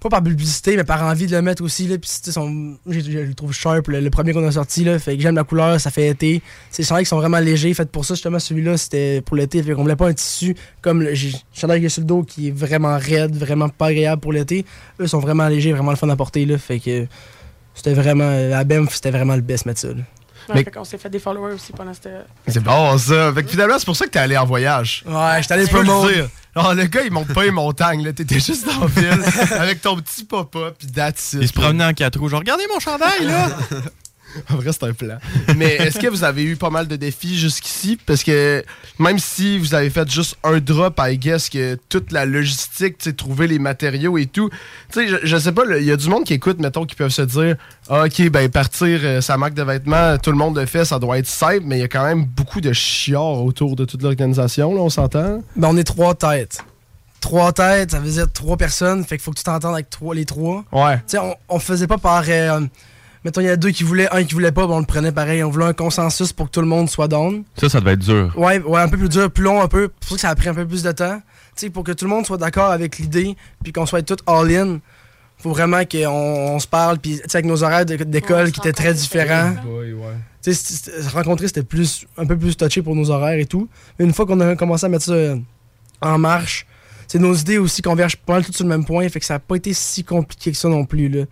pas 0.00 0.08
par 0.08 0.22
publicité, 0.22 0.76
mais 0.76 0.84
par 0.84 1.02
envie 1.02 1.26
de 1.26 1.32
le 1.32 1.42
mettre 1.42 1.62
aussi. 1.62 1.88
Là, 1.88 1.98
puis, 1.98 2.08
son- 2.08 2.76
je 2.86 3.00
le 3.00 3.34
trouve 3.34 3.52
sharp, 3.52 3.88
le, 3.88 4.08
premier 4.10 4.32
qu'on 4.32 4.46
a 4.46 4.52
sorti, 4.52 4.84
là, 4.84 4.98
fait 4.98 5.16
que 5.16 5.22
j'aime 5.22 5.34
la 5.34 5.44
couleur, 5.44 5.80
ça 5.80 5.90
fait 5.90 6.08
été. 6.08 6.40
C'est 6.70 6.88
des 6.88 6.98
qui 7.00 7.06
sont 7.06 7.16
vraiment 7.16 7.40
légers, 7.40 7.74
fait 7.74 7.90
pour 7.90 8.04
ça, 8.04 8.14
justement, 8.14 8.38
celui-là, 8.38 8.76
c'était 8.76 9.22
pour 9.22 9.36
l'été, 9.36 9.62
fait 9.62 9.72
qu'on 9.72 9.82
voulait 9.82 9.96
pas 9.96 10.08
un 10.08 10.14
tissu 10.14 10.54
comme 10.82 11.02
le 11.02 11.14
qui 11.78 11.84
est 11.84 11.88
sur 11.88 12.02
le 12.02 12.06
dos 12.06 12.22
qui 12.22 12.48
est 12.48 12.52
vraiment 12.52 12.96
raide, 12.96 13.34
vraiment 13.34 13.68
pas 13.68 13.86
agréable 13.86 14.20
pour 14.20 14.32
l'été. 14.32 14.64
Eux 15.00 15.08
sont 15.08 15.18
vraiment 15.18 15.48
légers, 15.48 15.72
vraiment 15.72 15.90
le 15.90 15.96
fun 15.96 16.08
à 16.08 16.16
porter, 16.16 16.46
là, 16.46 16.58
fait 16.58 16.78
que 16.78 17.06
c'était 17.74 17.94
vraiment, 17.94 18.54
à 18.54 18.64
Bem, 18.64 18.86
c'était 18.90 19.10
vraiment 19.10 19.34
le 19.34 19.42
best 19.42 19.66
mettre 19.66 19.80
ça. 19.80 19.88
Ouais, 20.48 20.64
Fait 20.64 20.70
qu'on 20.70 20.84
s'est 20.84 20.98
fait 20.98 21.10
des 21.10 21.18
followers 21.18 21.54
aussi 21.54 21.72
pendant 21.72 21.92
cette. 21.94 22.08
C'est 22.46 22.62
bon, 22.62 22.96
ça. 22.98 23.32
Fait 23.34 23.42
que 23.44 23.50
finalement, 23.50 23.78
c'est 23.78 23.84
pour 23.84 23.96
ça 23.96 24.06
que 24.06 24.10
t'es 24.10 24.18
allé 24.18 24.36
en 24.36 24.46
voyage. 24.46 25.04
Ouais, 25.06 25.42
j'étais 25.42 25.54
allé 25.54 25.66
promo. 25.66 26.08
le. 26.08 26.28
Non, 26.56 26.72
le 26.72 26.84
gars, 26.86 27.02
il 27.04 27.12
monte 27.12 27.32
pas 27.32 27.44
les 27.44 27.50
montagnes, 27.50 28.04
là. 28.04 28.12
T'étais 28.12 28.40
juste 28.40 28.66
dans 28.66 28.80
la 28.80 28.86
ville 28.86 29.24
avec 29.58 29.80
ton 29.80 29.96
petit 29.96 30.24
papa, 30.24 30.72
puis 30.76 30.88
that's 30.88 31.34
it. 31.34 31.42
Il 31.42 31.48
se 31.48 31.52
promenait 31.52 31.84
en 31.84 31.92
quatre 31.92 32.18
roues. 32.18 32.28
Genre, 32.28 32.40
regardez 32.40 32.64
mon 32.72 32.80
chandail, 32.80 33.24
là! 33.26 33.48
En 34.50 34.56
vrai, 34.56 34.70
c'est 34.72 34.84
un 34.84 34.92
plan. 34.92 35.18
Mais 35.56 35.76
est-ce 35.76 35.98
que 35.98 36.06
vous 36.08 36.24
avez 36.24 36.42
eu 36.44 36.56
pas 36.56 36.70
mal 36.70 36.86
de 36.88 36.96
défis 36.96 37.38
jusqu'ici? 37.38 37.98
Parce 38.06 38.22
que 38.24 38.64
même 38.98 39.18
si 39.18 39.58
vous 39.58 39.74
avez 39.74 39.90
fait 39.90 40.08
juste 40.10 40.36
un 40.44 40.58
drop, 40.58 41.00
I 41.02 41.18
guess 41.18 41.48
que 41.48 41.76
toute 41.88 42.12
la 42.12 42.24
logistique, 42.26 42.98
tu 42.98 43.10
sais, 43.10 43.12
trouver 43.14 43.46
les 43.46 43.58
matériaux 43.58 44.18
et 44.18 44.26
tout, 44.26 44.50
tu 44.92 45.00
sais, 45.00 45.08
je, 45.08 45.16
je 45.22 45.36
sais 45.36 45.52
pas, 45.52 45.62
il 45.78 45.84
y 45.84 45.92
a 45.92 45.96
du 45.96 46.08
monde 46.08 46.24
qui 46.24 46.34
écoute, 46.34 46.58
mettons, 46.60 46.84
qui 46.86 46.94
peuvent 46.94 47.10
se 47.10 47.22
dire, 47.22 47.56
Ah, 47.88 48.04
OK, 48.04 48.28
ben 48.30 48.48
partir 48.50 49.00
euh, 49.02 49.20
sa 49.20 49.36
marque 49.36 49.54
de 49.54 49.62
vêtements, 49.62 50.16
tout 50.18 50.30
le 50.30 50.36
monde 50.36 50.58
le 50.58 50.66
fait, 50.66 50.84
ça 50.84 50.98
doit 50.98 51.18
être 51.18 51.26
simple, 51.26 51.62
mais 51.64 51.78
il 51.78 51.80
y 51.80 51.84
a 51.84 51.88
quand 51.88 52.04
même 52.04 52.24
beaucoup 52.24 52.60
de 52.60 52.72
chiards 52.72 53.44
autour 53.44 53.76
de 53.76 53.84
toute 53.84 54.02
l'organisation, 54.02 54.74
là, 54.74 54.80
on 54.80 54.90
s'entend? 54.90 55.42
Ben, 55.56 55.68
on 55.70 55.76
est 55.76 55.84
trois 55.84 56.14
têtes. 56.14 56.64
Trois 57.20 57.52
têtes, 57.52 57.90
ça 57.90 57.98
veut 57.98 58.10
dire 58.10 58.30
trois 58.32 58.56
personnes, 58.56 59.04
fait 59.04 59.16
qu'il 59.16 59.24
faut 59.24 59.32
que 59.32 59.38
tu 59.38 59.42
t'entendes 59.42 59.74
avec 59.74 59.90
trois, 59.90 60.14
les 60.14 60.24
trois. 60.24 60.64
Ouais. 60.70 60.96
Tu 60.98 61.02
sais, 61.08 61.18
on, 61.18 61.34
on 61.48 61.58
faisait 61.58 61.88
pas 61.88 61.98
par. 61.98 62.22
euh, 62.28 62.60
mettons, 63.28 63.42
il 63.42 63.46
y 63.46 63.50
a 63.50 63.56
deux 63.56 63.70
qui 63.70 63.84
voulaient, 63.84 64.08
un 64.10 64.24
qui 64.24 64.32
voulait 64.32 64.52
pas, 64.52 64.66
ben 64.66 64.74
on 64.74 64.80
le 64.80 64.86
prenait 64.86 65.12
pareil. 65.12 65.44
On 65.44 65.50
voulait 65.50 65.66
un 65.66 65.74
consensus 65.74 66.32
pour 66.32 66.46
que 66.46 66.52
tout 66.52 66.62
le 66.62 66.66
monde 66.66 66.88
soit 66.88 67.08
down. 67.08 67.44
Ça, 67.56 67.68
ça 67.68 67.80
devait 67.80 67.92
être 67.92 68.00
dur. 68.00 68.32
Ouais, 68.36 68.58
ouais, 68.60 68.80
un 68.80 68.88
peu 68.88 68.96
plus 68.96 69.10
dur, 69.10 69.30
plus 69.30 69.44
long, 69.44 69.60
un 69.60 69.68
peu. 69.68 69.90
C'est 70.00 70.08
pour 70.08 70.08
ça 70.08 70.14
que 70.14 70.20
ça 70.22 70.28
a 70.30 70.34
pris 70.34 70.48
un 70.48 70.54
peu 70.54 70.66
plus 70.66 70.82
de 70.82 70.92
temps. 70.92 71.20
Tu 71.54 71.66
sais, 71.66 71.70
pour 71.70 71.84
que 71.84 71.92
tout 71.92 72.06
le 72.06 72.10
monde 72.10 72.24
soit 72.24 72.38
d'accord 72.38 72.70
avec 72.70 72.98
l'idée, 72.98 73.36
puis 73.62 73.72
qu'on 73.72 73.84
soit 73.84 74.00
tout 74.02 74.16
all-in, 74.26 74.78
faut 75.36 75.50
vraiment 75.50 75.84
qu'on 75.84 76.06
on 76.08 76.58
se 76.58 76.66
parle, 76.66 76.98
puis 76.98 77.16
tu 77.16 77.22
sais, 77.28 77.36
avec 77.36 77.44
nos 77.44 77.62
horaires 77.62 77.84
d'école 77.84 78.50
qui 78.50 78.60
étaient 78.60 78.72
très 78.72 78.94
différents. 78.94 79.54
Se 80.40 81.10
rencontrer, 81.12 81.48
c'était 81.48 81.62
plus, 81.62 82.06
un 82.16 82.24
peu 82.24 82.38
plus 82.38 82.56
touché 82.56 82.80
pour 82.80 82.96
nos 82.96 83.10
horaires 83.10 83.38
et 83.38 83.44
tout. 83.44 83.68
Mais 83.98 84.06
une 84.06 84.14
fois 84.14 84.24
qu'on 84.24 84.40
a 84.40 84.56
commencé 84.56 84.86
à 84.86 84.88
mettre 84.88 85.04
ça 85.04 85.12
euh, 85.12 85.36
en 86.00 86.16
marche, 86.16 86.66
c'est 87.06 87.18
nos 87.18 87.34
idées 87.34 87.58
aussi 87.58 87.82
convergent 87.82 88.16
pas 88.16 88.34
mal 88.34 88.44
toutes 88.46 88.56
sur 88.56 88.64
le 88.64 88.70
même 88.70 88.86
point, 88.86 89.06
fait 89.10 89.20
que 89.20 89.26
ça 89.26 89.34
n'a 89.34 89.40
pas 89.40 89.56
été 89.56 89.74
si 89.74 90.04
compliqué 90.04 90.50
que 90.50 90.56
ça 90.56 90.68
non 90.68 90.86
plus, 90.86 91.08
là. 91.10 91.24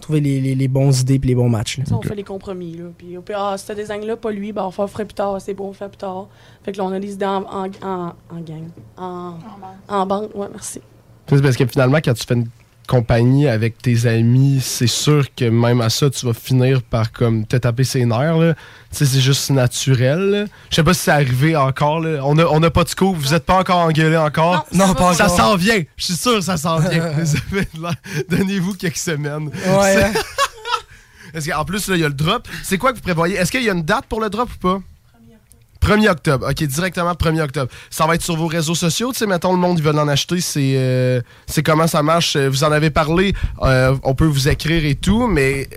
Trouver 0.00 0.20
les, 0.20 0.40
les, 0.40 0.54
les 0.54 0.68
bonnes 0.68 0.94
idées 0.94 1.18
puis 1.18 1.28
les 1.28 1.34
bons 1.34 1.48
matchs. 1.48 1.78
là. 1.78 1.84
Ça, 1.84 1.96
on 1.96 2.02
fait 2.02 2.14
des 2.14 2.22
compromis. 2.22 2.76
Là. 2.76 2.84
Puis, 2.96 3.16
ah, 3.34 3.56
ce 3.58 3.72
design-là, 3.72 4.16
pas 4.16 4.30
lui, 4.30 4.52
ben, 4.52 4.62
on 4.64 4.68
va 4.68 4.84
le 4.84 4.88
faire 4.88 5.06
plus 5.06 5.14
tard. 5.14 5.40
C'est 5.40 5.54
bon, 5.54 5.68
on 5.68 5.72
fait 5.72 5.88
plus 5.88 5.96
tard. 5.96 6.28
Fait 6.62 6.72
que 6.72 6.78
là, 6.78 6.84
on 6.84 6.92
a 6.92 7.00
des 7.00 7.12
idées 7.12 7.26
en, 7.26 7.42
en, 7.42 7.66
en, 7.82 8.12
en 8.30 8.40
gang. 8.40 8.68
En, 8.96 9.34
en 9.88 10.06
banque, 10.06 10.34
ouais, 10.34 10.46
merci. 10.52 10.80
C'est 11.26 11.42
parce 11.42 11.56
que 11.56 11.66
finalement, 11.66 11.98
quand 11.98 12.14
tu 12.14 12.24
fais 12.24 12.34
une 12.34 12.48
compagnie 12.88 13.46
avec 13.46 13.78
tes 13.80 14.06
amis, 14.06 14.60
c'est 14.60 14.88
sûr 14.88 15.26
que 15.36 15.44
même 15.44 15.80
à 15.80 15.90
ça, 15.90 16.10
tu 16.10 16.26
vas 16.26 16.32
finir 16.34 16.82
par 16.82 17.12
comme 17.12 17.46
te 17.46 17.56
taper 17.56 17.84
ses 17.84 18.04
nerfs. 18.04 18.36
là. 18.38 18.54
Tu 18.90 18.96
sais, 18.96 19.04
c'est 19.06 19.20
juste 19.20 19.50
naturel. 19.50 20.48
Je 20.70 20.74
sais 20.76 20.82
pas 20.82 20.94
si 20.94 21.00
c'est 21.02 21.10
arrivé 21.12 21.54
encore. 21.54 22.00
là. 22.00 22.20
On 22.24 22.34
n'a 22.34 22.46
on 22.50 22.60
a 22.62 22.70
pas 22.70 22.82
de 22.84 22.90
coup. 22.94 23.14
Vous 23.14 23.34
êtes 23.34 23.44
pas 23.44 23.58
encore 23.58 23.78
engueulé 23.78 24.16
encore. 24.16 24.66
Non, 24.72 24.94
pas 24.94 25.14
Ça 25.14 25.26
encore. 25.26 25.36
s'en 25.36 25.56
vient. 25.56 25.82
Je 25.96 26.04
suis 26.06 26.14
sûr 26.16 26.34
que 26.36 26.40
ça 26.40 26.56
s'en 26.56 26.78
vient. 26.80 27.12
Donnez-vous 28.28 28.74
quelques 28.74 28.96
semaines. 28.96 29.50
Ouais. 29.66 30.10
Est-ce 31.34 31.50
qu'en 31.50 31.64
plus, 31.64 31.86
il 31.88 31.98
y 31.98 32.04
a 32.04 32.08
le 32.08 32.14
drop. 32.14 32.48
C'est 32.64 32.78
quoi 32.78 32.90
que 32.92 32.96
vous 32.96 33.02
prévoyez? 33.02 33.36
Est-ce 33.36 33.52
qu'il 33.52 33.62
y 33.62 33.68
a 33.68 33.74
une 33.74 33.82
date 33.84 34.06
pour 34.08 34.20
le 34.20 34.30
drop 34.30 34.48
ou 34.50 34.58
pas? 34.58 34.80
1er 35.82 36.10
octobre. 36.10 36.48
OK, 36.48 36.62
directement 36.64 37.12
1er 37.12 37.42
octobre. 37.42 37.70
Ça 37.90 38.06
va 38.06 38.14
être 38.14 38.22
sur 38.22 38.36
vos 38.36 38.46
réseaux 38.46 38.74
sociaux. 38.74 39.12
Tu 39.12 39.18
sais, 39.18 39.26
mettons, 39.26 39.52
le 39.52 39.58
monde, 39.58 39.78
ils 39.78 39.84
veulent 39.84 39.98
en 39.98 40.08
acheter. 40.08 40.40
C'est 40.40 40.74
euh, 40.76 41.20
comment 41.64 41.86
ça 41.86 42.02
marche. 42.02 42.36
Vous 42.36 42.64
en 42.64 42.72
avez 42.72 42.90
parlé. 42.90 43.34
Euh, 43.62 43.96
on 44.02 44.14
peut 44.14 44.26
vous 44.26 44.48
écrire 44.48 44.84
et 44.84 44.94
tout, 44.94 45.26
mais 45.26 45.68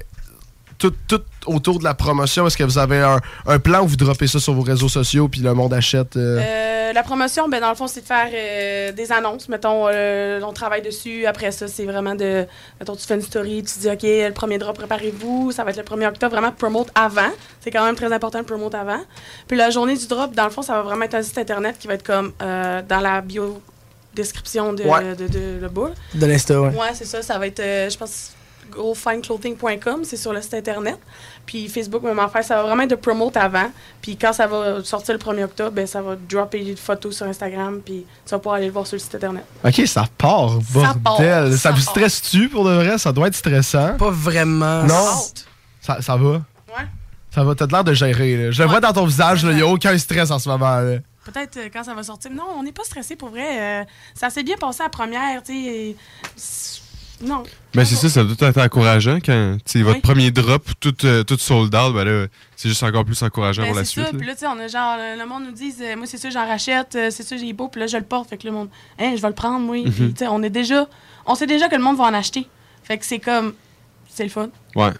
tout, 0.81 0.93
tout 1.07 1.21
autour 1.45 1.79
de 1.79 1.83
la 1.83 1.93
promotion, 1.93 2.47
est-ce 2.47 2.57
que 2.57 2.63
vous 2.63 2.77
avez 2.77 2.99
un, 2.99 3.19
un 3.45 3.59
plan 3.59 3.83
où 3.83 3.87
vous 3.87 3.95
droppez 3.95 4.27
ça 4.27 4.39
sur 4.39 4.53
vos 4.53 4.61
réseaux 4.63 4.89
sociaux 4.89 5.27
puis 5.27 5.41
le 5.41 5.53
monde 5.53 5.73
achète? 5.73 6.17
euh? 6.17 6.39
Euh, 6.41 6.93
la 6.93 7.03
promotion, 7.03 7.47
ben, 7.47 7.61
dans 7.61 7.69
le 7.69 7.75
fond, 7.75 7.87
c'est 7.87 8.01
de 8.01 8.05
faire 8.05 8.27
euh, 8.33 8.91
des 8.91 9.11
annonces. 9.13 9.47
Mettons, 9.47 9.87
euh, 9.87 10.41
on 10.43 10.51
travaille 10.51 10.81
dessus. 10.81 11.25
Après 11.25 11.51
ça, 11.51 11.67
c'est 11.69 11.85
vraiment 11.85 12.15
de. 12.15 12.45
Mettons, 12.79 12.95
tu 12.97 13.05
fais 13.07 13.15
une 13.15 13.21
story, 13.21 13.63
tu 13.63 13.79
dis, 13.79 13.87
OK, 13.89 14.01
le 14.03 14.31
premier 14.31 14.57
drop, 14.57 14.75
préparez-vous. 14.77 15.51
Ça 15.53 15.63
va 15.63 15.69
être 15.71 15.77
le 15.77 15.83
1er 15.83 16.07
octobre. 16.09 16.33
Vraiment, 16.35 16.51
promote 16.51 16.89
avant. 16.95 17.29
C'est 17.61 17.71
quand 17.71 17.85
même 17.85 17.95
très 17.95 18.11
important 18.11 18.39
de 18.39 18.45
promote 18.45 18.75
avant. 18.75 18.99
Puis 19.47 19.55
la 19.57 19.69
journée 19.69 19.95
du 19.95 20.07
drop, 20.07 20.33
dans 20.35 20.43
le 20.45 20.49
fond, 20.49 20.61
ça 20.63 20.73
va 20.73 20.81
vraiment 20.81 21.05
être 21.05 21.15
un 21.15 21.23
site 21.23 21.37
internet 21.37 21.77
qui 21.79 21.87
va 21.87 21.93
être 21.93 22.03
comme 22.03 22.33
euh, 22.41 22.81
dans 22.87 22.99
la 22.99 23.21
bio 23.21 23.61
description 24.13 24.73
de, 24.73 24.83
Ouais. 24.83 25.15
de, 25.15 25.27
de, 25.27 25.59
le 25.61 25.69
boule. 25.69 25.91
De 26.13 26.25
l'Insta, 26.25 26.59
ouais. 26.59 26.69
Ouais, 26.69 26.91
c'est 26.93 27.05
ça. 27.05 27.21
Ça 27.21 27.39
va 27.39 27.47
être, 27.47 27.61
euh, 27.61 27.89
je 27.89 27.97
pense, 27.97 28.31
gofindclothing.com, 28.71 30.01
c'est 30.03 30.17
sur 30.17 30.33
le 30.33 30.41
site 30.41 30.53
internet. 30.55 30.97
Puis 31.45 31.67
Facebook, 31.69 32.03
même 32.03 32.19
affaire, 32.19 32.43
ça 32.43 32.55
va 32.57 32.63
vraiment 32.63 32.83
être 32.83 32.89
de 32.91 32.95
promote 32.95 33.35
avant. 33.37 33.69
Puis 34.01 34.15
quand 34.17 34.33
ça 34.33 34.47
va 34.47 34.83
sortir 34.83 35.13
le 35.15 35.19
1er 35.19 35.43
octobre, 35.45 35.71
ben, 35.71 35.85
ça 35.87 36.01
va 36.01 36.15
dropper 36.15 36.63
des 36.63 36.75
photos 36.75 37.15
sur 37.17 37.25
Instagram. 37.25 37.81
Puis 37.83 38.05
tu 38.25 38.31
vas 38.31 38.37
pouvoir 38.39 38.55
aller 38.55 38.67
le 38.67 38.71
voir 38.71 38.85
sur 38.87 38.95
le 38.95 38.99
site 38.99 39.15
internet. 39.15 39.43
OK, 39.63 39.81
ça 39.87 40.05
part, 40.17 40.59
part, 40.73 40.95
bordel. 40.95 41.51
Ça, 41.53 41.57
ça 41.57 41.71
vous 41.71 41.83
part. 41.83 41.91
stresse-tu 41.95 42.49
pour 42.49 42.65
de 42.65 42.71
vrai? 42.73 42.97
Ça 42.97 43.11
doit 43.11 43.27
être 43.27 43.35
stressant. 43.35 43.97
Pas 43.97 44.11
vraiment. 44.11 44.83
Non? 44.83 45.05
Ça, 45.81 46.01
ça 46.01 46.15
va? 46.15 46.29
Ouais. 46.31 46.85
Ça 47.33 47.43
va, 47.43 47.55
t'as 47.55 47.65
l'air 47.67 47.83
de 47.83 47.93
gérer. 47.93 48.37
là. 48.37 48.51
Je 48.51 48.61
le 48.61 48.69
vois 48.69 48.79
dans 48.81 48.93
ton 48.93 49.05
visage, 49.05 49.43
il 49.43 49.55
n'y 49.55 49.61
a 49.61 49.67
aucun 49.67 49.97
stress 49.97 50.31
en 50.31 50.39
ce 50.39 50.49
moment. 50.49 50.79
là. 50.79 50.97
Peut-être 51.23 51.57
euh, 51.57 51.69
quand 51.71 51.83
ça 51.83 51.93
va 51.93 52.01
sortir. 52.03 52.31
Non, 52.31 52.43
on 52.57 52.63
n'est 52.63 52.71
pas 52.71 52.83
stressé 52.83 53.15
pour 53.15 53.29
vrai. 53.29 53.81
Euh, 53.81 53.83
ça 54.15 54.29
s'est 54.31 54.41
bien 54.43 54.57
passé 54.57 54.81
à 54.81 54.85
la 54.85 54.89
première, 54.89 55.43
tu 55.43 55.53
sais. 55.53 55.59
et- 55.59 55.95
s- 56.35 56.81
Non. 57.21 57.43
Ben 57.73 57.85
c'est 57.85 57.95
ça, 57.95 58.09
ça 58.09 58.23
doit 58.25 58.49
être 58.49 58.57
encourageant 58.57 59.19
quand 59.23 59.57
c'est 59.65 59.81
votre 59.81 59.95
Oui. 59.95 60.01
premier 60.01 60.31
drop, 60.31 60.63
tout, 60.81 60.93
euh, 61.05 61.23
tout 61.23 61.37
sold 61.37 61.73
out, 61.73 61.93
ben 61.93 62.03
là, 62.03 62.27
c'est 62.57 62.67
juste 62.67 62.83
encore 62.83 63.05
plus 63.05 63.21
encourageant 63.23 63.61
Ben, 63.61 63.67
pour 63.69 63.77
la 63.77 63.85
c'est 63.85 63.91
suite. 63.91 64.05
ça. 64.07 64.11
Puis 64.17 64.27
là, 64.27 64.33
tu 64.33 64.39
sais, 64.39 64.47
on 64.47 64.59
a 64.59 64.67
genre, 64.67 64.97
le, 65.17 65.25
monde 65.25 65.45
nous 65.45 65.51
dit, 65.53 65.73
euh, 65.81 65.95
moi, 65.95 66.05
c'est 66.05 66.17
ça, 66.17 66.29
j'en 66.29 66.45
rachète, 66.45 66.95
euh, 66.95 67.09
c'est 67.11 67.23
ça, 67.23 67.37
j'ai 67.37 67.53
beau, 67.53 67.69
puis 67.69 67.79
là, 67.79 67.87
je 67.87 67.95
le 67.95 68.03
porte. 68.03 68.29
Fait 68.29 68.37
que 68.37 68.45
le 68.45 68.51
monde, 68.53 68.69
hein, 68.99 69.13
je 69.15 69.21
vais 69.21 69.27
le 69.29 69.33
prendre. 69.33 69.71
Puis, 69.71 69.83
tu 69.91 70.13
sais, 70.17 70.27
on 70.27 70.43
est 70.43 70.49
déjà, 70.49 70.85
on 71.25 71.35
sait 71.35 71.47
déjà 71.47 71.69
que 71.69 71.75
le 71.75 71.81
monde 71.81 71.95
va 71.97 72.03
en 72.05 72.13
acheter. 72.13 72.45
Fait 72.83 72.97
que 72.97 73.05
c'est 73.05 73.19
comme, 73.19 73.53
c'est 74.09 74.23
le 74.23 74.29
fun. 74.29 74.49
Ouais. 74.75 74.91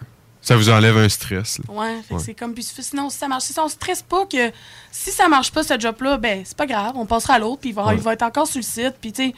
Ça 0.41 0.55
vous 0.55 0.69
enlève 0.69 0.97
un 0.97 1.09
stress. 1.09 1.59
là. 1.59 1.73
Ouais, 1.73 1.97
fait 2.03 2.07
que 2.07 2.13
Ouais. 2.15 2.23
c'est 2.25 2.33
comme, 2.33 2.53
puis 2.53 2.63
sinon, 2.63 3.09
si 3.09 3.17
ça 3.17 3.27
marche, 3.27 3.43
si 3.43 3.59
on 3.59 3.67
stresse 3.67 4.01
pas 4.01 4.25
que 4.25 4.49
si 4.91 5.11
ça 5.11 5.27
marche 5.27 5.51
pas, 5.51 5.61
ce 5.63 5.77
job-là, 5.79 6.17
ben, 6.17 6.41
c'est 6.45 6.57
pas 6.57 6.65
grave, 6.65 6.93
on 6.95 7.05
passera 7.05 7.33
à 7.35 7.39
l'autre, 7.39 7.59
puis 7.59 7.69
il 7.71 7.75
va, 7.75 7.85
Ouais. 7.87 7.95
il 7.95 8.01
va 8.01 8.13
être 8.13 8.23
encore 8.23 8.47
sur 8.47 8.57
le 8.59 8.63
site, 8.63 8.95
puis 9.01 9.11
tu 9.11 9.23
sais, 9.27 9.33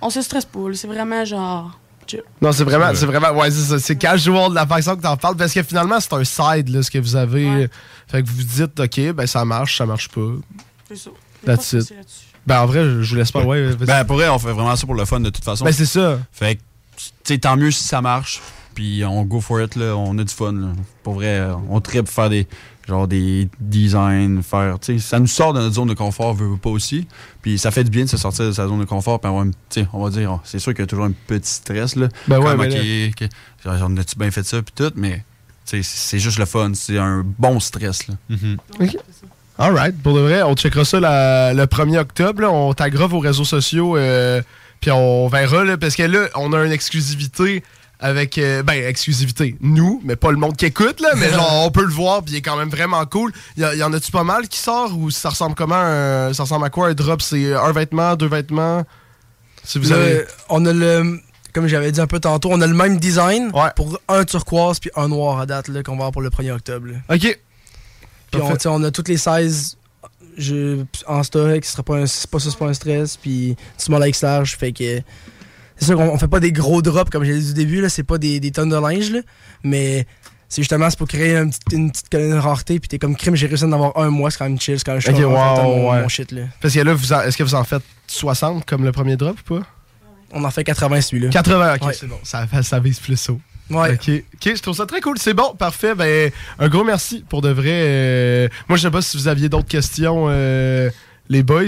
on 0.00 0.08
se 0.08 0.22
stresse 0.22 0.44
pas, 0.46 0.60
c'est 0.74 0.86
vraiment 0.86 1.24
genre, 1.26 1.78
Non, 2.40 2.52
c'est 2.52 2.64
vraiment, 2.64 2.94
c'est 2.94 3.06
vraiment, 3.06 3.30
ouais, 3.32 3.50
c'est 3.50 3.62
ça. 3.62 3.78
C'est 3.78 3.96
casual 3.96 4.50
de 4.50 4.54
la 4.54 4.66
façon 4.66 4.96
que 4.96 5.02
t'en 5.02 5.16
parles, 5.16 5.36
parce 5.36 5.52
que 5.52 5.62
finalement, 5.62 5.98
c'est 6.00 6.12
un 6.12 6.24
side, 6.24 6.68
là, 6.68 6.82
ce 6.82 6.90
que 6.90 6.98
vous 6.98 7.16
avez. 7.16 7.68
Fait 8.08 8.22
que 8.22 8.28
vous 8.28 8.36
vous 8.36 8.42
dites, 8.42 8.78
OK, 8.78 9.12
ben 9.12 9.26
ça 9.26 9.44
marche, 9.44 9.78
ça 9.78 9.86
marche 9.86 10.08
pas. 10.08 10.20
C'est 10.88 10.96
ça. 10.96 11.10
That's 11.44 11.72
it. 11.72 11.92
Ben, 12.46 12.60
en 12.60 12.66
vrai, 12.66 12.84
je 13.02 13.10
vous 13.10 13.16
laisse 13.16 13.32
pas, 13.32 13.42
ouais. 13.42 13.74
Ben, 13.74 14.04
pour 14.04 14.16
vrai, 14.16 14.28
on 14.28 14.38
fait 14.38 14.52
vraiment 14.52 14.76
ça 14.76 14.86
pour 14.86 14.94
le 14.94 15.04
fun 15.04 15.20
de 15.20 15.30
toute 15.30 15.44
façon. 15.44 15.64
Ben, 15.64 15.72
c'est 15.72 15.86
ça. 15.86 16.20
Fait 16.30 16.56
que, 16.56 16.60
tu 16.60 17.10
sais, 17.24 17.38
tant 17.38 17.56
mieux 17.56 17.70
si 17.70 17.82
ça 17.82 18.00
marche. 18.00 18.40
Puis 18.74 19.04
on 19.04 19.24
go 19.24 19.40
for 19.40 19.60
it, 19.60 19.74
là. 19.74 19.96
On 19.96 20.16
a 20.18 20.24
du 20.24 20.32
fun, 20.32 20.52
là. 20.52 20.68
Pour 21.02 21.14
vrai, 21.14 21.48
on 21.68 21.80
tripe 21.80 22.08
faire 22.08 22.30
des, 22.30 22.46
genre 22.86 23.08
des 23.08 23.48
designs, 23.60 24.42
faire, 24.42 24.78
tu 24.78 24.94
sais, 24.94 25.04
ça 25.06 25.18
nous 25.18 25.26
sort 25.26 25.52
de 25.52 25.60
notre 25.60 25.74
zone 25.74 25.88
de 25.88 25.94
confort, 25.94 26.34
veut, 26.34 26.48
veut 26.50 26.56
pas 26.56 26.70
aussi. 26.70 27.06
Puis 27.42 27.58
ça 27.58 27.70
fait 27.70 27.82
du 27.84 27.90
bien 27.90 28.04
de 28.04 28.08
se 28.08 28.16
sortir 28.16 28.46
de 28.46 28.52
sa 28.52 28.68
zone 28.68 28.78
de 28.80 28.84
confort. 28.84 29.20
Puis 29.20 29.30
sais, 29.70 29.86
on 29.92 30.02
va 30.04 30.10
dire, 30.10 30.38
c'est 30.44 30.58
sûr 30.58 30.72
qu'il 30.72 30.82
y 30.82 30.84
a 30.84 30.86
toujours 30.86 31.06
un 31.06 31.12
petit 31.26 31.50
stress, 31.54 31.96
là. 31.96 32.08
Ben 32.28 32.38
ouais, 32.38 32.56
mais 32.56 33.10
on 33.82 33.96
a-tu 33.96 34.16
bien 34.16 34.30
fait 34.30 34.44
ça, 34.44 34.62
puis 34.62 34.72
tout, 34.76 34.92
mais, 34.94 35.24
tu 35.66 35.82
sais, 35.82 35.90
c'est 35.96 36.18
juste 36.18 36.38
le 36.38 36.44
fun. 36.46 36.70
C'est 36.74 36.98
un 36.98 37.24
bon 37.38 37.58
stress, 37.60 38.06
là. 38.08 38.14
OK. 38.80 38.96
Alright, 39.58 40.00
pour 40.02 40.14
de 40.14 40.20
vrai, 40.20 40.42
on 40.42 40.54
checkera 40.54 40.84
ça 40.84 41.00
la- 41.00 41.54
le 41.54 41.64
1er 41.66 41.98
octobre. 41.98 42.42
là. 42.42 42.50
On 42.50 42.74
taguera 42.74 43.06
vos 43.06 43.20
réseaux 43.20 43.44
sociaux, 43.44 43.96
euh, 43.96 44.42
puis 44.80 44.90
on 44.90 45.28
verra, 45.28 45.64
là, 45.64 45.76
parce 45.78 45.96
que 45.96 46.02
là, 46.02 46.28
on 46.34 46.52
a 46.52 46.62
une 46.64 46.72
exclusivité 46.72 47.62
avec. 48.00 48.38
euh, 48.38 48.62
ben, 48.62 48.84
exclusivité, 48.86 49.56
nous, 49.60 50.00
mais 50.04 50.16
pas 50.16 50.30
le 50.30 50.36
monde 50.36 50.56
qui 50.56 50.66
écoute, 50.66 51.00
là, 51.00 51.10
mais 51.16 51.30
genre, 51.32 51.64
on 51.66 51.70
peut 51.70 51.84
le 51.84 51.92
voir, 51.92 52.22
puis 52.22 52.34
il 52.34 52.36
est 52.38 52.42
quand 52.42 52.56
même 52.56 52.68
vraiment 52.70 53.04
cool. 53.06 53.32
Il 53.56 53.62
y, 53.62 53.82
en 53.82 53.92
a-tu 53.92 54.10
pas 54.12 54.24
mal 54.24 54.48
qui 54.48 54.58
sort 54.58 54.96
ou 54.98 55.10
ça 55.10 55.30
ressemble 55.30 55.54
comment 55.54 55.74
un- 55.76 56.32
Ça 56.32 56.42
ressemble 56.44 56.64
à 56.66 56.70
quoi 56.70 56.88
un 56.88 56.94
drop? 56.94 57.22
C'est 57.22 57.54
un 57.54 57.72
vêtement, 57.72 58.16
deux 58.16 58.28
vêtements? 58.28 58.84
Si 59.64 59.78
vous 59.78 59.88
Le- 59.88 59.94
avez. 59.94 60.24
On 60.48 60.64
a 60.66 60.72
le. 60.72 61.20
Comme 61.52 61.66
j'avais 61.68 61.90
dit 61.90 62.00
un 62.02 62.06
peu 62.06 62.20
tantôt, 62.20 62.50
on 62.52 62.60
a 62.60 62.66
le 62.66 62.74
même 62.74 62.98
design 62.98 63.50
pour 63.76 63.98
un 64.08 64.24
turquoise 64.24 64.78
puis 64.78 64.90
un 64.94 65.08
noir 65.08 65.40
à 65.40 65.46
date 65.46 65.68
là, 65.68 65.82
qu'on 65.82 65.92
va 65.92 66.00
avoir 66.06 66.12
pour 66.12 66.20
le 66.22 66.28
1er 66.28 66.52
octobre. 66.52 66.88
là. 66.88 67.14
OK. 67.14 67.38
Puis 68.30 68.40
on, 68.42 68.70
on 68.72 68.84
a 68.84 68.90
toutes 68.90 69.08
les 69.08 69.16
16 69.16 69.78
je, 70.36 70.84
en 71.06 71.22
stock, 71.22 71.64
ce 71.64 71.72
sera 71.72 71.82
pas 71.82 71.96
un, 71.96 72.04
pas 72.30 72.38
ça, 72.40 72.50
c'est 72.50 72.58
pas 72.58 72.66
un 72.66 72.74
stress. 72.74 73.16
Puis 73.16 73.56
small 73.78 74.02
avec 74.02 74.20
large, 74.20 74.56
fait 74.58 74.72
que. 74.72 75.00
C'est 75.78 75.86
sûr 75.86 75.96
qu'on 75.96 76.08
on 76.08 76.18
fait 76.18 76.28
pas 76.28 76.40
des 76.40 76.52
gros 76.52 76.82
drops 76.82 77.10
comme 77.10 77.24
j'ai 77.24 77.38
dit 77.38 77.50
au 77.50 77.54
début, 77.54 77.80
là, 77.80 77.88
c'est 77.88 78.02
pas 78.02 78.18
des, 78.18 78.40
des 78.40 78.50
tonnes 78.50 78.70
de 78.70 78.76
linge, 78.76 79.10
là, 79.10 79.20
mais 79.62 80.06
c'est 80.48 80.62
justement 80.62 80.88
c'est 80.88 80.98
pour 80.98 81.08
créer 81.08 81.36
une 81.36 81.50
petite, 81.50 81.62
une 81.72 81.90
petite 81.90 82.08
colonie 82.08 82.32
de 82.32 82.38
rareté. 82.38 82.78
Puis 82.80 82.88
t'es 82.88 82.98
comme 82.98 83.16
crime, 83.16 83.34
j'ai 83.36 83.46
réussi 83.46 83.64
à 83.64 83.66
en 83.66 83.72
avoir 83.72 83.96
un 83.98 84.10
mois, 84.10 84.30
c'est 84.30 84.38
quand 84.38 84.48
même 84.48 84.60
chill, 84.60 84.78
c'est 84.78 84.84
quand 84.84 84.92
même 84.92 85.02
Ok, 85.06 85.20
chaud, 85.20 85.36
en 85.36 85.56
fait, 85.56 85.62
wow, 85.62 85.66
mon, 85.76 85.90
ouais. 85.90 86.02
mon 86.02 86.08
shit. 86.08 86.32
Là. 86.32 86.42
Parce 86.60 86.72
que 86.74 86.80
là, 86.80 86.94
vous 86.94 87.12
en- 87.12 87.20
est-ce 87.22 87.36
que 87.36 87.42
vous 87.42 87.54
en 87.54 87.64
faites 87.64 87.82
60 88.06 88.64
comme 88.64 88.84
le 88.84 88.92
premier 88.92 89.16
drop 89.16 89.36
ou 89.50 89.54
pas? 89.58 89.66
On 90.32 90.42
en 90.44 90.50
fait 90.50 90.64
80 90.64 91.00
celui-là. 91.02 91.30
80, 91.30 91.74
ok, 91.76 91.86
Ouais. 91.86 91.92
c'est 91.92 92.06
bon. 92.06 92.18
Ça, 92.22 92.46
ça 92.62 92.80
vise 92.80 92.98
plus 93.00 93.28
haut. 93.28 93.40
Ouais. 93.68 93.94
Ok, 93.94 94.08
ok, 94.34 94.52
je 94.56 94.62
trouve 94.62 94.76
ça 94.76 94.86
très 94.86 95.00
cool. 95.00 95.18
C'est 95.18 95.34
bon, 95.34 95.54
parfait. 95.56 95.94
Ben, 95.96 96.30
un 96.58 96.68
gros 96.68 96.84
merci 96.84 97.24
pour 97.28 97.42
de 97.42 97.48
vrai. 97.50 97.70
euh, 97.72 98.48
moi, 98.68 98.76
je 98.78 98.82
sais 98.82 98.90
pas 98.90 99.02
si 99.02 99.16
vous 99.16 99.26
aviez 99.28 99.48
d'autres 99.48 99.66
questions, 99.68 100.26
euh, 100.28 100.88
les 101.28 101.42
boys. 101.42 101.64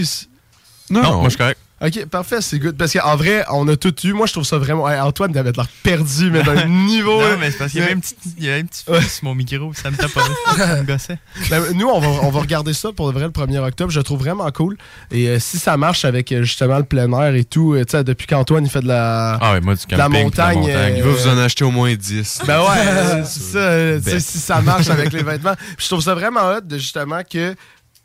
Non, 0.90 1.02
moi, 1.02 1.24
je 1.24 1.28
suis 1.30 1.38
correct. 1.38 1.58
Ok, 1.80 2.06
parfait, 2.06 2.40
c'est 2.40 2.58
good. 2.58 2.76
Parce 2.76 2.92
qu'en 2.92 3.14
vrai, 3.14 3.44
on 3.52 3.68
a 3.68 3.76
tout 3.76 3.94
eu. 4.04 4.12
Moi, 4.12 4.26
je 4.26 4.32
trouve 4.32 4.44
ça 4.44 4.58
vraiment. 4.58 4.88
Hey, 4.90 4.98
Antoine, 4.98 5.32
t'avais 5.32 5.52
l'air 5.52 5.68
perdu, 5.84 6.28
mais 6.28 6.42
d'un 6.42 6.64
niveau. 6.86 7.20
Non, 7.20 7.36
mais 7.38 7.52
c'est 7.52 7.58
parce 7.58 7.70
qu'il 7.70 7.80
y 7.80 7.84
avait 7.84 7.92
un 7.92 8.00
petit, 8.00 8.16
il 8.36 8.44
y 8.44 8.48
avait 8.50 8.62
un 8.62 8.64
petit 8.64 8.82
fil 8.84 9.08
sur 9.08 9.24
mon 9.24 9.36
micro, 9.36 9.72
ça 9.74 9.88
me 9.92 9.96
taponnait, 9.96 10.34
ça 10.56 10.82
me 10.82 10.82
gossait. 10.82 11.18
Ben, 11.50 11.62
nous, 11.74 11.86
on 11.86 12.00
va, 12.00 12.08
on 12.26 12.30
va 12.30 12.40
regarder 12.40 12.72
ça 12.74 12.90
pour 12.90 13.06
de 13.06 13.12
vrai 13.16 13.26
le 13.26 13.30
1er 13.30 13.58
octobre. 13.60 13.92
Je 13.92 14.00
le 14.00 14.02
trouve 14.04 14.18
vraiment 14.18 14.50
cool. 14.50 14.76
Et 15.12 15.28
euh, 15.28 15.38
si 15.38 15.56
ça 15.58 15.76
marche 15.76 16.04
avec 16.04 16.32
euh, 16.32 16.42
justement 16.42 16.78
le 16.78 16.84
plein 16.84 17.12
air 17.12 17.34
et 17.36 17.44
tout, 17.44 17.74
euh, 17.74 17.84
tu 17.84 17.92
sais, 17.92 18.02
depuis 18.02 18.26
qu'Antoine 18.26 18.64
il 18.64 18.70
fait 18.70 18.82
de 18.82 18.88
la, 18.88 19.38
Ah 19.40 19.52
ouais, 19.52 19.60
moi, 19.60 19.76
du 19.76 19.86
de 19.86 19.96
la 19.96 20.04
camping, 20.04 20.30
puis 20.30 20.30
de 20.32 20.36
la 20.36 20.54
montagne. 20.54 20.94
Il 20.96 21.02
va 21.04 21.10
vous 21.10 21.28
en 21.28 21.38
acheter 21.38 21.62
au 21.64 21.70
moins 21.70 21.94
10. 21.94 22.40
Ben 22.44 22.60
ouais, 22.60 23.22
c'est 23.24 23.40
ça. 23.40 23.70
tu 23.98 24.02
sais, 24.04 24.10
Bête. 24.14 24.20
si 24.20 24.38
ça 24.38 24.60
marche 24.62 24.90
avec 24.90 25.12
les 25.12 25.22
vêtements. 25.22 25.54
Puis 25.54 25.84
je 25.84 25.86
trouve 25.86 26.02
ça 26.02 26.14
vraiment 26.14 26.40
hot 26.50 26.60
de 26.62 26.76
justement 26.76 27.20
que, 27.22 27.52
tu 27.52 27.56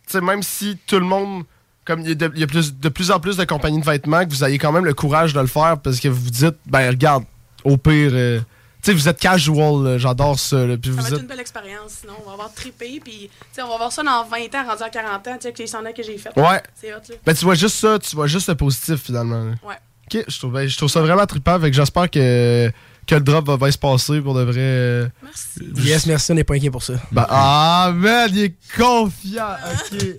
sais, 0.08 0.22
même 0.22 0.44
si 0.44 0.78
tout 0.86 1.00
le 1.00 1.06
monde. 1.06 1.44
Comme 1.86 2.02
il 2.02 2.10
y 2.10 2.12
a, 2.12 2.16
de, 2.16 2.32
il 2.36 2.40
y 2.40 2.44
a 2.44 2.48
plus, 2.48 2.74
de 2.80 2.90
plus 2.90 3.12
en 3.12 3.20
plus 3.20 3.36
de 3.38 3.44
compagnies 3.44 3.80
de 3.82 3.86
vêtements, 3.86 4.24
que 4.26 4.30
vous 4.30 4.44
ayez 4.44 4.58
quand 4.58 4.72
même 4.72 4.86
le 4.86 4.94
courage 4.94 5.34
de 5.34 5.40
le 5.42 5.48
faire 5.48 5.78
parce 5.84 6.00
que 6.00 6.08
vous 6.08 6.22
vous 6.22 6.30
dites, 6.30 6.56
ben 6.66 6.88
regarde, 6.90 7.26
au 7.66 7.76
pire, 7.78 8.12
euh, 8.14 8.40
tu 8.82 8.92
sais, 8.92 8.94
vous 8.94 9.08
êtes 9.10 9.20
casual, 9.20 9.98
j'adore 9.98 10.40
ça. 10.40 10.66
là, 10.66 10.78
puis 10.78 10.92
Ça 10.92 10.96
vous 10.98 11.02
va 11.04 11.08
être 11.10 11.22
une 11.22 11.28
belle 11.28 11.40
expérience, 11.40 11.98
sinon 12.02 12.14
on 12.24 12.28
va 12.28 12.34
avoir 12.34 12.54
trippé, 12.54 13.02
puis 13.04 13.30
on 13.62 13.68
va 13.68 13.78
voir 13.78 13.92
ça 13.92 14.02
dans 14.04 14.24
20 14.26 14.38
ans, 14.56 14.68
rendu 14.70 14.84
à 14.84 14.90
40 14.90 15.16
ans, 15.16 15.22
tu 15.36 15.42
sais, 15.42 15.48
avec 15.48 15.60
les 15.60 15.68
sondages 15.68 15.94
que 15.94 16.04
j'ai 16.04 16.18
fait. 16.18 16.30
Ouais. 16.38 16.62
C'est 16.80 16.94
hot, 16.94 16.98
là. 17.10 17.16
Ben, 17.26 17.34
tu 17.36 17.44
vois 17.46 17.56
juste 17.56 17.76
ça, 17.78 18.00
tu 18.00 18.16
vois 18.16 18.28
juste 18.28 18.48
le 18.50 18.56
positif 18.56 19.02
finalement. 19.04 19.44
là. 19.44 19.52
Ouais. 19.68 19.76
Ok, 20.14 20.26
je 20.28 20.38
trouve, 20.38 20.52
ben, 20.54 20.68
je 20.68 20.76
trouve 20.78 20.90
ça 20.90 21.02
vraiment 21.02 21.26
trippant. 21.26 21.60
Fait 21.60 21.70
que 21.70 21.76
j'espère 21.76 22.10
que, 22.12 22.70
que 23.08 23.16
le 23.16 23.22
drop 23.22 23.46
va 23.48 23.56
bien 23.58 23.72
se 23.72 23.78
passer 23.78 24.20
pour 24.22 24.34
de 24.36 24.42
vrai. 24.44 24.56
euh, 24.60 25.08
Yes, 25.78 26.06
merci, 26.06 26.32
on 26.34 26.36
n'est 26.36 26.44
pas 26.44 26.56
inquiet 26.56 26.70
pour 26.72 26.84
ça. 26.84 26.94
Ben, 27.12 27.26
ah, 27.30 27.92
man, 27.96 28.30
il 28.34 28.44
est 28.44 28.56
confiant. 28.78 29.56
OK. 29.94 30.18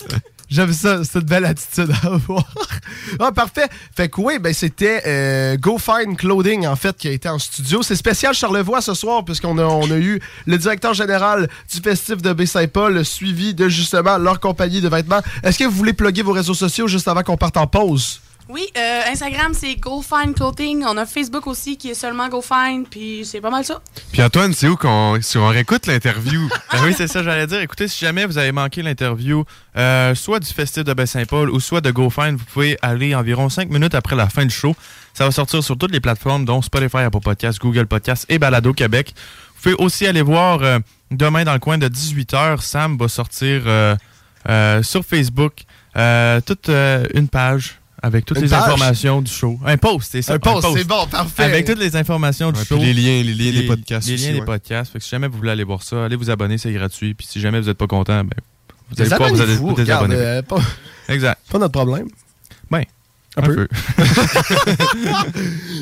J'aime 0.48 0.72
ça. 0.72 1.02
C'est 1.04 1.20
une 1.20 1.26
belle 1.26 1.44
attitude 1.44 1.90
à 2.02 2.06
avoir. 2.14 2.44
ah, 3.18 3.32
parfait. 3.32 3.68
Fait 3.96 4.08
que 4.08 4.20
oui, 4.20 4.38
ben, 4.38 4.52
c'était 4.52 5.02
euh, 5.06 5.56
Go 5.56 5.78
Find 5.78 6.16
Clothing, 6.16 6.66
en 6.66 6.76
fait, 6.76 6.96
qui 6.96 7.08
a 7.08 7.12
été 7.12 7.28
en 7.28 7.38
studio. 7.38 7.82
C'est 7.82 7.96
spécial 7.96 8.34
Charlevoix 8.34 8.80
ce 8.80 8.94
soir, 8.94 9.24
puisqu'on 9.24 9.58
a, 9.58 9.64
a 9.64 9.98
eu 9.98 10.20
le 10.46 10.58
directeur 10.58 10.94
général 10.94 11.48
du 11.72 11.80
festif 11.80 12.22
de 12.22 12.32
Baie-Saint-Paul, 12.32 13.04
suivi 13.04 13.54
de, 13.54 13.68
justement, 13.68 14.18
leur 14.18 14.40
compagnie 14.40 14.80
de 14.80 14.88
vêtements. 14.88 15.20
Est-ce 15.42 15.58
que 15.58 15.64
vous 15.64 15.76
voulez 15.76 15.92
plugger 15.92 16.22
vos 16.22 16.32
réseaux 16.32 16.54
sociaux 16.54 16.88
juste 16.88 17.08
avant 17.08 17.22
qu'on 17.22 17.36
parte 17.36 17.56
en 17.56 17.66
pause? 17.66 18.20
Oui, 18.48 18.66
euh, 18.76 19.00
Instagram, 19.10 19.54
c'est 19.54 19.76
GoFind 19.76 20.34
Clothing. 20.34 20.84
On 20.84 20.96
a 20.98 21.06
Facebook 21.06 21.46
aussi 21.46 21.78
qui 21.78 21.90
est 21.90 21.94
seulement 21.94 22.28
GoFind, 22.28 22.86
puis 22.90 23.24
c'est 23.24 23.40
pas 23.40 23.48
mal 23.48 23.64
ça. 23.64 23.80
Puis 24.12 24.22
Antoine, 24.22 24.52
c'est 24.52 24.68
où 24.68 24.76
qu'on 24.76 25.18
si 25.22 25.38
on 25.38 25.48
réécoute 25.48 25.86
l'interview? 25.86 26.48
Ben 26.70 26.80
oui, 26.84 26.94
c'est 26.94 27.06
ça, 27.06 27.22
j'allais 27.22 27.46
dire. 27.46 27.60
Écoutez, 27.60 27.88
si 27.88 28.04
jamais 28.04 28.26
vous 28.26 28.36
avez 28.36 28.52
manqué 28.52 28.82
l'interview, 28.82 29.44
euh, 29.76 30.14
soit 30.14 30.40
du 30.40 30.52
Festif 30.52 30.84
de 30.84 30.92
Baie-Saint-Paul 30.92 31.48
ou 31.48 31.58
soit 31.58 31.80
de 31.80 31.90
GoFind, 31.90 32.36
vous 32.36 32.44
pouvez 32.44 32.76
aller 32.82 33.14
environ 33.14 33.48
5 33.48 33.70
minutes 33.70 33.94
après 33.94 34.14
la 34.14 34.28
fin 34.28 34.44
du 34.44 34.54
show. 34.54 34.76
Ça 35.14 35.24
va 35.24 35.30
sortir 35.30 35.64
sur 35.64 35.78
toutes 35.78 35.92
les 35.92 36.00
plateformes, 36.00 36.44
dont 36.44 36.60
Spotify, 36.60 36.98
Apple 36.98 37.20
Podcasts, 37.20 37.60
Google 37.60 37.86
Podcasts 37.86 38.26
et 38.28 38.38
Balado 38.38 38.74
Québec. 38.74 39.14
Vous 39.56 39.62
pouvez 39.62 39.84
aussi 39.84 40.06
aller 40.06 40.22
voir 40.22 40.62
euh, 40.62 40.78
demain 41.10 41.44
dans 41.44 41.54
le 41.54 41.60
coin 41.60 41.78
de 41.78 41.88
18h, 41.88 42.60
Sam 42.60 42.98
va 42.98 43.08
sortir 43.08 43.62
euh, 43.66 43.96
euh, 44.48 44.82
sur 44.82 45.02
Facebook 45.04 45.62
euh, 45.96 46.40
toute 46.40 46.68
euh, 46.68 47.06
une 47.14 47.28
page 47.28 47.78
avec 48.04 48.24
toutes 48.26 48.36
Une 48.38 48.44
les 48.44 48.50
page? 48.50 48.62
informations 48.62 49.22
du 49.22 49.32
show. 49.32 49.58
Un 49.64 49.76
post, 49.78 50.10
c'est 50.12 50.20
ça. 50.22 50.34
Un 50.34 50.38
post, 50.38 50.66
c'est 50.74 50.84
bon, 50.84 51.06
parfait. 51.06 51.44
Avec 51.44 51.64
toutes 51.66 51.78
les 51.78 51.96
informations 51.96 52.52
du 52.52 52.58
Ouais, 52.58 52.64
show. 52.66 52.76
puis 52.76 52.92
les 52.92 52.92
liens- 52.92 53.22
les 53.22 53.34
liens 53.34 53.60
des 53.60 53.66
podcasts 53.66 54.08
Les 54.08 54.14
aussi, 54.14 54.26
liens 54.32 54.40
des 54.40 54.44
podcasts. 54.44 54.92
Fait 54.92 54.98
que 54.98 55.04
si 55.04 55.10
jamais 55.10 55.28
vous 55.28 55.38
voulez 55.38 55.50
aller 55.52 55.64
voir 55.64 55.82
ça, 55.82 56.04
allez 56.04 56.16
vous 56.16 56.28
abonner, 56.30 56.58
c'est 56.58 56.72
gratuit. 56.72 57.14
Puis 57.14 57.26
si 57.28 57.40
jamais 57.40 57.60
vous 57.60 57.68
n'êtes 57.68 57.78
pas 57.78 57.86
content, 57.86 58.22
ben, 58.24 58.34
vous 58.90 59.00
allez 59.00 59.10
pouvoir 59.10 59.30
vous 59.30 59.40
allez 59.40 59.56
vous 59.56 59.72
désabonner. 59.72 60.16
euh, 60.16 60.42
pas, 60.42 60.58
Exact. 61.08 61.40
pas 61.50 61.58
notre 61.58 61.72
problème. 61.72 62.08
Ben, 62.70 62.82
Un, 63.36 63.42
un 63.42 63.46
peu. 63.46 63.66
peu. 63.66 63.68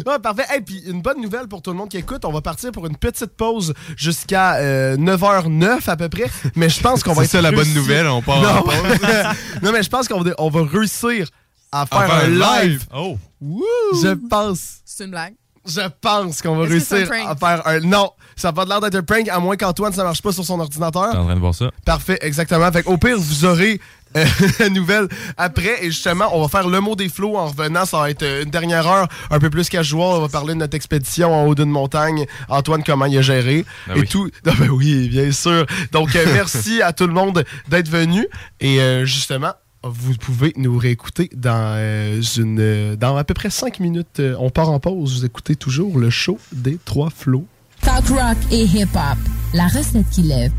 Ouais, 0.06 0.18
parfait. 0.22 0.44
Et 0.56 0.60
puis 0.60 0.82
une 0.86 1.02
bonne 1.02 1.20
nouvelle 1.20 1.48
pour 1.48 1.62
tout 1.62 1.70
le 1.70 1.76
monde 1.76 1.88
qui 1.88 1.98
écoute, 1.98 2.24
on 2.24 2.32
va 2.32 2.40
partir 2.40 2.72
pour 2.72 2.86
une 2.86 2.96
petite 2.96 3.36
pause 3.36 3.74
jusqu'à 3.96 4.56
euh, 4.56 4.96
9h09 4.96 5.88
à 5.88 5.96
peu 5.96 6.08
près, 6.08 6.26
mais 6.56 6.68
je 6.68 6.80
pense 6.80 7.02
qu'on 7.02 7.12
va 7.12 7.22
C'est 7.24 7.32
ça, 7.36 7.42
la 7.42 7.52
bonne 7.52 7.72
nouvelle, 7.74 8.06
on 8.06 8.22
part 8.22 8.58
en 8.58 8.62
pause. 8.62 8.72
non, 9.62 9.72
mais 9.72 9.82
je 9.82 9.88
pense 9.88 10.08
qu'on 10.08 10.20
va, 10.22 10.30
on 10.38 10.48
va 10.50 10.62
réussir 10.64 11.28
à 11.72 11.86
faire, 11.86 12.06
faire 12.06 12.24
un 12.24 12.62
live. 12.62 12.86
Oh. 12.94 13.18
Je 13.40 14.14
pense. 14.28 14.80
C'est 14.84 15.04
une 15.04 15.10
blague. 15.10 15.34
Je 15.64 15.80
pense 16.00 16.42
qu'on 16.42 16.56
va 16.56 16.64
réussir 16.64 17.08
à 17.26 17.36
faire 17.36 17.66
un. 17.66 17.80
Non, 17.80 18.10
ça 18.34 18.48
n'a 18.48 18.52
pas 18.52 18.64
l'air 18.64 18.80
d'être 18.80 18.96
un 18.96 19.02
prank, 19.02 19.28
à 19.28 19.38
moins 19.38 19.56
qu'Antoine, 19.56 19.92
ça 19.92 20.02
marche 20.02 20.20
pas 20.20 20.32
sur 20.32 20.44
son 20.44 20.58
ordinateur. 20.58 21.12
T'es 21.12 21.16
en 21.16 21.24
train 21.24 21.34
de 21.34 21.40
voir 21.40 21.54
ça? 21.54 21.70
Parfait, 21.84 22.18
exactement. 22.20 22.70
Fait 22.72 22.84
au 22.86 22.96
pire, 22.96 23.16
vous 23.16 23.44
aurez 23.44 23.80
euh, 24.16 24.24
la 24.58 24.68
nouvelle 24.70 25.06
après. 25.36 25.84
Et 25.84 25.92
justement, 25.92 26.30
on 26.32 26.42
va 26.42 26.48
faire 26.48 26.68
le 26.68 26.80
mot 26.80 26.96
des 26.96 27.08
flots 27.08 27.36
en 27.36 27.46
revenant. 27.46 27.84
Ça 27.84 28.00
va 28.00 28.10
être 28.10 28.24
euh, 28.24 28.42
une 28.42 28.50
dernière 28.50 28.88
heure 28.88 29.06
un 29.30 29.38
peu 29.38 29.50
plus 29.50 29.68
casual. 29.68 30.00
On 30.00 30.20
va 30.20 30.28
parler 30.28 30.54
de 30.54 30.58
notre 30.58 30.74
expédition 30.74 31.32
en 31.32 31.46
haut 31.46 31.54
d'une 31.54 31.70
montagne. 31.70 32.26
Antoine, 32.48 32.82
comment 32.82 33.06
il 33.06 33.16
a 33.18 33.22
géré. 33.22 33.64
Ben 33.86 33.96
et 33.96 34.00
oui. 34.00 34.08
tout. 34.08 34.30
Non, 34.44 34.52
ben 34.58 34.70
oui, 34.70 35.08
bien 35.08 35.30
sûr. 35.30 35.64
Donc, 35.92 36.16
euh, 36.16 36.24
merci 36.32 36.82
à 36.82 36.92
tout 36.92 37.06
le 37.06 37.14
monde 37.14 37.44
d'être 37.68 37.88
venu. 37.88 38.26
Et 38.60 38.80
euh, 38.80 39.04
justement, 39.04 39.52
vous 39.84 40.14
pouvez 40.14 40.52
nous 40.56 40.78
réécouter 40.78 41.30
dans, 41.34 41.74
euh, 41.76 42.20
une, 42.36 42.58
euh, 42.60 42.96
dans 42.96 43.16
à 43.16 43.24
peu 43.24 43.34
près 43.34 43.50
5 43.50 43.80
minutes. 43.80 44.20
Euh, 44.20 44.36
on 44.38 44.50
part 44.50 44.70
en 44.70 44.80
pause. 44.80 45.18
Vous 45.18 45.24
écoutez 45.24 45.56
toujours 45.56 45.98
le 45.98 46.10
show 46.10 46.38
des 46.52 46.78
trois 46.84 47.10
flots. 47.10 47.46
Talk 47.80 48.06
rock 48.08 48.36
et 48.50 48.64
hip-hop. 48.64 49.18
La 49.54 49.66
recette 49.66 50.08
qui 50.10 50.22
lève. 50.22 50.52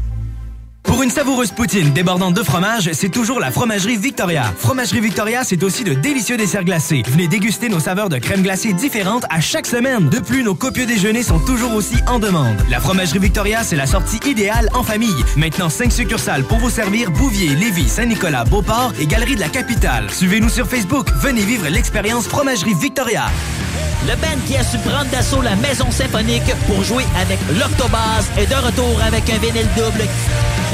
Pour 0.83 1.01
une 1.01 1.09
savoureuse 1.09 1.51
poutine 1.51 1.91
débordante 1.91 2.33
de 2.33 2.43
fromage, 2.43 2.89
c'est 2.93 3.09
toujours 3.09 3.39
la 3.39 3.51
Fromagerie 3.51 3.97
Victoria. 3.97 4.53
Fromagerie 4.57 4.99
Victoria, 4.99 5.43
c'est 5.43 5.63
aussi 5.63 5.83
de 5.83 5.93
délicieux 5.93 6.37
desserts 6.37 6.65
glacés. 6.65 7.03
Venez 7.07 7.27
déguster 7.27 7.69
nos 7.69 7.79
saveurs 7.79 8.09
de 8.09 8.17
crème 8.17 8.41
glacée 8.43 8.73
différentes 8.73 9.25
à 9.29 9.39
chaque 9.39 9.65
semaine. 9.65 10.09
De 10.09 10.19
plus, 10.19 10.43
nos 10.43 10.55
copieux 10.55 10.85
déjeuners 10.85 11.23
sont 11.23 11.39
toujours 11.39 11.73
aussi 11.73 11.95
en 12.07 12.19
demande. 12.19 12.57
La 12.69 12.79
Fromagerie 12.79 13.19
Victoria, 13.19 13.63
c'est 13.63 13.75
la 13.75 13.87
sortie 13.87 14.19
idéale 14.29 14.69
en 14.73 14.83
famille. 14.83 15.23
Maintenant, 15.37 15.69
5 15.69 15.91
succursales 15.91 16.43
pour 16.43 16.59
vous 16.59 16.69
servir 16.69 17.11
Bouvier, 17.11 17.55
Lévis, 17.55 17.89
Saint-Nicolas, 17.89 18.43
Beauport 18.43 18.93
et 18.99 19.07
Galerie 19.07 19.35
de 19.35 19.41
la 19.41 19.49
Capitale. 19.49 20.11
Suivez-nous 20.11 20.49
sur 20.49 20.67
Facebook. 20.67 21.07
Venez 21.21 21.41
vivre 21.41 21.67
l'expérience 21.69 22.27
Fromagerie 22.27 22.75
Victoria. 22.75 23.25
Le 24.05 24.15
band 24.17 24.41
qui 24.45 24.57
a 24.57 24.63
su 24.63 24.77
prendre 24.79 25.09
d'assaut 25.11 25.41
la 25.41 25.55
maison 25.55 25.89
symphonique 25.89 26.43
pour 26.67 26.83
jouer 26.83 27.05
avec 27.21 27.39
l'Octobase 27.57 28.27
est 28.37 28.47
de 28.47 28.55
retour 28.55 29.01
avec 29.01 29.29
un 29.29 29.37
vinyle 29.37 29.67
double. 29.77 30.03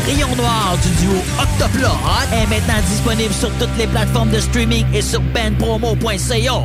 Rayon 0.05 0.35
Noir 0.35 0.77
du 0.83 0.89
duo 1.01 1.15
Octoplot 1.41 1.87
est 2.33 2.47
maintenant 2.47 2.81
disponible 2.87 3.33
sur 3.33 3.51
toutes 3.57 3.75
les 3.77 3.87
plateformes 3.87 4.29
de 4.29 4.39
streaming 4.39 4.85
et 4.93 5.01
sur 5.01 5.21
bandpromo.ca. 5.21 6.63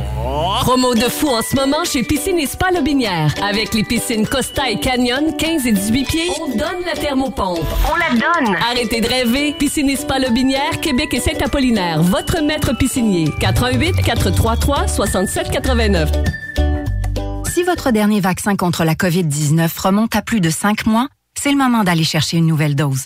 Promo 0.61 0.93
de 0.95 1.01
fou 1.09 1.29
en 1.29 1.41
ce 1.41 1.55
moment 1.55 1.83
chez 1.83 2.03
Piscine 2.03 2.39
et 2.39 2.47
Spa 2.47 2.71
Lobinière. 2.71 3.33
Avec 3.43 3.73
les 3.73 3.83
piscines 3.83 4.27
Costa 4.27 4.69
et 4.69 4.79
Canyon, 4.79 5.35
15 5.37 5.67
et 5.67 5.71
18 5.71 6.03
pieds, 6.05 6.29
on 6.41 6.49
donne 6.49 6.85
la 6.85 6.93
thermopompe. 6.93 7.59
On 7.91 7.95
la 7.95 8.09
donne! 8.11 8.55
Arrêtez 8.71 9.01
de 9.01 9.07
rêver. 9.07 9.53
Piscine 9.57 9.89
et 9.89 9.95
Spa 9.95 10.19
Lobinière, 10.19 10.79
Québec 10.81 11.13
et 11.13 11.19
Saint-Apollinaire. 11.19 12.01
Votre 12.01 12.41
maître 12.41 12.75
piscinier. 12.77 13.29
88 13.39 14.01
433 14.03 14.87
67 14.87 15.51
89. 15.51 16.11
Si 17.53 17.63
votre 17.63 17.91
dernier 17.91 18.19
vaccin 18.19 18.55
contre 18.55 18.83
la 18.83 18.95
COVID-19 18.95 19.69
remonte 19.79 20.15
à 20.15 20.21
plus 20.21 20.41
de 20.41 20.49
cinq 20.49 20.85
mois, 20.85 21.07
c'est 21.39 21.51
le 21.51 21.57
moment 21.57 21.83
d'aller 21.83 22.03
chercher 22.03 22.37
une 22.37 22.47
nouvelle 22.47 22.75
dose. 22.75 23.05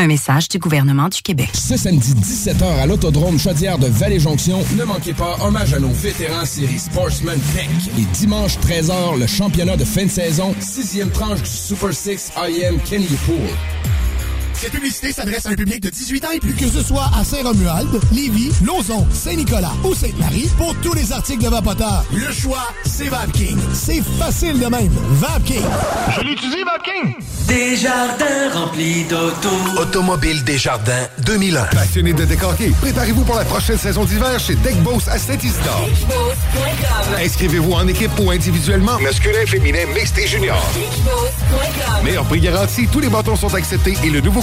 Un 0.00 0.06
message 0.06 0.48
du 0.48 0.60
gouvernement 0.60 1.08
du 1.08 1.20
Québec. 1.22 1.50
Ce 1.54 1.76
samedi 1.76 2.14
17h 2.14 2.62
à 2.62 2.86
l'Autodrome 2.86 3.36
Chaudière 3.36 3.78
de 3.78 3.88
Vallée-Jonction, 3.88 4.64
ne 4.76 4.84
manquez 4.84 5.12
pas 5.12 5.36
hommage 5.40 5.74
à 5.74 5.80
nos 5.80 5.88
vétérans 5.88 6.44
série 6.44 6.78
Sportsman 6.78 7.36
Tech. 7.52 7.68
Et 7.98 8.04
dimanche 8.14 8.58
13h, 8.58 9.18
le 9.18 9.26
championnat 9.26 9.76
de 9.76 9.84
fin 9.84 10.04
de 10.04 10.08
saison, 10.08 10.54
sixième 10.60 11.10
tranche 11.10 11.42
du 11.42 11.50
Super 11.50 11.92
6 11.92 12.30
IM 12.36 12.78
Kenny 12.88 13.08
Pool. 13.26 13.34
Cette 14.60 14.72
publicité 14.72 15.12
s'adresse 15.12 15.46
à 15.46 15.50
un 15.50 15.54
public 15.54 15.80
de 15.80 15.88
18 15.88 16.24
ans 16.24 16.30
et 16.34 16.40
plus. 16.40 16.54
Que 16.54 16.66
ce 16.68 16.82
soit 16.82 17.08
à 17.16 17.22
Saint-Romuald, 17.22 17.88
Lévis, 18.12 18.50
Lauson, 18.64 19.06
Saint-Nicolas 19.12 19.72
ou 19.84 19.94
Sainte-Marie, 19.94 20.50
pour 20.58 20.74
tous 20.82 20.94
les 20.94 21.12
articles 21.12 21.44
de 21.44 21.48
Vapoteur, 21.48 22.04
le 22.12 22.32
choix, 22.32 22.66
c'est 22.84 23.08
VapKing. 23.08 23.56
C'est 23.72 24.02
facile 24.18 24.58
de 24.58 24.66
même. 24.66 24.90
VapKing. 25.12 25.62
Je 26.16 26.20
l'utilise, 26.22 26.64
VapKing. 26.64 27.14
Desjardins 27.46 28.50
remplis 28.52 29.04
d'auto. 29.04 29.48
Automobile 29.80 30.42
Desjardins 30.42 31.06
2001. 31.24 31.64
Passionné 31.66 32.12
de 32.12 32.24
décorquer, 32.24 32.72
préparez-vous 32.80 33.22
pour 33.22 33.36
la 33.36 33.44
prochaine 33.44 33.78
saison 33.78 34.04
d'hiver 34.04 34.38
chez 34.40 34.56
Deck 34.56 34.76
Boss 34.82 35.06
à 35.06 35.18
Saint-Isidore. 35.18 35.88
Inscrivez-vous 37.18 37.72
en 37.72 37.86
équipe 37.86 38.10
ou 38.18 38.30
individuellement. 38.32 38.98
Masculin, 38.98 39.46
féminin, 39.46 39.86
mixte 39.94 40.18
et 40.18 40.26
junior. 40.26 40.60
Meilleur 42.04 42.24
prix 42.24 42.40
garanti, 42.40 42.88
tous 42.90 43.00
les 43.00 43.08
bâtons 43.08 43.36
sont 43.36 43.54
acceptés 43.54 43.96
et 44.04 44.10
le 44.10 44.20
nouveau 44.20 44.42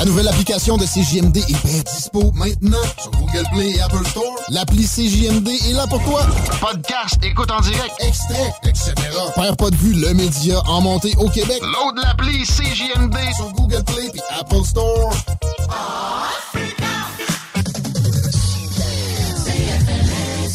La 0.00 0.06
nouvelle 0.06 0.28
application 0.28 0.78
de 0.78 0.86
CJMD 0.86 1.36
est 1.36 1.66
bien 1.66 1.82
dispo 1.82 2.32
maintenant 2.34 2.78
sur 2.96 3.10
Google 3.10 3.44
Play 3.52 3.72
et 3.72 3.80
Apple 3.82 4.02
Store. 4.06 4.34
L'appli 4.48 4.86
CJMD 4.86 5.46
est 5.46 5.74
là 5.74 5.86
pour 5.86 6.02
toi. 6.04 6.22
Podcast, 6.58 7.18
écoute 7.22 7.50
en 7.50 7.60
direct, 7.60 7.92
extrait, 8.00 8.50
etc. 8.64 8.94
Perds 9.34 9.58
pas 9.58 9.68
de 9.68 9.76
vue, 9.76 9.92
le 9.92 10.14
média 10.14 10.58
en 10.68 10.80
montée 10.80 11.12
au 11.18 11.28
Québec. 11.28 11.60
Load 11.60 12.02
l'appli 12.02 12.46
CJMD 12.46 13.14
sur 13.36 13.52
Google 13.52 13.84
Play 13.84 14.06
et 14.14 14.40
Apple 14.40 14.64
Store. 14.64 15.12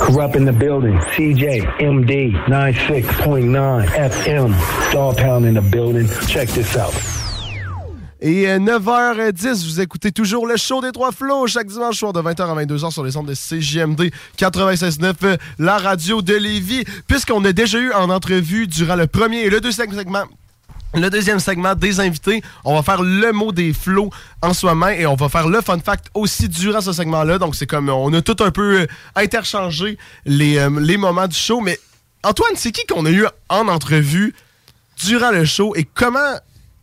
Corrupt 0.00 0.34
in 0.34 0.44
the 0.44 0.52
building. 0.52 0.98
CJ 1.14 1.62
MD 1.80 2.32
96.9 2.48 3.86
FM. 3.94 4.54
Dog 4.92 5.16
Pound 5.16 5.46
in 5.46 5.54
the 5.54 5.60
building. 5.60 6.08
Check 6.26 6.48
this 6.48 6.76
out. 6.76 7.19
Et 8.22 8.48
euh, 8.48 8.58
9h10, 8.58 9.64
vous 9.64 9.80
écoutez 9.80 10.12
toujours 10.12 10.46
le 10.46 10.58
show 10.58 10.82
des 10.82 10.92
Trois 10.92 11.10
Flots 11.10 11.46
chaque 11.46 11.68
dimanche 11.68 11.96
soir 11.96 12.12
de 12.12 12.20
20h 12.20 12.42
à 12.42 12.64
22h 12.64 12.90
sur 12.92 13.02
les 13.02 13.16
ondes 13.16 13.28
de 13.28 13.34
CJMD 13.34 14.10
96.9, 14.36 15.14
euh, 15.22 15.36
la 15.58 15.78
radio 15.78 16.20
de 16.20 16.34
Lévis. 16.34 16.84
Puisqu'on 17.06 17.42
a 17.46 17.52
déjà 17.52 17.78
eu 17.78 17.92
en 17.92 18.10
entrevue 18.10 18.66
durant 18.66 18.96
le 18.96 19.06
premier 19.06 19.44
et 19.44 19.50
le 19.50 19.60
deuxième 19.60 19.92
segment 19.92 20.24
le 20.92 21.08
deuxième 21.08 21.38
segment 21.38 21.76
des 21.76 22.00
invités, 22.00 22.42
on 22.64 22.74
va 22.74 22.82
faire 22.82 23.00
le 23.00 23.30
mot 23.30 23.52
des 23.52 23.72
flots 23.72 24.10
en 24.42 24.52
soi-même 24.52 25.00
et 25.00 25.06
on 25.06 25.14
va 25.14 25.28
faire 25.28 25.48
le 25.48 25.60
fun 25.60 25.78
fact 25.78 26.06
aussi 26.14 26.48
durant 26.48 26.80
ce 26.80 26.92
segment-là. 26.92 27.38
Donc 27.38 27.54
c'est 27.54 27.66
comme 27.66 27.88
on 27.88 28.12
a 28.12 28.20
tout 28.22 28.36
un 28.40 28.50
peu 28.50 28.80
euh, 28.80 28.86
interchangé 29.14 29.98
les, 30.24 30.58
euh, 30.58 30.68
les 30.80 30.96
moments 30.96 31.28
du 31.28 31.36
show. 31.36 31.60
Mais 31.60 31.78
Antoine, 32.24 32.54
c'est 32.56 32.72
qui 32.72 32.84
qu'on 32.86 33.06
a 33.06 33.10
eu 33.10 33.24
en 33.48 33.68
entrevue 33.68 34.34
durant 35.04 35.30
le 35.30 35.44
show 35.44 35.74
et 35.76 35.84
comment 35.84 36.34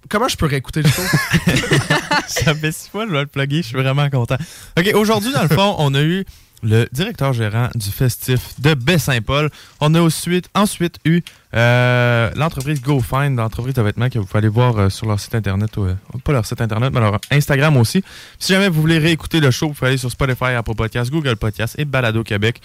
comment 0.10 0.28
je 0.28 0.38
peux 0.38 0.46
réécouter 0.46 0.82
le 0.82 0.90
show? 0.90 1.02
Ça 2.28 2.54
fait 2.54 2.72
six 2.72 2.90
fois, 2.90 3.06
je 3.08 3.12
vais 3.12 3.22
le 3.22 3.28
plugger, 3.28 3.62
je 3.62 3.68
suis 3.68 3.78
vraiment 3.78 4.10
content. 4.10 4.38
OK, 4.78 4.92
aujourd'hui, 4.94 5.32
dans 5.34 5.44
le 5.44 5.50
fond, 5.50 5.76
on 5.80 5.94
a 5.94 6.02
eu 6.02 6.26
le 6.64 6.88
directeur 6.92 7.34
gérant 7.34 7.70
du 7.76 7.90
festif 7.90 8.60
de 8.60 8.74
Baie-Saint-Paul. 8.74 9.50
On 9.80 9.94
a 9.94 10.02
ensuite, 10.02 10.50
ensuite 10.56 10.98
eu 11.06 11.22
euh, 11.54 12.32
l'entreprise 12.36 12.82
GoFind, 12.82 13.38
l'entreprise 13.38 13.76
de 13.76 13.82
vêtements 13.82 14.10
que 14.10 14.20
vous 14.20 14.26
pouvez 14.26 14.40
aller 14.40 14.48
voir 14.48 14.78
euh, 14.78 14.90
sur 14.90 15.08
leur 15.08 15.20
site 15.20 15.36
internet, 15.36 15.78
euh, 15.78 15.94
pas 16.24 16.34
leur 16.34 16.46
site 16.46 16.62
internet, 16.62 16.92
mais 16.94 17.00
leur 17.00 17.20
Instagram 17.32 17.78
aussi. 17.78 18.04
Si 18.40 18.54
jamais 18.54 18.70
vous 18.70 18.82
voulez 18.82 18.98
réécouter 18.98 19.40
le 19.40 19.52
show, 19.52 19.68
vous 19.68 19.74
pouvez 19.74 19.90
aller 19.90 19.98
sur 19.98 20.12
Spotify, 20.12 20.54
Apple 20.56 20.76
Podcasts, 20.76 21.12
Google 21.12 21.36
Podcasts 21.36 21.78
et 21.78 21.86
Balado 21.86 22.24
Québec 22.24 22.62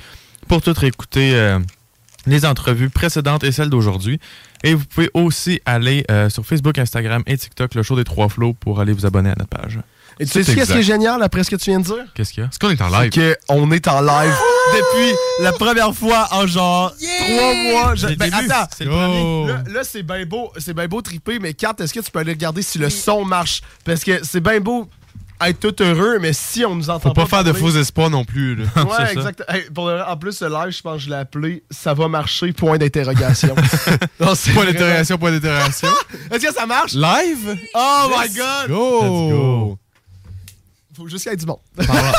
pour 0.48 0.62
tout 0.62 0.74
réécouter 0.76 1.58
les 2.26 2.44
entrevues 2.44 2.90
précédentes 2.90 3.44
et 3.44 3.52
celles 3.52 3.70
d'aujourd'hui. 3.70 4.20
Et 4.64 4.74
vous 4.74 4.84
pouvez 4.84 5.10
aussi 5.14 5.60
aller 5.66 6.04
euh, 6.10 6.28
sur 6.30 6.44
Facebook, 6.46 6.78
Instagram 6.78 7.22
et 7.26 7.36
TikTok, 7.36 7.74
le 7.74 7.82
show 7.82 7.96
des 7.96 8.04
trois 8.04 8.28
flots, 8.28 8.52
pour 8.54 8.80
aller 8.80 8.92
vous 8.92 9.06
abonner 9.06 9.30
à 9.30 9.34
notre 9.36 9.48
page. 9.50 9.78
Et 10.20 10.26
tu 10.26 10.32
sais 10.32 10.44
ce 10.44 10.52
qui 10.72 10.78
est 10.78 10.82
génial 10.82 11.22
après 11.22 11.42
ce 11.42 11.50
que 11.50 11.56
tu 11.56 11.70
viens 11.70 11.80
de 11.80 11.84
dire? 11.86 12.04
Qu'est-ce 12.14 12.32
qu'il 12.32 12.42
y 12.42 12.46
a? 12.46 12.48
Est-ce 12.50 12.58
qu'on 12.58 12.70
est 12.70 12.80
en 12.82 12.88
live? 12.90 13.10
C'est 13.14 13.38
qu'on 13.48 13.70
est 13.72 13.88
en 13.88 14.00
live 14.02 14.34
depuis 14.74 15.12
la 15.40 15.52
première 15.52 15.94
fois 15.94 16.28
en 16.32 16.46
genre 16.46 16.92
trois 16.94 17.54
mois. 17.54 17.94
Je- 17.94 18.08
C'est 18.08 18.16
ben, 18.16 18.30
attends, 18.32 18.68
C'est 18.76 18.84
le 18.84 18.90
premier. 18.90 19.46
là, 19.48 19.62
là, 19.72 19.80
c'est 19.84 20.02
bien 20.02 20.24
beau, 20.26 20.52
c'est 20.58 20.74
bien 20.74 20.86
beau 20.86 21.00
triper, 21.00 21.38
mais 21.38 21.54
Kat, 21.54 21.74
est-ce 21.80 21.94
que 21.94 22.00
tu 22.00 22.10
peux 22.10 22.18
aller 22.18 22.32
regarder 22.32 22.60
si 22.62 22.78
le 22.78 22.90
son 22.90 23.24
marche? 23.24 23.62
Parce 23.84 24.04
que 24.04 24.20
c'est 24.22 24.40
bien 24.40 24.60
beau 24.60 24.86
être 25.50 25.60
tout 25.60 25.82
heureux, 25.82 26.18
mais 26.20 26.32
si 26.32 26.64
on 26.64 26.74
nous 26.74 26.90
entend 26.90 27.08
Faut 27.10 27.14
pas 27.14 27.26
faire 27.26 27.44
de 27.44 27.52
faux 27.52 27.70
espoirs 27.70 28.10
non 28.10 28.24
plus. 28.24 28.56
Là. 28.56 28.64
Ouais, 28.76 29.12
exact. 29.12 29.42
Hey, 29.48 29.62
pour 29.74 29.88
le- 29.88 30.02
en 30.02 30.16
plus, 30.16 30.32
ce 30.32 30.44
live, 30.44 30.74
je 30.76 30.82
pense 30.82 30.96
que 30.98 31.02
je 31.04 31.08
l'ai 31.10 31.16
appelé 31.16 31.62
Ça 31.70 31.94
va 31.94 32.08
marcher, 32.08 32.52
point 32.52 32.78
d'interrogation. 32.78 33.54
Non, 34.20 34.34
c'est 34.34 34.52
Point 34.52 34.66
d'interrogation, 34.66 35.18
point 35.18 35.32
d'interrogation. 35.32 35.88
Est-ce 36.30 36.46
que 36.46 36.54
ça 36.54 36.66
marche? 36.66 36.92
Live? 36.94 37.56
Oh 37.74 38.08
my 38.10 38.24
Let's 38.28 38.36
god! 38.36 38.68
go! 38.68 39.78
Faut 40.96 41.08
juste 41.08 41.22
qu'il 41.22 41.32
y 41.32 41.34
ait 41.34 41.38
du 41.38 41.46
monde. 41.46 41.58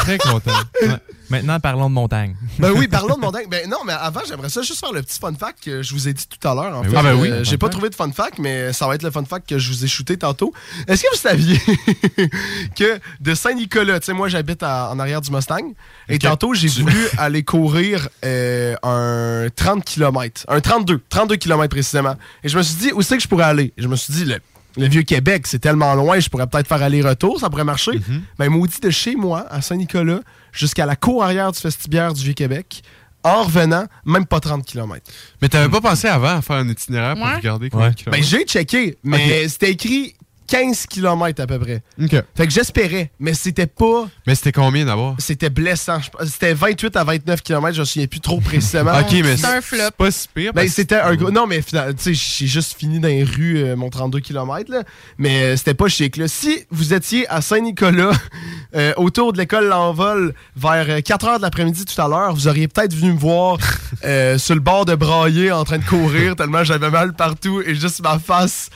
Très 0.03 0.17
content. 0.17 0.51
Ouais. 0.81 0.89
Maintenant, 1.34 1.60
parlons 1.60 1.89
de 1.89 1.93
montagne. 1.95 2.35
Ben 2.60 2.72
oui, 2.76 2.88
parlons 2.88 3.15
de 3.15 3.19
montagne. 3.22 3.45
Ben 3.49 3.69
non, 3.69 3.80
mais 3.85 3.93
avant, 3.93 4.22
j'aimerais 4.27 4.49
ça 4.49 4.61
juste 4.61 4.80
faire 4.80 4.93
le 4.93 5.01
petit 5.01 5.19
fun 5.19 5.34
fact 5.34 5.60
que 5.64 5.81
je 5.84 5.93
vous 5.93 6.07
ai 6.07 6.14
dit 6.14 6.26
tout 6.27 6.47
à 6.47 6.53
l'heure. 6.53 6.77
en 6.77 6.81
Ben 6.81 6.89
fait. 6.89 6.95
oui. 6.95 6.97
Ah 6.99 7.03
ben 7.03 7.15
oui, 7.19 7.30
Euh, 7.31 7.43
J'ai 7.43 7.57
pas 7.57 7.69
trouvé 7.69 7.89
de 7.89 7.95
fun 7.95 8.11
fact, 8.11 8.38
mais 8.39 8.72
ça 8.73 8.88
va 8.88 8.95
être 8.95 9.03
le 9.03 9.11
fun 9.11 9.26
fact 9.26 9.47
que 9.49 9.57
je 9.60 9.69
vous 9.72 9.84
ai 9.84 9.88
shooté 9.88 10.18
tantôt. 10.18 10.53
Est-ce 10.88 11.03
que 11.03 11.07
vous 11.11 11.18
saviez 11.19 11.60
que 12.76 12.99
de 13.19 13.35
Saint-Nicolas, 13.35 13.99
tu 13.99 14.07
sais, 14.07 14.14
moi 14.14 14.27
j'habite 14.30 14.64
en 14.64 14.97
arrière 14.99 15.22
du 15.22 15.31
Mustang, 15.31 15.73
et 16.10 16.19
tantôt 16.19 16.53
j'ai 16.53 16.68
voulu 16.68 17.07
aller 17.18 17.43
courir 17.43 18.07
euh, 18.26 18.76
un 18.84 19.47
30 19.55 19.84
km, 19.84 20.45
un 20.47 20.60
32, 20.61 21.01
32 21.10 21.35
km 21.38 21.69
précisément. 21.69 22.15
Et 22.43 22.49
je 22.49 22.57
me 22.57 22.64
suis 22.64 22.76
dit, 22.76 22.91
où 22.93 23.01
c'est 23.01 23.18
que 23.18 23.23
je 23.23 23.27
pourrais 23.27 23.45
aller? 23.45 23.73
Et 23.77 23.81
je 23.81 23.88
me 23.88 23.95
suis 23.95 24.14
dit, 24.14 24.26
le, 24.26 24.38
le 24.77 24.88
Vieux-Québec, 24.88 25.47
c'est 25.47 25.60
tellement 25.60 25.93
loin, 25.95 26.19
je 26.19 26.30
pourrais 26.30 26.47
peut-être 26.47 26.68
faire 26.68 26.81
aller-retour, 26.81 27.39
ça 27.39 27.49
pourrait 27.49 27.64
marcher. 27.64 27.91
Mm-hmm. 27.91 28.22
Ben, 28.39 28.49
maudit 28.49 28.80
de 28.81 28.89
chez 28.89 29.15
moi, 29.15 29.45
à 29.49 29.61
Saint-Nicolas, 29.61 30.19
jusqu'à 30.53 30.85
la 30.85 30.95
cour 30.95 31.23
arrière 31.23 31.51
du 31.51 31.59
vestibiaire 31.59 32.13
du 32.13 32.23
Vieux-Québec, 32.23 32.81
en 33.23 33.43
revenant, 33.43 33.85
même 34.05 34.25
pas 34.25 34.39
30 34.39 34.65
km. 34.65 35.09
Mais 35.41 35.47
t'avais 35.49 35.69
pas 35.69 35.80
pensé 35.81 36.07
avant 36.07 36.38
à 36.38 36.41
faire 36.41 36.57
un 36.57 36.67
itinéraire 36.69 37.15
pour 37.15 37.23
Ouais. 37.25 37.35
regarder 37.35 37.69
combien 37.69 37.88
de 37.89 37.91
Ben, 37.93 37.95
kilomètres? 37.95 38.27
j'ai 38.27 38.43
checké, 38.45 38.97
mais 39.03 39.47
c'était 39.47 39.71
écrit 39.71 40.13
15 40.53 40.85
km 40.85 41.41
à 41.41 41.47
peu 41.47 41.57
près. 41.57 41.81
OK. 41.99 42.11
Fait 42.11 42.45
que 42.45 42.53
j'espérais, 42.53 43.09
mais 43.19 43.34
c'était 43.34 43.65
pas. 43.65 44.07
Mais 44.27 44.35
c'était 44.35 44.51
combien 44.51 44.85
d'abord? 44.85 45.15
C'était 45.17 45.49
blessant. 45.49 45.97
C'était 46.25 46.53
28 46.53 46.95
à 46.95 47.03
29 47.03 47.41
km, 47.41 47.73
je 47.73 47.80
me 47.80 47.85
souviens 47.85 48.05
plus 48.05 48.19
trop 48.19 48.39
précisément. 48.39 48.91
Ok, 48.99 49.13
mais 49.23 49.35
C'est 49.35 49.47
un 49.47 49.61
flop. 49.61 49.80
c'est 49.85 49.95
pas 49.95 50.11
si 50.11 50.27
pire. 50.27 50.53
Ben, 50.53 50.69
c'était 50.69 50.99
un 50.99 51.15
gros. 51.15 51.31
Non, 51.31 51.47
mais 51.47 51.63
finalement, 51.63 51.93
tu 51.93 52.13
sais, 52.15 52.35
j'ai 52.38 52.45
juste 52.45 52.77
fini 52.77 52.99
dans 52.99 53.07
les 53.07 53.23
rues 53.23 53.63
euh, 53.63 53.75
mon 53.75 53.89
32 53.89 54.19
km, 54.19 54.71
là. 54.71 54.84
Mais 55.17 55.41
euh, 55.41 55.57
c'était 55.57 55.73
pas 55.73 55.88
chic, 55.88 56.17
là. 56.17 56.27
Si 56.27 56.65
vous 56.69 56.93
étiez 56.93 57.27
à 57.30 57.41
Saint-Nicolas, 57.41 58.11
euh, 58.75 58.93
autour 58.97 59.34
de 59.34 59.39
l'école 59.39 59.65
L'Envol, 59.65 60.35
vers 60.55 60.85
euh, 60.88 61.01
4 61.01 61.25
h 61.25 61.38
de 61.38 61.41
l'après-midi 61.41 61.84
tout 61.85 61.99
à 61.99 62.07
l'heure, 62.07 62.31
vous 62.35 62.47
auriez 62.47 62.67
peut-être 62.67 62.93
venu 62.93 63.13
me 63.13 63.17
voir 63.17 63.57
euh, 64.05 64.38
sur 64.38 64.53
le 64.53 64.61
bord 64.61 64.85
de 64.85 64.93
Brailler 64.93 65.51
en 65.51 65.63
train 65.63 65.80
de 65.80 65.85
courir, 65.85 66.35
tellement 66.35 66.63
j'avais 66.63 66.91
mal 66.91 67.13
partout 67.13 67.63
et 67.65 67.73
juste 67.73 68.03
ma 68.03 68.19
face. 68.19 68.69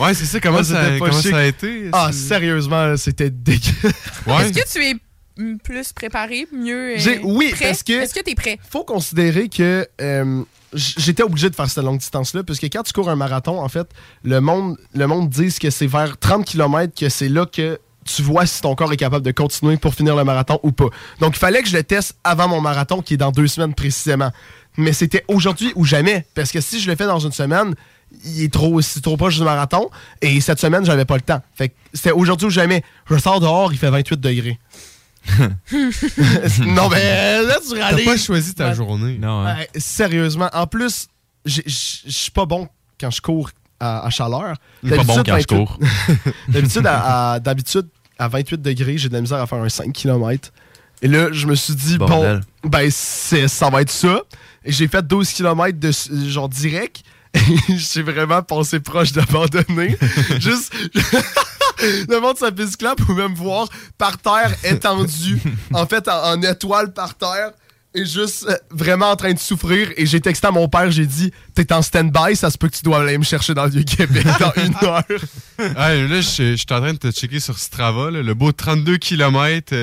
Ouais, 0.00 0.14
c'est 0.14 0.24
ça, 0.26 0.40
comment 0.40 0.62
ça- 0.62 0.84
c'était 0.84 0.98
pas 0.98 1.08
comment 1.08 1.20
ça 1.22 1.36
a 1.38 1.44
été? 1.44 1.88
Ah, 1.92 2.10
sérieusement, 2.12 2.96
c'était 2.96 3.30
dégueu. 3.30 3.58
Est-ce 4.26 4.52
que 4.52 4.72
tu 4.72 4.84
es 4.84 4.94
plus 5.62 5.92
préparé, 5.92 6.46
mieux 6.52 6.94
euh, 6.94 6.98
J'ai- 6.98 7.20
oui, 7.22 7.50
prêt? 7.52 7.66
parce 7.68 7.82
que- 7.82 7.92
Est-ce 7.92 8.12
que 8.14 8.20
tu 8.24 8.30
es 8.32 8.34
prêt? 8.34 8.58
faut 8.70 8.84
considérer 8.84 9.48
que 9.48 9.86
euh, 10.00 10.42
j'étais 10.74 11.22
obligé 11.22 11.48
de 11.48 11.54
faire 11.54 11.68
cette 11.70 11.82
longue 11.84 11.98
distance-là, 11.98 12.42
parce 12.42 12.58
que 12.58 12.66
quand 12.66 12.82
tu 12.82 12.92
cours 12.92 13.08
un 13.08 13.16
marathon, 13.16 13.60
en 13.60 13.68
fait, 13.68 13.88
le 14.24 14.40
monde, 14.40 14.76
le 14.94 15.06
monde 15.06 15.28
dit 15.30 15.54
que 15.58 15.70
c'est 15.70 15.86
vers 15.86 16.18
30 16.18 16.44
km 16.44 16.92
que 16.98 17.08
c'est 17.08 17.28
là 17.28 17.46
que 17.46 17.78
tu 18.04 18.22
vois 18.22 18.46
si 18.46 18.60
ton 18.62 18.74
corps 18.74 18.92
est 18.92 18.96
capable 18.96 19.24
de 19.24 19.30
continuer 19.32 19.76
pour 19.76 19.94
finir 19.94 20.16
le 20.16 20.24
marathon 20.24 20.58
ou 20.62 20.72
pas. 20.72 20.88
Donc, 21.20 21.36
il 21.36 21.38
fallait 21.38 21.62
que 21.62 21.68
je 21.68 21.76
le 21.76 21.84
teste 21.84 22.16
avant 22.24 22.48
mon 22.48 22.60
marathon, 22.60 23.00
qui 23.02 23.14
est 23.14 23.18
dans 23.18 23.32
deux 23.32 23.46
semaines 23.46 23.74
précisément. 23.74 24.32
Mais 24.76 24.92
c'était 24.92 25.24
aujourd'hui 25.28 25.72
ou 25.76 25.84
jamais, 25.84 26.26
parce 26.34 26.50
que 26.50 26.60
si 26.60 26.80
je 26.80 26.90
le 26.90 26.96
fais 26.96 27.06
dans 27.06 27.18
une 27.18 27.32
semaine, 27.32 27.74
il 28.24 28.42
est 28.44 28.52
trop, 28.52 28.80
c'est 28.80 29.00
trop 29.00 29.16
proche 29.16 29.36
du 29.36 29.42
marathon, 29.44 29.88
et 30.22 30.40
cette 30.40 30.60
semaine, 30.60 30.84
j'avais 30.84 31.04
pas 31.04 31.14
le 31.16 31.20
temps. 31.22 31.40
Fait 31.54 31.68
que 31.70 31.74
c'était 31.94 32.12
aujourd'hui 32.12 32.46
ou 32.46 32.50
jamais. 32.50 32.82
Je 33.10 33.16
sors 33.18 33.40
dehors, 33.40 33.72
il 33.72 33.78
fait 33.78 33.90
28 33.90 34.20
degrés. 34.20 34.58
non, 35.70 36.88
mais 36.88 37.42
là, 37.42 37.58
tu 37.62 37.74
T'as 37.78 37.88
réalises. 37.88 38.04
pas 38.06 38.16
choisi 38.16 38.54
ta 38.54 38.68
Ouais. 38.68 38.74
journée. 38.74 39.18
Non, 39.18 39.46
hein. 39.46 39.56
Ouais, 39.56 39.68
sérieusement. 39.76 40.48
En 40.52 40.66
plus, 40.66 41.08
je 41.44 41.60
je 41.66 42.10
suis 42.10 42.30
pas 42.30 42.46
bon 42.46 42.68
quand 43.00 43.10
je 43.10 43.20
cours 43.20 43.50
à, 43.80 44.06
à 44.06 44.10
chaleur. 44.10 44.54
Il 44.82 44.92
est 44.92 44.96
pas 44.96 45.04
bon 45.04 45.16
D'habitude, 45.22 45.48
quand 45.48 45.56
je 45.56 45.56
28 45.56 45.66
cours. 45.66 45.78
D'habitude, 46.48 46.86
à, 46.86 47.32
à- 47.32 47.40
d'habitude, 47.40 47.86
à 48.18 48.28
28 48.28 48.62
degrés, 48.62 48.98
j'ai 48.98 49.08
de 49.08 49.14
la 49.14 49.20
misère 49.20 49.38
à 49.38 49.46
faire 49.46 49.58
un 49.58 49.68
5 49.68 49.92
km. 49.92 50.50
Et 51.02 51.08
là, 51.08 51.28
je 51.30 51.46
me 51.46 51.54
suis 51.54 51.74
dit, 51.74 51.98
Bordel. 51.98 52.40
bon, 52.62 52.68
ben, 52.70 52.88
c'est- 52.90 53.48
ça 53.48 53.70
va 53.70 53.82
être 53.82 53.90
ça. 53.90 54.22
Et 54.64 54.72
j'ai 54.72 54.88
fait 54.88 55.06
12 55.06 55.30
km 55.32 55.78
de 55.78 55.90
genre 56.28 56.48
direct. 56.48 57.02
J'ai 57.68 58.02
vraiment 58.02 58.42
passé 58.42 58.80
proche 58.80 59.12
d'abandonner. 59.12 59.96
Juste. 60.40 60.72
Le 61.80 62.18
monde 62.20 62.34
de 62.34 62.38
sa 62.38 62.50
piste 62.50 62.76
clap 62.76 62.98
ou 63.08 63.12
même 63.12 63.34
voir 63.34 63.68
par 63.96 64.18
terre 64.18 64.52
étendu, 64.64 65.40
en 65.72 65.86
fait 65.86 66.08
en, 66.08 66.32
en 66.32 66.42
étoile 66.42 66.92
par 66.92 67.14
terre, 67.14 67.52
et 67.94 68.04
juste 68.04 68.46
euh, 68.48 68.56
vraiment 68.70 69.10
en 69.10 69.16
train 69.16 69.32
de 69.32 69.38
souffrir. 69.38 69.88
Et 69.96 70.04
j'ai 70.04 70.20
texté 70.20 70.46
à 70.46 70.50
mon 70.50 70.68
père, 70.68 70.90
j'ai 70.90 71.06
dit 71.06 71.32
T'es 71.54 71.72
en 71.72 71.82
stand-by, 71.82 72.34
ça 72.36 72.50
se 72.50 72.58
peut 72.58 72.68
que 72.68 72.76
tu 72.76 72.82
dois 72.82 73.00
aller 73.00 73.16
me 73.16 73.24
chercher 73.24 73.54
dans 73.54 73.64
le 73.64 73.70
Vieux-Québec 73.70 74.26
dans 74.40 74.52
une 74.62 74.74
heure. 74.82 75.04
Là, 75.58 76.20
je 76.20 76.20
je 76.20 76.56
suis 76.56 76.66
en 76.70 76.80
train 76.80 76.92
de 76.92 76.98
te 76.98 77.10
checker 77.12 77.40
sur 77.40 77.58
Strava, 77.58 78.10
là, 78.10 78.22
le 78.22 78.34
beau 78.34 78.52
32 78.52 78.98
km. 78.98 79.74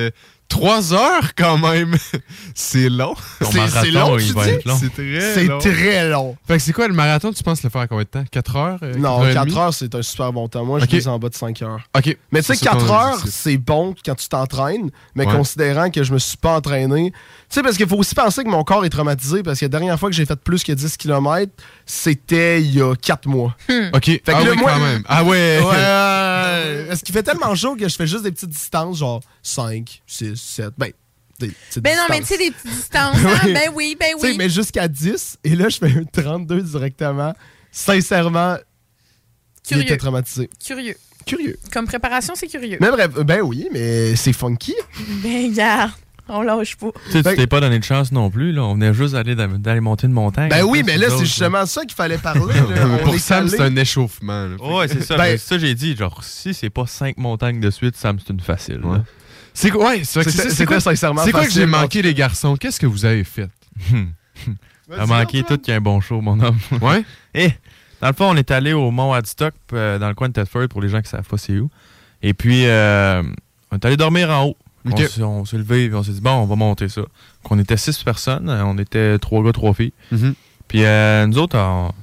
Trois 0.48 0.94
heures 0.94 1.34
quand 1.36 1.58
même. 1.58 1.96
c'est 2.54 2.88
long. 2.88 3.14
C'est- 3.42 3.66
c'est 3.68 3.90
long, 3.90 4.16
tu 4.16 4.24
dis? 4.24 4.32
C'est 4.78 4.90
très 4.92 5.34
C'est 5.34 5.44
long. 5.46 5.58
très 5.58 6.08
long. 6.08 6.36
Fait 6.46 6.54
que 6.56 6.62
c'est 6.62 6.72
quoi 6.72 6.86
le 6.86 6.94
marathon? 6.94 7.32
Tu 7.32 7.42
penses 7.42 7.62
le 7.62 7.68
faire 7.70 7.82
en 7.82 7.86
combien 7.86 8.04
de 8.04 8.08
temps? 8.08 8.24
4 8.30 8.56
heures? 8.56 8.78
euh, 8.82 8.94
Non, 8.96 9.18
quatre 9.18 9.30
et 9.30 9.34
4 9.34 9.46
demie? 9.46 9.58
heures, 9.58 9.74
c'est 9.74 9.94
un 9.94 10.02
super 10.02 10.32
bon 10.32 10.48
temps. 10.48 10.64
Moi, 10.64 10.78
je 10.78 10.86
dis 10.86 11.06
en 11.08 11.18
bas 11.18 11.28
de 11.28 11.34
5 11.34 11.60
heures. 11.62 11.80
OK. 11.96 12.16
Mais 12.30 12.40
tu 12.40 12.46
sais, 12.46 12.54
C'est 12.54 12.64
ça 12.64 12.70
4 12.72 12.86
qu'on 12.86 12.92
a 12.94 12.96
heures, 13.10 13.24
c'est 13.28 13.56
bon 13.58 13.94
quand 14.04 14.14
tu 14.14 14.28
t'entraînes, 14.28 14.90
mais 15.14 15.26
Ouais. 15.26 15.32
considérant 15.34 15.90
que 15.90 16.02
je 16.04 16.12
me 16.12 16.18
suis 16.18 16.36
pas 16.38 16.56
entraîné. 16.56 17.12
Tu 17.48 17.54
sais, 17.54 17.62
parce 17.62 17.76
qu'il 17.76 17.86
faut 17.88 17.96
aussi 17.96 18.14
penser 18.14 18.42
que 18.42 18.48
mon 18.48 18.64
corps 18.64 18.84
est 18.84 18.90
traumatisé, 18.90 19.42
parce 19.44 19.60
que 19.60 19.64
la 19.66 19.68
dernière 19.68 19.98
fois 20.00 20.10
que 20.10 20.16
j'ai 20.16 20.26
fait 20.26 20.34
plus 20.36 20.64
que 20.64 20.72
10 20.72 20.96
km, 20.96 21.52
c'était 21.86 22.60
il 22.60 22.74
y 22.74 22.82
a 22.82 22.94
4 22.96 23.28
mois. 23.28 23.56
OK. 23.94 24.04
Fait 24.04 24.18
que 24.18 24.30
ah 24.32 24.42
là, 24.44 24.50
oui, 24.50 24.56
moi- 24.56 24.72
quand 24.72 24.80
même. 24.80 25.02
Ah 25.06 25.22
ouais. 25.24 25.60
Ouais. 25.62 26.86
Parce 26.88 27.02
qu'il 27.02 27.14
fait 27.14 27.22
tellement 27.22 27.54
chaud 27.54 27.76
que 27.76 27.88
je 27.88 27.94
fais 27.96 28.06
juste 28.06 28.24
des 28.24 28.32
petites 28.32 28.50
distances, 28.50 28.98
genre 28.98 29.20
5, 29.42 30.02
6, 30.06 30.34
7. 30.36 30.70
Ben, 30.76 30.90
des 31.38 31.48
petites 31.48 31.82
Ben 31.82 31.96
non, 31.96 32.02
mais 32.10 32.20
tu 32.20 32.26
sais, 32.26 32.38
des 32.38 32.50
petites 32.50 32.70
distances. 32.76 33.16
hein? 33.24 33.38
Oui. 33.44 33.52
Ben 33.54 33.70
oui, 33.74 33.96
ben 33.98 34.08
Tu 34.14 34.20
sais, 34.20 34.26
oui. 34.32 34.36
mais 34.38 34.48
jusqu'à 34.48 34.88
10, 34.88 35.38
et 35.44 35.54
là, 35.54 35.68
je 35.68 35.76
fais 35.78 35.92
un 35.92 36.04
32 36.04 36.62
directement. 36.62 37.32
Sincèrement, 37.70 38.56
il 38.56 39.68
Curieux. 39.68 39.82
était 39.84 39.96
traumatisé. 39.98 40.48
Curieux. 40.64 40.96
Curieux. 41.26 41.56
Comme 41.72 41.86
préparation, 41.86 42.34
c'est 42.36 42.46
curieux. 42.46 42.78
Mais 42.80 42.90
bref, 42.90 43.10
ben 43.24 43.40
oui, 43.42 43.68
mais 43.72 44.16
c'est 44.16 44.32
funky. 44.32 44.74
Ben, 45.22 45.50
regarde, 45.50 45.90
on 46.36 46.42
lâche 46.42 46.76
pas. 46.76 46.88
Tu 47.06 47.12
sais, 47.12 47.22
tu 47.22 47.36
t'es 47.36 47.46
pas 47.46 47.60
donné 47.60 47.78
de 47.78 47.84
chance 47.84 48.12
non 48.12 48.30
plus. 48.30 48.52
Là. 48.52 48.62
On 48.64 48.74
venait 48.74 48.92
juste 48.94 49.14
d'aller 49.14 49.34
d'aller 49.34 49.80
monter 49.80 50.06
une 50.06 50.12
montagne. 50.12 50.48
Ben 50.48 50.64
oui, 50.64 50.82
mais 50.84 50.96
là, 50.96 51.08
c'est 51.10 51.24
justement 51.24 51.66
ça 51.66 51.82
qu'il 51.82 51.94
fallait 51.94 52.18
parler. 52.18 52.54
là. 52.54 52.98
Pour 53.04 53.14
Sam, 53.18 53.48
c'est 53.48 53.60
un 53.60 53.74
échauffement. 53.76 54.46
là. 54.46 54.56
Ouais, 54.60 54.88
c'est 54.88 55.02
ça. 55.02 55.16
Ben- 55.16 55.38
ça, 55.38 55.58
j'ai 55.58 55.74
dit, 55.74 55.96
genre, 55.96 56.22
si 56.24 56.52
c'est 56.54 56.70
pas 56.70 56.86
cinq 56.86 57.16
montagnes 57.18 57.60
de 57.60 57.70
suite, 57.70 57.96
Sam, 57.96 58.18
c'est 58.18 58.32
une 58.32 58.40
facile. 58.40 58.80
là. 58.82 59.04
C'est 59.54 59.70
quoi? 59.70 59.88
Ouais, 59.90 60.04
c'est 60.04 60.20
vrai 60.20 60.24
que 60.30 60.30
C'était- 60.50 60.80
sincèrement 60.80 61.22
c'est 61.24 61.32
quoi 61.32 61.46
que 61.46 61.50
j'ai 61.52 61.64
manqué, 61.64 62.02
les 62.02 62.12
garçons? 62.12 62.56
Qu'est-ce 62.56 62.78
que 62.78 62.86
vous 62.86 63.04
avez 63.06 63.24
fait? 63.24 63.48
T'as 64.90 65.06
manqué 65.06 65.42
tout 65.42 65.56
qu'il 65.58 65.72
y 65.72 65.74
a 65.74 65.78
un 65.78 65.80
bon 65.80 66.00
show, 66.00 66.20
mon 66.20 66.38
homme. 66.40 66.58
Ouais? 66.80 67.04
Et, 67.34 67.50
dans 68.00 68.08
le 68.08 68.12
fond, 68.12 68.26
on 68.30 68.36
est 68.36 68.50
allé 68.50 68.72
au 68.72 68.90
Mont 68.90 69.12
Adstock, 69.14 69.54
euh, 69.72 69.98
dans 69.98 70.08
le 70.08 70.14
coin 70.14 70.28
de 70.28 70.34
Thetford, 70.34 70.68
pour 70.68 70.80
les 70.82 70.88
gens 70.88 71.00
qui 71.00 71.08
savent 71.08 71.26
pas 71.26 71.38
c'est 71.38 71.58
où. 71.58 71.70
Et 72.22 72.34
puis, 72.34 72.66
euh, 72.66 73.22
on 73.72 73.76
est 73.76 73.84
allé 73.84 73.96
dormir 73.96 74.30
en 74.30 74.44
haut. 74.44 74.56
On 75.22 75.44
s'est- 75.44 75.56
levé 75.58 75.84
et 75.86 75.94
on 75.94 76.02
s'est 76.02 76.12
dit, 76.12 76.20
bon, 76.20 76.30
on 76.32 76.46
va 76.46 76.56
monter 76.56 76.88
ça. 76.88 77.00
Donc, 77.02 77.08
on 77.50 77.58
était 77.58 77.76
six 77.76 78.02
personnes. 78.02 78.48
euh, 78.48 78.64
On 78.64 78.78
était 78.78 79.18
trois 79.18 79.42
gars, 79.42 79.52
trois 79.52 79.74
filles. 79.74 79.92
Mhm. 80.12 80.34
Puis, 80.68 80.84
euh, 80.84 81.26
nous 81.26 81.38
autres, 81.38 81.56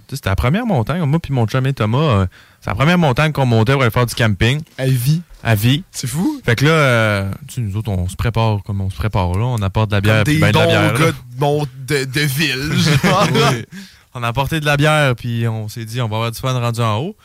c'était 0.10 0.30
la 0.30 0.36
première 0.38 0.66
montagne. 0.66 1.02
Moi, 1.04 1.20
puis 1.20 1.34
mon 1.34 1.46
chum 1.48 1.66
et 1.68 1.74
Thomas, 1.74 1.98
euh, 1.98 2.26
c'est 2.62 2.70
la 2.70 2.76
première 2.76 2.98
montagne 2.98 3.34
qu'on 3.34 3.46
montait 3.46 3.74
pour 3.74 3.82
aller 3.82 3.92
faire 3.92 4.06
du 4.06 4.16
camping. 4.16 4.62
À 4.78 4.86
vie. 4.86 5.22
À 5.44 5.54
vie. 5.56 5.84
C'est 5.92 6.08
fou. 6.08 6.40
Fait 6.46 6.56
que 6.56 6.64
là, 6.64 6.72
euh, 6.72 7.32
tu 7.50 7.56
sais, 7.56 7.62
nous 7.62 7.76
autres, 7.76 7.90
on 7.92 8.08
se 8.08 8.16
prépare 8.16 8.64
comme 8.64 8.80
on 8.80 8.90
se 8.90 8.96
prépare 8.96 9.34
là. 9.38 9.44
On 9.44 9.62
apporte 9.62 9.90
de 9.90 9.96
la 9.96 10.02
bière. 10.02 10.24
Des 10.24 10.38
ben 10.38 10.52
de 10.54 10.58
la 10.58 10.66
bière, 10.68 10.94
là. 10.94 11.00
gars 11.00 11.12
de, 11.12 11.16
mon- 11.40 11.64
de, 11.88 12.06
de 12.06 12.20
ville. 12.22 12.72
Oui. 13.34 13.66
On 14.16 14.22
a 14.24 14.28
apporté 14.28 14.60
de 14.60 14.66
la 14.66 14.78
bière, 14.78 15.16
puis 15.16 15.48
on 15.48 15.68
s'est 15.68 15.86
dit, 15.86 16.00
on 16.00 16.08
va 16.08 16.16
avoir 16.18 16.32
du 16.32 16.40
fun 16.40 16.54
rendu 16.58 16.80
en 16.82 16.98
haut. 17.00 17.16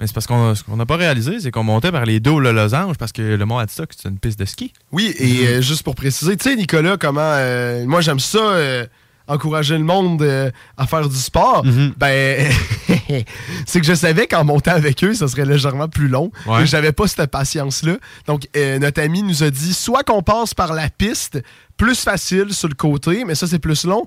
Mais 0.00 0.06
c'est 0.06 0.12
parce 0.12 0.26
qu'on 0.26 0.54
ce 0.54 0.62
qu'on 0.62 0.76
n'a 0.76 0.86
pas 0.86 0.96
réalisé, 0.96 1.40
c'est 1.40 1.50
qu'on 1.50 1.64
montait 1.64 1.90
par 1.92 2.04
les 2.04 2.20
dos 2.20 2.38
le 2.40 2.52
losange, 2.52 2.96
parce 2.98 3.12
que 3.12 3.22
le 3.22 3.44
Mont 3.46 3.58
Adstock, 3.58 3.90
c'est 3.96 4.08
une 4.08 4.18
piste 4.18 4.38
de 4.38 4.44
ski. 4.44 4.72
Oui, 4.92 5.14
et 5.18 5.46
euh, 5.46 5.60
juste 5.60 5.82
pour 5.82 5.94
préciser, 5.94 6.36
tu 6.36 6.48
sais, 6.48 6.56
Nicolas, 6.56 6.96
comment. 6.96 7.20
euh, 7.22 7.84
moi, 7.86 8.00
j'aime 8.00 8.20
ça. 8.20 8.38
euh, 8.38 8.86
encourager 9.30 9.76
le 9.76 9.84
monde 9.84 10.22
euh, 10.22 10.50
à 10.78 10.86
faire 10.86 11.06
du 11.06 11.14
sport, 11.14 11.62
ben 11.98 12.50
c'est 13.66 13.78
que 13.80 13.86
je 13.86 13.92
savais 13.92 14.26
qu'en 14.26 14.42
montant 14.42 14.70
avec 14.70 15.04
eux, 15.04 15.12
ça 15.12 15.28
serait 15.28 15.44
légèrement 15.44 15.86
plus 15.86 16.08
long. 16.08 16.30
Ouais. 16.46 16.62
Et 16.62 16.66
j'avais 16.66 16.92
pas 16.92 17.06
cette 17.06 17.30
patience-là. 17.30 17.96
Donc 18.26 18.48
euh, 18.56 18.78
notre 18.78 19.02
ami 19.02 19.22
nous 19.22 19.42
a 19.42 19.50
dit 19.50 19.74
soit 19.74 20.02
qu'on 20.02 20.22
passe 20.22 20.54
par 20.54 20.72
la 20.72 20.88
piste, 20.88 21.42
plus 21.76 22.00
facile 22.02 22.54
sur 22.54 22.68
le 22.68 22.74
côté, 22.74 23.24
mais 23.26 23.34
ça 23.34 23.46
c'est 23.46 23.58
plus 23.58 23.84
long, 23.84 24.02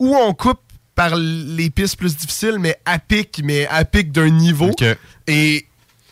ou 0.00 0.16
on 0.16 0.34
coupe 0.34 0.58
par 0.96 1.14
les 1.16 1.70
pistes 1.70 1.96
plus 1.96 2.16
difficiles, 2.16 2.56
mais 2.60 2.76
à 2.84 2.98
pic, 2.98 3.42
mais 3.44 3.66
à 3.68 3.84
pic 3.84 4.12
d'un 4.12 4.30
niveau. 4.30 4.70
Et 5.26 5.66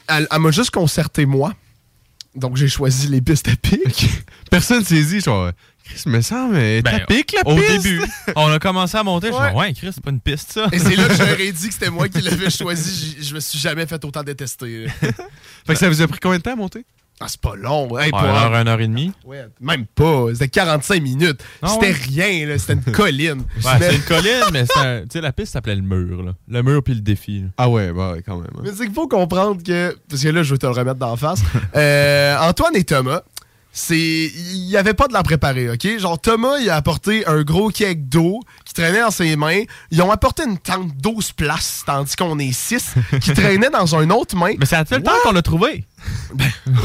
elle, 0.09 0.27
elle 0.31 0.39
m'a 0.41 0.51
juste 0.51 0.71
concerté 0.71 1.27
moi. 1.27 1.55
Donc 2.35 2.57
j'ai 2.57 2.69
choisi 2.69 3.09
les 3.09 3.21
pistes 3.21 3.49
à 3.49 3.57
pic. 3.57 4.09
Personne 4.51 4.85
s'est 4.85 5.03
dit, 5.05 5.21
genre, 5.21 5.51
Chris, 5.85 6.03
me 6.07 6.21
semble, 6.23 6.55
mais 6.55 6.81
Ben, 6.81 6.99
t'as 7.01 7.07
pique 7.07 7.33
la 7.33 7.47
au 7.51 7.57
piste? 7.57 7.83
début, 7.83 8.03
on 8.37 8.51
a 8.51 8.59
commencé 8.59 8.97
à 8.97 9.03
monter. 9.03 9.29
Je 9.29 9.33
Ouais. 9.35 9.49
suis 9.49 9.57
ouais, 9.59 9.73
Chris, 9.75 9.91
c'est 9.95 10.03
pas 10.03 10.11
une 10.11 10.21
piste, 10.21 10.53
ça. 10.53 10.67
Et 10.73 10.79
c'est 10.79 10.97
là 10.97 11.09
que 11.09 11.15
j'aurais 11.15 11.53
dit 11.53 11.69
que 11.69 11.75
c'était 11.75 11.91
moi 11.91 12.09
qui 12.09 12.21
l'avais 12.23 12.49
choisi. 12.51 13.17
J- 13.19 13.25
Je 13.29 13.35
me 13.35 13.41
suis 13.41 13.59
jamais 13.59 13.87
fait 13.87 14.03
autant 14.05 14.23
détester. 14.23 14.87
Fait 15.01 15.13
que 15.75 15.75
ça 15.75 15.89
vous 15.91 16.01
a 16.01 16.09
pris 16.09 16.21
combien 16.21 16.39
de 16.39 16.43
temps 16.43 16.53
à 16.53 16.57
monter? 16.57 16.85
Ah, 17.23 17.27
c'est 17.29 17.41
pas 17.41 17.55
long. 17.55 17.87
Hey, 17.99 18.07
Ouais, 18.07 18.11
pour 18.11 18.21
une 18.21 18.27
un- 18.27 18.35
heure, 18.43 18.55
une 18.57 18.69
heure 18.69 18.81
et 18.81 18.89
demie. 18.89 19.13
Ouais, 19.25 19.47
même 19.61 19.87
pas. 19.87 20.27
C'était 20.33 20.49
45 20.49 21.01
minutes. 21.03 21.41
Ah 21.63 21.69
c'était 21.69 21.87
ouais? 21.93 21.93
rien. 21.93 22.47
là. 22.49 22.59
C'était 22.59 22.73
une 22.75 22.93
colline. 22.93 23.39
Ouais, 23.65 23.73
c'est 23.79 23.95
une 23.95 24.03
colline, 24.03 24.43
mais 24.53 24.65
c'est 24.67 24.79
un- 24.81 25.01
tu 25.03 25.07
sais, 25.13 25.21
la 25.21 25.33
piste 25.33 25.53
s'appelait 25.53 25.77
le 25.77 25.83
mur. 25.83 26.23
Là. 26.23 26.33
Le 26.49 26.63
mur 26.63 26.83
puis 26.83 26.95
le 26.95 27.01
défi. 27.01 27.41
là. 27.43 27.47
Ah 27.59 27.69
ouais, 27.69 27.93
bah 27.93 28.13
ouais, 28.13 28.23
quand 28.27 28.37
même. 28.37 28.51
hein. 28.57 28.61
Mais 28.65 28.71
c'est 28.77 28.85
qu'il 28.87 28.95
faut 28.95 29.07
comprendre 29.09 29.63
que. 29.63 29.97
Parce 30.09 30.23
que 30.23 30.29
là, 30.29 30.43
je 30.43 30.53
vais 30.53 30.59
te 30.59 30.67
le 30.67 30.73
remettre 30.73 30.99
d'en 30.99 31.17
face. 31.17 31.43
Euh, 31.77 32.37
Antoine 32.41 32.75
et 32.77 32.85
Thomas, 32.85 33.23
c'est. 33.73 33.97
Il 33.99 34.67
n'y 34.69 34.77
avait 34.77 34.93
pas 34.95 35.09
de 35.09 35.13
la 35.15 35.23
préparer, 35.23 35.71
OK? 35.71 35.99
Genre, 35.99 36.21
Thomas, 36.21 36.59
il 36.61 36.69
a 36.69 36.77
apporté 36.77 37.27
un 37.27 37.43
gros 37.43 37.71
cake 37.71 38.09
d'eau 38.09 38.41
qui 38.65 38.75
traînait 38.75 39.01
dans 39.01 39.11
ses 39.11 39.37
mains. 39.37 39.63
Ils 39.91 40.03
ont 40.03 40.11
apporté 40.11 40.43
une 40.45 40.59
tente 40.59 40.89
12 40.99 41.33
places, 41.33 41.83
tandis 41.87 42.15
qu'on 42.17 42.39
est 42.39 42.53
6, 42.53 42.95
qui 43.21 43.33
traînait 43.33 43.71
dans 43.71 43.95
une 43.95 44.13
autre 44.13 44.37
main. 44.37 44.53
Mais 44.59 44.67
c'est 44.67 44.77
à 44.77 44.85
le 44.91 45.03
temps 45.03 45.13
qu'on 45.23 45.33
l'a 45.33 45.43
trouvé. 45.43 45.85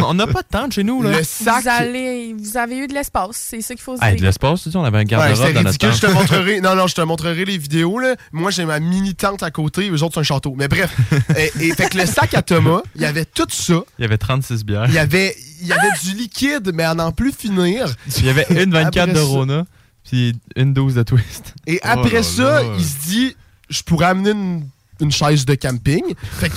On 0.05 0.13
n'a 0.13 0.27
pas 0.27 0.41
de 0.41 0.47
tente 0.49 0.73
chez 0.73 0.83
nous. 0.83 1.01
Là. 1.01 1.17
Le 1.17 1.23
sac. 1.23 1.63
Vous, 1.63 1.69
allez, 1.69 2.35
vous 2.37 2.57
avez 2.57 2.77
eu 2.77 2.87
de 2.87 2.93
l'espace, 2.93 3.35
c'est 3.35 3.61
ça 3.61 3.73
qu'il 3.73 3.83
faut 3.83 3.97
se 3.97 4.03
Hey, 4.03 4.11
dire. 4.13 4.21
de 4.21 4.25
l'espace, 4.25 4.63
tu 4.63 4.71
sais, 4.71 4.77
on 4.77 4.83
avait 4.83 4.97
un 4.97 5.01
Ouais, 5.01 5.05
garde-robe 5.05 5.35
c'est 5.47 5.53
dans 5.53 5.63
notre 5.63 5.69
ridicule. 5.69 5.89
tente. 5.89 6.01
Je 6.01 6.07
te 6.07 6.11
montrerai. 6.35 6.61
Non, 6.61 6.75
non, 6.75 6.87
je 6.87 6.95
te 6.95 7.01
montrerai 7.01 7.45
les 7.45 7.57
vidéos. 7.57 7.99
Là. 7.99 8.15
Moi, 8.31 8.51
j'ai 8.51 8.65
ma 8.65 8.79
mini 8.79 9.15
tente 9.15 9.43
à 9.43 9.51
côté. 9.51 9.89
Eux 9.89 10.03
autres, 10.03 10.13
c'est 10.15 10.19
un 10.19 10.23
château. 10.23 10.53
Mais 10.57 10.67
bref. 10.67 10.95
et, 11.37 11.51
et 11.67 11.73
fait 11.73 11.89
que 11.89 11.97
le 11.97 12.05
sac 12.05 12.33
à 12.33 12.41
Thomas, 12.41 12.81
il 12.95 13.01
y 13.01 13.05
avait 13.05 13.25
tout 13.25 13.47
ça. 13.49 13.81
Il 13.99 14.01
y 14.01 14.05
avait 14.05 14.17
36 14.17 14.63
bières. 14.63 14.85
Il 14.87 14.93
y 14.93 14.99
avait, 14.99 15.35
il 15.61 15.67
y 15.67 15.73
avait 15.73 15.89
du 16.03 16.13
liquide, 16.15 16.71
mais 16.73 16.83
à 16.83 16.93
n'en 16.93 17.11
plus 17.11 17.31
finir. 17.31 17.87
Il 18.17 18.25
y 18.25 18.29
avait 18.29 18.45
une 18.49 18.71
24 18.71 18.97
Après 18.97 19.13
de 19.13 19.19
Rona, 19.19 19.65
puis 20.03 20.35
une 20.55 20.73
12 20.73 20.95
de 20.95 21.03
Twist. 21.03 21.53
Et 21.65 21.79
Oh 21.83 21.87
après 21.89 22.17
là 22.17 22.23
ça, 22.23 22.61
là. 22.63 22.69
il 22.77 22.83
se 22.85 23.07
dit 23.07 23.35
je 23.69 23.81
pourrais 23.83 24.05
amener 24.07 24.31
une, 24.31 24.67
une 25.01 25.11
chaise 25.11 25.45
de 25.45 25.55
camping. 25.55 26.03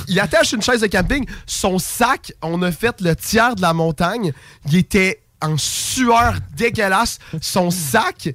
Qu'il 0.06 0.20
attache 0.20 0.52
une 0.52 0.62
chaise 0.62 0.80
de 0.80 0.86
camping. 0.86 1.26
Son 1.46 1.78
sac, 1.78 2.32
on 2.42 2.62
a 2.62 2.72
fait 2.72 3.00
le 3.00 3.14
tiers 3.14 3.54
de 3.54 3.62
la 3.62 3.72
montagne. 3.72 4.32
Il 4.66 4.76
était 4.76 5.22
en 5.42 5.56
sueur 5.56 6.34
dégueulasse. 6.56 7.18
Son 7.40 7.70
sac, 7.70 8.32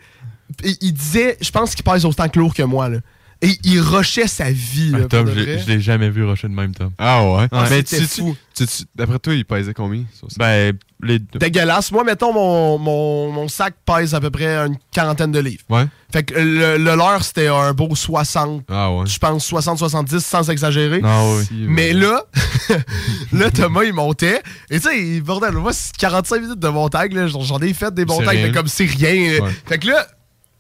il 0.64 0.78
il 0.82 0.94
disait 0.94 1.38
je 1.42 1.52
pense 1.52 1.76
qu'il 1.76 1.84
pèse 1.84 2.06
autant 2.06 2.30
que 2.30 2.40
lourd 2.40 2.54
que 2.54 2.64
moi. 2.64 2.90
Là. 2.90 3.00
Et 3.42 3.58
il 3.64 3.80
rushait 3.82 4.28
sa 4.28 4.50
vie. 4.52 4.92
là, 4.92 5.00
Ah, 5.04 5.08
Tom, 5.08 5.26
pour 5.26 5.36
de 5.36 5.40
je 5.42 5.68
l'ai 5.68 5.80
jamais 5.82 6.10
vu 6.10 6.24
rusher 6.26 6.48
de 6.48 6.54
même, 6.54 6.74
Tom. 6.74 6.92
Ah 6.98 7.24
ouais? 7.24 7.48
Ah, 7.52 7.68
mais 7.70 7.84
c'était 7.86 7.98
tu, 8.00 8.06
fou. 8.22 8.36
tu- 8.56 8.66
tu- 8.66 8.84
d'après 8.96 9.20
toi, 9.20 9.34
il 9.34 9.46
pesait 9.46 9.74
combien? 9.74 10.04
ça? 10.20 10.28
Ben, 10.40 10.76
les 11.04 11.20
deux. 11.20 11.38
Dégueulasse. 11.40 11.92
Moi, 11.92 12.04
mettons, 12.06 12.34
mon, 12.34 12.78
mon, 12.80 13.32
mon 13.32 13.48
sac 13.48 13.76
pèse 13.86 14.16
à 14.16 14.22
peu 14.22 14.30
près 14.32 14.56
une 14.56 14.78
quarantaine 14.92 15.32
de 15.32 15.40
livres. 15.40 15.64
Ouais. 15.70 15.86
Fait 16.12 16.24
que 16.24 16.34
le, 16.34 16.78
le 16.78 16.96
leur, 16.96 17.24
c'était 17.24 17.48
un 17.48 17.74
beau 17.74 17.94
60, 17.94 18.64
Ah 18.70 18.92
ouais. 18.92 19.06
je 19.06 19.18
pense 19.20 19.52
60-70 19.52 20.20
sans 20.22 20.50
exagérer. 20.50 21.02
Ah 21.04 21.24
oui. 21.26 21.44
Si, 21.46 21.54
Mais 21.68 21.88
ouais. 21.94 21.94
là, 21.94 22.24
là, 23.34 23.52
Thomas, 23.52 23.84
il 23.84 23.94
montait. 23.94 24.42
Et 24.70 24.80
tu 24.80 24.88
sais, 24.90 25.22
bordel, 25.22 25.52
moi, 25.54 25.74
c'est 25.74 25.96
45 25.98 26.42
minutes 26.42 26.60
de 26.60 26.70
montagne, 26.70 27.14
là, 27.14 27.28
j'en 27.28 27.60
ai 27.60 27.74
fait 27.74 27.94
des 27.94 28.06
montagnes, 28.06 28.42
mais 28.44 28.52
comme 28.52 28.68
c'est 28.68 28.86
rien. 28.86 29.42
Ouais. 29.42 29.52
Fait 29.68 29.78
que 29.78 29.88
là, 29.88 30.08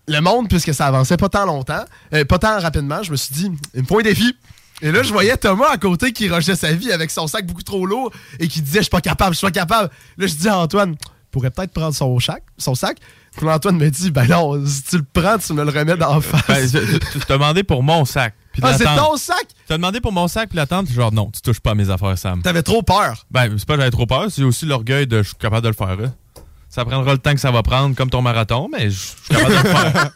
le 0.08 0.20
monde, 0.22 0.50
puisque 0.50 0.74
ça 0.74 0.88
avançait 0.88 1.18
pas 1.18 1.30
tant 1.30 1.46
longtemps, 1.46 1.84
euh, 2.14 2.26
pas 2.26 2.40
tant 2.40 2.60
rapidement, 2.60 3.04
je 3.04 3.12
me 3.12 3.16
suis 3.16 3.34
dit, 3.34 3.52
il 3.74 3.82
me 3.82 3.88
faut 3.88 4.00
un 4.00 4.04
défi. 4.04 4.36
Et 4.82 4.92
là, 4.92 5.04
je 5.04 5.12
voyais 5.12 5.38
Thomas 5.38 5.70
à 5.72 5.78
côté 5.78 6.12
qui 6.12 6.30
rushait 6.30 6.56
sa 6.56 6.74
vie 6.74 6.92
avec 6.92 7.10
son 7.10 7.28
sac 7.28 7.46
beaucoup 7.46 7.64
trop 7.64 7.86
lourd 7.86 8.12
et 8.40 8.48
qui 8.48 8.62
disait, 8.62 8.80
je 8.80 8.84
suis 8.84 8.90
pas 8.90 9.02
capable, 9.02 9.34
je 9.34 9.38
suis 9.38 9.48
pas 9.48 9.52
capable. 9.52 9.90
Là, 10.18 10.28
je 10.28 10.36
dis 10.36 10.50
à 10.50 10.58
Antoine, 10.58 10.96
pourrait 11.36 11.52
peut-être 11.52 11.74
prendre 11.74 11.94
son 11.94 12.18
sac. 12.20 12.44
Son 12.58 12.76
sac. 12.76 12.98
Puis 13.36 13.48
Antoine 13.48 13.78
me 13.78 13.90
dit, 13.90 14.12
ben 14.12 14.26
non, 14.26 14.66
si 14.66 14.84
tu 14.84 14.98
le 14.98 15.04
prends, 15.04 15.38
tu 15.38 15.52
me 15.54 15.66
le 15.66 15.70
remets 15.70 15.98
d'en 15.98 16.22
face. 16.22 16.72
Ben, 16.72 17.00
tu 17.12 17.20
t'as 17.20 17.34
demandé 17.34 17.64
pour 17.64 17.84
mon 17.84 18.06
sac. 18.06 18.34
puis 18.54 18.62
ah, 18.66 18.78
c'est 18.78 18.86
ton 18.86 19.18
sac? 19.18 19.46
Tu 19.68 19.74
as 19.74 19.78
demandé 19.78 20.00
pour 20.00 20.14
mon 20.14 20.30
sac 20.30 20.48
puis 20.48 20.56
la 20.56 20.66
tente, 20.66 20.90
genre 20.90 21.12
non, 21.12 21.30
tu 21.34 21.42
touches 21.42 21.60
pas 21.60 21.72
à 21.72 21.76
mes 21.76 21.90
affaires, 21.90 22.18
Sam. 22.18 22.42
T'avais 22.42 22.64
trop 22.64 22.82
peur. 22.84 23.26
Ben, 23.32 23.54
c'est 23.58 23.68
pas 23.68 23.74
que 23.74 23.82
j'avais 23.82 23.92
trop 23.92 24.06
peur, 24.06 24.28
c'est 24.30 24.44
aussi 24.44 24.66
l'orgueil 24.66 25.08
de 25.08 25.24
je 25.24 25.28
suis 25.30 25.36
capable 25.36 25.64
de 25.64 25.70
le 25.70 25.74
faire. 25.76 25.98
là. 25.98 26.08
Ça 26.76 26.84
prendra 26.84 27.14
le 27.14 27.20
temps 27.20 27.34
que 27.34 27.40
ça 27.40 27.52
va 27.52 27.64
prendre, 27.64 27.96
comme 27.96 28.10
ton 28.10 28.22
marathon, 28.22 28.68
mais 28.70 28.90
je 28.90 29.00
suis 29.00 29.16
capable 29.30 29.50
de 29.50 29.56
le 29.56 29.62
faire. 29.70 30.12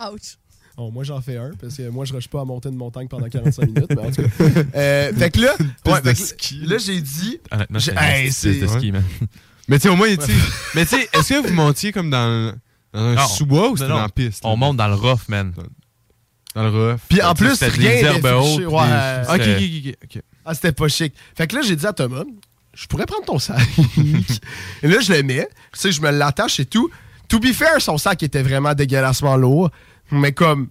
Ouch. 0.12 0.38
Bon, 0.78 0.90
moi, 0.90 1.04
j'en 1.04 1.20
fais 1.20 1.36
un, 1.36 1.50
parce 1.60 1.76
que 1.76 1.90
moi, 1.90 2.06
je 2.06 2.14
rush 2.14 2.26
pas 2.28 2.40
à 2.40 2.44
monter 2.46 2.70
une 2.70 2.76
montagne 2.76 3.06
pendant 3.06 3.28
45 3.28 3.66
minutes. 3.66 3.84
Mais 3.90 3.98
en 3.98 4.10
tout 4.10 4.22
cas. 4.22 4.44
Euh, 4.76 5.12
fait 5.18 5.30
que 5.30 5.40
là, 5.42 5.52
ouais, 5.84 6.00
de 6.00 6.06
fait 6.06 6.14
que 6.14 6.18
ski. 6.28 6.60
là, 6.64 6.78
j'ai 6.78 7.02
dit. 7.02 7.38
Honnêtement, 7.50 7.78
c'est 7.80 7.94
Hey, 7.98 8.28
de 8.60 8.66
ski, 8.66 8.92
man. 8.92 9.04
Mais 9.68 9.78
tu 9.78 9.82
sais, 9.82 9.88
au 9.90 9.96
moins, 9.96 10.08
tu 10.16 10.32
mais 10.74 10.86
tu 10.86 10.96
sais, 10.96 11.08
est-ce 11.12 11.28
que 11.34 11.46
vous 11.46 11.52
montiez 11.54 11.92
comme 11.92 12.08
dans, 12.08 12.54
dans 12.94 13.00
un 13.00 13.26
sous-bois 13.28 13.68
ou 13.70 13.76
c'était 13.76 13.90
dans 13.90 14.00
la 14.00 14.08
piste? 14.08 14.40
On 14.42 14.56
monte 14.56 14.78
dans 14.78 14.88
le 14.88 14.94
rough, 14.94 15.28
man. 15.28 15.52
Dans 16.54 16.62
le 16.64 16.70
rough. 16.70 17.00
Puis 17.10 17.22
en 17.22 17.34
plus, 17.34 17.50
C'était 17.56 17.68
rien 17.78 17.90
des 17.90 18.00
herbes 18.00 18.24
hautes, 18.24 18.66
Ouais. 18.66 18.82
c'était- 19.30 19.56
ok, 19.56 19.94
ok, 20.02 20.16
ok. 20.16 20.22
Ah, 20.46 20.54
c'était 20.54 20.72
pas 20.72 20.88
chic. 20.88 21.14
Fait 21.36 21.46
que 21.46 21.54
là, 21.56 21.62
j'ai 21.62 21.76
dit 21.76 21.86
à 21.86 21.92
Thomas, 21.92 22.24
je 22.74 22.86
pourrais 22.86 23.06
prendre 23.06 23.24
ton 23.24 23.38
sac. 23.38 23.58
et 24.82 24.88
là, 24.88 25.00
je 25.00 25.12
le 25.12 25.22
mets. 25.22 25.48
Tu 25.72 25.80
sais, 25.80 25.92
je 25.92 26.00
me 26.00 26.10
l'attache 26.10 26.60
et 26.60 26.66
tout. 26.66 26.90
To 27.28 27.38
be 27.38 27.52
fair, 27.52 27.80
son 27.80 27.98
sac 27.98 28.22
était 28.22 28.42
vraiment 28.42 28.74
dégueulassement 28.74 29.36
lourd. 29.36 29.70
Mais 30.10 30.32
comme, 30.32 30.68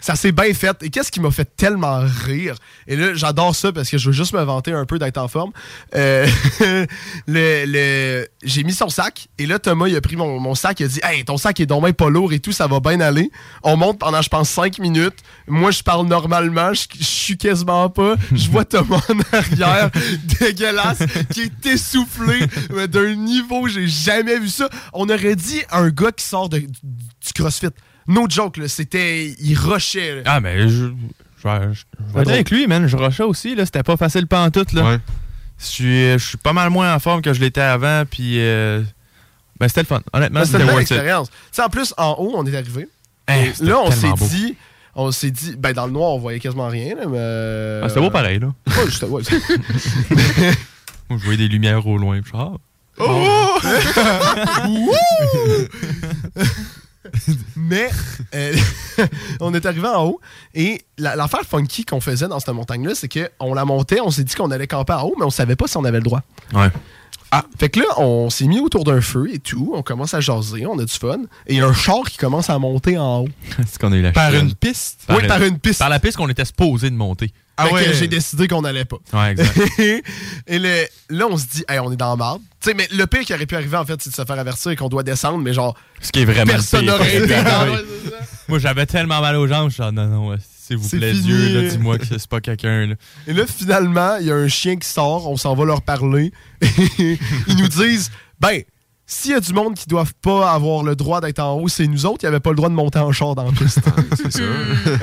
ça 0.00 0.14
s'est 0.16 0.32
bien 0.32 0.52
fait. 0.54 0.76
Et 0.82 0.90
qu'est-ce 0.90 1.10
qui 1.10 1.20
m'a 1.20 1.30
fait 1.30 1.48
tellement 1.56 2.00
rire? 2.24 2.54
Et 2.86 2.96
là, 2.96 3.14
j'adore 3.14 3.54
ça 3.54 3.72
parce 3.72 3.88
que 3.90 3.98
je 3.98 4.06
veux 4.06 4.12
juste 4.12 4.32
me 4.32 4.42
vanter 4.42 4.72
un 4.72 4.84
peu 4.84 4.98
d'être 4.98 5.18
en 5.18 5.28
forme. 5.28 5.52
Euh, 5.94 6.26
le, 7.26 7.64
le- 7.66 8.28
J'ai 8.42 8.64
mis 8.64 8.72
son 8.72 8.88
sac. 8.88 9.28
Et 9.38 9.46
là, 9.46 9.58
Thomas, 9.58 9.88
il 9.88 9.96
a 9.96 10.00
pris 10.00 10.16
mon, 10.16 10.38
mon 10.40 10.54
sac. 10.54 10.80
Il 10.80 10.84
a 10.84 10.88
dit 10.88 11.00
Hey, 11.02 11.24
ton 11.24 11.36
sac 11.36 11.58
est 11.60 11.66
donc 11.66 11.90
pas 11.92 12.10
lourd 12.10 12.32
et 12.32 12.40
tout, 12.40 12.52
ça 12.52 12.66
va 12.66 12.80
bien 12.80 13.00
aller. 13.00 13.30
On 13.62 13.76
monte 13.76 13.98
pendant, 13.98 14.22
je 14.22 14.28
pense, 14.28 14.50
5 14.50 14.78
minutes. 14.78 15.16
Moi, 15.46 15.70
je 15.70 15.82
parle 15.82 16.06
normalement. 16.06 16.72
Je 16.74 16.84
je 16.98 17.04
suis 17.04 17.36
quasiment 17.36 17.88
pas. 17.90 18.14
Je 18.32 18.48
vois 18.50 18.64
Thomas 18.68 19.00
en 19.08 19.36
arrière, 19.36 19.90
dégueulasse, 20.40 20.98
qui 21.32 21.42
est 21.42 21.66
essoufflé 21.66 22.38
mais 22.74 22.88
d'un 22.88 23.14
niveau, 23.14 23.66
j'ai 23.68 23.86
jamais 23.88 24.38
vu 24.38 24.48
ça. 24.48 24.68
On 24.92 25.08
aurait 25.08 25.36
dit 25.36 25.62
un 25.70 25.88
gars 25.90 26.12
qui 26.12 26.24
sort 26.24 26.48
de- 26.48 26.58
du 26.60 27.32
CrossFit. 27.34 27.68
No 28.08 28.26
joke. 28.28 28.58
C'était. 28.66 29.34
Il 29.38 29.54
rushait. 29.56 30.16
là. 30.16 30.22
Ah, 30.26 30.40
mais 30.40 30.68
je. 30.68 30.86
Je 31.40 31.46
vais 31.48 31.74
je 31.74 32.30
avec 32.30 32.50
lui, 32.50 32.66
man. 32.66 32.88
Je 32.88 32.96
rushais 32.96 33.22
aussi, 33.22 33.54
là. 33.54 33.64
C'était 33.64 33.84
pas 33.84 33.96
facile 33.96 34.26
pantoute, 34.26 34.72
là. 34.72 34.98
Je 35.60 35.64
suis, 35.64 36.12
je 36.12 36.18
suis 36.18 36.36
pas 36.38 36.52
mal 36.52 36.70
moins 36.70 36.92
en 36.94 36.98
forme 36.98 37.22
que 37.22 37.32
je 37.32 37.40
l'étais 37.40 37.60
avant, 37.60 38.04
puis. 38.10 38.40
euh, 38.40 38.82
Ben, 39.60 39.68
c'était 39.68 39.82
le 39.82 39.86
fun. 39.86 40.00
Honnêtement, 40.12 40.40
Ben, 40.40 40.46
C'était 40.46 40.58
c'était 40.58 40.72
une 40.72 40.80
expérience. 40.80 41.30
Tu 41.30 41.36
sais, 41.52 41.62
en 41.62 41.68
plus, 41.68 41.94
en 41.96 42.12
haut, 42.18 42.32
on 42.36 42.44
est 42.46 42.56
arrivé. 42.56 42.88
Hein, 43.28 43.52
là, 43.60 43.78
on 43.80 43.90
s'est 43.90 44.12
dit. 44.30 44.56
On 44.94 45.12
s'est 45.12 45.30
dit. 45.30 45.54
Ben, 45.56 45.72
dans 45.72 45.86
le 45.86 45.92
noir, 45.92 46.10
on 46.14 46.18
voyait 46.18 46.40
quasiment 46.40 46.68
rien, 46.68 46.96
là, 46.96 47.06
mais. 47.06 47.80
Ah, 47.84 47.88
c'était 47.88 48.00
beau 48.00 48.10
pareil, 48.10 48.38
là. 48.40 48.52
Ouais. 49.06 49.22
Moi, 51.10 51.18
je 51.18 51.24
voyais 51.24 51.36
des 51.38 51.48
lumières 51.48 51.86
au 51.86 51.98
loin, 51.98 52.20
puis 52.20 52.32
ah. 52.34 52.50
Oh! 53.00 53.58
Mais 57.56 57.88
euh, 58.34 58.54
on 59.40 59.54
est 59.54 59.64
arrivé 59.66 59.86
en 59.88 60.04
haut 60.06 60.20
et 60.54 60.82
la- 60.98 61.16
l'affaire 61.16 61.42
funky 61.48 61.84
qu'on 61.84 62.00
faisait 62.00 62.28
dans 62.28 62.40
cette 62.40 62.54
montagne-là, 62.54 62.94
c'est 62.94 63.08
qu'on 63.08 63.54
la 63.54 63.64
montait, 63.64 64.00
on 64.00 64.10
s'est 64.10 64.24
dit 64.24 64.34
qu'on 64.34 64.50
allait 64.50 64.66
camper 64.66 64.92
en 64.94 65.02
haut, 65.02 65.14
mais 65.18 65.24
on 65.24 65.30
savait 65.30 65.56
pas 65.56 65.66
si 65.66 65.76
on 65.76 65.84
avait 65.84 65.98
le 65.98 66.04
droit. 66.04 66.22
Ouais. 66.54 66.68
Ah, 67.30 67.44
fait 67.58 67.68
que 67.68 67.80
là, 67.80 67.86
on 67.98 68.30
s'est 68.30 68.46
mis 68.46 68.58
autour 68.58 68.84
d'un 68.84 69.02
feu 69.02 69.28
et 69.30 69.38
tout, 69.38 69.72
on 69.74 69.82
commence 69.82 70.14
à 70.14 70.20
jaser, 70.20 70.64
on 70.66 70.78
a 70.78 70.84
du 70.84 70.94
fun, 70.94 71.18
et 71.46 71.54
il 71.54 71.58
y 71.58 71.60
a 71.60 71.66
un 71.66 71.74
char 71.74 72.04
qui 72.04 72.16
commence 72.16 72.48
à 72.48 72.58
monter 72.58 72.96
en 72.96 73.20
haut. 73.20 73.28
C'est 73.66 73.78
qu'on 73.78 73.92
a 73.92 73.96
eu 73.96 74.00
la 74.02 74.12
Par 74.12 74.32
une 74.34 74.54
piste? 74.54 75.02
Oui, 75.10 75.26
par 75.26 75.42
une 75.42 75.58
piste. 75.58 75.78
Par 75.80 75.90
la 75.90 76.00
piste 76.00 76.16
qu'on 76.16 76.28
était 76.30 76.46
supposé 76.46 76.88
de 76.88 76.94
monter. 76.96 77.30
Fait 77.66 77.84
que 77.86 77.92
j'ai 77.92 78.08
décidé 78.08 78.46
qu'on 78.48 78.62
n'allait 78.62 78.84
pas. 78.84 78.98
Ouais, 79.12 79.32
exact. 79.32 79.58
et 80.46 80.58
le- 80.58 80.86
là, 81.10 81.26
on 81.30 81.36
se 81.36 81.46
dit, 81.46 81.64
hey, 81.68 81.78
on 81.80 81.90
est 81.92 81.96
dans 81.96 82.10
la 82.10 82.16
marde. 82.16 82.40
Tu 82.60 82.70
sais, 82.70 82.74
mais 82.74 82.88
le 82.92 83.06
pire 83.06 83.20
qui 83.22 83.34
aurait 83.34 83.46
pu 83.46 83.56
arriver, 83.56 83.76
en 83.76 83.84
fait, 83.84 84.00
c'est 84.00 84.10
de 84.10 84.14
se 84.14 84.24
faire 84.24 84.38
avertir 84.38 84.70
et 84.72 84.76
qu'on 84.76 84.88
doit 84.88 85.02
descendre, 85.02 85.38
mais 85.38 85.52
genre. 85.52 85.74
Ce 86.00 86.10
qui 86.12 86.20
est 86.20 86.24
vraiment 86.24 86.52
Personne 86.52 86.86
le 86.86 86.92
pire. 86.92 86.98
n'aurait 86.98 87.16
été 87.16 87.42
dans- 87.42 87.72
Ouais. 87.72 87.84
Moi, 88.48 88.58
j'avais 88.58 88.86
tellement 88.86 89.20
mal 89.20 89.36
aux 89.36 89.46
jambes, 89.46 89.68
je 89.68 89.74
suis 89.74 89.82
genre, 89.82 89.92
non, 89.92 90.06
non, 90.06 90.28
ouais, 90.30 90.36
s'il 90.66 90.76
vous 90.78 90.88
plaît, 90.88 91.12
fini. 91.12 91.22
Dieu, 91.24 91.68
dis-moi 91.68 91.98
que 91.98 92.04
c'est 92.06 92.26
pas 92.28 92.40
quelqu'un. 92.40 92.94
Et 93.26 93.32
là, 93.32 93.44
finalement, 93.46 94.16
il 94.20 94.26
y 94.26 94.30
a 94.30 94.34
un 94.36 94.48
chien 94.48 94.76
qui 94.76 94.88
sort, 94.88 95.28
on 95.30 95.36
s'en 95.36 95.54
va 95.54 95.64
leur 95.66 95.82
parler. 95.82 96.32
Ils 96.98 97.56
nous 97.58 97.68
disent, 97.68 98.10
ben, 98.40 98.62
s'il 99.10 99.30
y 99.30 99.34
a 99.34 99.40
du 99.40 99.52
monde 99.54 99.74
qui 99.74 99.84
ne 99.88 99.90
doivent 99.90 100.12
pas 100.22 100.52
avoir 100.52 100.82
le 100.84 100.94
droit 100.94 101.20
d'être 101.22 101.38
en 101.40 101.54
haut, 101.54 101.66
c'est 101.68 101.86
nous 101.86 102.04
autres 102.04 102.18
qui 102.18 102.26
n'avaient 102.26 102.40
pas 102.40 102.50
le 102.50 102.56
droit 102.56 102.68
de 102.68 102.74
monter 102.74 102.98
en 102.98 103.10
char 103.10 103.34
dans 103.34 103.44
la 103.44 103.52
piste. 103.52 103.80
c'est 104.16 104.30
ça. 104.30 104.42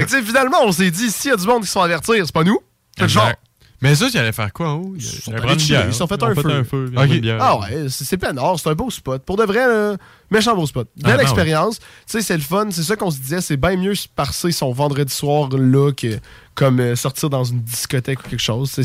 Fait 0.07 0.21
finalement, 0.21 0.59
on 0.63 0.71
s'est 0.71 0.91
dit, 0.91 1.09
s'il 1.09 1.31
y 1.31 1.33
a 1.33 1.37
du 1.37 1.47
monde 1.47 1.61
qui 1.61 1.67
se 1.67 1.73
sont 1.73 1.81
avertir, 1.81 2.23
c'est 2.23 2.31
pas 2.31 2.43
nous. 2.43 2.59
C'est 2.95 3.01
le 3.01 3.05
Exact. 3.07 3.19
genre? 3.21 3.33
Mais 3.81 3.93
ça, 3.93 4.05
il 4.11 4.17
allait 4.17 4.31
faire 4.31 4.53
quoi 4.53 4.69
en 4.69 4.75
haut? 4.75 4.93
Ils 4.95 5.01
sont 5.03 5.33
allés. 5.33 5.53
Ils 5.55 5.59
se 5.59 5.91
sont 5.91 6.07
fait 6.07 6.15
Ils 6.19 6.23
ont 6.23 6.27
un 6.27 6.35
fait 6.35 6.41
feu. 6.43 6.51
un 6.51 6.63
feu, 6.63 6.91
ils. 6.93 7.37
Ah 7.39 7.59
ouais, 7.59 7.87
c'est 7.89 8.17
plein 8.17 8.31
nord, 8.31 8.59
c'est 8.59 8.69
un 8.69 8.73
beau 8.73 8.89
spot. 8.89 9.21
Pour 9.23 9.37
de 9.37 9.43
vrai, 9.43 9.97
méchant 10.31 10.55
beau 10.55 10.65
spot. 10.65 10.87
Belle 10.95 11.17
Ah, 11.19 11.21
expérience. 11.23 11.79
Tu 11.79 11.85
sais, 12.07 12.21
c'est 12.21 12.37
le 12.37 12.41
fun. 12.43 12.67
C'est 12.71 12.83
ça 12.83 12.95
qu'on 12.95 13.11
se 13.11 13.17
disait, 13.19 13.41
c'est 13.41 13.57
bien 13.57 13.75
mieux 13.75 13.93
se 13.95 14.07
passer 14.07 14.51
son 14.51 14.71
vendredi 14.71 15.13
soir 15.13 15.49
là 15.57 15.91
que 15.91 16.19
comme 16.55 16.79
euh, 16.79 16.95
sortir 16.95 17.29
dans 17.29 17.43
une 17.43 17.61
discothèque 17.61 18.19
ou 18.25 18.29
quelque 18.29 18.39
chose. 18.41 18.71
C'est 18.71 18.83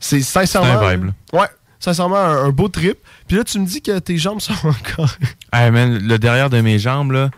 c'est 0.00 0.20
sincèrement. 0.20 0.80
C'est 0.80 0.86
un 0.86 0.96
vibe, 0.96 1.10
Ouais, 1.32 1.48
sincèrement, 1.80 2.16
un, 2.16 2.44
un 2.46 2.50
beau 2.50 2.68
trip. 2.68 2.98
Puis 3.26 3.36
là, 3.36 3.44
tu 3.44 3.58
me 3.58 3.66
dis 3.66 3.80
que 3.82 3.98
tes 3.98 4.18
jambes 4.18 4.40
sont 4.42 4.52
encore. 4.66 5.10
Hey, 5.52 5.70
man, 5.70 5.98
le 5.98 6.18
derrière 6.18 6.50
de 6.50 6.60
mes 6.60 6.78
jambes, 6.78 7.12
là, 7.12 7.30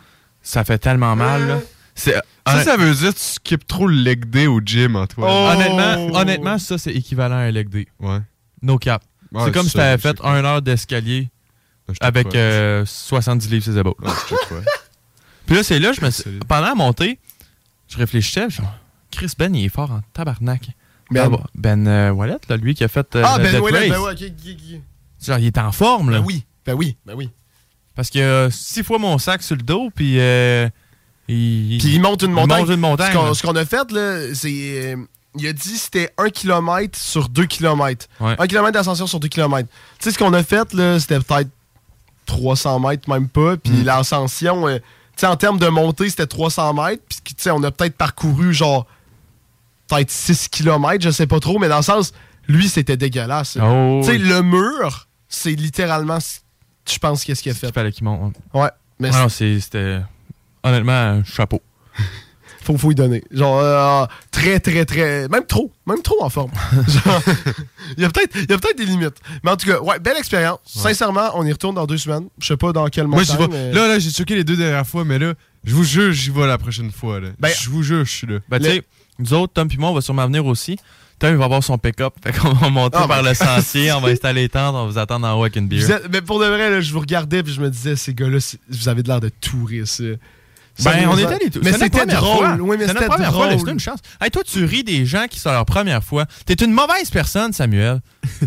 ça 0.42 0.64
fait 0.64 0.78
tellement 0.78 1.16
mal, 1.16 1.46
là. 1.48 1.58
C'est- 1.94 2.14
Ça, 2.46 2.64
ça 2.64 2.76
veut 2.76 2.92
dire 2.94 3.10
que 3.12 3.18
tu 3.18 3.24
skippes 3.24 3.66
trop 3.66 3.86
le 3.86 3.94
leg 3.94 4.24
day 4.30 4.46
au 4.46 4.60
gym, 4.64 4.96
Antoine. 4.96 5.28
Oh! 5.30 5.50
Honnêtement, 5.54 6.18
honnêtement, 6.18 6.58
ça, 6.58 6.78
c'est 6.78 6.92
équivalent 6.92 7.36
à 7.36 7.40
un 7.40 7.50
leg 7.50 7.68
day. 7.68 7.86
Ouais. 8.00 8.18
No 8.62 8.78
cap. 8.78 9.02
Ouais, 9.32 9.42
c'est 9.44 9.52
comme 9.52 9.64
si 9.66 9.70
ça, 9.70 9.78
t'avais 9.80 9.96
je 9.96 10.08
fait 10.08 10.24
un 10.24 10.44
heure 10.44 10.62
d'escalier 10.62 11.28
te 11.86 11.92
avec 12.04 12.28
crois. 12.28 12.38
euh, 12.40 12.84
70 12.86 13.50
livres 13.50 13.64
ses 13.64 13.76
épaules. 13.78 13.94
Puis 15.46 15.56
là, 15.56 15.62
c'est 15.62 15.78
là, 15.78 15.92
je 15.92 16.00
me 16.04 16.10
suis- 16.10 16.38
pendant 16.48 16.68
la 16.68 16.74
montée, 16.74 17.18
je 17.88 17.96
réfléchissais, 17.98 18.44
je 18.48 18.54
suis 18.54 18.62
genre, 18.62 18.74
Chris 19.10 19.32
Ben, 19.38 19.54
il 19.54 19.64
est 19.64 19.68
fort 19.68 19.90
en 19.90 20.00
tabarnak. 20.12 20.68
Ben. 21.10 21.24
Ah, 21.24 21.28
bon, 21.28 21.42
Ben 21.54 21.86
euh, 21.86 22.10
Wallet, 22.10 22.36
là, 22.48 22.56
lui 22.56 22.74
qui 22.74 22.84
a 22.84 22.88
fait 22.88 23.16
euh, 23.16 23.22
ah, 23.24 23.38
ben 23.38 23.50
Death 23.52 23.60
Race. 23.62 23.88
ben 23.88 24.00
ouais, 24.00 24.12
ok, 24.12 24.22
ok, 24.22 24.50
ok. 24.52 24.80
Genre, 25.26 25.38
il 25.38 25.46
est 25.46 25.58
en 25.58 25.72
forme, 25.72 26.10
là. 26.10 26.18
Ben 26.20 26.24
oui, 26.26 26.44
ben 26.64 26.74
oui, 26.74 26.96
ben 27.04 27.14
oui. 27.14 27.30
Parce 27.94 28.10
que 28.10 28.18
euh, 28.18 28.50
six 28.50 28.82
fois 28.82 28.98
mon 28.98 29.18
sac 29.18 29.42
sur 29.42 29.56
le 29.56 29.62
dos, 29.62 29.90
puis 29.94 30.18
euh, 30.20 30.68
il, 31.28 31.78
Puis 31.80 31.94
il 31.94 32.00
monte 32.00 32.22
une 32.22 32.32
montagne. 32.32 32.60
monte 32.60 32.70
une 32.70 32.80
montagne. 32.80 33.12
Ce 33.34 33.42
qu'on- 33.42 33.54
a 33.56 33.64
fait, 33.64 33.90
là, 33.92 34.34
c'est. 34.34 34.96
il 35.36 35.46
a 35.46 35.52
dit 35.52 35.72
que 35.72 35.78
c'était 35.78 36.10
1 36.16 36.30
km 36.30 36.98
sur 36.98 37.28
2 37.28 37.44
km. 37.46 38.06
Ouais. 38.20 38.36
1 38.38 38.46
km 38.46 38.72
d'ascension 38.72 39.06
sur 39.06 39.20
2 39.20 39.28
km. 39.28 39.68
Tu 39.68 39.74
sais, 40.00 40.10
ce 40.12 40.18
qu'on 40.18 40.32
a 40.32 40.42
fait, 40.42 40.72
là, 40.72 40.98
c'était 40.98 41.20
peut-être 41.20 41.50
300 42.26 42.80
mètres, 42.80 43.08
même 43.10 43.28
pas. 43.28 43.56
Puis 43.56 43.72
Mm. 43.72 43.84
l'ascension, 43.84 44.66
tu 44.68 44.80
sais, 45.16 45.26
en 45.26 45.36
termes 45.36 45.58
de 45.58 45.68
montée, 45.68 46.08
c'était 46.08 46.26
300 46.26 46.72
mètres. 46.74 47.02
Puis, 47.08 47.34
tu 47.34 47.42
sais, 47.42 47.50
on 47.50 47.62
a 47.62 47.70
peut-être 47.70 47.96
parcouru, 47.96 48.52
genre, 48.54 48.86
peut-être 49.90 50.10
6 50.10 50.48
km, 50.48 51.02
je 51.02 51.10
sais 51.10 51.26
pas 51.26 51.40
trop. 51.40 51.58
Mais 51.58 51.68
dans 51.68 51.78
le 51.78 51.82
sens, 51.82 52.12
lui, 52.48 52.68
c'était 52.68 52.96
dégueulasse. 52.96 53.58
Oh, 53.60 54.00
tu 54.04 54.10
sais, 54.12 54.18
le 54.18 54.42
mur, 54.42 55.08
c'est 55.28 55.52
littéralement, 55.52 56.18
je 56.90 56.98
pense, 56.98 57.24
qu'est-ce 57.24 57.42
qu'il 57.42 57.52
a 57.52 57.54
fait. 57.54 57.68
Il 57.68 57.72
fallait 57.72 57.92
qu'il 57.92 58.04
monte. 58.04 58.36
Ouais. 58.54 58.70
Mais 58.98 59.10
non, 59.10 59.28
c'était. 59.28 60.00
Honnêtement, 60.62 60.92
un 60.92 61.24
chapeau. 61.24 61.62
faut, 62.62 62.76
faut 62.76 62.92
y 62.92 62.94
donner. 62.94 63.22
Genre, 63.30 63.58
euh, 63.60 64.06
très, 64.30 64.60
très, 64.60 64.84
très. 64.84 65.26
Même 65.28 65.46
trop. 65.46 65.72
Même 65.86 66.02
trop 66.02 66.22
en 66.22 66.28
forme. 66.28 66.50
Genre, 66.88 67.22
il 67.96 68.02
y 68.02 68.04
a 68.04 68.10
peut-être 68.10 68.32
peut-être 68.46 68.76
des 68.76 68.84
limites. 68.84 69.16
Mais 69.42 69.50
en 69.50 69.56
tout 69.56 69.66
cas, 69.66 69.80
ouais, 69.80 69.98
belle 69.98 70.18
expérience. 70.18 70.58
Sincèrement, 70.66 71.30
on 71.34 71.46
y 71.46 71.52
retourne 71.52 71.74
dans 71.74 71.86
deux 71.86 71.96
semaines. 71.98 72.28
Je 72.38 72.46
sais 72.48 72.56
pas 72.58 72.72
dans 72.72 72.86
quel 72.88 73.06
Moi, 73.06 73.22
mais- 73.50 73.72
Là, 73.72 73.88
là, 73.88 73.98
j'ai 73.98 74.10
choqué 74.10 74.34
les 74.34 74.44
deux 74.44 74.56
dernières 74.56 74.86
fois, 74.86 75.04
mais 75.04 75.18
là, 75.18 75.32
je 75.64 75.74
vous 75.74 75.84
jure, 75.84 76.12
j'y 76.12 76.30
vais 76.30 76.46
la 76.46 76.58
prochaine 76.58 76.90
fois. 76.92 77.20
Ben- 77.38 77.52
je 77.58 77.70
vous 77.70 77.82
jure, 77.82 78.04
je 78.04 78.10
suis 78.10 78.26
là. 78.26 78.38
Ben, 78.50 78.58
tu 78.58 78.66
sais, 78.66 78.82
nous 79.20 79.32
autres, 79.34 79.52
Tom 79.54 79.68
et 79.72 79.76
moi, 79.76 79.90
on 79.90 79.94
va 79.94 80.00
sûrement 80.00 80.26
venir 80.26 80.44
aussi. 80.46 80.76
Tom, 81.18 81.30
il 81.32 81.36
va 81.36 81.44
avoir 81.44 81.62
son 81.62 81.76
pick-up. 81.76 82.14
Fait 82.24 82.32
qu'on 82.32 82.52
va 82.54 82.70
monter 82.70 82.96
Ah, 82.98 83.06
par 83.06 83.22
ben- 83.22 83.28
le 83.28 83.34
sentier, 83.34 83.92
on 83.92 84.00
va 84.00 84.08
installer 84.08 84.42
les 84.42 84.48
tentes, 84.48 84.74
on 84.74 84.86
va 84.86 84.90
vous 84.92 84.98
attendre 84.98 85.26
en 85.26 85.34
haut 85.38 85.42
avec 85.42 85.56
une 85.56 85.68
bière. 85.68 85.84
Vous 85.84 85.92
êtes- 85.92 86.08
mais 86.10 86.22
pour 86.22 86.40
de 86.40 86.46
vrai, 86.46 86.70
là, 86.70 86.80
je 86.80 86.92
vous 86.92 87.00
regardais 87.00 87.42
puis 87.42 87.52
je 87.52 87.60
me 87.60 87.68
disais, 87.68 87.94
ces 87.96 88.14
gars-là, 88.14 88.38
vous 88.70 88.88
avez 88.88 89.02
de 89.02 89.08
l'air 89.08 89.20
de 89.20 89.28
touristes. 89.28 90.02
Ben, 90.82 91.06
on 91.10 91.18
était 91.18 91.50
tous. 91.50 91.60
Mais 91.62 91.72
C'était 91.72 91.84
c'était 91.98 92.06
drôle. 92.06 92.38
fois. 92.46 92.56
Oui, 92.60 92.76
mais 92.78 92.86
C'était 92.86 93.00
notre 93.00 93.00
c'était 93.00 93.06
première 93.08 93.30
fois, 93.32 93.40
drôle. 93.42 93.52
laisse-toi 93.52 93.72
une 93.72 93.80
chance. 93.80 93.98
Hey, 94.18 94.30
toi, 94.30 94.42
tu 94.46 94.64
ris 94.64 94.82
des 94.82 95.04
gens 95.04 95.26
qui 95.28 95.38
sont 95.38 95.50
leur 95.50 95.66
première 95.66 96.02
fois. 96.02 96.24
T'es 96.46 96.54
une 96.54 96.72
mauvaise 96.72 97.10
personne, 97.10 97.52
Samuel. 97.52 98.00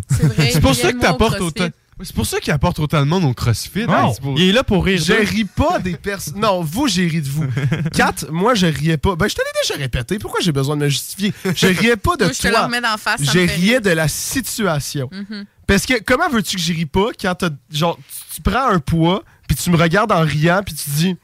C'est 0.09 0.23
vrai. 0.23 0.49
C'est 0.51 0.61
pour 0.61 0.73
ça 0.73 0.91
que 0.93 0.99
t'apportes 0.99 1.41
autant. 1.41 1.67
C'est 2.03 2.15
pour 2.15 2.25
ça 2.25 2.39
qu'il 2.39 2.51
apporte 2.53 2.79
autant 2.79 2.99
de 2.99 3.05
monde 3.05 3.23
au 3.25 3.33
CrossFit. 3.33 3.85
Non, 3.85 3.93
hein, 3.93 4.11
pour- 4.21 4.37
il 4.37 4.49
est 4.49 4.51
là 4.51 4.63
pour 4.63 4.85
rire. 4.85 5.01
Je 5.03 5.13
ris 5.13 5.45
pas 5.45 5.79
des 5.79 5.95
personnes. 5.95 6.33
Non, 6.39 6.61
vous, 6.61 6.87
j'ai 6.87 7.07
ri 7.07 7.21
de 7.21 7.27
vous. 7.29 7.45
Kat, 7.93 8.13
moi, 8.29 8.53
je 8.55 8.65
riais 8.67 8.97
pas. 8.97 9.15
Ben, 9.15 9.27
je 9.27 9.35
te 9.35 9.41
l'ai 9.41 9.61
déjà 9.67 9.81
répété. 9.81 10.19
Pourquoi 10.19 10.41
j'ai 10.41 10.51
besoin 10.51 10.75
de 10.77 10.83
me 10.83 10.89
justifier? 10.89 11.33
Je 11.55 11.67
riais 11.79 11.95
pas 11.95 12.15
de 12.17 12.25
Moi, 12.25 12.33
je 12.33 12.39
te 12.39 12.47
le 12.47 12.53
toi. 12.53 12.63
remets 12.65 12.81
d'en 12.81 12.97
face, 12.97 13.21
Je 13.23 13.31
riais 13.31 13.45
rire. 13.77 13.81
de 13.81 13.89
la 13.91 14.07
situation. 14.07 15.09
Mhm. 15.11 15.45
Parce 15.65 15.85
que 15.85 16.01
comment 16.03 16.27
veux-tu 16.29 16.57
que 16.57 16.61
j'y 16.61 16.73
ris 16.73 16.85
pas 16.85 17.07
quand 17.19 17.35
t'as- 17.35 17.49
genre, 17.71 17.97
tu, 17.97 18.35
tu 18.35 18.41
prends 18.41 18.67
un 18.67 18.79
poids, 18.79 19.23
puis 19.47 19.55
tu 19.55 19.69
me 19.69 19.77
regardes 19.77 20.11
en 20.11 20.21
riant, 20.21 20.61
puis 20.65 20.73
tu 20.75 20.83
te 20.83 20.89
dis, 20.89 21.15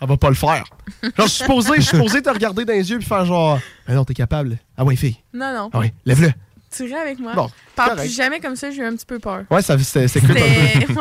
on 0.00 0.06
va 0.06 0.16
pas 0.18 0.28
le 0.28 0.34
faire. 0.34 0.64
Genre, 1.02 1.12
je 1.18 1.22
suis 1.32 1.38
supposé, 1.44 1.70
je 1.76 1.80
suis 1.82 1.96
supposé 1.96 2.20
te 2.22 2.28
regarder 2.30 2.64
dans 2.66 2.72
les 2.74 2.90
yeux, 2.90 2.98
puis 2.98 3.06
faire 3.06 3.24
genre, 3.24 3.58
mais 3.88 3.94
non, 3.94 4.04
t'es 4.04 4.14
capable. 4.14 4.58
Ah 4.76 4.84
ouais, 4.84 4.94
fille. 4.94 5.16
Non, 5.32 5.52
non. 5.54 5.70
Ah 5.72 5.78
ouais, 5.80 5.94
lève-le. 6.04 6.30
Tu 6.74 6.84
ris 6.84 6.94
avec 6.94 7.18
moi. 7.18 7.34
Bon, 7.34 7.48
Parle 7.74 7.90
correct. 7.90 8.06
plus 8.08 8.14
jamais 8.16 8.40
comme 8.40 8.56
ça, 8.56 8.70
j'ai 8.70 8.78
eu 8.82 8.84
un 8.84 8.94
petit 8.94 9.06
peu 9.06 9.18
peur. 9.18 9.44
Ouais, 9.50 9.62
ça, 9.62 9.78
c'était 9.78 10.08
c'est 10.08 10.20
cool. 10.20 10.36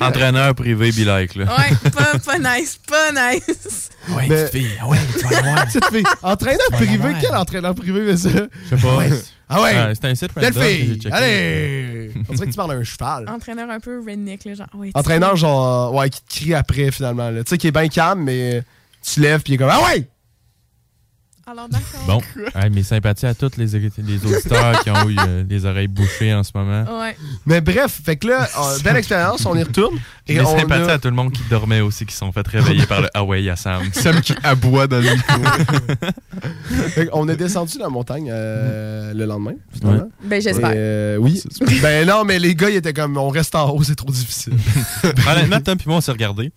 Ouais. 0.00 0.06
Entraîneur 0.06 0.54
privé, 0.54 0.92
be 0.92 1.04
like, 1.04 1.34
là. 1.34 1.44
Ouais, 1.44 1.90
pas, 1.90 2.18
pas 2.18 2.38
nice, 2.38 2.78
pas 2.88 3.10
nice. 3.32 3.90
Ouais, 4.08 4.26
Mais- 4.28 4.44
petite 4.46 4.50
fille. 4.62 4.70
Ouais, 4.86 4.96
tu 5.18 5.26
vas 5.26 5.42
voir. 5.42 5.66
Petite 5.66 5.84
fille. 5.86 6.04
Entraîneur 6.22 6.68
privé, 6.72 7.14
quel 7.20 7.34
entraîneur 7.34 7.74
privé 7.74 8.06
fait 8.06 8.16
ça? 8.16 8.28
Je 8.70 8.76
sais 8.76 8.80
pas. 8.82 8.96
Ouais. 8.96 9.10
Ah 9.48 9.60
ouais. 9.60 9.72
Ah, 9.76 9.94
C'était 9.94 10.06
un 10.08 10.14
site 10.14 10.32
Belle 10.34 10.44
random 10.44 10.62
que 10.62 10.68
j'ai 10.68 10.94
fille. 10.94 11.08
Allez. 11.12 12.12
On 12.28 12.32
dirait 12.32 12.46
que 12.46 12.50
tu 12.52 12.56
parles 12.56 12.70
à 12.72 12.74
un 12.76 12.84
cheval. 12.84 13.28
Entraîneur 13.28 13.68
un 13.68 13.80
peu 13.80 13.98
redneck, 14.00 14.44
là, 14.44 14.54
genre. 14.54 14.68
Ouais, 14.74 14.90
Entraîneur, 14.94 15.36
genre, 15.36 15.92
ouais, 15.94 16.08
qui 16.08 16.22
te 16.22 16.34
crie 16.34 16.54
après, 16.54 16.90
finalement. 16.92 17.30
Tu 17.34 17.42
sais, 17.46 17.58
qui 17.58 17.66
est 17.66 17.72
bien 17.72 17.88
calme, 17.88 18.22
mais 18.22 18.62
tu 19.04 19.20
lèves, 19.20 19.42
puis 19.42 19.52
il 19.52 19.56
est 19.56 19.58
comme, 19.58 19.70
ah 19.70 19.80
ouais! 19.86 20.08
Alors, 21.50 21.68
d'accord. 21.68 22.00
Bon, 22.06 22.20
Hey, 22.54 22.70
mes 22.70 22.84
sympathies 22.84 23.26
à 23.26 23.34
tous 23.34 23.56
les, 23.56 23.66
les 23.66 24.24
auditeurs 24.26 24.80
qui 24.84 24.90
ont 24.90 25.08
eu 25.08 25.16
euh, 25.18 25.42
les 25.48 25.64
oreilles 25.66 25.88
bouchées 25.88 26.32
en 26.32 26.44
ce 26.44 26.52
moment. 26.54 26.84
Ouais. 27.00 27.16
Mais 27.44 27.60
bref, 27.60 28.00
fait 28.04 28.16
que 28.16 28.28
là, 28.28 28.48
euh, 28.56 28.78
belle 28.84 28.96
expérience, 28.96 29.44
on 29.46 29.56
y 29.56 29.62
retourne. 29.64 29.98
Et 30.28 30.34
mes 30.34 30.42
on 30.42 30.56
sympathies 30.58 30.90
a- 30.90 30.94
à 30.94 30.98
tout 30.98 31.08
le 31.08 31.14
monde 31.14 31.32
qui 31.32 31.42
dormait 31.50 31.80
aussi, 31.80 32.06
qui 32.06 32.12
se 32.12 32.20
sont 32.20 32.30
fait 32.30 32.46
réveiller 32.46 32.86
par 32.86 33.00
le 33.00 33.08
Hawaii 33.14 33.50
à 33.50 33.56
Sam. 33.56 33.82
Sam 33.92 34.20
qui 34.20 34.32
aboie 34.44 34.86
dans 34.86 34.98
le 35.00 35.10
micro. 35.16 35.40
Fait 36.90 37.06
qu'on 37.06 37.28
est 37.28 37.36
descendu 37.36 37.78
la 37.78 37.88
montagne 37.88 38.28
euh, 38.32 39.12
le 39.12 39.24
lendemain, 39.24 39.54
finalement. 39.72 40.02
Ouais. 40.04 40.08
Ben, 40.22 40.40
j'espère. 40.40 40.72
Euh, 40.72 41.16
oui. 41.16 41.42
ben 41.82 42.06
non, 42.06 42.22
mais 42.24 42.38
les 42.38 42.54
gars, 42.54 42.70
ils 42.70 42.76
étaient 42.76 42.92
comme, 42.92 43.16
on 43.16 43.28
reste 43.28 43.56
en 43.56 43.70
haut, 43.70 43.82
c'est 43.82 43.96
trop 43.96 44.10
difficile. 44.12 44.52
Honnêtement, 45.28 45.60
Tom 45.60 45.76
puis 45.76 45.88
moi, 45.88 45.96
on 45.96 46.00
s'est 46.00 46.12
regardé. 46.12 46.52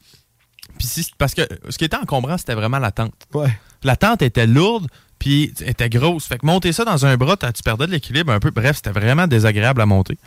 Puis 0.78 0.88
si- 0.88 1.12
parce 1.18 1.34
que 1.34 1.42
ce 1.70 1.78
qui 1.80 1.86
était 1.86 1.98
encombrant, 1.98 2.38
c'était 2.38 2.54
vraiment 2.56 2.80
la 2.80 2.92
tente. 2.92 3.14
Ouais. 3.34 3.50
La 3.84 3.96
tente 3.96 4.22
était 4.22 4.48
lourde, 4.48 4.88
puis 5.20 5.54
était 5.66 5.90
grosse. 5.90 6.26
Fait 6.26 6.38
que 6.38 6.46
monter 6.46 6.72
ça 6.74 6.86
dans 6.86 7.06
un 7.06 7.16
bras, 7.18 7.38
t'as- 7.38 7.52
tu 7.54 7.64
perdais 7.64 7.86
de 7.88 7.92
l'équilibre 7.92 8.32
un 8.32 8.40
peu. 8.40 8.52
Bref, 8.52 8.78
c'était 8.78 8.92
vraiment 8.92 9.28
désagréable 9.28 9.82
à 9.82 9.86
monter. 9.86 10.18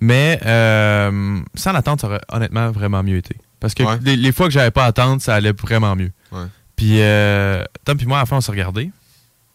Mais 0.00 0.40
euh, 0.46 1.40
sans 1.54 1.72
la 1.72 1.82
tente, 1.82 2.00
ça 2.00 2.06
aurait 2.06 2.20
honnêtement 2.32 2.70
vraiment 2.70 3.02
mieux 3.02 3.16
été. 3.18 3.36
Parce 3.60 3.74
que 3.74 3.82
Ouais. 3.82 3.98
les, 4.02 4.16
les 4.16 4.32
fois 4.32 4.46
que 4.46 4.52
j'avais 4.52 4.70
pas 4.70 4.86
à 4.86 4.92
tente, 4.92 5.20
ça 5.20 5.34
allait 5.34 5.52
vraiment 5.52 5.94
mieux. 5.94 6.10
Ouais. 6.32 6.46
Puis 6.76 7.02
euh, 7.02 7.62
Tom 7.84 7.98
puis 7.98 8.06
moi, 8.06 8.16
à 8.18 8.22
la 8.22 8.26
fin, 8.26 8.36
on 8.38 8.40
s'est 8.40 8.50
regardé. 8.52 8.90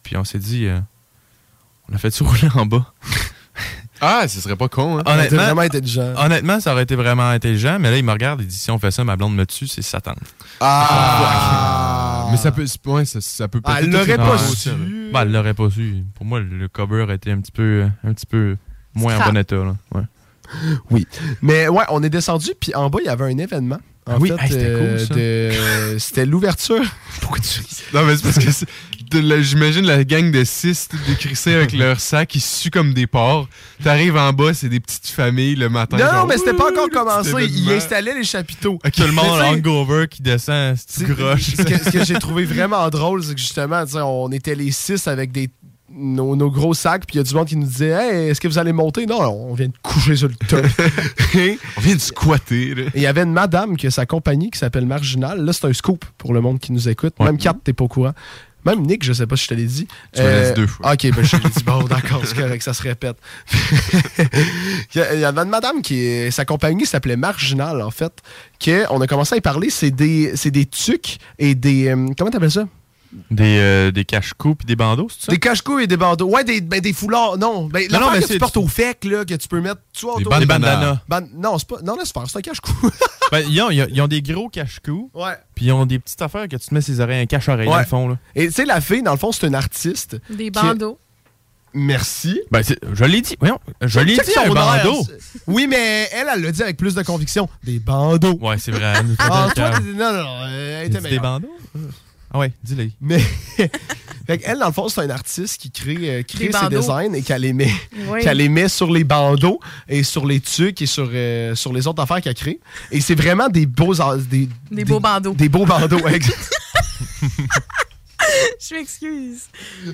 Puis 0.03 0.15
on 0.17 0.23
s'est 0.23 0.37
dit, 0.37 0.67
euh, 0.67 0.77
on 1.91 1.95
a 1.95 1.97
fait-tu 1.97 2.21
rouler 2.27 2.47
en 2.53 2.65
bas? 2.67 2.85
Ah, 4.01 4.27
ce 4.27 4.39
serait 4.41 4.55
pas 4.57 4.67
con, 4.67 4.99
hein? 4.99 5.03
Honnêtement, 5.05 5.43
vraiment 5.45 5.61
intelligent. 5.61 6.13
Honnêtement, 6.17 6.59
ça 6.59 6.73
aurait 6.73 6.83
été 6.83 6.95
vraiment 6.95 7.27
intelligent, 7.29 7.77
mais 7.79 7.89
là, 7.89 7.97
il 7.97 8.03
me 8.03 8.11
regarde 8.11 8.41
et 8.41 8.45
dit 8.45 8.55
si 8.55 8.69
on 8.69 8.77
fait 8.77 8.91
ça, 8.91 9.03
ma 9.03 9.15
blonde 9.15 9.33
me 9.35 9.45
tue, 9.45 9.67
c'est 9.67 9.81
Satan. 9.81 10.13
Ah! 10.59 12.11
Mais 12.31 12.37
ça 12.37 12.51
peut, 12.51 12.65
ouais, 12.87 13.05
ça, 13.05 13.21
ça 13.21 13.47
peut 13.47 13.61
Ah, 13.63 13.79
elle 13.79 13.91
l'aurait 13.91 14.17
pas 14.17 14.37
su. 14.37 14.69
Ben, 15.13 15.21
elle 15.21 15.31
l'aurait 15.31 15.53
pas 15.53 15.69
su. 15.69 16.03
Pour 16.15 16.25
moi, 16.25 16.39
le 16.39 16.67
cover 16.67 17.05
était 17.13 17.31
un 17.31 17.39
petit 17.39 17.51
peu, 17.51 17.87
un 18.03 18.13
petit 18.13 18.25
peu 18.25 18.57
moins 18.93 19.13
Scrap. 19.13 19.27
en 19.29 19.31
bon 19.33 19.39
état. 19.39 19.55
Là. 19.55 19.75
Ouais. 19.93 20.01
Oui. 20.91 21.07
Mais 21.41 21.67
ouais, 21.67 21.83
on 21.89 22.03
est 22.03 22.09
descendu, 22.09 22.51
puis 22.59 22.73
en 22.75 22.89
bas, 22.89 22.99
il 23.01 23.05
y 23.07 23.09
avait 23.09 23.25
un 23.25 23.37
événement. 23.37 23.79
En 24.07 24.19
oui, 24.19 24.29
fait, 24.29 24.35
hey, 24.43 24.51
c'était 24.51 24.65
euh, 24.65 24.97
cool, 24.97 25.07
ça. 25.07 25.13
de- 25.15 25.99
C'était 25.99 26.25
l'ouverture. 26.25 26.83
Pourquoi 27.21 27.39
tu 27.39 27.59
ris? 27.59 27.81
Non, 27.93 28.03
mais 28.03 28.15
c'est 28.15 28.23
parce 28.23 28.37
que 28.37 29.41
j'imagine 29.41 29.85
la 29.85 30.03
gang 30.03 30.31
de 30.31 30.43
six 30.43 30.87
tout 30.89 30.97
décrissés 31.07 31.53
avec 31.55 31.71
leur 31.77 31.99
sac, 31.99 32.35
ils 32.35 32.41
suent 32.41 32.69
comme 32.69 32.93
des 32.93 33.07
porcs. 33.07 33.47
T'arrives 33.83 34.15
en 34.17 34.31
bas, 34.31 34.53
c'est 34.53 34.69
des 34.69 34.79
petites 34.79 35.07
familles 35.07 35.55
le 35.55 35.69
matin. 35.69 35.97
Non, 35.97 36.05
non, 36.05 36.11
genre, 36.11 36.27
mais 36.27 36.37
c'était 36.37 36.53
pas 36.53 36.69
encore 36.71 36.89
commencé. 36.89 37.31
Il 37.31 37.61
événement. 37.61 37.71
installait 37.71 38.13
les 38.13 38.23
chapiteaux. 38.23 38.79
Tout 38.95 39.03
le 39.03 39.11
monde 39.11 39.41
hangover 39.41 40.07
qui 40.07 40.21
descend, 40.21 40.75
c'est 40.85 41.07
groche. 41.07 41.55
Ce 41.57 41.63
que, 41.63 41.77
ce 41.83 41.89
que 41.89 42.05
j'ai 42.05 42.19
trouvé 42.19 42.45
vraiment 42.45 42.87
drôle, 42.89 43.23
c'est 43.23 43.33
que 43.33 43.39
justement, 43.41 43.83
on 44.03 44.31
était 44.31 44.55
les 44.55 44.71
six 44.71 45.07
avec 45.07 45.31
des 45.31 45.49
nos, 45.95 46.35
nos 46.35 46.51
gros 46.51 46.73
sacs, 46.73 47.05
puis 47.07 47.15
il 47.15 47.17
y 47.17 47.21
a 47.21 47.23
du 47.23 47.33
monde 47.33 47.47
qui 47.47 47.55
nous 47.55 47.65
disait 47.67 47.89
Hey, 47.89 48.29
est-ce 48.29 48.41
que 48.41 48.47
vous 48.47 48.57
allez 48.57 48.73
monter? 48.73 49.05
Non, 49.05 49.21
on 49.21 49.53
vient 49.53 49.67
de 49.67 49.73
coucher 49.81 50.15
sur 50.15 50.27
le 50.27 50.35
top. 50.35 50.65
on 51.77 51.81
vient 51.81 51.95
de 51.95 52.01
squatter. 52.01 52.75
il 52.93 53.01
y 53.01 53.07
avait 53.07 53.21
une 53.23 53.33
madame 53.33 53.77
qui 53.77 53.87
a 53.87 53.91
sa 53.91 54.05
compagnie 54.05 54.51
qui 54.51 54.59
s'appelle 54.59 54.85
Marginal. 54.85 55.43
Là, 55.43 55.53
c'est 55.53 55.65
un 55.65 55.73
scoop 55.73 56.03
pour 56.17 56.33
le 56.33 56.41
monde 56.41 56.59
qui 56.59 56.71
nous 56.71 56.89
écoute. 56.89 57.13
Même 57.19 57.37
Kat, 57.37 57.55
t'es 57.63 57.73
pas 57.73 57.85
au 57.85 57.87
courant. 57.87 58.13
Même 58.65 58.81
Nick, 58.81 59.03
je 59.03 59.13
sais 59.13 59.27
pas 59.27 59.35
si 59.35 59.43
je 59.43 59.49
te 59.49 59.53
l'ai 59.53 59.65
dit. 59.65 59.87
Tu 60.11 60.23
me 60.23 60.27
laisses 60.27 60.53
deux 60.55 60.65
fois. 60.65 60.93
Ok, 60.93 61.07
ben 61.15 61.23
je 61.23 61.37
te 61.37 61.47
dit. 61.47 61.63
Bon, 61.63 61.83
d'accord, 61.83 62.21
c'est 62.25 62.35
correct, 62.35 62.63
ça 62.63 62.73
se 62.73 62.81
répète. 62.81 63.15
il 64.17 64.97
y 64.97 65.01
a- 65.01 65.13
il 65.13 65.19
y 65.19 65.23
avait 65.23 65.41
une 65.41 65.49
madame 65.49 65.81
qui, 65.83 66.31
sa 66.31 66.45
compagnie 66.45 66.85
s'appelait 66.87 67.15
Marginal, 67.15 67.81
en 67.81 67.91
fait, 67.91 68.11
que 68.59 68.85
on 68.89 68.99
a 69.01 69.07
commencé 69.07 69.35
à 69.35 69.37
y 69.37 69.41
parler. 69.41 69.69
C'est 69.69 69.91
des, 69.91 70.35
c'est 70.35 70.49
des 70.51 70.65
tucs 70.65 71.19
et 71.37 71.53
des. 71.55 71.89
euh, 71.89 72.07
comment 72.17 72.31
t'appelles 72.31 72.51
ça? 72.51 72.67
Des, 73.31 73.57
euh, 73.59 73.91
des 73.91 74.03
cache-coups 74.03 74.57
puis 74.57 74.65
des 74.65 74.75
bandeaux, 74.75 75.07
c'est 75.09 75.27
ça? 75.27 75.31
Des 75.31 75.39
cache-coups 75.39 75.83
et 75.83 75.87
des 75.87 75.95
bandeaux. 75.95 76.27
Ouais, 76.27 76.43
des, 76.43 76.59
ben, 76.59 76.81
des 76.81 76.91
foulards. 76.91 77.37
Non, 77.37 77.65
ben, 77.65 77.87
Non, 77.89 78.11
mais 78.11 78.19
que 78.19 78.27
tu 78.27 78.37
portes 78.37 78.57
au 78.57 78.67
fec, 78.67 79.05
là, 79.05 79.23
que 79.23 79.33
tu 79.35 79.47
peux 79.47 79.61
mettre. 79.61 79.79
Tu 79.93 80.05
vois, 80.05 80.17
Des 80.17 80.25
autour- 80.25 80.45
bandanas. 80.45 80.99
Ban- 81.07 81.21
non, 81.33 81.57
c'est 81.57 81.67
pas. 81.67 81.81
Non, 81.81 81.95
laisse 81.97 82.11
faire, 82.11 82.23
c'est 82.29 82.37
un 82.37 82.41
cache-cou. 82.41 82.73
Ben, 83.31 83.43
ils, 83.49 83.59
ont, 83.61 83.71
ils 83.71 84.01
ont- 84.01 84.07
des 84.07 84.21
gros 84.21 84.49
cache-coups. 84.49 85.09
Ouais. 85.15 85.33
Puis 85.55 85.65
ils 85.65 85.71
ont 85.71 85.85
des 85.87 85.97
petites 85.97 86.21
affaires 86.21 86.47
que 86.47 86.57
tu 86.57 86.67
te 86.67 86.73
mets 86.73 86.81
ses 86.81 86.99
oreilles, 86.99 87.21
un 87.21 87.25
cache-oreille 87.25 87.65
dans 87.67 87.73
Ouais. 87.73 87.79
le 87.79 87.85
fond. 87.87 88.07
Là. 88.09 88.17
Et 88.35 88.47
tu 88.47 88.53
sais, 88.53 88.65
la 88.65 88.81
fille, 88.81 89.01
dans 89.01 89.13
le 89.13 89.17
fond, 89.17 89.31
c'est 89.31 89.47
une 89.47 89.55
artiste. 89.55 90.17
Des 90.29 90.45
qui- 90.45 90.51
bandeaux. 90.51 90.99
Merci. 91.73 92.39
Ben, 92.51 92.63
c'est- 92.63 92.79
je 92.93 93.03
l'ai 93.03 93.21
dit. 93.21 93.35
Voyons, 93.39 93.59
je 93.81 93.99
l'ai 93.99 94.15
dit, 94.15 94.31
un 94.45 94.49
bandeau. 94.53 95.05
Oui, 95.47 95.67
mais 95.67 96.07
elle, 96.13 96.27
elle 96.35 96.41
l'a 96.43 96.51
dit 96.51 96.61
avec 96.63 96.77
plus 96.77 96.93
de 96.95 97.01
conviction. 97.01 97.49
Des 97.63 97.79
bandeaux. 97.79 98.37
Ouais, 98.41 98.57
c'est 98.59 98.71
vrai. 98.71 98.93
elle 98.99 99.07
nous 99.07 99.15
fait 99.15 99.23
Ah, 99.29 99.49
toi, 99.55 99.71
non, 99.79 100.13
non, 100.13 100.23
non, 100.23 100.47
elle 100.47 100.87
était 100.87 101.01
des 101.09 101.19
bandeaux? 101.19 101.49
Ah 102.35 102.39
ouais, 102.39 102.51
dis-le. 102.61 102.89
Mais 102.99 103.19
fait 104.27 104.41
elle, 104.43 104.59
dans 104.59 104.67
le 104.67 104.73
fond, 104.73 104.89
c'est 104.89 104.99
un 104.99 105.09
artiste 105.09 105.57
qui 105.61 105.71
crée, 105.71 105.97
euh, 106.01 106.23
crée 106.23 106.51
ses 106.51 106.67
designs 106.69 107.13
et 107.13 107.21
qu'elle 107.21 107.43
les 107.43 107.53
met, 107.53 107.71
Oui. 108.09 108.19
qu'elle 108.21 108.35
les 108.37 108.49
met 108.49 108.67
sur 108.67 108.91
les 108.91 109.05
bandeaux 109.05 109.61
et 109.87 110.03
sur 110.03 110.25
les 110.25 110.41
tucs 110.41 110.81
et 110.81 110.85
sur, 110.85 111.09
euh, 111.13 111.55
sur 111.55 111.71
les 111.71 111.87
autres 111.87 112.03
affaires 112.03 112.19
qu'elle 112.19 112.33
crée. 112.33 112.59
Et 112.91 112.99
c'est 112.99 113.15
vraiment 113.15 113.47
des 113.47 113.65
beaux, 113.65 113.93
des, 114.29 114.49
Des 114.69 114.83
beaux 114.83 114.99
bandeaux. 114.99 115.33
Des 115.33 115.47
beaux 115.47 115.65
bandeaux, 115.65 115.99
ouais, 116.01 116.15
exact. 116.15 116.49
Je 118.59 118.75
m'excuse. 118.75 119.43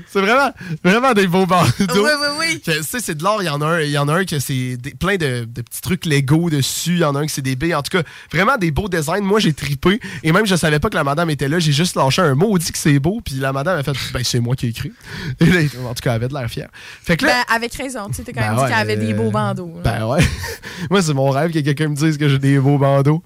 C'est 0.07 0.21
vraiment, 0.21 0.51
vraiment 0.83 1.13
des 1.13 1.27
beaux 1.27 1.45
bandeaux. 1.45 1.69
Oui, 1.79 1.95
oui, 2.19 2.27
oui. 2.39 2.61
Tu 2.63 2.71
sais, 2.83 2.99
c'est 2.99 3.15
de 3.15 3.23
l'or. 3.23 3.41
Il 3.41 3.45
y 3.45 3.49
en 3.49 3.61
a 3.61 3.65
un, 3.65 3.81
il 3.81 3.91
y 3.91 3.97
en 3.97 4.07
a 4.07 4.13
un 4.13 4.25
que 4.25 4.39
c'est 4.39 4.77
plein 4.99 5.15
de, 5.17 5.45
de 5.45 5.61
petits 5.61 5.81
trucs 5.81 6.05
Lego 6.05 6.49
dessus. 6.49 6.91
Il 6.93 6.99
y 6.99 7.03
en 7.03 7.15
a 7.15 7.19
un 7.19 7.25
que 7.25 7.31
c'est 7.31 7.41
des 7.41 7.55
billes. 7.55 7.75
En 7.75 7.81
tout 7.81 7.97
cas, 7.97 8.03
vraiment 8.31 8.57
des 8.57 8.71
beaux 8.71 8.89
designs. 8.89 9.21
Moi, 9.21 9.39
j'ai 9.39 9.53
tripé. 9.53 9.99
Et 10.23 10.31
même, 10.31 10.45
je 10.45 10.55
savais 10.55 10.79
pas 10.79 10.89
que 10.89 10.95
la 10.95 11.03
madame 11.03 11.29
était 11.29 11.47
là. 11.47 11.59
J'ai 11.59 11.71
juste 11.73 11.95
lâché 11.95 12.21
un 12.21 12.35
mot, 12.35 12.57
dit 12.57 12.71
que 12.71 12.77
c'est 12.77 12.99
beau. 12.99 13.21
Puis 13.23 13.35
la 13.35 13.53
madame 13.53 13.77
a 13.79 13.83
fait, 13.83 13.93
ben, 14.13 14.23
c'est 14.23 14.39
moi 14.39 14.55
qui 14.55 14.67
ai 14.67 14.69
écrit. 14.69 14.91
Et 15.39 15.45
là, 15.47 15.59
en 15.85 15.93
tout 15.93 16.01
cas, 16.01 16.11
elle 16.11 16.15
avait 16.15 16.27
de 16.27 16.33
l'air 16.33 16.49
fière. 16.49 16.69
Fait 16.73 17.17
que 17.17 17.25
là. 17.25 17.43
Ben, 17.47 17.55
avec 17.55 17.73
raison. 17.73 18.07
Tu 18.07 18.15
sais, 18.23 18.23
quand 18.33 18.41
Ben 18.41 18.47
même 18.47 18.55
dit 18.55 18.61
ouais, 18.61 18.69
qu'elle 18.69 18.77
avait 18.77 18.97
des 18.97 19.13
beaux 19.13 19.31
bandeaux. 19.31 19.73
là. 19.83 19.99
Ben 19.99 20.05
ouais. 20.07 20.23
Moi, 20.89 21.01
c'est 21.01 21.13
mon 21.13 21.29
rêve 21.29 21.51
que 21.51 21.59
quelqu'un 21.59 21.89
me 21.89 21.95
dise 21.95 22.17
que 22.17 22.27
j'ai 22.29 22.39
des 22.39 22.59
beaux 22.59 22.77
bandeaux. 22.77 23.23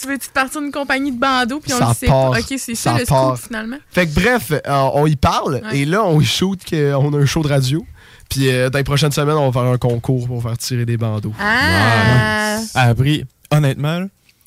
Tu 0.00 0.08
veux-tu 0.08 0.28
te 0.28 0.32
partir 0.32 0.60
d'une 0.60 0.72
compagnie 0.72 1.12
de 1.12 1.18
bandeaux 1.20 1.60
puis 1.60 1.72
on 1.72 1.78
Ça 1.78 1.88
le 1.88 1.94
sait 1.94 2.06
pas? 2.06 2.30
Ok, 2.30 2.44
c'est 2.58 2.74
ça, 2.74 2.92
Ça 2.94 2.98
le 2.98 3.04
part. 3.06 3.36
scoop 3.36 3.46
finalement. 3.46 3.76
Fait 3.90 4.06
que 4.06 4.14
bref, 4.14 4.50
euh, 4.52 4.58
on 4.94 5.06
y 5.06 5.16
parle. 5.16 5.60
Ouais. 5.64 5.78
Et 5.78 5.84
là, 5.84 6.04
on 6.04 6.20
y 6.20 6.24
shoot 6.24 6.58
qu'on 6.68 7.12
a 7.14 7.16
un 7.18 7.26
show 7.26 7.42
de 7.42 7.48
radio. 7.48 7.84
Puis 8.28 8.48
euh, 8.50 8.70
dans 8.70 8.78
les 8.78 8.84
prochaines 8.84 9.12
semaines, 9.12 9.36
on 9.36 9.50
va 9.50 9.60
faire 9.62 9.70
un 9.70 9.78
concours 9.78 10.26
pour 10.26 10.42
faire 10.42 10.58
tirer 10.58 10.84
des 10.84 10.96
bandeaux. 10.96 11.32
Ah! 11.40 12.58
Elle 12.74 12.80
a 12.90 12.94
pris, 12.94 13.24
honnêtement, 13.50 14.00
là, 14.00 14.06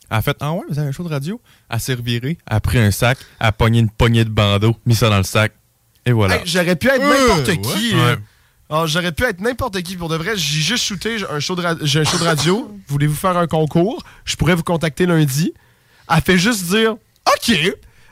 elle 0.10 0.18
a 0.18 0.22
fait 0.22 0.36
Ah 0.40 0.52
ouais, 0.53 0.61
vous 0.69 0.78
avez 0.80 0.90
un 0.90 0.91
show 0.91 1.03
de 1.03 1.10
radio 1.10 1.40
Elle 1.69 1.80
s'est 1.80 1.94
revirée, 1.94 2.38
elle 2.49 2.57
a 2.57 2.60
pris 2.60 2.80
un 2.80 2.91
sac, 2.91 3.18
elle 3.40 3.48
a 3.48 3.52
pogné 3.52 3.80
une 3.80 3.90
poignée 3.90 4.26
de 4.26 4.30
bandeaux, 4.30 4.76
mis 4.86 4.95
ça 4.95 5.10
dans 5.10 5.18
le 5.18 5.24
sac, 5.24 5.53
et 6.06 6.11
voilà. 6.11 6.36
Hey, 6.38 6.41
J'aurais 6.45 6.76
pu 6.76 6.88
être 6.88 7.02
Euh, 7.02 7.28
n'importe 7.28 7.48
ouais. 7.49 7.57
qui. 7.61 7.94
Ouais. 7.95 8.15
Alors, 8.69 8.88
J'aurais 8.88 9.11
pu 9.11 9.23
être 9.23 9.39
n'importe 9.39 9.81
qui 9.81 9.95
pour 9.95 10.10
de 10.10 10.15
vrai. 10.15 10.31
J'ai 10.35 10.61
juste 10.61 10.84
shooté 10.84 11.18
un 11.30 11.39
show 11.39 11.56
de, 11.56 11.61
ra- 11.61 11.76
j'ai 11.81 12.02
un 12.02 12.03
show 12.03 12.18
de 12.18 12.23
radio. 12.23 12.69
Voulez-vous 12.88 13.15
faire 13.15 13.38
un 13.38 13.48
concours? 13.48 14.03
Je 14.26 14.35
pourrais 14.35 14.56
vous 14.56 14.64
contacter 14.64 15.06
lundi. 15.06 15.53
Elle 16.10 16.22
fait 16.22 16.38
juste 16.38 16.65
dire 16.65 16.94
OK. 17.35 17.56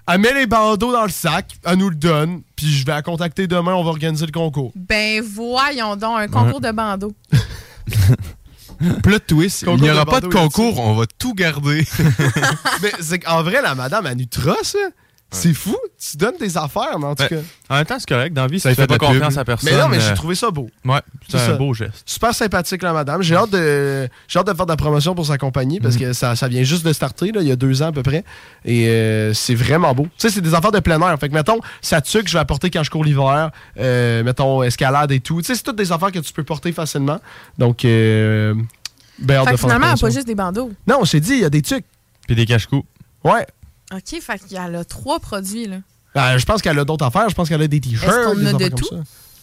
Elle 0.08 0.20
met 0.20 0.34
les 0.34 0.46
bandeaux 0.46 0.92
dans 0.92 1.04
le 1.04 1.10
sac, 1.10 1.56
elle 1.66 1.78
nous 1.80 1.90
le 1.90 1.96
donne, 1.96 2.44
puis 2.56 2.68
je 2.72 2.86
vais 2.86 2.92
la 2.92 3.02
contacter 3.02 3.48
demain, 3.48 3.74
on 3.74 3.84
va 3.84 3.90
organiser 3.90 4.28
le 4.28 4.32
concours. 4.32 4.72
Ben 4.76 5.20
voyons 5.24 5.96
donc, 5.96 6.20
un 6.20 6.28
concours 6.28 6.62
de 6.62 6.70
bandeaux. 6.72 7.16
Plot 9.02 9.20
twist, 9.28 9.64
il 9.68 9.74
n'y 9.82 9.88
de 9.88 9.94
aura 9.94 10.06
pas 10.06 10.22
de 10.22 10.28
concours, 10.28 10.80
on 10.80 10.94
va 10.94 11.06
tout 11.18 11.34
garder. 11.34 11.88
Mais 12.84 12.92
c'est 13.00 13.18
qu'en 13.20 13.42
vrai, 13.42 13.62
la 13.64 13.74
madame, 13.74 14.06
elle 14.06 14.18
nous 14.18 14.26
trosse, 14.26 14.76
hein. 14.80 14.90
C'est 15.32 15.54
fou. 15.54 15.76
Tu 16.00 16.16
donnes 16.18 16.38
tes 16.38 16.56
affaires, 16.56 16.98
mais 16.98 17.06
en 17.08 17.16
tout 17.16 17.24
Ben, 17.30 17.42
cas. 17.42 17.46
En 17.70 17.76
même 17.78 17.86
temps, 17.86 17.96
c'est 18.00 18.08
correct. 18.08 18.34
Dans 18.34 18.44
la 18.44 18.48
vie, 18.48 18.60
Ça 18.60 18.70
si 18.70 18.76
tu 18.76 18.82
fait 18.82 18.88
fais 18.90 18.98
pas 18.98 19.06
confiance 19.08 19.34
pub. 19.34 19.40
à 19.40 19.44
personne. 19.44 19.70
Mais 19.74 19.78
non, 19.82 19.90
mais 19.90 20.00
j'ai 20.00 20.12
euh, 20.12 20.16
trouvé 20.16 20.36
ça 20.36 20.50
beau. 20.50 20.70
Ouais, 20.86 21.00
c'est 21.28 21.38
un 21.38 21.46
ça. 21.48 21.54
beau 21.56 21.74
geste. 21.74 22.04
Super 22.06 22.34
sympathique, 22.34 22.82
la 22.84 22.94
madame. 22.94 23.22
J'ai 23.22 23.36
hâte, 23.36 23.50
de, 23.50 24.08
j'ai 24.30 24.40
hâte 24.40 24.48
de 24.48 24.54
faire 24.54 24.66
de 24.66 24.72
la 24.72 24.78
promotion 24.78 25.14
pour 25.14 25.26
sa 25.26 25.38
compagnie 25.38 25.78
Mhm. 25.78 25.84
parce 25.84 25.98
que 25.98 26.14
ça, 26.14 26.36
ça 26.38 26.48
vient 26.48 26.64
juste 26.64 26.86
de 26.86 26.94
starter, 26.94 27.32
là, 27.34 27.42
il 27.42 27.48
y 27.48 27.52
a 27.52 27.56
deux 27.58 27.82
ans 27.82 27.88
à 27.88 27.92
peu 27.92 28.04
près. 28.04 28.24
Et 28.64 28.88
euh, 28.88 29.34
c'est 29.34 29.56
vraiment 29.56 29.94
beau. 29.94 30.04
Tu 30.04 30.10
sais, 30.20 30.30
c'est 30.30 30.42
des 30.42 30.54
affaires 30.54 30.72
de 30.72 30.80
plein 30.80 31.02
air. 31.02 31.18
Fait 31.20 31.28
que, 31.28 31.34
mettons, 31.34 31.60
ça 31.82 32.00
tue 32.02 32.24
que 32.24 32.30
je 32.30 32.34
vais 32.34 32.40
apporter 32.40 32.70
quand 32.70 32.84
je 32.84 32.92
cours 32.92 33.04
l'hiver. 33.04 33.50
Euh, 33.78 34.24
mettons, 34.24 34.64
escalade 34.64 35.12
et 35.12 35.20
tout. 35.20 35.42
Tu 35.42 35.48
sais, 35.48 35.56
c'est 35.56 35.64
toutes 35.64 35.76
des 35.78 35.92
affaires 35.92 36.12
que 36.12 36.20
tu 36.20 36.32
peux 36.32 36.44
porter 36.44 36.72
facilement. 36.72 37.20
Donc, 37.58 37.84
euh, 37.84 38.54
ben, 39.20 39.36
hâte 39.38 39.46
Fait 39.46 39.52
de 39.52 39.56
que 39.56 39.62
faire 39.62 39.68
la 39.70 39.76
finalement, 39.76 39.98
pas 39.98 40.10
juste 40.12 40.28
des 40.28 40.36
bandeaux. 40.36 40.72
Non, 40.88 41.04
je 41.04 41.12
t'ai 41.14 41.20
dit, 41.20 41.34
il 41.34 41.40
y 41.42 41.46
a 41.46 41.50
des 41.50 41.62
trucs. 41.62 41.86
Puis 42.28 42.36
des 42.36 42.46
cache-coups. 42.46 42.86
Ouais. 43.24 43.46
Ok, 43.96 44.20
fait 44.22 44.40
qu'il 44.40 44.54
y 44.54 44.58
a 44.58 44.84
trois 44.86 45.20
produits, 45.20 45.68
là. 45.68 45.78
Euh, 46.18 46.38
je 46.38 46.46
pense 46.46 46.62
qu'elle 46.62 46.80
a 46.80 46.86
d'autres 46.86 47.06
affaires. 47.06 47.30
Je 47.30 47.36
pense 47.36 47.50
qu'elle 47.50 47.62
a 47.62 47.68
des 47.68 47.80
t-shirts. 47.82 48.04
Est-ce 48.08 48.28
qu'on 48.28 48.36
des 48.36 48.48
a 48.48 48.54
de 48.54 48.68
tout? 48.76 48.86
ça. 48.90 48.96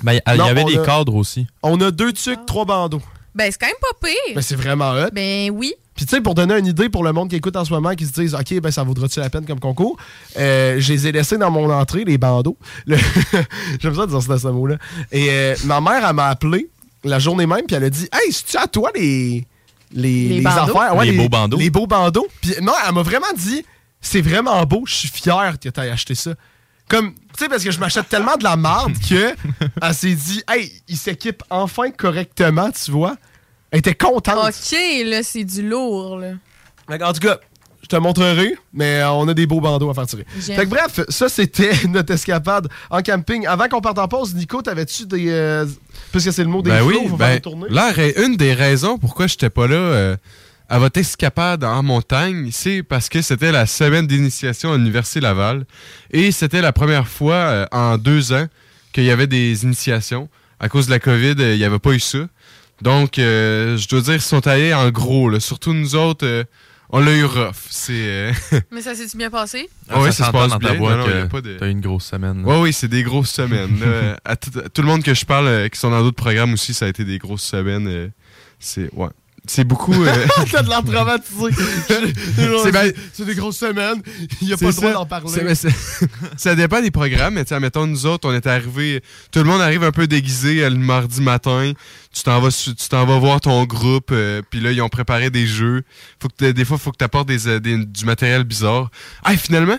Ben, 0.03 0.19
il 0.27 0.35
y 0.35 0.39
Non, 0.39 0.45
avait 0.47 0.63
on 0.65 0.69
des 0.69 0.79
a- 0.79 0.85
cadres 0.85 1.15
aussi. 1.15 1.47
On 1.63 1.81
a 1.81 1.91
deux 1.91 2.13
tucs, 2.13 2.45
trois 2.47 2.65
bandeaux. 2.65 3.03
Ben, 3.35 3.51
c'est 3.51 3.59
quand 3.59 3.67
même 3.67 3.75
pas 3.81 4.07
pire. 4.09 4.35
Ben, 4.35 4.43
c'est 4.43 4.57
vraiment 4.57 4.91
hot. 4.93 5.09
Ben 5.13 5.51
oui. 5.51 5.75
Puis 5.95 6.07
tu 6.07 6.17
sais, 6.17 6.21
pour 6.23 6.35
donner 6.35 6.59
une 6.59 6.67
idée 6.67 6.89
pour 6.89 7.05
le 7.05 7.13
monde 7.13 7.29
qui 7.29 7.37
écoute 7.37 7.55
en 7.57 7.65
ce 7.67 7.73
moment, 7.73 7.95
qui 7.95 8.07
se 8.07 8.13
disent, 8.13 8.35
OK, 8.35 8.61
ben 8.61 8.71
ça 8.73 8.83
vaudra-tu 8.83 9.21
la 9.21 9.29
peine 9.29 9.45
comme 9.45 9.61
concours, 9.61 9.97
euh, 10.39 10.77
je 10.81 10.93
les 10.93 11.07
ai 11.07 11.13
laissés 11.13 11.37
dans 11.37 11.51
mon 11.51 11.71
entrée, 11.71 12.05
les 12.05 12.17
bandeaux. 12.19 12.57
Le- 12.87 12.97
J'aime 13.81 13.95
ça 13.95 14.07
dire 14.07 14.23
ça, 14.23 14.39
ce 14.39 14.49
mot-là. 14.49 14.77
Et 15.13 15.29
euh, 15.31 15.55
ma 15.65 15.81
mère, 15.83 16.07
elle 16.09 16.15
m'a 16.17 16.29
appelé 16.29 16.69
la 17.05 17.19
journée 17.19 17.47
même, 17.47 17.67
puis 17.67 17.77
elle 17.77 17.85
a 17.85 17.91
dit, 17.91 18.09
Hey, 18.13 18.33
c'est-tu 18.33 18.57
à 18.57 18.67
toi 18.67 18.91
les, 18.95 19.47
les, 19.93 20.29
Les 20.29 20.39
les 20.41 20.47
affaires? 20.47 20.99
Les 21.03 21.13
beaux 21.13 21.29
bandeaux? 21.29 21.59
Les 21.59 21.71
beaux 21.71 21.87
bandeaux. 21.87 22.27
Puis 22.41 22.55
non, 22.63 22.73
elle 22.87 22.95
m'a 22.95 23.03
vraiment 23.03 23.27
dit, 23.37 23.63
c'est 24.03 24.21
vraiment 24.21 24.63
beau, 24.65 24.83
je 24.87 24.95
suis 24.95 25.09
fier 25.09 25.55
que 25.59 25.69
tu 25.69 25.81
aies 25.81 25.91
acheté 25.91 26.15
ça. 26.15 26.35
Comme, 26.89 27.15
tu 27.15 27.21
sais, 27.39 27.49
parce 27.49 27.65
que 27.65 27.71
je 27.71 27.79
m'achète 27.81 28.09
tellement 28.09 28.37
de 28.37 28.45
la 28.45 28.57
marde 28.57 28.93
que 29.09 29.35
elle 29.83 29.95
s'est 29.95 30.15
dit, 30.15 30.43
hey, 30.49 30.71
il 30.89 30.97
s'équipe 30.99 31.43
enfin 31.49 31.91
correctement, 31.91 32.71
tu 32.71 32.91
vois. 32.91 33.17
Elle 33.71 33.79
était 33.79 33.95
contente. 33.95 34.37
OK, 34.37 34.79
là, 35.07 35.23
c'est 35.23 35.45
du 35.45 35.67
lourd, 35.67 36.19
là. 36.19 36.33
Fait 36.91 36.99
que, 36.99 37.05
En 37.05 37.13
tout 37.15 37.21
cas, 37.21 37.39
je 37.83 37.87
te 37.87 37.97
montrerai, 37.97 38.55
mais 38.75 39.01
euh, 39.01 39.11
on 39.13 39.27
a 39.29 39.35
des 39.35 39.47
beaux 39.47 39.61
bandeaux 39.61 39.89
à 39.89 39.95
faire 39.95 40.07
tirer. 40.07 40.27
Fait 40.39 40.65
que 40.65 40.71
bref, 40.71 41.01
ça 41.09 41.29
c'était 41.29 41.73
notre 41.89 42.13
escapade 42.13 42.69
en 42.91 43.01
camping. 43.03 43.47
Avant 43.47 43.69
qu'on 43.69 43.81
parte 43.81 43.99
en 43.99 44.09
pause, 44.09 44.35
Nico, 44.35 44.61
t'avais-tu 44.63 45.07
des. 45.07 45.31
euh, 45.31 45.67
puisque 46.11 46.33
c'est 46.33 46.45
le 46.45 46.51
mot 46.51 46.61
des 46.63 46.71
Ben 46.71 46.79
flots, 46.81 47.01
oui, 47.01 47.09
on 47.11 47.17
va 47.17 47.39
ben, 47.39 47.67
là, 47.71 47.93
une 48.25 48.37
des 48.37 48.53
raisons 48.53 48.99
pourquoi 48.99 49.27
j'étais 49.27 49.51
pas 49.51 49.67
là 49.67 49.75
euh, 49.77 50.17
à 50.73 50.79
votre 50.79 50.99
escapade 50.99 51.65
en 51.65 51.83
montagne, 51.83 52.49
c'est 52.51 52.83
parce 52.83 53.11
que 53.11 53.21
c'était 53.21 53.53
la 53.53 53.67
semaine 53.67 54.07
d'initiation 54.07 54.73
à 54.73 54.79
l'Université 54.79 55.21
Laval. 55.21 55.67
Et 56.11 56.33
c'était 56.33 56.63
la 56.63 56.73
première 56.73 57.07
fois 57.09 57.35
euh, 57.35 57.67
en 57.73 57.99
deux 57.99 58.33
ans 58.33 58.47
qu'il 58.95 59.05
y 59.05 59.11
avait 59.11 59.27
des 59.27 59.65
initiations. 59.65 60.31
À 60.59 60.71
cause 60.71 60.87
de 60.87 60.91
la 60.93 60.99
COVID, 60.99 61.35
euh, 61.41 61.53
il 61.55 61.59
n'y 61.59 61.65
avait 61.65 61.79
pas 61.79 61.91
eu 61.93 62.01
ça. 62.01 62.21
Donc, 62.81 63.19
euh, 63.19 63.77
je 63.77 63.87
dois 63.87 64.01
dire, 64.01 64.15
ils 64.15 64.21
sont 64.23 64.47
allés 64.47 64.73
en 64.73 64.89
gros. 64.91 65.29
là. 65.29 65.41
Surtout 65.41 65.75
nous 65.75 65.95
autres, 65.95 66.25
euh, 66.27 66.43
on 66.89 67.01
l'a 67.01 67.13
eu 67.17 67.25
rough. 67.27 67.67
C'est... 67.69 67.93
euh, 67.93 68.33
Mais 68.73 68.81
ça 68.81 68.95
s'est-tu 68.95 69.19
bien 69.19 69.29
passé? 69.29 69.69
Ah 69.91 70.01
ouais, 70.01 70.11
ça 70.11 70.27
se 70.29 70.31
passe 70.33 70.53
dans 70.53 70.59
ta 70.59 70.75
bien. 70.75 71.27
pas 71.27 71.43
de- 71.43 71.59
t'as 71.59 71.67
eu 71.67 71.71
une 71.71 71.83
grosse 71.83 72.07
semaine. 72.07 72.47
Ouais, 72.47 72.59
oui, 72.61 72.73
c'est 72.73 72.89
des 72.89 73.03
grosses 73.03 73.31
semaines. 73.31 73.79
là. 73.79 74.19
à, 74.25 74.37
tout, 74.37 74.59
à 74.59 74.71
tout 74.71 74.81
le 74.81 74.89
monde 74.89 75.03
que 75.03 75.13
je 75.13 75.27
parle, 75.27 75.49
euh, 75.49 75.69
qui 75.69 75.79
sont 75.79 75.91
dans 75.91 76.01
d'autres 76.01 76.17
programmes 76.17 76.55
aussi, 76.55 76.73
ça 76.73 76.87
a 76.87 76.89
été 76.89 77.05
des 77.05 77.19
grosses 77.19 77.43
semaines. 77.45 77.87
euh, 77.89 78.09
c'est 78.59 78.89
ouais, 78.95 79.09
c'est 79.47 79.65
beaucoup. 79.65 79.93
euh, 80.05 80.27
T'as 80.51 80.63
de 80.63 80.69
l'air 80.69 80.83
traumatisé. 80.85 81.65
C'est 82.63 82.73
ben- 82.73 82.93
des 83.27 83.35
grosses 83.35 83.59
semaines. 83.59 84.01
Il 84.41 84.47
n'y 84.49 84.53
a 84.53 84.57
pas 84.57 84.67
le 84.67 84.73
droit 84.73 84.93
d'en 84.93 85.07
parler. 85.07 85.55
Ça 86.37 86.55
dépend 86.55 86.81
des 86.81 86.91
programmes, 86.91 87.35
mais 87.35 87.61
mettons, 87.61 87.87
nous 87.87 88.07
autres, 88.07 88.29
on 88.29 88.33
est 88.35 88.47
arrivés. 88.47 89.03
Tout 89.33 89.41
le 89.41 89.45
monde 89.47 89.61
arrive 89.61 89.83
un 89.85 89.93
peu 89.93 90.07
déguisé 90.07 90.63
euh, 90.65 90.71
le 90.71 90.77
mardi 90.77 91.21
matin. 91.21 91.73
Tu 92.13 92.23
t'en 92.23 92.41
vas, 92.41 92.51
su- 92.51 92.75
tu 92.75 92.89
t'en 92.89 93.05
vas 93.07 93.19
voir 93.19 93.41
ton 93.41 93.65
groupe, 93.65 94.11
euh, 94.13 94.43
puis 94.49 94.61
là, 94.61 94.71
ils 94.71 94.81
ont 94.83 94.89
préparé 94.89 95.31
des 95.31 95.47
jeux. 95.47 95.83
Faut 96.21 96.29
que 96.29 96.51
des 96.51 96.65
fois, 96.65 96.77
il 96.79 96.83
faut 96.83 96.93
que 96.93 96.99
tu 96.99 97.05
apportes 97.05 97.27
des, 97.29 97.49
euh, 97.49 97.59
des- 97.59 97.85
du 97.85 98.05
matériel 98.05 98.45
bizarre. 98.45 98.91
Ah, 99.25 99.33
et 99.35 99.37
finalement, 99.37 99.79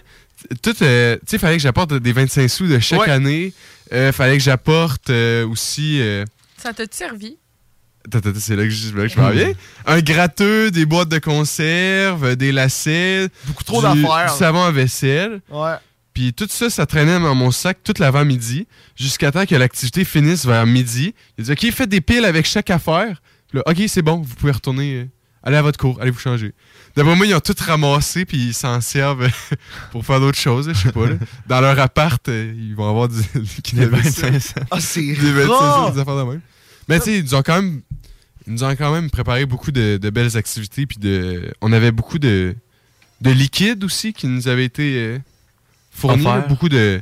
tout, 0.61 0.75
euh, 0.81 1.15
tu 1.17 1.21
sais, 1.27 1.37
fallait 1.37 1.55
que 1.57 1.63
j'apporte 1.63 1.93
des 1.93 2.11
25 2.11 2.49
sous 2.49 2.67
de 2.67 2.79
chaque 2.79 3.01
Ouais. 3.01 3.09
année. 3.09 3.53
Euh, 3.93 4.11
fallait 4.11 4.37
que 4.37 4.43
j'apporte 4.43 5.09
euh, 5.09 5.47
aussi. 5.47 6.01
euh, 6.01 6.25
Ça 6.57 6.73
t'a 6.73 6.83
servi? 6.89 7.37
Attends, 8.05 8.29
attends, 8.29 8.39
c'est 8.39 8.55
là 8.55 8.63
que 8.63 8.69
je, 8.69 8.95
là 8.95 9.03
que 9.03 9.07
je 9.09 9.31
viens. 9.31 9.53
Un 9.85 10.01
gratteux, 10.01 10.71
des 10.71 10.85
boîtes 10.85 11.09
de 11.09 11.19
conserve, 11.19 12.35
des 12.35 12.51
lacets. 12.51 13.29
Beaucoup 13.45 13.63
trop 13.63 13.81
du- 13.93 14.01
d'affaires. 14.01 14.31
Du 14.33 14.37
savon 14.37 14.63
à 14.63 14.71
vaisselle. 14.71 15.41
Ouais. 15.49 15.75
Puis 16.13 16.33
tout 16.33 16.47
ça, 16.49 16.69
ça 16.69 16.85
traînait 16.85 17.19
dans 17.19 17.33
mon 17.33 17.49
sac 17.51 17.79
toute 17.83 17.97
l'avant-midi, 17.99 18.67
jusqu'à 18.95 19.31
temps 19.31 19.45
que 19.45 19.55
l'activité 19.55 20.05
finisse 20.05 20.45
vers 20.45 20.65
midi. 20.65 21.15
Il 21.37 21.45
dit 21.45 21.51
OK, 21.51 21.71
faites 21.71 21.89
des 21.89 22.01
piles 22.01 22.25
avec 22.25 22.45
chaque 22.45 22.69
affaire. 22.69 23.21
Puis 23.49 23.57
là, 23.57 23.63
OK, 23.65 23.81
c'est 23.87 24.01
bon, 24.03 24.17
vous 24.21 24.35
pouvez 24.35 24.51
retourner. 24.51 24.93
euh, 24.95 25.05
allez 25.41 25.57
à 25.57 25.61
votre 25.63 25.79
cours, 25.79 25.99
allez 26.01 26.11
vous 26.11 26.19
changer. 26.19 26.53
D'après 26.95 27.15
moi, 27.15 27.25
ils 27.25 27.33
ont 27.33 27.39
tout 27.39 27.55
ramassé, 27.65 28.25
puis 28.25 28.37
ils 28.37 28.53
s'en 28.53 28.79
servent 28.81 29.27
pour 29.91 30.05
faire 30.05 30.19
d'autres 30.19 30.37
choses, 30.37 30.69
je 30.71 30.77
sais 30.77 30.91
pas. 30.91 31.07
là. 31.07 31.15
Dans 31.47 31.61
leur 31.61 31.79
appart, 31.79 32.27
euh, 32.29 32.53
ils 32.55 32.75
vont 32.75 32.87
avoir 32.89 33.07
du, 33.09 33.15
Des 33.73 33.85
vaisselle. 33.87 34.33
25 34.33 34.39
cents. 34.39 34.61
Ah, 34.69 34.79
c'est 34.79 35.01
Des 35.01 35.13
25 35.15 35.47
rare. 35.51 35.75
cents, 35.87 35.89
des 35.91 35.99
affaires 35.99 36.17
de 36.17 36.23
même. 36.31 36.41
Mais 36.87 36.99
tu 36.99 37.05
sais, 37.05 37.17
ils 37.19 37.23
nous 37.23 37.35
ont 37.35 37.41
quand 37.43 37.61
même, 37.61 37.81
ils 38.47 38.53
nous 38.53 38.63
ont 38.63 38.75
quand 38.75 38.93
même 38.93 39.09
préparé 39.09 39.45
beaucoup 39.45 39.71
de, 39.71 39.97
de 39.97 40.09
belles 40.09 40.35
activités, 40.37 40.85
puis 40.85 40.97
de, 40.97 41.51
on 41.61 41.71
avait 41.71 41.91
beaucoup 41.91 42.19
de, 42.19 42.55
de 43.21 43.31
liquide 43.31 43.83
aussi 43.83 44.13
qui 44.13 44.27
nous 44.27 44.47
avait 44.47 44.65
été 44.65 44.95
euh, 44.97 45.17
fourni, 45.91 46.25
Offert. 46.25 46.47
beaucoup 46.47 46.69
de, 46.69 47.01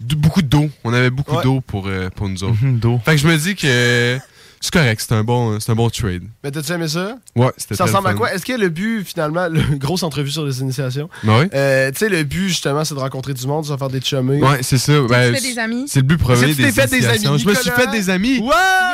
de- 0.00 0.14
beaucoup 0.14 0.42
d'eau. 0.42 0.68
On 0.84 0.92
avait 0.92 1.10
beaucoup 1.10 1.36
Ouais. 1.36 1.42
d'eau 1.42 1.60
pour 1.60 1.86
euh, 1.86 2.10
pour 2.10 2.28
nous 2.28 2.44
autres. 2.44 2.58
D'eau. 2.62 3.00
Fait 3.04 3.12
que 3.12 3.20
je 3.20 3.28
me 3.28 3.36
dis 3.36 3.54
que 3.54 4.18
c'est 4.62 4.72
correct, 4.72 5.04
c'est 5.06 5.14
un 5.14 5.24
bon, 5.24 5.60
c'est 5.60 5.70
un 5.72 5.74
bon 5.74 5.90
trade. 5.90 6.22
Mais 6.42 6.50
t'as-tu 6.50 6.72
aimé 6.72 6.88
ça? 6.88 7.18
Ouais, 7.36 7.50
c'était 7.58 7.74
Ça 7.74 7.84
ressemble 7.84 8.08
à 8.08 8.14
quoi? 8.14 8.32
Est-ce 8.32 8.46
que 8.46 8.52
le 8.52 8.68
but, 8.70 9.04
finalement, 9.04 9.48
le 9.48 9.60
grosse 9.76 10.02
entrevue 10.04 10.30
sur 10.30 10.46
les 10.46 10.60
initiations, 10.60 11.10
Ben 11.24 11.40
oui. 11.40 11.46
euh, 11.52 11.90
tu 11.90 11.98
sais, 11.98 12.08
le 12.08 12.22
but, 12.22 12.48
justement, 12.48 12.84
c'est 12.84 12.94
de 12.94 13.00
rencontrer 13.00 13.34
du 13.34 13.46
monde, 13.46 13.64
de 13.64 13.68
se 13.68 13.76
faire 13.76 13.88
des 13.90 14.00
chummés. 14.00 14.40
Ouais, 14.42 14.62
c'est 14.62 14.78
ça. 14.78 14.92
Tu 14.94 15.06
Ben, 15.08 15.34
fais 15.34 15.40
des 15.42 15.58
amis? 15.58 15.84
C'est 15.88 16.00
le 16.00 16.06
but 16.06 16.16
premier 16.16 16.46
des 16.54 16.54
t'es 16.54 16.72
fait 16.72 16.86
des 16.90 17.04
amis. 17.06 17.38
Je 17.38 17.46
me 17.48 17.54
suis 17.54 17.70
fait 17.70 17.90
des 17.90 18.08
amis. 18.08 18.38
Ouais! 18.38 18.48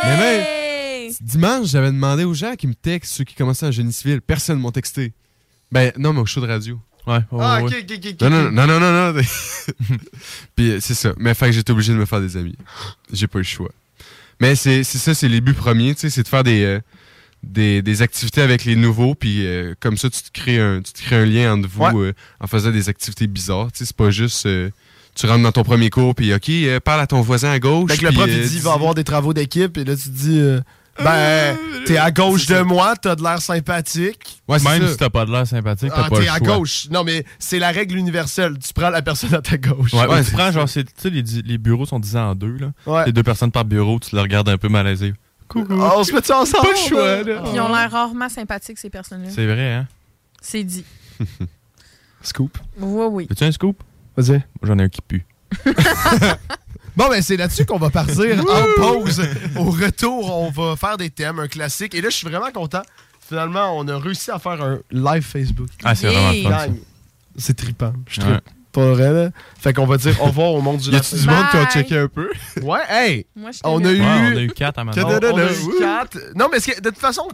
Mais 0.05 0.17
même, 0.17 0.41
Hey! 0.47 1.17
Dimanche, 1.21 1.69
j'avais 1.69 1.93
demandé 1.93 2.25
aux 2.25 2.35
gens 2.35 2.55
qui 2.57 2.67
me 2.67 2.75
textent, 2.75 3.13
ceux 3.15 3.25
qui 3.25 3.35
commençaient 3.35 3.67
en 3.67 3.71
génie 3.71 3.93
civil. 3.93 4.21
Personne 4.21 4.59
m'ont 4.59 4.73
texté. 4.73 5.13
Ben, 5.71 5.93
non, 5.99 6.13
mais 6.13 6.21
au 6.21 6.27
show 6.27 6.41
de 6.41 6.47
radio. 6.47 6.79
Ouais, 7.07 7.15
ouais, 7.17 7.23
Ah, 7.41 7.63
ouais. 7.63 7.75
ok, 7.75 7.85
ok, 7.89 7.93
ok. 7.97 8.07
ok. 8.15 8.21
Non, 8.23 8.31
non, 8.31 8.51
non, 8.51 8.67
non, 8.67 8.81
non, 8.81 9.13
non. 9.15 9.23
Puis 10.57 10.71
euh, 10.73 10.79
c'est 10.81 10.95
ça. 10.95 11.13
Mais 11.19 11.35
fait 11.35 11.47
que 11.47 11.53
j'étais 11.53 11.73
obligé 11.73 11.93
de 11.93 11.99
me 11.99 12.05
faire 12.05 12.21
des 12.21 12.37
amis. 12.37 12.57
J'ai 13.13 13.27
pas 13.27 13.39
eu 13.39 13.43
le 13.43 13.47
choix. 13.47 13.71
Mais 14.41 14.55
c'est 14.55 14.85
c'est 14.85 14.99
ça, 14.99 15.15
c'est 15.15 15.29
les 15.29 15.41
buts 15.41 15.55
premiers, 15.55 15.95
tu 15.95 16.03
sais, 16.03 16.11
c'est 16.11 16.23
de 16.23 16.29
faire 16.29 16.45
des, 16.45 16.63
euh, 16.65 16.81
des, 17.43 17.83
des 17.83 18.03
activités 18.03 18.41
avec 18.41 18.65
les 18.65 18.77
nouveaux, 18.77 19.15
puis 19.15 19.47
euh, 19.47 19.75
comme 19.81 19.97
ça, 19.97 20.09
tu 20.11 20.23
te 20.23 20.31
crées 20.33 20.61
un, 20.61 20.81
tu 20.81 20.93
te 20.93 21.03
crées 21.03 21.17
un 21.17 21.27
lien 21.27 21.55
entre 21.55 21.69
vous 21.69 21.83
Ouais. 21.85 22.09
euh, 22.09 22.13
en 22.41 22.47
faisant 22.47 22.71
des 22.71 22.89
activités 22.89 23.27
bizarres. 23.27 23.73
Tu 23.73 23.79
sais, 23.79 23.85
c'est 23.87 23.97
pas 23.97 24.11
juste... 24.11 24.47
euh, 24.47 24.71
tu 25.15 25.27
rentres 25.27 25.43
dans 25.43 25.51
ton 25.51 25.65
premier 25.65 25.91
cours, 25.91 26.15
puis 26.15 26.33
OK, 26.33 26.49
euh, 26.49 26.79
parle 26.79 27.01
à 27.01 27.09
ton 27.09 27.21
voisin 27.23 27.51
à 27.51 27.59
gauche. 27.59 27.91
Fait 27.91 27.99
que 27.99 28.07
le 28.07 28.13
prof, 28.13 28.29
euh, 28.29 28.33
il 28.43 28.49
dit, 28.49 28.57
il 28.57 28.63
va 28.63 28.73
avoir 28.75 28.95
des 28.95 29.03
travaux 29.03 29.35
d'équipe, 29.35 29.77
et 29.77 29.85
là, 29.85 29.97
tu 29.97 30.05
te 30.05 30.09
dis, 30.17 30.39
euh, 30.39 30.61
ben, 31.05 31.57
t'es 31.87 31.97
à 31.97 32.11
gauche 32.11 32.47
de 32.47 32.61
moi, 32.61 32.95
t'as 32.97 33.15
de 33.15 33.23
l'air 33.23 33.41
sympathique. 33.41 34.43
Ouais, 34.49 34.59
c'est 34.59 34.69
Même 34.69 34.83
ça. 34.83 34.89
si 34.93 34.97
t'as 34.97 35.11
pas 35.11 35.25
de 35.27 35.31
l'air 35.33 35.47
sympathique, 35.47 35.91
t'as 35.95 36.05
Ah, 36.05 36.09
pas 36.11 36.17
le 36.19 36.23
t'es 36.23 36.27
choix. 36.29 36.37
à 36.37 36.41
gauche. 36.41 36.89
Non, 36.91 37.05
mais 37.05 37.25
c'est 37.39 37.59
la 37.59 37.71
règle 37.71 37.97
universelle. 37.97 38.59
Tu 38.59 38.73
prends 38.73 38.91
la 38.91 39.03
personne 39.03 39.35
à 39.35 39.41
ta 39.43 39.57
gauche. 39.57 39.93
Ouais, 39.95 40.07
Ouais, 40.07 40.25
tu 40.25 40.33
prends 40.33 40.51
genre, 40.53 40.69
c'est- 40.69 40.85
tu 40.85 40.91
sais, 40.97 41.11
les, 41.11 41.23
di- 41.23 41.43
les 41.43 41.59
bureaux 41.59 41.87
sont 41.87 41.99
divisés 42.01 42.19
en 42.19 42.35
deux, 42.35 42.57
là. 42.59 42.73
Ouais. 42.87 43.07
Les 43.07 43.13
deux 43.13 43.23
personnes 43.23 43.53
par 43.53 43.65
bureau, 43.65 43.99
tu 44.01 44.15
les 44.15 44.21
regardes 44.23 44.49
un 44.49 44.59
peu 44.59 44.69
malaisés. 44.69 45.15
Coucou. 45.49 45.81
Ah, 45.83 45.95
on 45.97 46.05
se 46.05 46.13
met-tu 46.13 46.33
ensemble? 46.33 46.67
Pas 46.67 46.73
le 46.73 46.89
choix, 46.89 47.23
là. 47.23 47.43
Puis 47.43 47.53
ils 47.55 47.61
ont 47.61 47.69
l'air 47.69 47.91
rarement 47.91 48.29
sympathiques, 48.29 48.79
ces 48.79 48.91
personnes-là. 48.91 49.31
C'est 49.31 49.47
vrai, 49.47 49.73
hein? 49.75 49.87
C'est 50.43 50.63
dit. 50.65 50.85
Scoop. 52.23 52.59
Oui, 52.79 53.07
oui. 53.11 53.29
As-tu 53.31 53.45
un 53.45 53.53
scoop? 53.53 53.83
Vas-y. 54.17 54.33
Moi, 54.33 54.43
J'en 54.65 54.79
ai 54.79 54.83
un 54.83 54.89
qui 54.89 55.01
pue. 55.01 55.25
Bon, 56.99 57.09
ben, 57.09 57.23
c'est 57.23 57.37
là-dessus 57.37 57.65
qu'on 57.65 57.79
va 57.79 57.91
partir 57.91 58.41
en 58.41 58.65
pause. 58.83 59.23
Au 59.57 59.71
retour, 59.71 60.37
on 60.37 60.51
va 60.51 60.75
faire 60.75 60.97
des 60.97 61.11
thèmes, 61.11 61.39
un 61.39 61.47
classique. 61.47 61.95
Et 61.95 62.01
là, 62.01 62.11
je 62.11 62.17
suis 62.17 62.29
vraiment 62.29 62.51
content. 62.51 62.83
Finalement, 63.21 63.79
on 63.79 63.87
a 63.87 63.97
réussi 63.97 64.33
à 64.33 64.41
faire 64.41 64.61
un 64.61 64.81
live 64.91 65.23
Facebook. 65.23 65.69
Ah, 65.85 65.95
c'est 65.95 66.09
vraiment 66.09 66.51
fun. 66.51 66.73
C'est 67.37 67.57
trippant. 67.57 67.93
Je 68.09 68.21
Ouais. 68.21 68.41
Pas 68.73 68.91
vrai, 68.91 69.13
là. 69.13 69.31
Fait 69.61 69.73
qu'on 69.73 69.87
va 69.87 69.97
dire 69.97 70.21
au 70.21 70.27
revoir 70.27 70.51
au 70.53 70.61
monde 70.61 70.79
du 70.79 70.89
Y 70.89 70.91
live 70.91 71.01
a-tu 71.01 71.15
du 71.21 71.27
monde 71.29 71.45
qui 71.53 71.57
Bye. 71.57 71.67
checké 71.73 71.99
un 71.99 72.09
peu? 72.09 72.31
Ouais, 72.63 72.81
hey! 72.91 73.27
Moi, 73.37 73.53
je 73.53 73.61
On 73.63 73.83
a 73.85 73.93
eu... 73.93 74.01
Ouais, 74.01 74.07
on 74.07 74.37
a 74.37 74.41
eu 74.43 74.49
quatre 74.49 74.79
à 74.79 74.83
on, 74.83 74.85
maintenant. 74.87 75.09
Quatre- 75.09 75.33
on 75.33 75.39
a 75.39 75.53
eu 75.53 75.57
Wouh. 75.65 75.79
quatre. 75.79 76.19
Non, 76.35 76.49
mais 76.53 76.61
que, 76.61 76.81
de 76.81 76.91
toute 76.91 76.99
façon... 76.99 77.29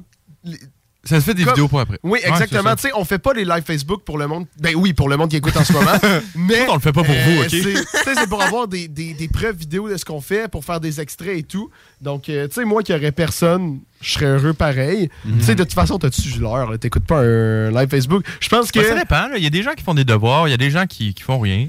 Ça 1.05 1.20
se 1.20 1.24
fait 1.26 1.35
des 1.35 1.44
Comme- 1.44 1.52
vidéos 1.55 1.68
pour 1.68 1.81
après. 1.81 1.98
Oui, 2.02 2.18
exactement. 2.24 2.74
tu 2.76 2.82
sais, 2.82 2.90
on 2.94 3.05
fait 3.05 3.18
pas 3.18 3.32
les 3.32 3.44
live 3.44 3.62
Facebook 3.66 4.02
pour 4.05 4.18
le 4.18 4.26
monde. 4.26 4.47
Ben 4.60 4.74
oui, 4.76 4.93
pour 4.93 5.09
le 5.09 5.16
monde 5.16 5.31
qui 5.31 5.36
écoute 5.36 5.56
en 5.56 5.64
ce 5.64 5.72
moment. 5.72 5.93
mais 6.35 6.66
on 6.68 6.74
le 6.74 6.81
fait 6.81 6.93
pas 6.93 7.02
pour 7.05 7.14
vous, 7.14 7.43
ok? 7.43 7.48
c'est- 7.51 7.60
tu 7.62 7.74
sais, 7.76 8.14
c'est 8.14 8.28
pour 8.28 8.43
avoir 8.43 8.68
des, 8.68 8.89
des- 8.89 9.14
des 9.14 9.28
preuves 9.28 9.56
vidéo 9.56 9.89
de 9.89 9.97
ce 9.97 10.05
qu'on 10.05 10.20
fait, 10.20 10.48
pour 10.51 10.64
faire 10.64 10.81
des 10.81 11.01
extraits 11.01 11.39
et 11.39 11.43
tout. 11.43 11.70
Donc, 12.01 12.28
euh, 12.28 12.48
tu 12.48 12.55
sais, 12.55 12.64
moi 12.64 12.82
qui 12.82 12.93
aurais 12.94 13.12
personne, 13.12 13.81
je 14.01 14.10
serais 14.12 14.26
heureux 14.26 14.52
pareil. 14.55 15.09
Mhm. 15.24 15.39
Tu 15.39 15.44
sais, 15.44 15.55
de 15.55 15.62
toute 15.64 15.72
façon, 15.74 15.98
t'as-tu 15.98 16.39
l'heure, 16.39 16.78
t'écoutes 16.78 17.06
pas 17.06 17.20
un 17.20 17.70
live 17.70 17.89
Facebook? 17.89 18.24
Je 18.40 18.48
pense 18.48 18.70
que. 18.72 18.78
Ben, 18.81 18.89
ça 18.89 18.94
dépend, 18.98 19.28
là. 19.28 19.36
Il 19.36 19.43
y 19.44 19.47
a 19.47 19.51
des 19.51 19.62
gens 19.62 19.72
qui 19.74 19.82
font 19.85 19.94
des 19.94 20.05
devoirs, 20.05 20.48
il 20.48 20.51
y 20.51 20.55
a 20.55 20.59
des 20.59 20.70
gens 20.70 20.86
qui, 20.86 21.14
qui 21.14 21.22
font 21.22 21.39
rien. 21.39 21.66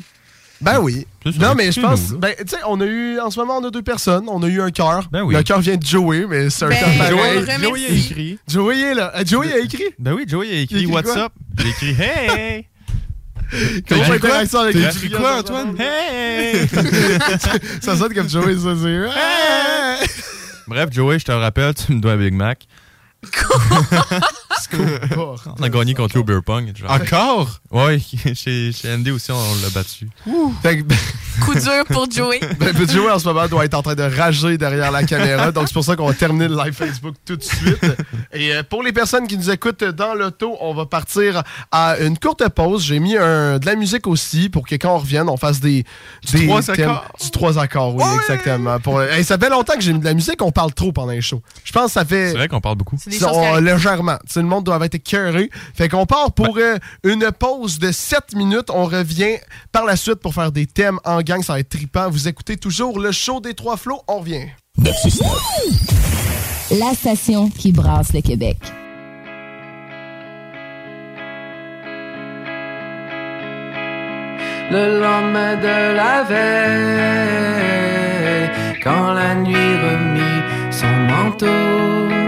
Ben 0.62 0.80
oui. 0.80 1.06
Non, 1.40 1.54
mais 1.56 1.72
je 1.72 1.82
pense. 1.82 2.12
Ben, 2.12 2.34
tu 2.38 2.48
sais, 2.48 2.58
on 2.68 2.80
a 2.80 2.86
eu. 2.86 3.20
En 3.20 3.30
ce 3.30 3.40
moment, 3.40 3.58
on 3.58 3.64
a 3.66 3.72
deux 3.72 3.82
personnes. 3.82 4.26
On 4.30 4.42
a 4.42 4.48
eu 4.48 4.62
un 4.62 4.72
cœur. 4.72 5.08
Ben 5.12 5.22
oui. 5.24 5.36
Le 5.36 5.44
cœur 5.44 5.60
vient 5.60 5.76
de 5.76 5.86
Joey, 5.86 6.26
mais 6.30 6.50
c'est 6.50 6.66
un 6.66 6.70
Ben, 6.70 6.78
cœur 6.80 7.10
remercie. 7.18 7.62
Joey 7.62 7.86
a 7.86 7.90
écrit. 7.94 8.40
Joey 8.48 8.80
est 8.80 8.94
là. 8.94 9.12
Euh, 9.16 9.24
Joey 9.26 9.52
a 9.54 9.58
écrit? 9.60 9.84
Ben 10.00 10.14
oui, 10.14 10.24
Joey 10.28 10.50
a 10.50 10.62
écrit 10.62 10.84
écrit 10.84 10.94
What's 10.94 11.16
up? 11.16 11.32
J'ai 11.58 11.70
écrit 11.70 11.96
Hey! 12.02 12.68
Grosse 13.88 14.00
écrit 14.02 14.12
interaction 14.16 14.60
avec 14.60 14.76
les 14.76 14.88
écrit 14.88 15.10
quoi, 15.12 15.40
Antoine? 15.40 15.76
Hey! 15.80 16.68
Ça 17.82 17.96
sonne 17.98 18.14
comme 18.14 18.30
Joey, 18.30 18.56
ça, 18.56 18.74
c'est. 18.82 18.90
Hey! 18.90 20.08
Bref, 20.68 20.90
Joey, 20.92 21.20
je 21.20 21.26
te 21.26 21.32
rappelle, 21.32 21.74
tu 21.76 21.94
me 21.94 22.00
dois 22.00 22.14
un 22.14 22.18
Big 22.18 22.34
Mac. 22.34 22.66
On 25.60 25.64
a 25.64 25.70
gagné 25.70 25.94
contre 25.94 26.16
lui 26.16 26.22
au 26.22 26.24
Beer 26.24 26.42
Pong. 26.44 26.72
genre. 26.76 26.92
Encore? 26.92 27.60
Ouais, 27.72 28.00
chez, 28.34 28.72
chez 28.72 28.94
Andy 28.94 29.12
aussi, 29.12 29.32
on, 29.32 29.56
l'a 29.62 29.70
battu. 29.70 30.10
Fait 30.62 30.78
que, 30.78 30.84
ben, 30.84 30.98
Coup 31.46 31.54
dur 31.54 31.84
pour 31.90 32.10
Joey. 32.10 32.40
ben, 32.60 32.74
Petit 32.74 32.94
Joey 32.94 33.12
en 33.12 33.20
ce 33.20 33.26
moment 33.28 33.48
doit 33.48 33.66
être 33.66 33.74
en 33.74 33.82
train 33.82 33.96
de 33.96 34.04
rager 34.04 34.58
derrière 34.58 34.92
la 34.92 35.04
caméra. 35.04 35.52
Donc, 35.52 35.68
c'est 35.68 35.74
pour 35.74 35.84
ça 35.84 35.96
qu'on 35.96 36.08
va 36.08 36.14
terminer 36.14 36.48
le 36.48 36.56
live 36.56 36.74
Facebook 36.74 37.16
tout 37.26 37.36
de 37.36 37.44
suite. 37.44 37.86
Et 38.34 38.54
euh, 38.54 38.64
pour 38.64 38.84
les 38.84 38.94
personnes 38.94 39.28
qui 39.28 39.38
nous 39.38 39.50
écoutent 39.50 39.84
dans 39.84 40.14
l'auto, 40.14 40.56
on 40.62 40.74
va 40.74 40.86
partir 40.86 41.44
à 41.72 41.98
une 42.00 42.18
courte 42.18 42.48
pause. 42.50 42.84
J'ai 42.86 43.00
mis 43.00 43.18
un, 43.18 43.60
de 43.60 43.66
la 43.66 43.76
musique 43.76 44.08
aussi 44.08 44.50
pour 44.50 44.66
que 44.66 44.76
quand 44.76 44.96
on 44.96 45.00
revienne, 45.00 45.30
on 45.30 45.38
fasse 45.38 45.60
des. 45.60 45.84
des 46.32 46.48
trois 46.48 46.62
thèmes- 46.62 46.90
accords? 46.90 47.06
Du 47.22 47.32
trois 47.32 47.60
accords, 47.60 47.96
oui, 47.96 48.04
exactement. 48.22 48.80
Pour, 48.80 49.02
hey, 49.02 49.24
ça 49.24 49.38
fait 49.38 49.50
longtemps 49.50 49.76
que 49.76 49.82
j'ai 49.82 49.94
mis 49.94 50.00
de 50.00 50.06
la 50.06 50.14
musique, 50.14 50.42
on 50.42 50.52
parle 50.52 50.74
trop 50.74 50.92
pendant 50.92 51.12
les 51.12 51.22
shows. 51.22 51.42
Je 51.64 51.72
pense 51.72 51.88
que 51.88 51.92
ça 51.92 52.06
fait. 52.06 52.32
C'est 52.32 52.38
vrai 52.38 52.48
qu'on 52.48 52.62
parle 52.62 52.78
beaucoup. 52.78 52.98
C'est 52.98 53.15
des 53.20 53.26
choses 53.26 53.36
on- 53.36 53.56
légèrement. 53.60 54.18
Tu 54.28 54.34
sais, 54.34 54.42
le 54.42 54.48
monde 54.48 54.64
doit 54.66 54.80
être 54.84 54.96
écœuré. 54.96 55.50
Fait 55.74 55.90
qu'on 55.90 56.06
part 56.06 56.32
pour 56.34 56.58
euh, 56.58 56.78
une 57.04 57.30
pause 57.38 57.80
de 57.80 57.92
7 57.92 58.36
minutes. 58.36 58.70
On 58.70 58.86
revient 58.86 59.38
par 59.72 59.86
la 59.86 59.96
suite 59.96 60.16
pour 60.16 60.34
faire 60.34 60.52
des 60.52 60.66
thèmes 60.66 61.00
en 61.06 61.22
gang, 61.22 61.42
ça 61.44 61.54
va 61.54 61.60
être 61.60 61.70
trippant. 61.70 62.10
Vous 62.10 62.28
écoutez 62.28 62.58
toujours 62.58 63.00
le 63.00 63.12
show 63.12 63.40
des 63.40 63.54
trois 63.54 63.78
flots. 63.78 64.02
On 64.08 64.20
revient. 64.20 64.48
La 66.72 66.94
station 66.94 67.50
qui 67.50 67.72
brasse 67.72 68.14
le 68.14 68.22
Québec. 68.22 68.58
le 74.72 75.00
lendemain 75.00 75.56
de 75.56 75.96
la 75.96 76.24
veille, 76.24 77.46
quand 78.84 79.14
la 79.14 79.36
nuit 79.36 79.76
remit 79.86 80.42
son 80.72 80.88
manteau. 81.12 82.25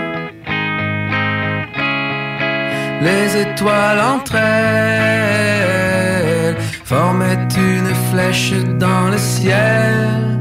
Les 3.01 3.37
étoiles 3.41 3.99
entre 3.99 4.35
elles 4.35 5.67
formaient 6.83 7.47
une 7.55 7.93
flèche 8.09 8.53
dans 8.79 9.09
le 9.09 9.17
ciel 9.17 10.36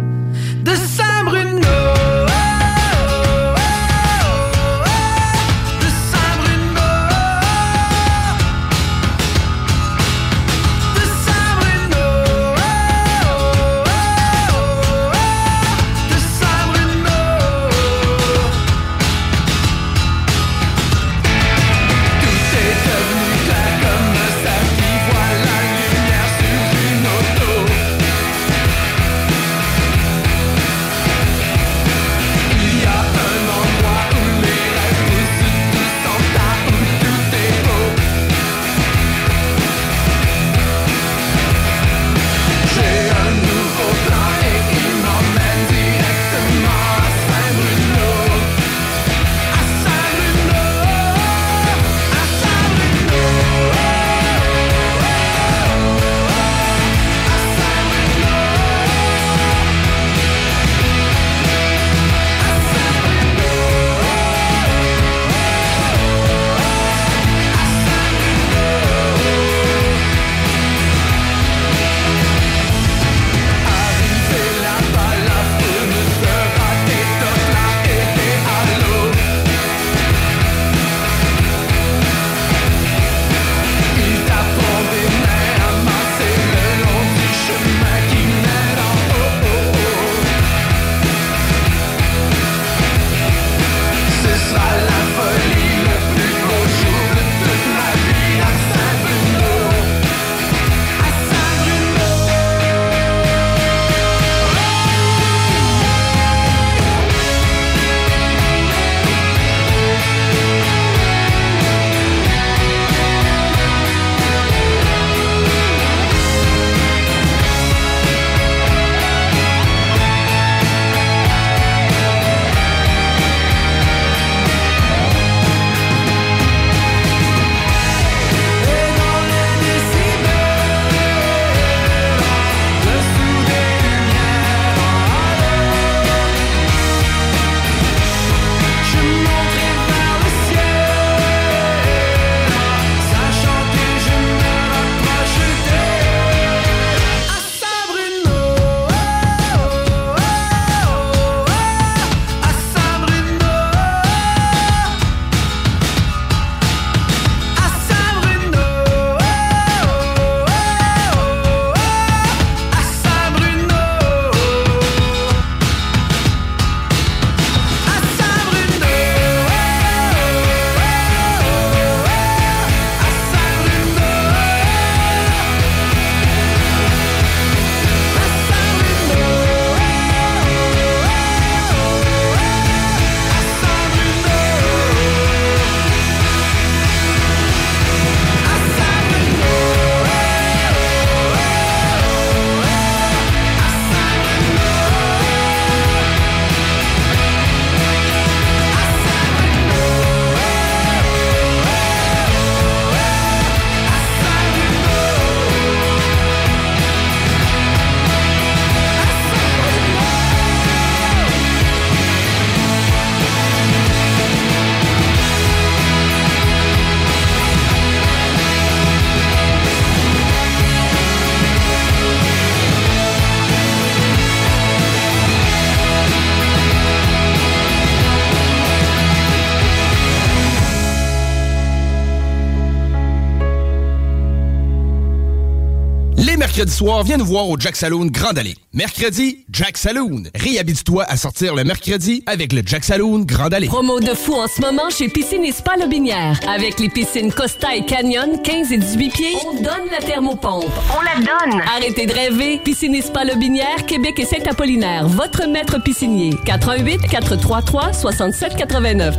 Soirs, 236.68 237.04
viens 237.04 237.16
nous 237.16 237.24
voir 237.24 237.48
au 237.48 237.58
Jack 237.58 237.76
Saloon 237.76 238.06
Grande 238.06 238.38
Allée. 238.38 238.54
Mercredi, 238.72 239.44
Jack 239.50 239.76
Saloon. 239.76 240.24
Réhabite-toi 240.34 241.04
à 241.04 241.16
sortir 241.16 241.54
le 241.54 241.64
mercredi 241.64 242.22
avec 242.26 242.52
le 242.52 242.62
Jack 242.64 242.84
Saloon 242.84 243.20
Grande 243.20 243.54
Allée. 243.54 243.66
Promo 243.68 244.00
de 244.00 244.14
fou 244.14 244.34
en 244.34 244.46
ce 244.48 244.60
moment 244.60 244.90
chez 244.90 245.08
Piscine 245.08 245.44
et 245.44 245.52
Spa 245.52 245.76
Lobinière. 245.76 246.38
Avec 246.48 246.78
les 246.80 246.88
piscines 246.88 247.32
Costa 247.32 247.74
et 247.74 247.84
Canyon, 247.84 248.40
15 248.42 248.72
et 248.72 248.78
18 248.78 249.10
pieds, 249.10 249.36
on 249.46 249.54
donne 249.54 249.90
la 249.90 249.98
thermopompe. 249.98 250.70
On 250.96 251.00
la 251.02 251.16
donne! 251.16 251.60
Arrêtez 251.76 252.06
de 252.06 252.12
rêver. 252.12 252.60
Piscine 252.64 252.94
et 252.94 253.02
Spa 253.02 253.24
Lobinière, 253.24 253.86
Québec 253.86 254.18
et 254.18 254.24
Saint-Apollinaire. 254.24 255.06
Votre 255.08 255.46
maître 255.46 255.82
piscinier. 255.82 256.34
88 256.44 257.00
433 257.08 257.92
67 257.92 258.56
89. 258.56 259.16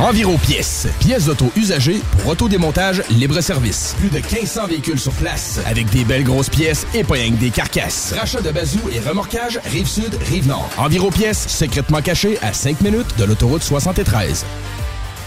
Enviro 0.00 0.38
Pièces. 0.38 0.86
Pièces 1.00 1.24
d'auto 1.24 1.50
usagées 1.56 2.00
pour 2.18 2.30
autodémontage 2.30 3.02
libre-service. 3.10 3.96
Plus 3.98 4.10
de 4.10 4.18
1500 4.18 4.68
véhicules 4.68 4.98
sur 4.98 5.12
place. 5.14 5.58
Avec 5.66 5.90
des 5.90 6.04
belles 6.04 6.22
grosses 6.22 6.48
pièces 6.48 6.86
et 6.94 7.02
pas 7.02 7.16
des 7.18 7.50
carcasses. 7.50 8.14
Rachat 8.16 8.40
de 8.40 8.52
bazou 8.52 8.78
et 8.92 9.00
remorquage 9.00 9.58
Rive-Sud, 9.64 10.16
Rive-Nord. 10.30 10.70
Enviro 10.78 11.10
Pièces, 11.10 11.48
secrètement 11.48 12.00
caché 12.00 12.38
à 12.42 12.52
5 12.52 12.80
minutes 12.82 13.08
de 13.18 13.24
l'autoroute 13.24 13.64
73. 13.64 14.44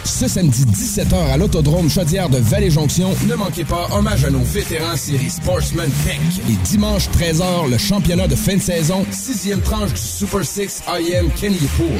Ce 0.06 0.28
samedi 0.30 0.64
17h 0.64 1.32
à 1.32 1.36
l'Autodrome 1.36 1.90
Chaudière 1.90 2.30
de 2.30 2.38
Vallée-Jonction, 2.38 3.14
ne 3.28 3.36
manquez 3.36 3.66
pas 3.66 3.88
hommage 3.92 4.24
à 4.24 4.30
nos 4.30 4.40
vétérans 4.40 4.96
série 4.96 5.30
Sportsman 5.30 5.92
Tech. 6.06 6.20
Et 6.50 6.56
dimanche 6.64 7.10
13h, 7.10 7.70
le 7.70 7.78
championnat 7.78 8.28
de 8.28 8.36
fin 8.36 8.56
de 8.56 8.62
saison, 8.62 9.06
sixième 9.12 9.62
tranche 9.62 9.92
du 9.92 10.02
Super 10.02 10.46
6 10.46 10.84
IM 10.88 11.30
Kenny 11.40 11.60
Pool. 11.78 12.00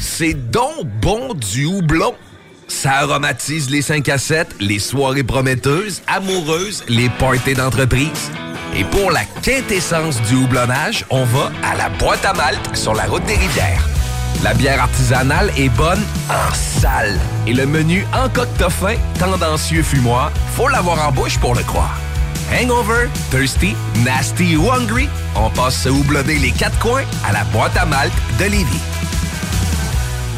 C'est 0.00 0.34
donc 0.50 0.86
bon 1.00 1.34
du 1.34 1.66
houblon. 1.66 2.14
Ça 2.68 2.92
aromatise 2.92 3.70
les 3.70 3.82
5 3.82 4.08
à 4.08 4.18
7, 4.18 4.56
les 4.60 4.78
soirées 4.78 5.22
prometteuses, 5.22 6.02
amoureuses, 6.06 6.84
les 6.88 7.08
parties 7.08 7.54
d'entreprise. 7.54 8.30
Et 8.76 8.84
pour 8.84 9.10
la 9.10 9.24
quintessence 9.42 10.20
du 10.22 10.34
houblonnage, 10.34 11.04
on 11.10 11.24
va 11.24 11.52
à 11.62 11.76
la 11.76 11.88
boîte 11.90 12.24
à 12.24 12.32
malte 12.32 12.74
sur 12.76 12.94
la 12.94 13.04
route 13.04 13.24
des 13.26 13.36
rivières. 13.36 13.86
La 14.42 14.52
bière 14.52 14.82
artisanale 14.82 15.50
est 15.56 15.68
bonne 15.70 16.02
en 16.28 16.54
salle. 16.54 17.18
Et 17.46 17.52
le 17.52 17.66
menu 17.66 18.04
en 18.12 18.28
fin, 18.70 18.94
tendancieux 19.18 19.82
fumoir, 19.82 20.32
faut 20.54 20.68
l'avoir 20.68 21.08
en 21.08 21.12
bouche 21.12 21.38
pour 21.38 21.54
le 21.54 21.62
croire. 21.62 21.98
Hangover, 22.52 23.08
thirsty, 23.30 23.74
nasty 24.04 24.56
ou 24.56 24.70
hungry, 24.70 25.08
on 25.34 25.50
passe 25.50 25.82
se 25.82 25.88
houblonner 25.88 26.38
les 26.38 26.50
quatre 26.50 26.78
coins 26.78 27.04
à 27.26 27.32
la 27.32 27.44
boîte 27.44 27.76
à 27.76 27.86
malte 27.86 28.12
de. 28.38 28.44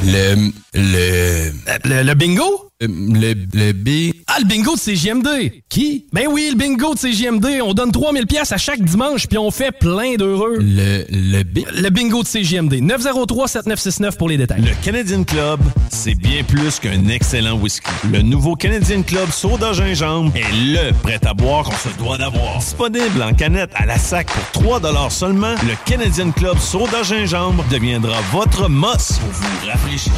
Le. 0.05 0.52
Le. 0.74 1.52
Le, 1.85 2.02
le 2.02 2.14
bingo? 2.14 2.65
Le, 2.82 3.32
le 3.55 3.73
B. 3.73 4.12
Ah, 4.27 4.39
le 4.39 4.44
bingo 4.44 4.74
de 4.74 4.78
CGMD! 4.78 5.62
Qui? 5.70 6.05
Ben 6.12 6.27
oui, 6.31 6.48
le 6.51 6.57
bingo 6.59 6.93
de 6.93 6.98
CGMD. 6.98 7.62
On 7.65 7.73
donne 7.73 7.90
3000 7.90 8.27
pièces 8.27 8.53
à 8.53 8.59
chaque 8.59 8.82
dimanche, 8.82 9.27
puis 9.28 9.39
on 9.39 9.51
fait 9.51 9.73
plein 9.73 10.16
d'heureux. 10.16 10.59
Le, 10.61 11.07
le 11.09 11.43
B? 11.43 11.61
Le 11.74 11.89
bingo 11.89 12.23
de 12.23 12.28
CGMD. 12.28 12.74
903-7969 12.74 14.19
pour 14.19 14.28
les 14.28 14.36
détails. 14.36 14.61
Le 14.61 14.85
Canadian 14.85 15.24
Club, 15.24 15.61
c'est 15.89 16.15
bien 16.16 16.44
plus 16.44 16.78
qu'un 16.78 17.09
excellent 17.09 17.59
whisky. 17.59 17.90
Le 18.12 18.20
nouveau 18.20 18.57
Canadian 18.57 19.01
Club 19.01 19.31
Soda 19.31 19.73
Gingembre 19.73 20.36
est 20.36 20.53
le 20.53 20.93
prêt 21.03 21.20
à 21.24 21.32
boire 21.32 21.65
qu'on 21.65 21.89
se 21.89 21.97
doit 21.97 22.19
d'avoir. 22.19 22.59
Disponible 22.59 23.23
en 23.23 23.32
canette 23.32 23.70
à 23.74 23.86
la 23.86 23.97
sac 23.97 24.27
pour 24.53 24.78
3 24.81 25.09
seulement, 25.09 25.55
le 25.66 25.74
Canadian 25.86 26.31
Club 26.31 26.59
Soda 26.59 27.03
Gingembre 27.03 27.65
deviendra 27.70 28.20
votre 28.32 28.69
must 28.69 29.19
pour 29.19 29.31
vous 29.31 29.66
rafraîchir. 29.66 30.12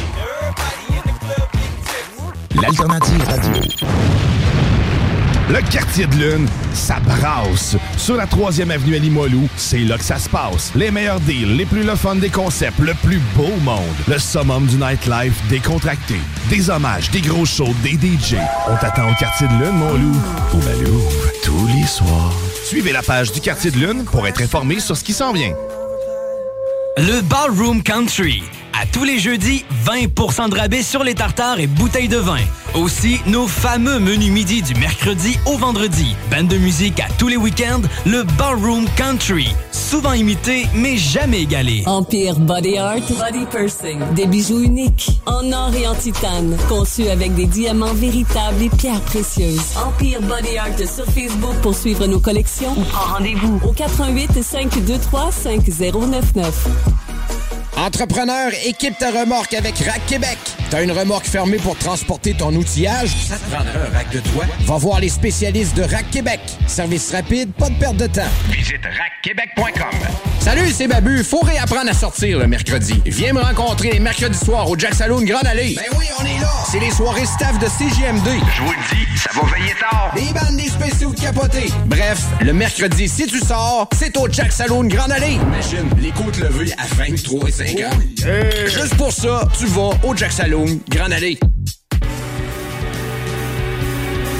L'alternative 2.55 3.23
radio. 3.25 3.61
Le 5.49 5.61
quartier 5.69 6.07
de 6.07 6.15
lune, 6.15 6.47
ça 6.73 6.99
brasse. 6.99 7.75
Sur 7.95 8.15
la 8.15 8.25
3e 8.25 8.71
avenue 8.71 8.95
à 8.95 8.99
Limoilou, 8.99 9.47
c'est 9.55 9.79
là 9.79 9.97
que 9.97 10.03
ça 10.03 10.17
se 10.17 10.27
passe. 10.27 10.71
Les 10.73 10.89
meilleurs 10.89 11.19
deals, 11.19 11.55
les 11.57 11.65
plus 11.65 11.83
le 11.83 11.95
fun 11.95 12.15
des 12.15 12.29
concepts, 12.29 12.79
le 12.79 12.93
plus 13.03 13.21
beau 13.35 13.55
monde. 13.61 13.83
Le 14.07 14.17
summum 14.17 14.65
du 14.65 14.77
nightlife 14.77 15.39
décontracté. 15.47 16.15
Des 16.49 16.69
hommages, 16.71 17.11
des 17.11 17.21
gros 17.21 17.45
shows, 17.45 17.73
des 17.83 17.93
DJ. 17.93 18.35
On 18.67 18.75
t'attend 18.77 19.11
au 19.11 19.15
quartier 19.15 19.47
de 19.47 19.53
lune, 19.53 19.77
mon 19.77 19.93
loup. 19.93 20.17
Au 20.53 20.57
Malou, 20.57 21.01
tous 21.43 21.67
les 21.67 21.85
soirs. 21.85 22.33
Suivez 22.63 22.91
la 22.91 23.03
page 23.03 23.31
du 23.31 23.41
quartier 23.41 23.69
de 23.69 23.77
lune 23.77 24.05
pour 24.05 24.27
être 24.27 24.41
informé 24.41 24.79
sur 24.79 24.97
ce 24.97 25.03
qui 25.03 25.13
s'en 25.13 25.33
vient. 25.33 25.53
Le 26.97 27.21
Ballroom 27.21 27.83
Country. 27.83 28.43
À 28.81 28.85
tous 28.85 29.03
les 29.03 29.19
jeudis, 29.19 29.65
20% 29.85 30.49
de 30.49 30.55
rabais 30.55 30.83
sur 30.83 31.03
les 31.03 31.13
tartares 31.13 31.59
et 31.59 31.67
bouteilles 31.67 32.07
de 32.07 32.15
vin. 32.15 32.39
Aussi, 32.75 33.19
nos 33.27 33.45
fameux 33.45 33.99
menus 33.99 34.31
midi 34.31 34.61
du 34.61 34.73
mercredi 34.75 35.37
au 35.47 35.57
vendredi. 35.57 36.15
Bande 36.31 36.47
de 36.47 36.57
musique 36.57 36.97
à 37.01 37.07
tous 37.17 37.27
les 37.27 37.35
week-ends, 37.35 37.81
le 38.05 38.23
Ballroom 38.37 38.85
Country. 38.95 39.53
Souvent 39.73 40.13
imité, 40.13 40.65
mais 40.73 40.95
jamais 40.95 41.41
égalé. 41.41 41.83
Empire 41.87 42.39
Body 42.39 42.77
Art, 42.77 43.01
Body 43.09 43.45
Pursing. 43.51 43.99
Des 44.15 44.27
bijoux 44.27 44.61
uniques, 44.61 45.09
en 45.25 45.51
or 45.51 45.75
et 45.75 45.85
en 45.85 45.95
titane. 45.95 46.55
Conçus 46.69 47.09
avec 47.09 47.35
des 47.35 47.47
diamants 47.47 47.93
véritables 47.93 48.63
et 48.63 48.69
pierres 48.69 49.01
précieuses. 49.01 49.73
Empire 49.75 50.21
Body 50.21 50.57
Art 50.57 50.77
sur 50.77 51.05
Facebook 51.05 51.55
pour 51.61 51.75
suivre 51.75 52.07
nos 52.07 52.19
collections. 52.19 52.71
Ou 52.77 52.83
prends 52.83 53.15
rendez-vous 53.15 53.59
au 53.67 53.73
88 53.73 54.41
523 54.41 55.31
5099. 55.33 56.67
Entrepreneur, 57.79 58.51
équipe 58.65 58.97
ta 58.97 59.09
remorque 59.09 59.53
avec 59.53 59.77
Rack 59.77 60.05
Québec. 60.05 60.37
T'as 60.69 60.83
une 60.83 60.91
remorque 60.91 61.25
fermée 61.25 61.57
pour 61.57 61.75
transporter 61.75 62.35
ton 62.35 62.53
outillage? 62.53 63.09
Ça 63.27 63.37
te 63.37 63.49
prendra 63.49 63.71
un 63.71 63.97
rack 63.97 64.11
de 64.11 64.19
toi? 64.19 64.45
Va 64.65 64.77
voir 64.77 64.99
les 64.99 65.09
spécialistes 65.09 65.75
de 65.75 65.81
Rack 65.81 66.11
Québec. 66.11 66.39
Service 66.67 67.11
rapide, 67.11 67.51
pas 67.53 67.69
de 67.69 67.75
perte 67.75 67.97
de 67.97 68.05
temps. 68.05 68.21
Visite 68.51 68.81
rackquebec.com. 68.85 69.97
Salut, 70.39 70.69
c'est 70.71 70.87
Babu. 70.87 71.23
Faut 71.23 71.39
réapprendre 71.39 71.89
à 71.89 71.93
sortir 71.93 72.37
le 72.37 72.47
mercredi. 72.47 73.01
Viens 73.07 73.33
me 73.33 73.41
rencontrer 73.41 73.91
les 73.91 73.99
mercredis 73.99 74.37
soirs 74.37 74.69
au 74.69 74.77
Jack 74.77 74.93
Saloon 74.93 75.23
Grande 75.23 75.47
Allée. 75.47 75.75
Ben 75.75 75.97
oui, 75.97 76.05
on 76.19 76.23
est 76.23 76.39
là. 76.39 76.49
C'est 76.71 76.79
les 76.79 76.91
soirées 76.91 77.25
staff 77.25 77.57
de 77.57 77.65
CGMD. 77.67 78.27
Je 78.55 78.61
vous 78.61 78.71
le 78.71 78.95
dis, 78.95 79.19
ça 79.19 79.31
va 79.33 79.41
veiller 79.51 79.73
tard. 79.79 80.13
Des 80.15 80.33
bandes, 80.33 80.55
des 80.55 80.69
spéciaux 80.69 81.11
de 81.13 81.19
capotés. 81.19 81.71
Bref, 81.87 82.21
le 82.41 82.53
mercredi, 82.53 83.09
si 83.09 83.25
tu 83.25 83.39
sors, 83.39 83.89
c'est 83.97 84.15
au 84.17 84.31
Jack 84.31 84.51
Saloon 84.51 84.83
Grande 84.83 85.11
Allée. 85.11 85.33
Imagine, 85.33 85.89
les 85.99 86.11
côtes 86.11 86.37
levées 86.37 86.73
à 86.77 86.85
23 86.95 87.49
et 87.49 87.51
50. 87.51 87.93
Juste 88.67 88.95
pour 88.95 89.11
ça, 89.11 89.47
tu 89.57 89.65
vas 89.65 89.91
au 90.03 90.15
Jack 90.15 90.31
Saloon 90.31 90.58
Grande 90.65 91.13
Allée. 91.13 91.39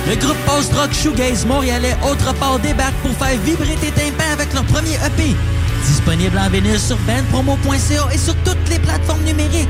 Le 0.07 0.15
groupe 0.15 0.37
post-rock 0.45 0.91
shoegaze 0.91 1.45
montréalais 1.45 1.95
Autre 2.09 2.33
part 2.35 2.59
débarque 2.59 2.95
pour 2.95 3.11
faire 3.11 3.37
vibrer 3.39 3.75
tes 3.75 3.91
tympans 3.91 4.33
avec 4.33 4.53
leur 4.53 4.65
premier 4.65 4.95
EP. 4.95 5.35
Disponible 5.85 6.37
en 6.37 6.49
vinyle 6.49 6.79
sur 6.79 6.97
bandpromo.ca 6.97 8.13
et 8.13 8.17
sur 8.17 8.35
toutes 8.43 8.69
les 8.69 8.79
plateformes 8.79 9.23
numériques. 9.23 9.69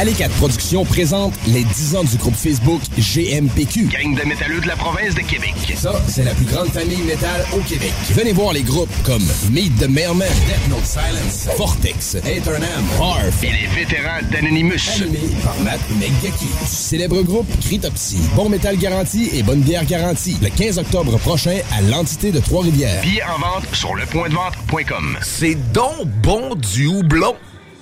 Allez 0.00 0.12
4 0.12 0.32
Productions 0.36 0.84
présente 0.84 1.34
les 1.48 1.64
10 1.64 1.96
ans 1.96 2.04
du 2.04 2.16
groupe 2.18 2.36
Facebook 2.36 2.80
GMPQ. 2.96 3.86
Gang 3.86 4.14
de 4.14 4.28
métalleux 4.28 4.60
de 4.60 4.68
la 4.68 4.76
province 4.76 5.12
de 5.16 5.22
Québec. 5.22 5.54
Ça, 5.74 5.92
c'est 6.06 6.22
la 6.22 6.34
plus 6.34 6.44
grande 6.44 6.68
famille 6.68 7.02
métal 7.02 7.44
au 7.52 7.58
Québec. 7.62 7.92
Venez 8.10 8.32
voir 8.32 8.52
les 8.52 8.62
groupes 8.62 8.92
comme 9.02 9.24
Meet 9.50 9.76
the 9.80 9.88
Mailman, 9.88 10.28
Death 10.46 10.68
Note 10.70 10.84
Silence, 10.84 11.48
Vortex, 11.58 12.14
Eternam, 12.14 12.84
Harf 13.00 13.42
Et 13.42 13.50
les 13.50 13.66
vétérans 13.74 14.20
d'Anonymous. 14.30 15.02
Animé 15.02 15.18
par 15.42 15.58
Matt 15.64 15.80
McGucky. 15.98 16.44
Du 16.44 16.66
célèbre 16.68 17.20
groupe 17.22 17.48
Critopsy. 17.60 18.18
Bon 18.36 18.48
métal 18.48 18.76
garanti 18.76 19.30
et 19.34 19.42
bonne 19.42 19.62
bière 19.62 19.84
garantie. 19.84 20.36
Le 20.40 20.50
15 20.50 20.78
octobre 20.78 21.18
prochain 21.18 21.58
à 21.76 21.82
l'entité 21.82 22.30
de 22.30 22.38
Trois-Rivières. 22.38 23.02
Billets 23.02 23.24
en 23.24 23.40
vente 23.40 23.64
sur 23.74 23.96
lepointdevente.com. 23.96 25.18
C'est 25.22 25.56
donc 25.72 26.06
bon 26.22 26.54
du 26.54 26.86
houblon. 26.86 27.34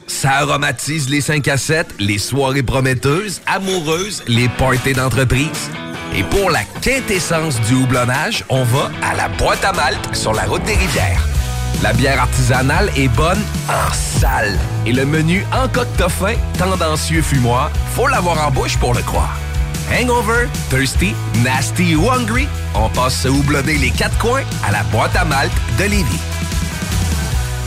Ça 0.07 0.31
aromatise 0.37 1.09
les 1.09 1.21
5 1.21 1.49
à 1.49 1.57
7, 1.57 1.97
les 1.99 2.19
soirées 2.19 2.63
prometteuses, 2.63 3.41
amoureuses, 3.47 4.23
les 4.29 4.49
parties 4.49 4.93
d'entreprise. 4.93 5.71
Et 6.15 6.23
pour 6.23 6.51
la 6.51 6.63
quintessence 6.81 7.61
du 7.63 7.75
houblonnage, 7.75 8.45
on 8.49 8.63
va 8.65 8.91
à 9.03 9.15
la 9.15 9.29
boîte 9.29 9.65
à 9.65 9.73
malte 9.73 10.15
sur 10.15 10.33
la 10.33 10.45
route 10.45 10.63
des 10.63 10.77
rivières. 10.77 11.23
La 11.83 11.93
bière 11.93 12.21
artisanale 12.21 12.91
est 12.97 13.09
bonne 13.09 13.43
en 13.69 13.93
salle. 13.93 14.57
Et 14.87 14.93
le 14.93 15.05
menu 15.05 15.45
en 15.53 16.09
fin, 16.09 16.35
tendancieux 16.57 17.23
fumoir, 17.23 17.71
faut 17.95 18.07
l'avoir 18.07 18.47
en 18.47 18.51
bouche 18.51 18.79
pour 18.79 18.95
le 18.95 19.03
croire. 19.03 19.37
Hangover, 19.93 20.49
thirsty, 20.71 21.15
nasty 21.45 21.95
ou 21.95 22.11
hungry, 22.11 22.49
on 22.75 22.89
passe 22.89 23.23
se 23.23 23.29
houblonner 23.29 23.75
les 23.75 23.91
quatre 23.91 24.17
coins 24.19 24.43
à 24.67 24.73
la 24.73 24.83
boîte 24.85 25.15
à 25.17 25.25
malte 25.25 25.53
de. 25.79 25.85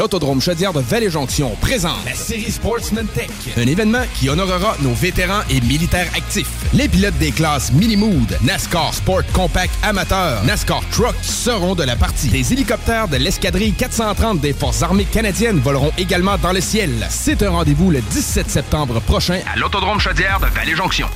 L'Autodrome 0.00 0.40
Chaudière 0.40 0.72
de 0.72 0.80
Vallée-Jonction 0.80 1.54
présente 1.60 2.02
la 2.06 2.14
série 2.14 2.50
Sportsman 2.50 3.06
Tech, 3.06 3.28
un 3.58 3.66
événement 3.66 4.00
qui 4.14 4.30
honorera 4.30 4.74
nos 4.80 4.94
vétérans 4.94 5.42
et 5.50 5.60
militaires 5.60 6.08
actifs. 6.16 6.48
Les 6.72 6.88
pilotes 6.88 7.18
des 7.18 7.32
classes 7.32 7.70
Mini-Mood, 7.70 8.38
NASCAR 8.42 8.94
Sport 8.94 9.24
Compact 9.34 9.74
Amateur, 9.82 10.42
NASCAR 10.44 10.80
Truck 10.90 11.14
seront 11.20 11.74
de 11.74 11.82
la 11.82 11.96
partie. 11.96 12.28
Des 12.28 12.50
hélicoptères 12.50 13.08
de 13.08 13.18
l'escadrille 13.18 13.74
430 13.74 14.40
des 14.40 14.54
Forces 14.54 14.80
armées 14.80 15.04
canadiennes 15.04 15.58
voleront 15.58 15.92
également 15.98 16.38
dans 16.38 16.52
le 16.52 16.62
ciel. 16.62 17.06
C'est 17.10 17.42
un 17.42 17.50
rendez-vous 17.50 17.90
le 17.90 18.00
17 18.00 18.50
septembre 18.50 19.02
prochain 19.02 19.40
à 19.52 19.58
l'Autodrome 19.58 20.00
Chaudière 20.00 20.40
de 20.40 20.46
Vallée-Jonction. 20.46 21.08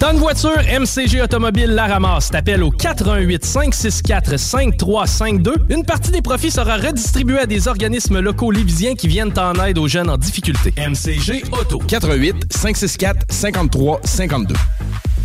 T'as 0.00 0.14
une 0.14 0.18
voiture, 0.18 0.56
MCG 0.56 1.20
Automobile 1.20 1.72
la 1.72 1.86
ramasse. 1.86 2.30
T'appelles 2.30 2.62
au 2.62 2.70
88 2.70 3.44
564 3.44 4.38
5352. 4.38 5.54
Une 5.68 5.84
partie 5.84 6.10
des 6.10 6.22
profits 6.22 6.50
sera 6.50 6.78
redistribuée 6.78 7.40
à 7.40 7.44
des 7.44 7.68
organismes 7.68 8.18
locaux 8.18 8.50
lévisiens 8.50 8.94
qui 8.94 9.08
viennent 9.08 9.38
en 9.38 9.52
aide 9.62 9.76
aux 9.76 9.88
jeunes 9.88 10.08
en 10.08 10.16
difficulté. 10.16 10.72
MCG 10.78 11.44
Auto. 11.52 11.80
88 11.86 12.50
564 12.50 13.26
53 13.28 14.00
52. 14.02 14.54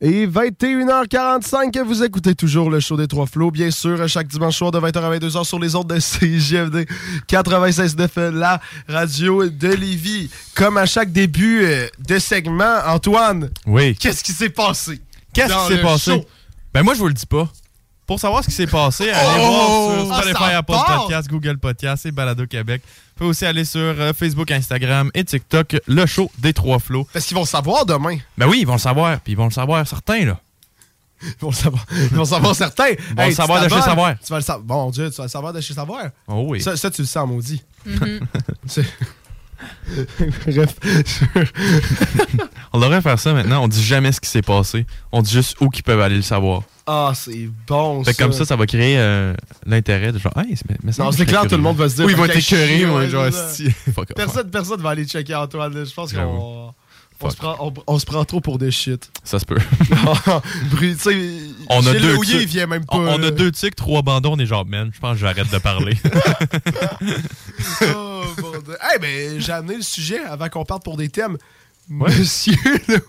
Et 0.00 0.26
21h45, 0.26 1.80
vous 1.82 2.02
écoutez 2.02 2.34
toujours 2.34 2.68
le 2.68 2.80
show 2.80 2.96
des 2.96 3.06
Trois 3.06 3.26
Flots, 3.26 3.50
bien 3.50 3.70
sûr, 3.70 4.06
chaque 4.08 4.26
dimanche 4.26 4.58
soir 4.58 4.70
de 4.70 4.78
20h 4.78 4.98
à 4.98 5.18
22h 5.18 5.44
sur 5.44 5.58
les 5.58 5.74
ondes 5.76 5.86
de 5.86 5.94
CJFD 5.98 6.86
96.9, 7.28 8.30
la 8.30 8.60
radio 8.88 9.48
de 9.48 9.68
Lévis. 9.68 10.30
Comme 10.54 10.76
à 10.76 10.86
chaque 10.86 11.10
début 11.12 11.62
euh, 11.64 11.86
de 12.06 12.18
segment, 12.18 12.78
Antoine, 12.86 13.50
Oui. 13.66 13.94
qu'est-ce 13.96 14.22
qui 14.24 14.32
s'est 14.32 14.50
passé? 14.50 15.00
Qu'est-ce 15.32 15.54
qui 15.68 15.74
s'est 15.74 15.82
passé? 15.82 16.10
show? 16.16 16.24
Ben 16.74 16.82
moi, 16.82 16.94
je 16.94 16.98
vous 16.98 17.08
le 17.08 17.14
dis 17.14 17.26
pas. 17.26 17.50
Pour 18.06 18.20
savoir 18.20 18.42
ce 18.44 18.48
qui 18.50 18.54
s'est 18.54 18.66
passé, 18.66 19.08
allez 19.10 19.40
Oh! 19.40 19.46
voir 19.46 20.06
sur 20.06 20.12
Ah, 20.12 20.20
Spotify, 20.22 20.52
Apple! 20.54 20.72
Podcast, 20.98 21.28
Google 21.30 21.56
Podcast 21.58 22.04
et 22.06 22.12
Balado 22.12 22.46
Québec. 22.46 22.82
Vous 22.84 23.12
pouvez 23.16 23.30
aussi 23.30 23.46
aller 23.46 23.64
sur 23.64 23.80
euh, 23.80 24.12
Facebook, 24.12 24.50
Instagram 24.50 25.10
et 25.14 25.24
TikTok, 25.24 25.76
le 25.86 26.04
show 26.04 26.30
des 26.38 26.52
trois 26.52 26.78
flots. 26.78 27.08
Parce 27.12 27.24
qu'ils 27.24 27.34
vont 27.34 27.42
le 27.44 27.46
savoir 27.46 27.86
demain. 27.86 28.18
Ben 28.36 28.46
oui, 28.46 28.58
ils 28.60 28.66
vont 28.66 28.74
le 28.74 28.78
savoir. 28.78 29.20
Puis 29.20 29.32
ils 29.32 29.36
vont 29.36 29.46
le 29.46 29.50
savoir, 29.52 29.86
certains, 29.86 30.24
là. 30.26 30.38
Ils 31.22 31.32
vont 31.40 31.48
le 31.48 31.54
savoir, 31.54 31.84
ils 31.92 32.08
vont 32.08 32.18
le 32.20 32.24
savoir 32.26 32.54
certains. 32.54 32.88
Ils 32.88 33.14
vont 33.16 33.26
le 33.26 33.32
savoir 33.32 33.62
de 33.64 33.68
chez 33.70 33.80
Savoir. 33.80 34.14
Tu 34.22 34.30
vas 34.30 34.36
le 34.36 34.42
savoir. 34.42 34.64
Bon 34.64 34.90
Dieu, 34.90 35.08
tu 35.10 35.16
vas 35.16 35.22
le 35.24 35.28
savoir 35.30 35.52
de 35.54 35.60
chez 35.62 35.72
Savoir. 35.72 36.04
Oh 36.28 36.44
oui. 36.48 36.60
Ça, 36.60 36.76
ça, 36.76 36.90
tu 36.90 37.00
le 37.02 37.06
sens, 37.06 37.26
maudit. 37.26 37.62
Mhm. 37.86 38.20
C'est- 38.66 38.84
Bref. 40.46 40.74
On 42.74 42.80
devrait 42.80 43.00
faire 43.00 43.18
ça 43.20 43.32
maintenant. 43.32 43.62
On 43.62 43.68
dit 43.68 43.82
jamais 43.82 44.10
ce 44.12 44.20
qui 44.20 44.28
s'est 44.28 44.42
passé. 44.42 44.84
On 45.12 45.22
dit 45.22 45.30
juste 45.32 45.56
où 45.60 45.68
qu'ils 45.70 45.84
peuvent 45.84 46.00
aller 46.00 46.16
le 46.16 46.22
savoir. 46.22 46.62
Ah, 46.86 47.12
c'est 47.14 47.48
bon, 47.66 48.02
Fait 48.04 48.12
ça. 48.12 48.22
comme 48.24 48.32
ça, 48.32 48.44
ça 48.44 48.56
va 48.56 48.66
créer 48.66 48.98
euh, 48.98 49.32
l'intérêt 49.64 50.10
de 50.12 50.18
genre, 50.18 50.32
hey, 50.36 50.54
c'est- 50.56 50.64
mais 50.82 50.92
ça, 50.92 51.02
Non, 51.04 51.10
je 51.12 51.16
c'est 51.16 51.22
serais 51.22 51.30
clair, 51.30 51.42
tout 51.48 51.56
le 51.56 51.62
monde 51.62 51.76
va 51.78 51.88
se 51.88 51.94
dire. 51.94 52.04
Oui, 52.04 52.12
ils 52.12 52.16
vont 52.18 52.24
être 52.26 52.36
écœurés, 52.36 52.84
moi, 52.84 53.06
genre. 53.08 53.24
Fuck 53.94 54.10
off. 54.10 54.16
Personne, 54.16 54.50
personne 54.50 54.82
va 54.82 54.90
aller 54.90 55.06
checker 55.06 55.34
Antoine. 55.34 55.72
là. 55.72 55.84
Je 55.84 55.94
pense 55.94 56.12
qu'on 56.12 56.74
on 57.22 57.30
se, 57.30 57.36
prend, 57.36 57.56
on, 57.60 57.72
on 57.86 57.98
se 57.98 58.04
prend 58.04 58.24
trop 58.26 58.40
pour 58.42 58.58
des 58.58 58.70
shit. 58.70 59.08
Ça 59.22 59.38
se 59.38 59.46
peut. 59.46 59.56
Bru- 60.70 60.94
tu 60.94 60.98
sais, 60.98 61.32
On 61.70 61.86
a 61.86 61.92
Gilles 61.92 62.02
deux 62.02 62.14
Louillet, 62.16 62.34
il 62.34 62.40
tics. 62.40 62.48
vient 62.50 62.66
même 62.66 62.84
pas. 62.84 62.96
On, 62.98 63.06
on 63.14 63.18
là. 63.18 63.28
a 63.28 63.30
deux 63.30 63.50
tics, 63.52 63.76
trois 63.76 64.02
bandons, 64.02 64.32
on 64.34 64.38
est 64.38 64.44
genre, 64.46 64.66
man, 64.66 64.90
je 64.92 64.98
pense 65.00 65.12
que 65.14 65.20
j'arrête 65.20 65.50
de 65.50 65.58
parler. 65.58 65.96
Oh, 67.94 68.22
Dieu. 68.64 68.76
Eh 68.94 68.98
ben, 68.98 69.40
j'ai 69.40 69.52
amené 69.52 69.76
le 69.76 69.82
sujet 69.82 70.18
avant 70.24 70.48
qu'on 70.48 70.64
parte 70.64 70.84
pour 70.84 70.96
des 70.96 71.08
thèmes. 71.08 71.36
Monsieur 71.88 72.54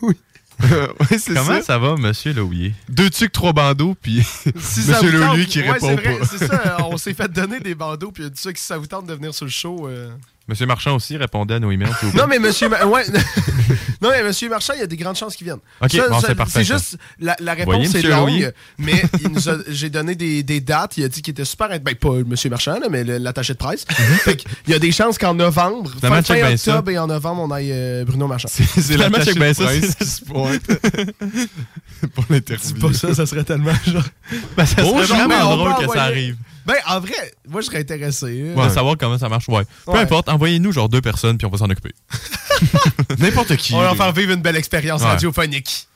Louis. 0.02 0.18
ouais, 0.62 1.18
c'est 1.18 1.34
Comment 1.34 1.46
ça. 1.46 1.62
ça 1.62 1.78
va, 1.78 1.96
monsieur 1.98 2.34
Louis? 2.34 2.74
Deux 2.88 3.10
tucs, 3.10 3.32
trois 3.32 3.52
bandeaux, 3.54 3.96
puis 4.02 4.24
Si 4.60 4.80
Monsieur 4.88 5.12
Louis 5.12 5.46
qui 5.48 5.60
ouais, 5.62 5.72
répond 5.72 5.96
vrai, 5.96 6.18
pas. 6.20 6.26
C'est 6.26 6.48
ça, 6.48 6.78
on 6.90 6.98
s'est 6.98 7.14
fait 7.14 7.28
donner 7.32 7.60
des 7.60 7.76
bandeaux, 7.76 8.12
puis 8.12 8.24
il 8.24 8.28
a 8.28 8.30
dit 8.30 8.42
ça 8.42 8.54
que 8.54 8.60
si 8.60 8.66
ça 8.66 8.78
vous 8.78 8.88
tente 8.88 9.06
de 9.06 9.14
venir 9.14 9.34
sur 9.34 9.46
le 9.46 9.52
show. 9.52 9.88
euh, 9.88 10.10
Monsieur 10.48 10.68
Marchand 10.68 10.96
aussi 10.96 11.18
répondait 11.18 11.56
à 11.56 11.60
nos 11.60 11.72
emails. 11.72 11.90
Non, 12.14 12.28
mais 12.28 12.38
monsieur, 12.38 12.70
Ma- 12.70 12.86
ouais. 12.86 13.04
non, 14.02 14.10
mais 14.12 14.22
monsieur 14.24 14.48
Marchand, 14.48 14.74
il 14.76 14.80
y 14.80 14.84
a 14.84 14.88
des 14.88 14.96
grandes 14.96 15.16
chances 15.16 15.36
qu'il 15.36 15.46
vienne. 15.46 15.58
Ok, 15.82 15.90
bon, 16.10 16.20
c'est 16.20 16.36
parfait, 16.36 16.64
C'est 16.64 16.72
juste, 16.74 16.98
la, 17.20 17.36
la 17.40 17.56
Voyez, 17.56 17.80
réponse 17.88 17.96
est 17.96 18.04
longue, 18.04 18.30
Louis? 18.30 18.46
mais 18.78 19.04
il 19.24 19.30
nous 19.32 19.50
a- 19.50 19.58
j'ai 19.70 19.90
donné 19.90 20.14
des, 20.14 20.44
des 20.44 20.62
dates. 20.62 20.98
Il 20.98 21.04
a 21.04 21.08
dit 21.08 21.24
qu'il 21.24 21.32
était 21.32 21.46
super. 21.46 21.68
Ben, 21.80 21.96
pas 21.96 22.12
monsieur 22.28 22.52
Marchand, 22.52 22.78
là, 22.80 22.90
mais 22.92 23.04
l'attaché 23.04 23.54
de 23.54 23.58
presse. 23.58 23.86
fait 24.24 24.36
qu'il 24.38 24.50
y 24.68 24.74
a 24.76 24.80
des 24.80 24.92
chances 24.92 25.18
qu'en 25.18 25.34
novembre, 25.34 25.90
fin, 26.00 26.22
fin 26.22 26.58
ça. 26.58 26.74
octobre 26.74 26.92
et 26.92 27.00
en 27.00 27.08
novembre, 27.08 27.42
on 27.42 27.50
aille 27.52 27.72
euh, 27.72 28.06
Bruno 28.06 28.28
Marchand. 28.28 28.48
c'est 28.50 28.98
l'attaché 28.98 29.34
de 29.34 29.40
ça, 29.54 29.64
presse 29.64 29.82
c'est- 29.82 29.98
qui 29.98 30.06
se 30.06 30.22
pointe 30.26 30.62
pour 32.14 32.26
l'interview. 32.30 32.74
Dis 32.74 32.80
pas 32.80 32.94
ça, 32.94 33.16
ça 33.16 33.26
serait 33.26 33.44
tellement 33.44 33.74
genre. 33.88 34.04
Ben, 34.56 34.66
ça 34.68 34.84
serait 34.84 35.06
vraiment 35.06 35.56
drôle 35.56 35.76
que 35.86 35.92
ça 35.92 36.04
arrive. 36.04 36.36
Ben, 36.66 36.76
en 36.88 37.00
vrai, 37.00 37.14
moi, 37.48 37.62
je 37.62 37.68
serais 37.68 37.80
intéressé. 37.80 38.54
De 38.56 38.70
savoir 38.70 38.96
comment 38.98 39.18
ça 39.18 39.30
marche, 39.30 39.48
ouais. 39.50 39.64
Peu 39.86 39.92
Ouais. 39.92 40.00
importe, 40.00 40.30
envoyez-nous 40.30 40.72
genre 40.72 40.90
deux 40.90 41.02
personnes, 41.02 41.38
puis 41.38 41.46
on 41.46 41.50
va 41.52 41.58
s'en 41.60 41.70
occuper. 41.70 41.94
N'importe 43.20 43.56
qui. 43.58 43.74
On 43.74 43.78
va 43.80 43.84
leur 43.86 43.98
faire 43.98 44.12
vivre 44.14 44.32
une 44.34 44.42
belle 44.42 44.56
expérience 44.56 45.02
Ouais. 45.02 45.08
radiophonique. 45.08 45.88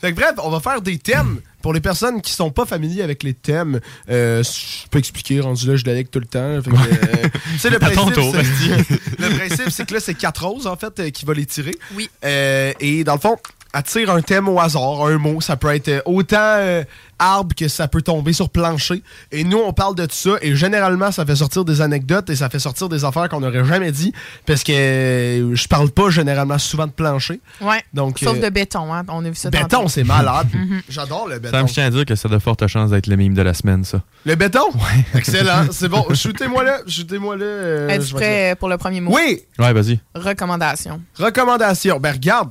Fait 0.00 0.10
que 0.12 0.16
bref, 0.16 0.32
on 0.42 0.50
va 0.50 0.60
faire 0.60 0.82
des 0.82 0.98
thèmes. 0.98 1.40
Pour 1.62 1.72
les 1.72 1.80
personnes 1.80 2.20
qui 2.22 2.32
sont 2.32 2.50
pas 2.50 2.66
familiers 2.66 3.02
avec 3.02 3.22
les 3.24 3.34
thèmes, 3.34 3.80
euh, 4.10 4.42
je 4.44 4.86
peux 4.90 4.98
expliquer, 4.98 5.40
rendu 5.40 5.66
là, 5.66 5.76
je 5.76 5.84
l'ai 5.84 6.04
tout 6.04 6.20
le 6.20 6.26
temps. 6.26 6.60
Fait 6.62 6.70
que, 6.70 6.76
euh, 6.76 7.28
tu 7.52 7.58
sais, 7.58 7.70
le 7.70 7.78
principe, 7.80 8.12
tour, 8.14 8.32
c'est- 8.32 9.18
le 9.18 9.36
principe, 9.36 9.70
c'est 9.70 9.86
que 9.86 9.94
là, 9.94 10.00
c'est 10.00 10.14
quatre 10.14 10.44
roses, 10.46 10.66
en 10.68 10.76
fait, 10.76 11.00
euh, 11.00 11.10
qui 11.10 11.24
va 11.24 11.34
les 11.34 11.46
tirer. 11.46 11.74
Oui. 11.96 12.08
Euh, 12.24 12.72
et 12.80 13.02
dans 13.02 13.14
le 13.14 13.20
fond, 13.20 13.36
elle 13.74 13.82
tire 13.82 14.10
un 14.10 14.22
thème 14.22 14.48
au 14.48 14.58
hasard, 14.60 15.06
un 15.06 15.18
mot. 15.18 15.40
Ça 15.40 15.56
peut 15.56 15.74
être 15.74 15.88
euh, 15.88 16.00
autant 16.06 16.36
euh, 16.40 16.82
arbre 17.18 17.54
que 17.54 17.68
ça 17.68 17.86
peut 17.88 18.00
tomber 18.02 18.32
sur 18.32 18.48
plancher. 18.48 19.02
Et 19.32 19.44
nous, 19.44 19.58
on 19.58 19.72
parle 19.72 19.94
de 19.94 20.06
tout 20.06 20.14
ça. 20.14 20.30
Et 20.40 20.54
généralement, 20.56 21.10
ça 21.12 21.26
fait 21.26 21.36
sortir 21.36 21.64
des 21.64 21.80
anecdotes 21.80 22.30
et 22.30 22.36
ça 22.36 22.48
fait 22.48 22.58
sortir 22.58 22.88
des 22.88 23.04
affaires 23.04 23.28
qu'on 23.28 23.40
n'aurait 23.40 23.64
jamais 23.64 23.92
dit. 23.92 24.12
Parce 24.46 24.62
que 24.64 24.72
euh, 24.72 25.54
je 25.54 25.68
parle 25.68 25.90
pas 25.90 26.10
généralement 26.10 26.58
souvent 26.58 26.86
de 26.86 26.92
plancher. 26.92 27.40
Ouais. 27.60 27.82
Donc, 27.92 28.18
Sauf 28.20 28.36
euh, 28.38 28.40
de 28.40 28.48
béton, 28.48 28.92
hein. 28.94 29.04
On 29.08 29.24
a 29.24 29.28
vu 29.28 29.34
ça 29.34 29.50
Béton, 29.50 29.88
c'est 29.88 30.04
malade. 30.04 30.46
Mhm. 30.54 30.80
J'adore 30.88 31.26
le 31.28 31.34
Ça 31.34 31.40
béton. 31.40 31.62
me 31.62 31.68
tient 31.68 31.84
à 31.86 31.90
dire 31.90 32.04
que 32.04 32.14
ça 32.14 32.28
a 32.28 32.32
de 32.32 32.38
fortes 32.38 32.66
chances 32.68 32.90
d'être 32.90 33.06
le 33.06 33.16
mime 33.16 33.34
de 33.34 33.42
la 33.42 33.54
semaine, 33.54 33.84
ça. 33.84 34.00
Le 34.24 34.34
béton? 34.34 34.64
Excellent. 35.14 35.66
C'est 35.70 35.88
bon. 35.88 36.04
Shootez-moi 36.14 36.64
là. 36.64 36.78
Shootez-moi 36.86 37.36
là. 37.36 37.44
euh, 37.44 37.88
Es-tu 37.88 38.14
prêt 38.14 38.56
pour 38.58 38.68
le 38.68 38.78
premier 38.78 39.00
mot? 39.00 39.14
Oui! 39.14 39.42
Ouais, 39.58 39.72
vas-y. 39.72 40.00
Recommandation. 40.14 41.00
Recommandation. 41.18 41.98
Ben, 42.00 42.12
regarde. 42.12 42.50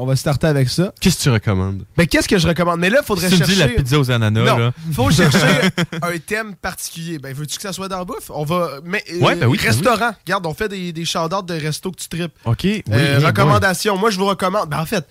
On 0.00 0.06
va 0.06 0.16
starter 0.16 0.46
avec 0.46 0.70
ça. 0.70 0.94
Qu'est-ce 0.98 1.18
que 1.18 1.22
tu 1.24 1.28
recommandes? 1.28 1.84
Ben, 1.94 2.06
qu'est-ce 2.06 2.26
que 2.26 2.38
je 2.38 2.48
recommande? 2.48 2.80
Mais 2.80 2.88
là, 2.88 3.00
il 3.02 3.04
faudrait 3.04 3.28
Si 3.28 3.34
tu 3.34 3.38
chercher... 3.40 3.52
dis 3.52 3.58
la 3.58 3.68
pizza 3.68 3.98
aux 3.98 4.10
ananas, 4.10 4.44
non, 4.44 4.56
là. 4.56 4.72
faut 4.94 5.10
chercher 5.10 5.60
un 6.02 6.18
thème 6.24 6.54
particulier. 6.54 7.18
Ben, 7.18 7.34
veux-tu 7.34 7.56
que 7.56 7.62
ça 7.62 7.74
soit 7.74 7.86
dans 7.86 7.98
la 7.98 8.06
bouffe? 8.06 8.30
On 8.30 8.44
va... 8.44 8.80
Mais, 8.82 9.04
euh, 9.12 9.20
Ouais, 9.20 9.36
ben 9.36 9.46
oui, 9.46 9.58
ben 9.58 9.66
Restaurant. 9.68 10.12
Regarde, 10.24 10.46
on 10.46 10.54
fait 10.54 10.68
des, 10.68 10.94
des 10.94 11.02
de 11.02 11.52
resto 11.62 11.90
que 11.90 12.00
tu 12.00 12.08
tripes. 12.08 12.32
OK, 12.46 12.60
oui. 12.62 12.82
Euh, 12.90 13.18
oui, 13.18 13.24
recommandation. 13.26 13.98
Moi, 13.98 14.08
je 14.08 14.16
vous 14.18 14.24
recommande... 14.24 14.70
Ben, 14.70 14.80
en 14.80 14.86
fait, 14.86 15.06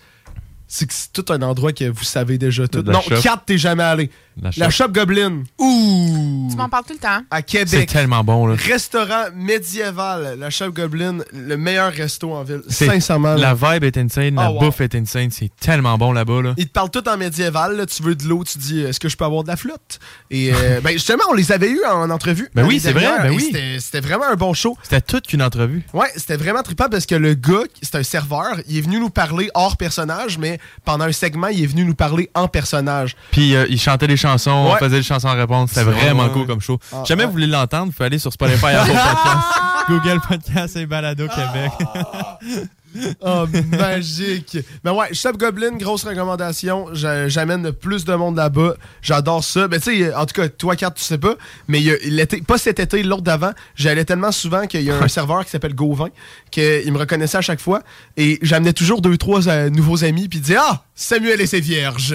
c'est 0.66 0.86
que 0.86 0.92
c'est 0.94 1.12
tout 1.12 1.32
un 1.32 1.42
endroit 1.42 1.72
que 1.72 1.84
vous 1.88 2.04
savez 2.04 2.36
déjà 2.36 2.66
tout. 2.66 2.82
Non, 2.82 3.00
shop. 3.00 3.16
4, 3.22 3.44
t'es 3.44 3.58
jamais 3.58 3.84
allé. 3.84 4.10
La 4.42 4.50
La 4.56 4.70
shop. 4.70 4.84
shop 4.86 4.92
Goblin. 4.92 5.42
Ouh! 5.58 6.48
Tu 6.50 6.56
m'en 6.56 6.68
parles 6.68 6.84
tout 6.86 6.94
le 6.94 6.98
temps. 6.98 7.20
À 7.30 7.36
C'est 7.38 7.42
Québec. 7.42 7.88
tellement 7.90 8.24
bon, 8.24 8.46
là. 8.46 8.56
Restaurant 8.56 9.24
médiéval, 9.34 10.36
la 10.38 10.50
Chef 10.50 10.70
Goblin, 10.72 11.18
le 11.32 11.56
meilleur 11.56 11.92
resto 11.92 12.32
en 12.32 12.42
ville. 12.42 12.62
C'est- 12.68 12.86
Sincèrement. 12.86 13.34
là. 13.34 13.54
La 13.54 13.54
vibe 13.74 13.84
est 13.84 13.96
insane, 13.98 14.34
la 14.34 14.42
Ah, 14.46 14.50
wow. 14.52 14.60
bouffe 14.60 14.80
est 14.80 14.94
insane, 14.94 15.30
c'est 15.30 15.50
tellement 15.60 15.96
bon 15.98 16.12
là-bas, 16.12 16.42
là. 16.42 16.54
Ils 16.56 16.66
te 16.66 16.72
parlent 16.72 16.90
tout 16.90 17.06
en 17.08 17.16
médiéval. 17.16 17.76
là. 17.76 17.86
Tu 17.86 18.02
veux 18.02 18.14
de 18.14 18.24
l'eau, 18.24 18.42
tu 18.44 18.58
dis 18.58 18.80
est-ce 18.80 18.98
que 18.98 19.08
je 19.08 19.16
peux 19.16 19.24
avoir 19.24 19.42
de 19.42 19.48
la 19.48 19.56
flotte? 19.56 19.98
Et 20.30 20.52
euh, 20.52 20.80
ben, 20.84 20.92
justement, 20.92 21.22
on 21.30 21.34
les 21.34 21.52
avait 21.52 21.70
eus 21.70 21.84
en 21.84 22.08
entrevue. 22.10 22.48
Ben 22.54 22.64
oui, 22.66 22.80
c'est 22.80 22.92
vrai, 22.92 23.06
ben 23.22 23.32
oui. 23.32 23.44
c'était- 23.46 23.78
C'était 23.80 24.00
vraiment 24.00 24.26
un 24.30 24.36
bon 24.36 24.54
show. 24.54 24.76
C'était 24.82 25.00
toute 25.00 25.26
qu'une 25.26 25.42
entrevue. 25.42 25.82
Ouais, 25.92 26.08
c'était 26.16 26.36
vraiment 26.36 26.62
trippant 26.62 26.88
parce 26.90 27.06
que 27.06 27.14
le 27.14 27.34
gars, 27.34 27.62
c'est 27.82 27.96
un 27.96 28.02
serveur, 28.02 28.56
il 28.68 28.78
est 28.78 28.80
venu 28.80 28.98
nous 29.00 29.10
parler 29.10 29.50
hors 29.54 29.76
personnage, 29.76 30.38
mais 30.38 30.58
pendant 30.84 31.04
un 31.04 31.12
segment, 31.12 31.48
il 31.48 31.62
est 31.62 31.66
venu 31.66 31.84
nous 31.84 31.94
parler 31.94 32.30
en 32.34 32.48
personnage. 32.48 33.16
Puis 33.32 33.54
euh, 33.54 33.66
il 33.68 33.80
chantait 33.80 34.06
des 34.06 34.16
chansons 34.16 34.29
chansons, 34.32 34.50
on 34.50 34.76
faisait 34.76 34.98
des 34.98 35.02
chansons 35.02 35.28
à 35.28 35.34
répondre. 35.34 35.68
C'était 35.68 35.84
vraiment 35.84 36.24
vrai. 36.24 36.32
cool 36.32 36.46
comme 36.46 36.60
show. 36.60 36.78
Ah, 36.92 37.02
Jamais 37.06 37.24
vous 37.24 37.32
voulez 37.32 37.46
l'entendre, 37.46 37.86
vous 37.86 37.92
pouvez 37.92 38.06
aller 38.06 38.18
sur 38.18 38.32
Spotify, 38.32 38.66
Apple 38.66 38.90
Podcast, 38.92 39.46
Google 39.88 40.20
Podcast 40.28 40.76
et 40.76 40.86
Balado 40.86 41.26
Québec. 41.28 41.72
Oh, 43.20 43.44
magique. 43.70 44.58
Ben 44.82 44.92
ouais, 44.92 45.12
Chef 45.12 45.36
Goblin, 45.36 45.76
grosse 45.76 46.04
recommandation. 46.04 46.88
J'a- 46.92 47.28
J'amène 47.28 47.72
plus 47.72 48.04
de 48.04 48.14
monde 48.14 48.36
là-bas. 48.36 48.74
J'adore 49.02 49.44
ça. 49.44 49.68
Ben 49.68 49.80
tu 49.80 49.96
sais, 50.02 50.14
en 50.14 50.26
tout 50.26 50.34
cas, 50.40 50.48
toi, 50.48 50.74
Kat, 50.76 50.90
tu 50.90 51.02
sais 51.02 51.18
pas, 51.18 51.34
mais 51.68 51.80
l'été, 52.04 52.40
pas 52.42 52.58
cet 52.58 52.80
été, 52.80 53.02
l'autre 53.02 53.22
d'avant, 53.22 53.52
j'allais 53.74 54.04
tellement 54.04 54.32
souvent 54.32 54.66
qu'il 54.66 54.82
y 54.82 54.90
a 54.90 54.96
un 54.98 55.08
serveur 55.08 55.44
qui 55.44 55.50
s'appelle 55.50 55.74
Gauvin, 55.74 56.08
qu'il 56.50 56.92
me 56.92 56.98
reconnaissait 56.98 57.38
à 57.38 57.42
chaque 57.42 57.60
fois. 57.60 57.82
Et 58.16 58.38
j'amenais 58.42 58.72
toujours 58.72 59.00
deux, 59.02 59.16
trois 59.16 59.48
euh, 59.48 59.70
nouveaux 59.70 60.02
amis, 60.04 60.28
puis 60.28 60.38
il 60.38 60.42
disait 60.42 60.58
Ah, 60.58 60.82
Samuel 60.94 61.40
et 61.40 61.46
ses 61.46 61.60
vierges. 61.60 62.12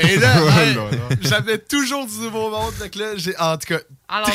et 0.00 0.16
là, 0.16 0.34
là. 0.74 0.88
j'amenais 1.20 1.58
toujours 1.58 2.06
du 2.06 2.18
nouveau 2.18 2.50
monde. 2.50 2.72
Que 2.92 2.98
là, 2.98 3.06
j'ai, 3.16 3.36
en 3.38 3.56
tout 3.56 3.66
cas, 3.74 3.80
Alors. 4.08 4.28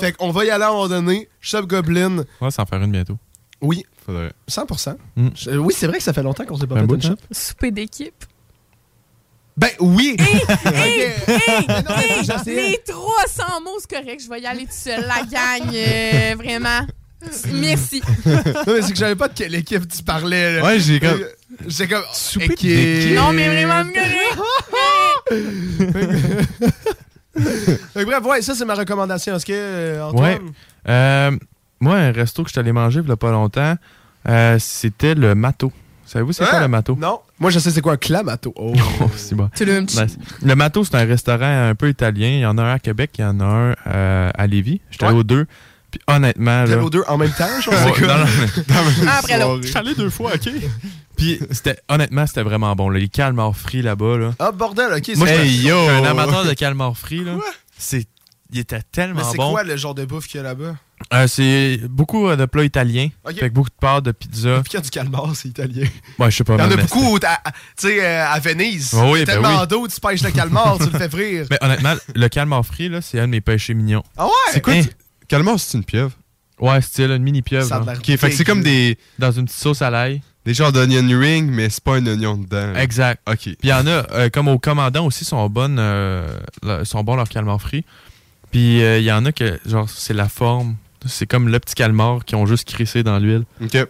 Fait 0.00 0.12
qu'on 0.12 0.30
va 0.30 0.44
y 0.44 0.50
aller 0.50 0.64
à 0.64 0.68
un 0.68 0.72
moment 0.72 0.88
donné. 0.88 1.28
Chef 1.40 1.66
Goblin. 1.66 2.24
On 2.40 2.44
va 2.46 2.50
s'en 2.50 2.66
faire 2.66 2.82
une 2.82 2.92
bientôt. 2.92 3.16
Oui. 3.60 3.84
Faudrait. 4.04 4.32
100%. 4.48 4.96
Mm. 5.16 5.28
Je- 5.34 5.50
oui, 5.52 5.74
c'est 5.76 5.86
vrai 5.86 5.98
que 5.98 6.04
ça 6.04 6.12
fait 6.12 6.22
longtemps 6.22 6.44
qu'on 6.44 6.56
s'est 6.58 6.66
pas 6.66 6.74
Un 6.76 6.80
fait 6.80 6.86
bout 6.86 6.94
une 6.94 7.00
de 7.00 7.06
shot. 7.06 7.14
Souper 7.30 7.70
d'équipe. 7.70 8.24
Ben 9.56 9.70
oui! 9.78 10.16
Hey, 10.18 11.02
hey, 11.26 11.66
non, 11.68 11.94
hey, 11.96 12.70
les 12.72 12.80
300 12.84 13.60
mots, 13.62 13.78
c'est 13.78 13.88
correct. 13.98 14.20
Je 14.24 14.28
vais 14.28 14.40
y 14.40 14.46
aller 14.46 14.64
tout 14.66 14.72
seul. 14.72 15.00
La 15.06 15.22
gang, 15.22 15.68
euh, 15.72 16.34
vraiment. 16.36 16.80
Merci. 17.52 18.02
non, 18.26 18.42
mais 18.66 18.82
c'est 18.82 18.90
que 18.92 18.98
j'avais 18.98 19.14
pas 19.14 19.28
de 19.28 19.34
quelle 19.34 19.54
équipe 19.54 19.86
tu 19.88 20.02
parlais. 20.02 20.56
là. 20.56 20.64
Ouais, 20.64 20.80
j'ai 20.80 20.98
comme- 21.00 21.20
Euh, 21.22 21.28
J'ai 21.68 21.86
comme. 21.86 22.02
Souper 22.12 22.48
d'équipe. 22.48 23.14
Non, 23.14 23.32
mais 23.32 23.46
vraiment, 23.48 23.84
c'est 23.86 23.94
correct. 23.94 25.64
Bref, 27.94 28.24
ouais, 28.24 28.42
ça 28.42 28.54
c'est 28.54 28.64
ma 28.64 28.74
recommandation. 28.74 29.34
Est-ce 29.36 29.46
que, 29.46 29.52
euh, 29.54 30.04
Antoine? 30.04 30.32
Ouais. 30.32 30.40
Euh, 30.88 31.30
moi, 31.84 31.96
un 31.96 32.12
resto 32.12 32.42
que 32.42 32.48
je 32.48 32.52
suis 32.54 32.60
allé 32.60 32.72
manger 32.72 33.00
il 33.02 33.08
y 33.08 33.12
a 33.12 33.16
pas 33.16 33.30
longtemps, 33.30 33.76
euh, 34.28 34.56
c'était 34.58 35.14
le 35.14 35.34
Mato. 35.34 35.70
Savez-vous 36.06 36.32
c'est 36.32 36.44
quoi 36.46 36.58
Hein? 36.58 36.62
le 36.62 36.68
Mato? 36.68 36.96
Non. 37.00 37.20
Moi, 37.38 37.50
je 37.50 37.58
sais 37.58 37.70
c'est 37.70 37.80
quoi 37.80 37.94
un 37.94 37.96
clamato. 37.96 38.52
Oh. 38.58 38.72
Oh, 39.00 39.10
c'est 39.16 39.34
bon. 39.34 39.48
Ben, 39.58 39.86
le 40.42 40.54
Mato, 40.54 40.84
c'est 40.84 40.94
un 40.96 41.04
restaurant 41.04 41.68
un 41.68 41.74
peu 41.74 41.88
italien. 41.88 42.28
Il 42.28 42.40
y 42.40 42.46
en 42.46 42.56
a 42.58 42.62
un 42.62 42.74
à 42.74 42.78
Québec, 42.78 43.10
il 43.18 43.22
y 43.22 43.24
en 43.24 43.38
a 43.40 43.44
un 43.44 43.74
euh, 43.86 44.30
à 44.34 44.46
Lévis. 44.46 44.80
J'étais 44.90 45.04
allé 45.04 45.14
Ouais. 45.14 45.20
aux 45.20 45.24
deux. 45.24 45.46
Puis 45.90 46.00
honnêtement, 46.08 46.64
T'es 46.64 46.74
là, 46.76 46.82
aux 46.84 46.90
deux 46.90 47.04
en 47.06 47.16
même 47.18 47.30
temps, 47.32 47.46
je 47.60 47.70
pense. 47.70 47.78
Ouais, 47.84 47.92
c'est 47.96 48.06
non, 48.06 48.84
mais- 49.02 49.08
après 49.18 49.38
l'autre. 49.38 49.62
Je 49.62 49.68
suis 49.68 49.78
allé 49.78 49.94
deux 49.94 50.10
fois, 50.10 50.32
OK? 50.34 50.50
Puis 51.16 51.38
c'était 51.52 51.78
honnêtement, 51.88 52.26
c'était 52.26 52.42
vraiment 52.42 52.74
bon. 52.74 52.88
là. 52.90 52.98
Les 52.98 53.08
calmars 53.08 53.56
frits 53.56 53.82
là-bas, 53.82 54.18
là. 54.18 54.30
Ah, 54.40 54.50
bordel, 54.52 54.92
ok. 54.92 55.16
Moi, 55.16 55.26
c'est- 55.28 55.46
suis 55.46 55.66
yo! 55.68 55.76
un 55.88 56.04
amateur 56.04 56.44
de 56.44 56.52
calmars 56.54 56.96
frits, 56.96 57.24
là. 57.24 57.36
C'est 57.78 58.06
il 58.52 58.58
était 58.60 58.76
Mais 58.76 58.82
tellement 58.92 59.24
c'est 59.30 59.36
bon. 59.36 59.50
quoi 59.52 59.64
le 59.64 59.76
genre 59.76 59.94
de 59.94 60.04
bouffe 60.04 60.26
qu'il 60.28 60.38
y 60.38 60.40
a 60.40 60.44
là-bas? 60.44 60.76
Euh, 61.12 61.26
c'est 61.26 61.80
beaucoup 61.88 62.28
euh, 62.28 62.36
de 62.36 62.44
plats 62.46 62.64
italiens. 62.64 63.08
Fait 63.26 63.34
que 63.50 63.54
beaucoup 63.54 63.68
de 63.68 63.74
pâtes, 63.78 64.04
de 64.04 64.12
pizza. 64.12 64.60
Puis 64.62 64.70
qu'il 64.70 64.78
y 64.78 64.80
a 64.80 64.80
du 64.82 64.90
calmar, 64.90 65.30
c'est 65.34 65.48
italien. 65.48 65.86
Ouais, 66.18 66.30
je 66.30 66.36
sais 66.36 66.44
pas. 66.44 66.54
Il 66.54 66.60
y 66.60 66.62
en 66.62 66.70
a 66.70 66.76
beaucoup, 66.76 67.18
tu 67.18 67.26
sais, 67.76 68.04
euh, 68.04 68.26
à 68.26 68.38
Venise. 68.40 68.92
Oh 68.96 69.10
oui, 69.12 69.18
Il 69.18 69.18
y 69.18 69.22
a 69.22 69.26
ben 69.26 69.32
tellement 69.42 69.60
oui. 69.60 69.66
d'eau, 69.68 69.86
tu 69.88 70.00
pêches 70.00 70.22
le 70.22 70.30
calmar, 70.30 70.78
tu 70.78 70.84
le 70.90 70.98
fais 70.98 71.08
frire. 71.08 71.46
Mais 71.50 71.58
honnêtement, 71.60 71.94
le 72.14 72.28
calmar 72.28 72.64
frit, 72.64 72.88
là, 72.88 73.02
c'est 73.02 73.20
un 73.20 73.26
de 73.26 73.32
mes 73.32 73.40
péchés 73.40 73.74
mignons. 73.74 74.02
Ah 74.16 74.24
ouais? 74.26 74.30
C'est 74.52 74.60
quoi? 74.60 74.72
Hein? 74.74 74.82
tu- 74.82 75.26
Calmar, 75.28 75.58
c'est 75.58 75.76
une 75.76 75.84
pieuvre? 75.84 76.12
Ouais, 76.60 76.80
style 76.80 77.10
une 77.10 77.22
mini 77.22 77.42
pieuvre. 77.42 77.66
Ça 77.66 77.76
a 77.86 77.94
fait 77.94 78.16
que 78.16 78.30
c'est 78.36 78.44
comme 78.44 78.62
des, 78.62 78.96
Dans 79.18 79.32
une 79.32 79.44
petite 79.46 79.58
sauce 79.58 79.82
à 79.82 79.90
l'ail. 79.90 80.22
des 80.46 80.54
genres 80.54 80.70
d'onion 80.72 81.18
ring, 81.18 81.50
mais 81.50 81.68
c'est 81.68 81.82
pas 81.82 81.96
un 81.96 82.06
oignon 82.06 82.36
dedans. 82.36 82.74
Exact. 82.76 83.20
Ok. 83.28 83.38
Puis 83.42 83.56
il 83.64 83.68
y 83.68 83.72
en 83.72 83.86
a, 83.86 84.06
euh, 84.12 84.28
comme 84.30 84.48
au 84.48 84.58
commandant 84.58 85.04
aussi, 85.06 85.24
sont 85.24 85.48
bonnes, 85.50 85.78
euh, 85.78 86.38
sont 86.84 87.02
bons 87.02 87.16
leurs 87.16 87.28
calmars 87.28 87.60
frits. 87.60 87.84
Puis 88.52 88.82
euh, 88.82 88.98
il 88.98 89.04
y 89.04 89.10
en 89.12 89.24
a 89.26 89.32
que, 89.32 89.58
genre, 89.66 89.88
c'est 89.90 90.14
la 90.14 90.28
forme. 90.28 90.76
C'est 91.06 91.26
comme 91.26 91.48
le 91.48 91.58
petit 91.60 91.74
calmar 91.74 92.24
qui 92.24 92.34
ont 92.34 92.46
juste 92.46 92.68
crissé 92.72 93.02
dans 93.02 93.18
l'huile. 93.18 93.44
Ok. 93.62 93.86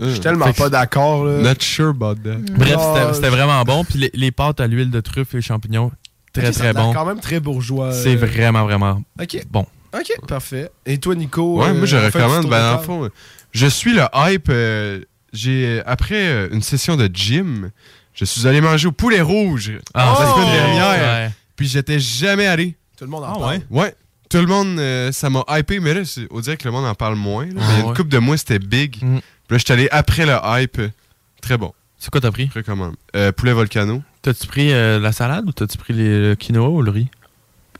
Je 0.00 0.08
suis 0.10 0.20
tellement 0.20 0.46
Fait 0.46 0.52
que- 0.52 0.58
pas 0.58 0.70
d'accord. 0.70 1.24
Not 1.24 1.54
sure 1.60 1.88
about 1.90 2.14
that. 2.24 2.36
Bref, 2.56 2.76
Ah, 2.78 3.10
c'était- 3.14 3.26
je- 3.26 3.30
vraiment 3.30 3.62
bon. 3.64 3.84
Puis 3.84 3.98
les, 3.98 4.10
les 4.14 4.30
pâtes 4.30 4.60
à 4.60 4.66
l'huile 4.66 4.90
de 4.90 5.00
truffe 5.00 5.34
et 5.34 5.38
les 5.38 5.42
champignons, 5.42 5.90
très 6.32 6.52
très 6.52 6.72
bon. 6.72 6.92
quand 6.94 7.04
même 7.04 7.20
très 7.20 7.40
bourgeois. 7.40 7.92
C'est 7.92 8.14
euh, 8.14 8.16
vraiment, 8.26 8.64
vraiment 8.64 9.02
Ok. 9.20 9.42
bon. 9.50 9.66
Ok, 9.92 10.12
parfait. 10.28 10.70
Et 10.86 10.98
toi, 10.98 11.14
Nico? 11.16 11.58
Ouais, 11.60 11.70
euh, 11.70 11.74
moi 11.74 11.84
je 11.86 11.96
un 11.96 12.08
petit 12.10 12.16
recommande. 12.18 12.48
Ben, 12.48 12.56
de 12.56 12.62
dans 12.62 12.70
le 12.70 12.72
table? 12.76 12.84
fond, 12.84 13.04
euh, 13.04 13.08
je 13.52 13.66
suis 13.66 13.92
le 13.92 14.02
hype. 14.14 14.46
euh, 14.48 15.00
j'ai 15.32 15.82
après 15.84 16.28
euh, 16.28 16.48
une 16.52 16.62
session 16.62 16.96
de 16.96 17.10
gym, 17.12 17.70
je 18.14 18.24
suis 18.24 18.46
allé 18.46 18.60
manger 18.60 18.86
au 18.88 18.92
poulet 18.92 19.20
rouge 19.20 19.72
Ah, 19.94 20.12
la 20.12 20.14
c'est 20.26 20.32
semaine 20.32 20.44
cool. 20.44 20.52
dernière. 20.52 20.88
Ouais. 21.26 21.30
Puis 21.56 21.66
j'étais 21.68 21.98
jamais 21.98 22.46
allé. 22.46 22.76
Tout 22.96 23.04
le 23.04 23.10
monde 23.10 23.24
en 23.24 23.32
Ah, 23.34 23.38
parle. 23.38 23.50
ouais? 23.50 23.62
Ouais. 23.70 23.94
Tout 24.30 24.38
le 24.38 24.46
monde, 24.46 24.78
euh, 24.78 25.12
ça 25.12 25.28
m'a 25.28 25.44
hypé, 25.50 25.80
mais 25.80 25.92
là, 25.92 26.04
c'est- 26.04 26.26
on 26.30 26.40
dirait 26.40 26.56
que 26.56 26.64
le 26.64 26.70
monde 26.72 26.86
en 26.86 26.94
parle 26.94 27.16
moins. 27.16 27.44
là. 27.46 27.52
Mais 27.56 27.60
il 27.62 27.68
y 27.68 27.70
a 27.72 27.74
Ah, 27.74 27.80
une 27.80 27.86
ouais. 27.88 27.94
couple 27.96 28.08
de 28.10 28.18
mois, 28.18 28.36
c'était 28.38 28.58
big. 28.58 28.96
Mm. 29.02 29.18
Puis 29.18 29.22
là, 29.50 29.58
j'étais 29.58 29.72
allé 29.72 29.88
après 29.90 30.24
le 30.24 30.36
hype. 30.42 30.80
Très 31.42 31.58
bon. 31.58 31.72
C'est 31.98 32.10
quoi 32.10 32.20
t'as 32.20 32.30
pris? 32.30 32.48
Je 32.54 32.58
recommande. 32.60 32.94
Euh, 33.16 33.32
poulet 33.32 33.52
volcano, 33.52 34.02
T'as-tu 34.22 34.46
pris 34.46 34.72
euh, 34.72 34.98
la 35.00 35.12
salade 35.12 35.46
ou 35.48 35.52
t'as-tu 35.52 35.76
pris 35.78 35.92
les, 35.94 36.28
le 36.30 36.34
quinoa 36.34 36.68
ou 36.68 36.80
le 36.82 36.90
riz? 36.90 37.08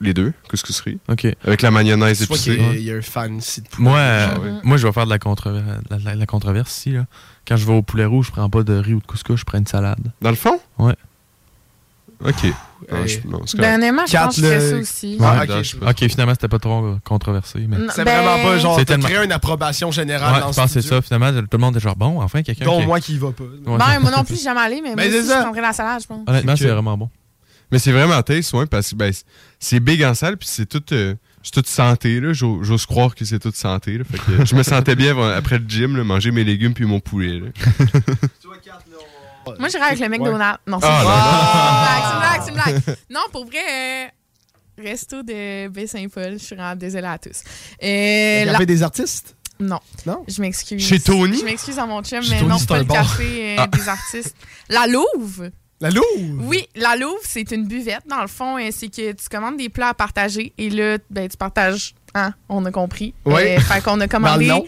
les 0.03 0.15
deux, 0.15 0.33
couscouserie. 0.49 0.99
Ok. 1.11 1.27
Avec 1.45 1.61
la 1.61 1.71
mayonnaise 1.71 2.23
épicée. 2.23 2.57
y 2.57 2.61
a- 2.65 2.73
il 2.75 2.83
y 2.85 2.91
a 2.91 2.97
un 2.97 3.03
fancy 3.03 3.61
de 3.61 3.69
poulet. 3.69 3.85
Moi, 3.91 3.99
euh, 3.99 4.29
Ah 4.35 4.41
ouais. 4.41 4.51
moi, 4.63 4.77
je 4.79 4.87
vais 4.87 4.93
faire 4.95 5.05
de 5.05 5.11
la, 5.11 5.19
controver- 5.19 5.61
la, 5.91 5.99
la- 5.99 6.15
la 6.15 6.25
controverse 6.27 6.75
ici. 6.79 6.93
Là. 6.93 7.05
Quand 7.47 7.59
je 7.59 7.67
vais 7.67 7.75
au 7.75 7.83
poulet 7.83 8.07
rouge, 8.07 8.29
je 8.29 8.33
prends 8.33 8.49
pas 8.49 8.63
de 8.63 8.73
riz 8.73 8.95
ou 8.95 9.01
de 9.01 9.07
couscous, 9.07 9.39
je 9.41 9.45
prends 9.45 9.59
une 9.59 9.67
salade. 9.67 10.01
Dans 10.23 10.31
le 10.31 10.37
fond? 10.37 10.59
Ouais. 10.79 10.95
Ok. 12.25 12.45
Non, 12.91 13.07
je- 13.07 13.19
non, 13.29 13.41
c'est 13.47 13.57
Ben, 13.57 13.63
correct. 13.65 13.75
honnêtement, 13.77 14.03
je 14.07 14.13
Quatre, 14.13 14.25
pense 14.27 14.37
que 14.37 14.43
je 14.43 14.47
le- 14.49 14.61
ça 14.61 14.77
aussi. 14.77 15.19
Ah, 15.21 15.45
Ouais, 15.45 15.91
ok. 15.91 15.97
je 16.01 16.09
finalement, 16.09 16.33
c'était 16.35 16.49
pas 16.49 16.59
trop 16.59 16.97
controversé. 17.05 17.67
Mais... 17.69 17.77
C'est 17.95 18.05
ben, 18.05 18.23
vraiment 18.23 18.43
pas 18.43 18.59
genre, 18.59 18.79
C'est 18.79 18.85
tellement- 18.87 19.07
créé 19.09 19.25
une 19.25 19.33
approbation 19.33 19.91
générale 19.93 20.35
Ouais, 20.35 20.41
dans 20.41 20.49
je 20.49 20.53
ce 20.55 20.61
pense 20.61 20.75
que 20.75 20.81
c'est 20.81 20.89
ça. 20.89 21.01
Finalement, 21.03 21.31
tout 21.43 21.47
le 21.53 21.59
monde 21.59 21.77
est 21.77 21.81
genre, 21.81 21.97
bon, 21.97 22.21
enfin, 22.21 22.43
quelqu'un 22.43 22.65
Dont 22.65 22.81
qui... 22.81 22.87
moi 22.87 23.01
qui 23.01 23.15
y 23.15 23.19
va 23.19 23.33
pas. 23.33 23.45
Ouais. 23.45 23.79
Ben, 23.79 24.01
moi 24.01 24.11
non 24.11 24.25
plus, 24.25 24.37
j'ai 24.37 24.45
jamais 24.45 24.61
allé, 24.61 24.81
mais 24.83 24.89
moi 24.95 24.97
Ben, 24.97 25.09
aussi, 25.09 25.17
c'est 25.19 25.23
je 25.23 25.29
ça. 25.29 25.43
prendrais 25.43 25.61
la 25.63 25.73
salade, 25.73 26.03
je 26.03 26.07
pense. 26.07 26.25
Honnêtement, 26.27 26.57
c'est 26.57 26.69
vraiment 26.69 26.97
bon. 26.97 27.11
Mais 27.73 27.79
c'est 27.79 27.93
vraiment 27.93 28.21
taste, 28.23 28.53
ouais, 28.55 28.67
parce 28.67 28.91
que 28.91 28.97
ben, 28.97 29.13
c'est- 29.13 29.25
c'est 29.61 29.79
big 29.81 30.03
en 30.03 30.15
salle, 30.15 30.37
puis 30.37 30.49
c'est 30.51 30.67
tout, 30.67 30.83
euh, 30.93 31.15
c'est 31.43 31.53
toute 31.53 31.69
santé, 31.69 32.19
là. 32.19 32.33
J'ose 32.33 32.85
croire 32.87 33.15
que 33.15 33.25
c'est 33.25 33.39
toute 33.39 33.55
santé, 33.57 33.99
là. 33.99 34.05
Fait 34.11 34.19
que 34.19 34.45
je 34.45 34.55
me 34.57 34.63
sentais 34.65 34.97
bien 34.97 35.17
après 35.33 35.59
le 35.59 35.65
gym, 35.69 35.97
là, 35.97 36.03
manger 36.03 36.33
mes 36.33 36.43
légumes 36.45 36.75
puis 36.75 36.85
mon 36.87 36.99
poulet, 36.99 37.39
là. 37.39 37.47
Moi, 39.59 39.69
j'irais 39.69 39.85
avec 39.87 40.01
le 40.01 40.09
McDonald's. 40.09 40.59
Non, 40.67 40.79
c'est 40.81 40.87
Ah, 40.89 42.11
une 42.13 42.19
blague, 42.21 42.43
c'est 42.43 42.51
une 42.51 42.55
blague, 42.57 42.73
c'est 42.75 42.81
une 42.81 42.85
blague. 42.85 42.97
Non, 43.11 43.21
pour 43.33 43.47
vrai, 43.47 43.59
euh, 44.79 44.83
resto 44.83 45.23
de 45.23 45.69
Baie-Saint-Paul, 45.69 46.33
je 46.35 46.45
suis 46.45 46.57
vraiment 46.57 46.77
désolée 46.77 47.07
à 47.07 47.19
tous. 47.19 47.43
Euh, 47.83 48.39
Il 48.41 48.43
y 48.43 48.45
la- 48.47 48.57
avait 48.57 48.67
des 48.67 48.83
artistes? 48.83 49.37
Non. 49.59 49.81
Non? 50.07 50.25
Je 50.27 50.41
m'excuse. 50.41 50.83
Chez 50.87 51.01
Tony? 51.01 51.39
Je 51.39 51.45
m'excuse 51.45 51.79
à 51.79 51.85
mon 51.87 52.03
chum, 52.03 52.23
Chez 52.23 52.31
mais 52.31 52.39
Tony, 52.39 52.49
non, 52.51 52.59
c'est 52.59 52.69
pas 52.69 52.79
le 52.79 52.85
café 52.85 53.59
euh, 53.59 53.63
Ah. 53.63 53.67
des 53.67 53.89
artistes. 53.89 54.35
La 54.71 54.87
Louve. 54.87 55.51
La 55.83 55.91
Louve? 55.91 56.05
Oui, 56.47 56.67
la 56.77 56.97
Louve, 56.97 57.21
c'est 57.25 57.51
une 57.53 57.67
buvette. 57.67 58.03
Dans 58.07 58.21
le 58.23 58.27
fond, 58.29 58.57
c'est 58.71 58.89
que 58.89 59.13
tu 59.13 59.29
commandes 59.31 59.57
des 59.57 59.69
plats 59.69 59.89
à 59.91 59.95
partager 59.95 60.53
et 60.59 60.71
là, 60.71 60.99
ben, 61.11 61.29
tu 61.29 61.37
partages. 61.37 61.95
Hein, 62.15 62.33
on 62.49 62.65
a 62.67 62.71
compris. 62.73 63.15
Ouais. 63.25 63.57
Euh, 63.57 63.61
fait 63.61 63.83
qu'on 63.83 64.01
a 64.01 64.09
commandé. 64.09 64.47
nom. 64.47 64.65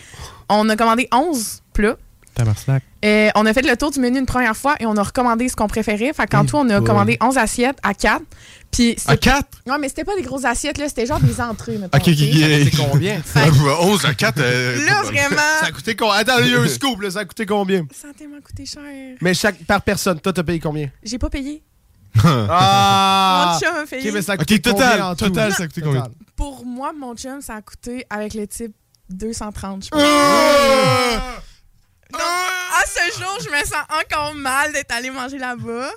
On 0.49 0.69
a 0.69 0.77
commandé 0.77 1.09
11 1.12 1.62
plats. 1.73 1.97
Tabarnak. 2.35 2.83
Euh, 3.05 3.29
on 3.35 3.45
a 3.47 3.53
fait 3.53 3.63
le 3.63 3.77
tour 3.77 3.91
du 3.91 4.01
menu 4.01 4.19
une 4.19 4.27
première 4.27 4.57
fois 4.57 4.77
et 4.81 4.87
on 4.87 4.97
a 4.97 5.03
recommandé 5.03 5.49
ce 5.49 5.57
qu'on 5.57 5.67
préférait. 5.67 6.13
Fait 6.13 6.27
qu'en 6.27 6.45
tout, 6.45 6.57
on 6.57 6.69
a 6.71 6.81
commandé 6.81 7.19
11 7.21 7.37
assiettes 7.39 7.79
à 7.83 7.95
4. 7.95 8.23
Puis 8.71 8.97
À 9.07 9.13
c'est- 9.13 9.19
4? 9.19 9.47
Ouais, 9.67 9.77
mais 9.79 9.89
c'était 9.89 10.05
pas 10.05 10.17
des 10.17 10.23
grosses 10.23 10.45
assiettes, 10.47 10.79
là. 10.79 10.89
C'était 10.89 11.05
genre 11.07 11.21
des 11.21 11.41
entrées, 11.41 11.77
mettons. 11.79 11.99
Ok, 11.99 12.09
ok, 12.09 12.15
tu 12.15 12.33
sais. 12.33 12.63
ok. 12.63 12.69
C'est 12.73 12.77
combien? 12.91 13.23
Fait- 13.25 13.51
11 13.51 14.05
à 14.07 14.15
4. 14.15 14.39
euh, 14.41 14.87
Là, 14.87 15.03
vraiment. 15.03 15.37
Ça 15.61 15.67
a 15.67 15.71
coûté 15.73 15.95
combien? 15.95 16.15
Attends, 16.17 16.39
il 16.41 16.51
y 16.51 16.55
a 16.55 16.61
un 16.61 16.69
scoop, 16.69 17.01
là. 17.03 17.11
Ça 17.11 17.19
a 17.21 17.25
coûté 17.27 17.45
combien? 17.45 17.87
Ça 17.95 18.09
a 18.09 18.13
tellement 18.15 18.41
coûté 18.41 18.65
cher. 18.65 18.83
Mais 19.21 19.35
chaque, 19.35 19.63
par 19.65 19.83
personne, 19.83 20.19
toi, 20.21 20.33
t'as 20.33 20.43
payé 20.43 20.59
combien? 20.61 20.89
J'ai 21.03 21.19
pas 21.19 21.29
payé. 21.29 21.63
Ah! 22.25 23.53
Mon 23.55 23.61
chum 23.69 23.77
a 23.77 23.87
payé. 23.87 24.09
Ok, 24.09 24.15
mais 24.15 24.23
ça 24.23 24.33
a 24.33 24.35
Ok, 24.37 24.41
coûté 24.41 24.61
total, 24.61 24.91
combien 24.91 25.07
en 25.11 25.15
tout? 25.17 25.25
total, 25.27 25.53
ça 25.55 25.63
a 25.65 25.67
coûté 25.67 25.81
combien? 25.83 26.05
Pour 26.37 26.65
moi, 26.67 26.93
mon 26.99 27.15
chum, 27.15 27.41
ça 27.41 27.57
a 27.57 27.63
coûté 27.63 28.07
avec 28.11 28.35
le 28.35 28.47
type 28.47 28.73
230, 29.11 29.85
je 29.85 29.89
pense. 29.91 30.01
Ah! 30.03 31.21
Non. 32.13 32.19
À 32.19 32.85
ce 32.87 33.19
jour, 33.19 33.39
je 33.41 33.49
me 33.51 33.65
sens 33.65 33.85
encore 34.01 34.35
mal 34.35 34.73
d'être 34.73 34.93
allé 34.93 35.11
manger 35.11 35.39
là-bas. 35.39 35.91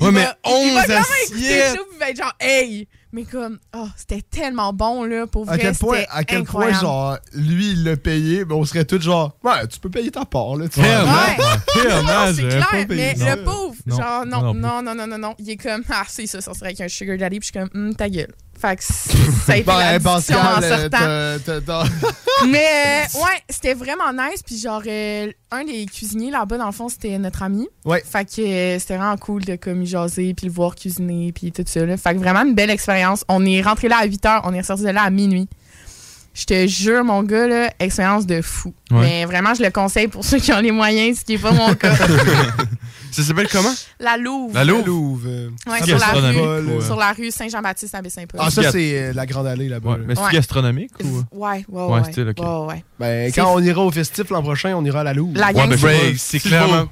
Ouais, 0.00 0.12
mais 0.12 0.26
11 0.44 0.74
va 0.74 0.80
assiettes! 0.80 1.30
Écouter 1.30 1.58
le 1.70 1.76
show, 1.76 1.86
il 1.92 1.98
va 1.98 2.10
être 2.10 2.16
genre, 2.16 2.34
hey! 2.38 2.88
Mais 3.10 3.24
comme, 3.24 3.58
oh, 3.74 3.88
c'était 3.96 4.20
tellement 4.22 4.72
bon, 4.72 5.02
là, 5.02 5.26
pour 5.26 5.46
vrai, 5.46 5.54
À 5.54 5.58
quel 5.58 5.74
point, 5.74 6.02
à 6.10 6.24
quel 6.24 6.44
point 6.44 6.72
genre, 6.72 7.18
lui, 7.32 7.70
il 7.72 7.82
l'a 7.82 7.96
payé, 7.96 8.44
mais 8.44 8.54
on 8.54 8.64
serait 8.64 8.84
tous 8.84 9.00
genre, 9.00 9.36
ouais, 9.42 9.66
tu 9.66 9.80
peux 9.80 9.88
payer 9.88 10.10
ta 10.10 10.24
part, 10.24 10.56
là. 10.56 10.68
Tu 10.68 10.80
Tellement! 10.80 11.12
Ouais. 11.12 12.32
C'est 12.34 12.48
clair, 12.48 12.86
mais 12.88 13.14
le 13.14 13.44
pauvre, 13.44 13.74
genre, 13.86 14.26
non, 14.26 14.54
non, 14.54 14.82
non, 14.82 14.94
non, 14.94 15.06
non, 15.06 15.18
non, 15.18 15.34
il 15.38 15.50
est 15.50 15.56
comme, 15.56 15.82
ah, 15.88 16.04
c'est 16.06 16.26
ça, 16.26 16.40
ça 16.40 16.54
serait 16.54 16.66
avec 16.66 16.80
un 16.80 16.88
sugar 16.88 17.16
daddy, 17.16 17.40
puis 17.40 17.48
je 17.52 17.58
suis 17.58 17.68
comme, 17.68 17.88
hum, 17.88 17.94
ta 17.96 18.08
gueule. 18.08 18.32
Fait 18.60 18.76
que 18.76 18.82
ça 18.82 19.52
a 19.52 19.56
été 19.56 19.64
bon, 19.64 19.78
la 19.78 20.00
Pascal, 20.00 20.38
en 20.38 20.60
sortant. 20.60 21.84
Mais 22.48 22.58
euh, 22.58 23.18
ouais, 23.20 23.42
c'était 23.48 23.74
vraiment 23.74 24.12
nice. 24.12 24.42
Puis 24.44 24.58
genre, 24.58 24.82
euh, 24.86 25.30
un 25.52 25.64
des 25.64 25.86
cuisiniers 25.86 26.30
là-bas, 26.30 26.58
dans 26.58 26.66
le 26.66 26.72
fond, 26.72 26.88
c'était 26.88 27.18
notre 27.18 27.42
ami. 27.42 27.68
Ouais. 27.84 28.02
Fait 28.04 28.24
que 28.24 28.40
euh, 28.40 28.78
c'était 28.78 28.96
vraiment 28.96 29.16
cool 29.16 29.44
de 29.44 29.54
comme 29.56 29.84
jaser, 29.84 30.34
puis 30.34 30.46
le 30.46 30.52
voir 30.52 30.74
cuisiner, 30.74 31.32
puis 31.32 31.52
tout 31.52 31.62
ça. 31.66 31.86
Là. 31.86 31.96
Fait 31.96 32.14
que 32.14 32.18
vraiment 32.18 32.42
une 32.42 32.54
belle 32.54 32.70
expérience. 32.70 33.24
On 33.28 33.44
est 33.46 33.62
rentré 33.62 33.88
là 33.88 33.98
à 34.00 34.06
8 34.06 34.24
h, 34.24 34.40
on 34.44 34.52
est 34.52 34.60
ressorti 34.60 34.82
de 34.82 34.90
là 34.90 35.02
à 35.02 35.10
minuit. 35.10 35.48
Je 36.34 36.44
te 36.44 36.66
jure, 36.66 37.04
mon 37.04 37.22
gars, 37.22 37.48
là, 37.48 37.72
expérience 37.78 38.26
de 38.26 38.42
fou. 38.42 38.72
Ouais. 38.90 39.00
Mais 39.00 39.24
vraiment, 39.24 39.54
je 39.54 39.62
le 39.62 39.70
conseille 39.70 40.08
pour 40.08 40.24
ceux 40.24 40.38
qui 40.38 40.52
ont 40.52 40.60
les 40.60 40.72
moyens, 40.72 41.20
ce 41.20 41.24
qui 41.24 41.32
n'est 41.32 41.38
pas 41.38 41.52
mon 41.52 41.74
cas. 41.74 41.94
Ça 43.10 43.22
s'appelle 43.22 43.48
comment? 43.48 43.72
La 44.00 44.16
Louve. 44.16 44.54
La 44.54 44.64
Louve. 44.64 45.26
La 45.26 45.30
euh, 45.30 45.50
euh? 45.66 46.80
sur, 46.80 46.96
la 46.96 47.12
rue, 47.12 47.30
Saint-Jean-Baptiste 47.30 47.94
à 47.94 48.02
Baie-Saint-Paul. 48.02 48.40
Ah, 48.42 48.50
ça, 48.50 48.70
c'est 48.70 48.98
euh, 48.98 49.12
la 49.12 49.26
Grande 49.26 49.46
Allée 49.46 49.68
là-bas. 49.68 49.98
Mais 50.06 50.14
c'est 50.14 50.32
gastronomique 50.32 50.92
ou? 51.02 51.22
Ouais, 51.32 51.64
ouais, 51.68 51.84
ouais. 51.84 52.84
Ben, 52.98 53.32
quand 53.32 53.54
on 53.54 53.60
ira 53.60 53.82
au 53.82 53.90
festif 53.90 54.30
l'an 54.30 54.42
prochain, 54.42 54.74
on 54.76 54.84
ira 54.84 55.00
à 55.00 55.04
la 55.04 55.14
Louve. 55.14 55.34
La 55.36 55.52
gang 55.52 55.68
ben, 55.68 56.14
C'est 56.16 56.40
clairement, 56.40 56.88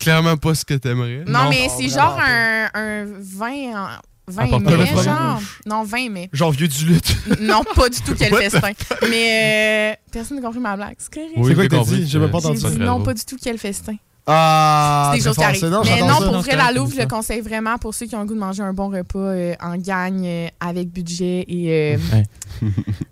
clairement 0.00 0.36
pas 0.36 0.54
ce 0.54 0.64
que 0.64 0.74
t'aimerais. 0.74 1.24
Non, 1.26 1.44
non, 1.44 1.50
mais 1.50 1.68
c'est 1.76 1.88
genre 1.88 2.18
un, 2.20 2.68
un, 2.74 3.04
vin 3.20 3.72
en... 3.74 3.88
20 4.28 4.60
mai, 4.60 4.86
genre. 5.02 5.40
Non, 5.66 5.84
20 5.84 6.10
mai. 6.10 6.30
Genre 6.32 6.52
vieux 6.52 6.68
du 6.68 6.84
lutte. 6.84 7.16
non, 7.40 7.62
pas 7.74 7.88
du 7.88 8.00
tout 8.02 8.14
quel 8.16 8.34
festin. 8.34 8.72
Mais 9.08 9.98
personne 10.12 10.36
n'a 10.36 10.42
compris 10.42 10.60
ma 10.60 10.76
blague. 10.76 10.96
C'est 10.98 11.08
c'est 11.14 11.54
quoi 11.54 11.66
que 11.66 11.68
t'as 11.68 11.82
dit? 11.82 12.06
J'ai 12.06 12.18
pas 12.20 12.36
entendu 12.36 12.60
ça. 12.60 12.70
Non, 12.70 13.02
pas 13.02 13.14
du 13.14 13.24
tout 13.24 13.36
quel 13.42 13.58
festin. 13.58 13.96
Ah, 14.30 15.10
c'est 15.12 15.18
des 15.18 15.24
choses 15.24 15.36
qui 15.36 15.42
arrivent. 15.42 15.80
Mais 15.84 16.02
non, 16.02 16.16
pour 16.18 16.40
vrai, 16.42 16.54
la 16.54 16.70
Louvre, 16.70 16.92
je 16.94 17.00
le 17.00 17.06
conseille 17.06 17.40
vraiment 17.40 17.78
pour 17.78 17.94
ceux 17.94 18.06
qui 18.06 18.14
ont 18.14 18.20
le 18.20 18.26
goût 18.26 18.34
de 18.34 18.38
manger 18.38 18.62
un 18.62 18.74
bon 18.74 18.90
repas 18.90 19.18
euh, 19.18 19.54
en 19.60 19.76
gagne, 19.76 20.26
euh, 20.26 20.48
avec 20.60 20.90
budget 20.90 21.46
et 21.48 21.96
euh, 21.96 22.68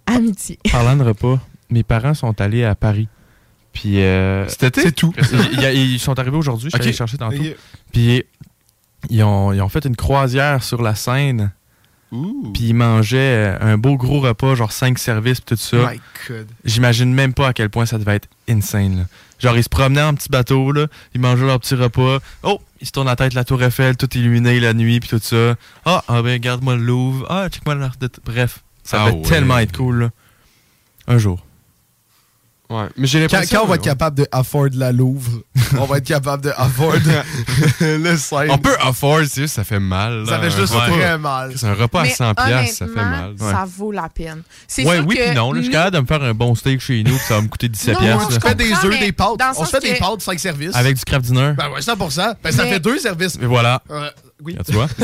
amitié. 0.07 0.59
Parlant 0.71 0.95
de 0.95 1.05
repas, 1.05 1.41
mes 1.71 1.83
parents 1.83 2.13
sont 2.13 2.39
allés 2.41 2.65
à 2.65 2.75
Paris. 2.75 3.09
Puis. 3.73 3.99
C'était 4.49 4.93
tout. 4.93 5.13
ils, 5.53 5.99
sont 5.99 6.19
arrivés 6.19 6.37
aujourd'hui, 6.37 6.67
je 6.67 6.77
suis 6.77 6.77
okay. 6.77 6.89
allé 6.89 6.97
chercher 6.97 7.17
tantôt. 7.17 7.43
Ils 9.09 9.23
ont, 9.23 9.69
fait 9.71 9.87
une 9.87 9.97
croisière 9.97 10.63
sur 10.63 10.83
la 10.83 10.95
Seine. 10.95 11.53
Puis 12.11 12.69
ils 12.69 12.75
mangeaient 12.75 13.57
un 13.61 13.79
beau 13.79 13.97
gros 13.97 14.21
repas, 14.21 14.55
genre 14.55 14.73
cinq 14.73 14.99
services, 14.99 15.43
tout 15.45 15.57
ça. 15.57 15.93
J'imagine 16.65 17.13
même 17.13 17.33
pas 17.33 17.49
à 17.49 17.53
quel 17.55 17.71
point 17.71 17.87
ça 17.87 17.97
devait 17.97 18.17
être 18.17 18.29
insane. 18.49 19.07
Genre, 19.39 19.57
ils 19.57 19.65
se 19.65 19.69
promenaient 19.69 20.03
en 20.03 20.15
petit 20.15 20.29
bateau, 20.29 20.73
là, 20.73 20.87
ils 21.15 21.21
mangeaient 21.21 21.47
leur 21.47 21.61
petit 21.61 21.75
repas. 21.75 22.19
Oh, 22.43 22.61
ils 22.81 22.87
se 22.87 22.93
tournent 22.93 23.07
la 23.07 23.17
tête, 23.17 23.35
la 23.35 23.45
tour 23.45 23.63
Eiffel, 23.63 23.97
tout 23.97 24.09
illuminé 24.17 24.61
la 24.61 24.75
nuit, 24.75 25.01
puis 25.01 25.09
tout 25.09 25.21
ça. 25.23 25.55
Ah, 25.85 26.03
ah 26.09 26.23
ben, 26.23 26.41
garde-moi 26.41 26.77
le 26.77 26.83
Louvre. 26.83 27.27
Ah, 27.29 27.49
check-moi 27.49 27.75
l'art 27.75 27.97
de... 28.01 28.09
Bref, 28.25 28.61
ça 28.83 29.03
ah 29.03 29.11
va 29.11 29.29
tellement 29.29 29.59
être 29.59 29.77
cool, 29.77 29.99
là. 29.99 30.11
Un 31.07 31.19
jour. 31.19 31.46
Ouais. 32.69 32.87
Mais 32.97 33.07
j'ai 33.07 33.21
l'impression. 33.21 33.59
Quand, 33.59 33.65
on 33.65 33.69
va 33.69 33.77
être 33.77 33.85
capable 33.85 34.17
de 34.17 34.27
afford 34.33 34.69
la 34.73 34.93
Louvre, 34.93 35.43
on 35.79 35.85
va 35.85 35.99
être 35.99 36.07
capable 36.07 36.45
de 36.45 36.51
afford 36.57 36.95
le 37.81 38.17
Seine. 38.17 38.51
On 38.51 38.59
peut 38.59 38.77
afford, 38.81 39.21
c'est 39.29 39.43
juste 39.43 39.55
ça 39.55 39.65
fait 39.65 39.79
mal. 39.79 40.27
Ça 40.27 40.41
fait 40.41 40.51
juste 40.51 40.75
ouais. 40.75 40.99
très 40.99 41.19
mal. 41.19 41.53
C'est 41.57 41.67
un 41.67 41.75
repas 41.75 42.03
à 42.03 42.07
100$, 42.07 42.67
ça 42.73 42.87
fait 42.87 42.95
mal. 42.95 43.35
Ça 43.39 43.67
vaut 43.67 43.93
la 43.93 44.09
peine. 44.09 44.43
C'est 44.67 44.85
ouais, 44.85 45.01
oui, 45.01 45.17
que 45.17 45.35
non. 45.35 45.53
Là, 45.53 45.61
je 45.61 45.65
suis 45.65 45.73
capable 45.73 45.97
de 45.97 46.01
me 46.01 46.07
faire 46.07 46.23
un 46.23 46.35
bon 46.35 46.55
steak 46.55 46.81
chez 46.81 47.03
nous, 47.03 47.17
puis 47.17 47.27
ça 47.27 47.37
va 47.37 47.43
me 47.43 47.49
coûter 47.49 47.69
17$. 47.69 47.93
Non, 47.93 48.19
on 48.27 48.31
se 48.31 48.41
fait 48.41 48.55
des 48.55 48.73
œufs, 48.73 49.01
des 49.01 49.13
pâtes. 49.13 49.41
On 49.57 49.65
se 49.65 49.71
fait 49.71 49.81
des 49.81 49.95
pâtes, 49.95 50.21
5 50.21 50.39
services. 50.39 50.75
Avec 50.75 50.97
du 50.97 51.05
crab 51.05 51.23
dinner. 51.23 51.55
Ben 51.57 51.71
ouais, 51.71 51.81
100%. 51.81 52.35
Ben, 52.43 52.53
ça 52.53 52.67
fait 52.67 52.81
deux 52.81 52.99
services. 52.99 53.39
Mais 53.39 53.47
voilà. 53.47 53.83
Euh, 53.91 54.11
oui. 54.43 54.57
Ah, 54.59 54.63
tu 54.65 54.73
vois? 54.73 54.89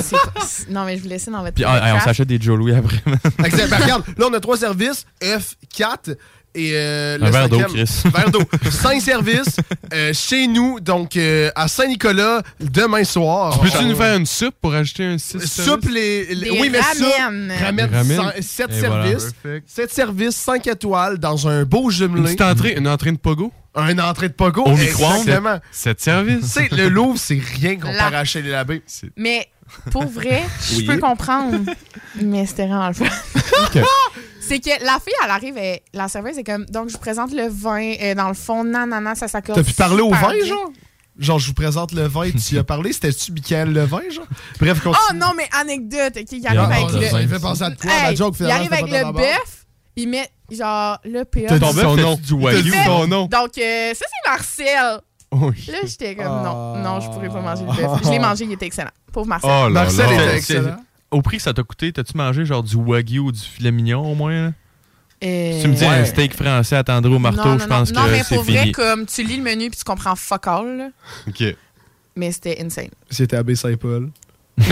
Non, 0.69 0.85
mais 0.85 0.97
je 0.97 1.03
vous 1.03 1.09
laisse 1.09 1.29
dans 1.29 1.41
votre. 1.41 1.55
Puis, 1.55 1.65
ah, 1.65 1.95
on 1.97 2.01
s'achète 2.01 2.29
des 2.29 2.41
Joe 2.41 2.59
Louis 2.59 2.75
après. 2.75 3.03
Ben, 3.39 3.51
regarde, 3.81 4.05
là, 4.17 4.27
on 4.31 4.35
a 4.35 4.41
trois 4.41 4.57
services 4.57 5.07
F, 5.23 5.57
4. 5.75 6.11
Et, 6.55 6.73
euh, 6.75 7.19
un 7.21 7.31
verre 7.31 7.49
d'eau, 7.49 7.61
Chris. 7.61 8.03
Verre 8.15 8.31
d'eau. 8.31 8.43
Cinq 8.71 9.01
services 9.01 9.57
euh, 9.93 10.13
chez 10.13 10.47
nous, 10.47 10.81
donc 10.81 11.17
euh, 11.17 11.51
à 11.55 11.67
Saint-Nicolas, 11.67 12.43
demain 12.61 13.05
soir. 13.05 13.59
Peux-tu 13.61 13.85
nous 13.85 13.97
faire 13.97 14.17
une 14.17 14.27
soupe 14.27 14.55
pour 14.61 14.75
ajouter 14.75 15.05
un 15.05 15.19
6 15.19 15.47
Soupe 15.47 15.89
les, 15.89 16.35
les 16.35 16.51
Oui, 16.51 16.71
mais 16.71 16.81
ça. 16.83 18.33
7 18.41 18.73
services. 18.73 19.33
Voilà. 19.43 19.61
7 19.67 19.93
services, 19.93 20.37
5 20.37 20.67
étoiles 20.67 21.19
dans 21.19 21.49
un 21.49 21.65
beau 21.65 21.91
jumelé. 21.91 22.33
Une 22.33 22.43
entrée, 22.43 22.75
une 22.77 22.89
entrée 22.89 23.13
de 23.13 23.17
pogo? 23.19 23.53
Un 23.75 23.99
entrée 23.99 24.29
de 24.29 24.35
pogo. 24.35 24.65
Au 24.65 24.77
Exactement. 24.77 25.59
Cette 25.71 26.01
service. 26.03 26.59
Tu 26.69 26.77
le 26.77 26.89
Louvre, 26.91 27.19
c'est 27.19 27.41
rien 27.59 27.77
comparé 27.77 28.17
à 28.17 28.25
chez 28.25 28.43
les 28.43 28.51
labés. 28.51 28.83
Mais 29.17 29.49
pour 29.91 30.07
vrai, 30.07 30.43
je 30.71 30.85
peux 30.85 30.99
comprendre. 30.99 31.59
Mais 32.21 32.45
c'était 32.45 32.67
vraiment 32.67 32.89
le 32.89 32.95
fun. 32.95 33.05
c'est 34.53 34.61
que 34.61 34.85
la 34.85 34.99
fille, 34.99 35.15
elle 35.25 35.31
arrive, 35.31 35.57
elle, 35.57 35.81
la 35.93 36.09
serveuse 36.09 36.39
est 36.39 36.45
comme, 36.45 36.67
donc 36.67 36.89
je 36.89 36.95
vous 36.95 36.99
présente 36.99 37.33
le 37.33 37.49
vin, 37.49 37.95
euh, 38.01 38.15
dans 38.15 38.29
le 38.29 38.35
fond, 38.35 38.65
nanana, 38.65 39.15
ça 39.15 39.29
s'accorde. 39.29 39.59
T'as 39.59 39.65
pu 39.65 39.75
parler 39.75 40.03
au 40.03 40.11
vin, 40.11 40.35
genre? 40.45 40.71
Genre, 41.19 41.39
je 41.39 41.49
vous 41.49 41.55
présente 41.55 41.93
le 41.93 42.07
vin, 42.07 42.31
tu 42.31 42.55
y 42.55 42.59
as 42.59 42.65
parlé, 42.65 42.93
c'était-tu 42.93 43.33
Michael 43.33 43.73
Levin, 43.73 44.01
genre? 44.11 44.27
Bref, 44.59 44.83
continue. 44.83 45.05
Oh 45.11 45.15
non, 45.15 45.33
mais 45.37 45.49
anecdote, 45.59 46.19
il 46.31 46.47
arrive 46.47 46.61
avec 46.61 47.13
le... 47.13 47.23
Il 47.23 47.29
fait 47.29 47.39
penser 47.39 47.63
à 47.65 47.71
la 48.11 48.15
joke, 48.15 48.37
Il 48.41 48.51
arrive 48.51 48.73
avec 48.73 48.91
le 48.91 49.13
bœuf, 49.13 49.67
il 49.97 50.09
met, 50.09 50.29
genre, 50.51 50.99
le 51.05 51.25
PA. 51.25 51.59
T'as 51.59 51.73
son 51.73 51.97
nom, 51.97 52.17
du 52.17 52.73
ton 52.85 53.07
nom. 53.07 53.27
Donc, 53.27 53.59
euh, 53.59 53.95
ça, 53.95 54.05
c'est 54.09 54.31
Marcel. 54.31 55.01
Oui. 55.33 55.67
Là, 55.69 55.79
j'étais 55.85 56.15
comme, 56.15 56.27
non, 56.27 56.77
non, 56.77 57.01
je 57.01 57.09
pourrais 57.09 57.29
pas 57.29 57.41
manger 57.41 57.63
le 57.63 57.69
bœuf. 57.69 58.01
Je 58.05 58.11
l'ai 58.11 58.19
ah. 58.19 58.29
mangé, 58.29 58.45
il 58.45 58.53
était 58.53 58.67
excellent. 58.67 58.91
Pauvre 59.13 59.29
Marcel. 59.29 59.73
Marcel 59.73 60.13
était 60.13 60.37
excellent 60.37 60.77
au 61.13 61.23
prix 61.23 61.39
ça 61.39 61.55
t'a 61.55 61.63
coûté, 61.63 61.93
t'as-tu 61.93 62.17
mangé 62.17 62.45
genre 62.45 62.63
du 62.63 62.77
wagyu 62.77 63.21
ou 63.21 63.33
du 63.33 63.41
filet 63.41 63.71
mignon 63.71 64.11
au 64.11 64.15
moins? 64.15 64.53
Euh, 65.25 65.63
tu 65.63 65.69
me 65.69 65.75
dis 65.75 65.85
un 65.85 66.05
steak 66.05 66.35
français 66.35 66.77
attendré 66.77 67.13
au 67.13 67.21
marteau, 67.21 67.59
je 67.59 67.67
pense 67.67 67.93
que 67.93 67.97
c'est 67.97 68.03
fini. 68.03 68.11
Non, 68.11 68.11
mais 68.11 68.37
pour 68.37 68.43
vrai, 68.43 68.73
comme 68.73 69.07
tu 69.07 69.23
lis 69.23 69.37
le 69.37 69.43
menu 69.43 69.71
puis 69.71 69.79
tu 69.79 69.85
comprends 69.85 70.17
fuck 70.17 70.47
all. 70.49 70.93
OK. 71.29 71.45
Mais 72.17 72.33
c'était 72.33 72.61
insane. 72.61 72.91
C'était 73.09 73.37
à 73.37 73.43
Baie-Saint-Paul. 73.43 74.11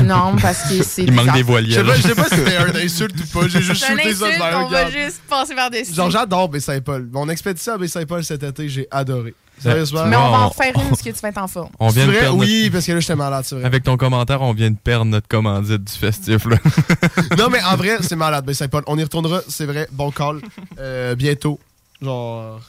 Non, 0.03 0.37
parce 0.41 0.69
que 0.69 0.83
c'est. 0.83 1.03
Il 1.05 1.13
manque 1.13 1.33
des 1.33 1.43
voilières. 1.43 1.85
Je 1.95 2.03
sais 2.03 2.15
pas, 2.15 2.29
si 2.29 2.37
c'était 2.37 2.57
un 2.57 2.75
insulte 2.75 3.15
ou 3.19 3.39
pas. 3.39 3.49
J'ai 3.49 3.63
juste 3.63 3.85
shooté 3.85 4.15
ça 4.15 4.29
vers 4.29 4.67
On 4.67 4.69
va 4.69 4.91
juste 4.91 5.23
passer 5.29 5.55
par 5.55 5.71
des 5.71 5.85
Genre, 5.85 6.11
j'adore 6.11 6.49
Baie-Saint-Paul. 6.49 7.09
Mon 7.13 7.29
expédition 7.29 7.75
à 7.75 7.79
Baie-Saint-Paul 7.79 8.25
cet 8.25 8.43
été, 8.43 8.69
j'ai 8.69 8.87
adoré. 8.91 9.35
Mais 9.65 10.17
on 10.17 10.31
va 10.31 10.41
en 10.47 10.51
faire 10.51 10.73
une 10.77 10.89
parce 10.89 11.03
que 11.03 11.11
tu 11.11 11.21
vas 11.21 11.29
être 11.29 11.39
en 11.39 11.49
forme. 11.49 11.71
On 11.79 11.89
vient 11.89 12.07
de 12.07 12.29
Oui, 12.31 12.71
parce 12.71 12.87
que 12.87 12.93
là, 12.93 13.01
j'étais 13.01 13.17
malade, 13.17 13.45
c'est 13.47 13.55
vrai. 13.57 13.65
Avec 13.65 13.83
ton 13.85 13.97
commentaire, 13.97 14.43
on 14.43 14.53
vient 14.53 14.71
de 14.71 14.77
perdre 14.77 15.07
notre 15.07 15.29
commandite 15.29 15.85
du 15.85 15.93
festif. 15.93 16.47
Là. 16.47 16.57
non, 17.39 17.49
mais 17.51 17.63
en 17.63 17.77
vrai, 17.77 17.99
c'est 18.01 18.17
malade, 18.17 18.45
ben, 18.45 18.51
mais 18.51 18.55
Saint-Paul. 18.55 18.83
On 18.87 18.99
y 18.99 19.03
retournera, 19.03 19.41
c'est 19.49 19.67
vrai. 19.67 19.89
Bon 19.93 20.11
call. 20.11 20.41
Euh, 20.79 21.15
bientôt. 21.15 21.59
Genre, 22.01 22.61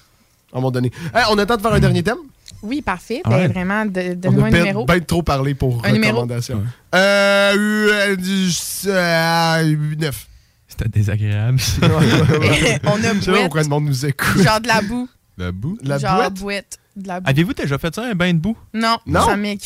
à 0.52 0.58
un 0.58 0.60
moment 0.60 0.72
donné. 0.72 0.92
On 1.30 1.38
attend 1.38 1.56
de 1.56 1.62
faire 1.62 1.74
un 1.74 1.80
dernier 1.80 2.04
thème? 2.04 2.18
Oui, 2.62 2.82
parfait. 2.82 3.22
Ah 3.24 3.30
ben. 3.30 3.52
Vraiment, 3.52 3.86
donne-moi 3.86 4.48
un 4.48 4.52
numéro. 4.52 4.86
Ben 4.86 5.04
trop 5.04 5.24
parlé 5.24 5.54
pour 5.54 5.84
un 5.86 5.92
recommandation. 5.94 6.64
Euh, 6.94 8.16
9. 8.16 8.88
Euh, 8.88 10.12
C'était 10.68 10.90
désagréable. 10.90 11.60
on 11.82 11.86
a 11.88 13.14
bouette. 13.14 13.16
Je 13.16 13.22
sais 13.22 13.32
pas 13.32 13.40
pourquoi 13.42 13.64
le 13.64 13.70
monde 13.70 13.86
nous 13.86 14.06
écoute. 14.06 14.42
Genre 14.42 14.60
de 14.60 14.68
la 14.68 14.82
boue. 14.82 15.08
La 15.38 15.52
boue? 15.52 15.78
La 15.84 15.98
Genre 15.98 16.18
bouette? 16.18 16.34
bouette. 16.34 16.80
Avez-vous 17.26 17.54
déjà 17.54 17.78
fait 17.78 17.94
ça, 17.94 18.04
un 18.04 18.16
bain 18.16 18.34
de 18.34 18.40
boue? 18.40 18.58
Non, 18.74 18.98
non? 19.06 19.26
ça 19.26 19.36
mais 19.38 19.58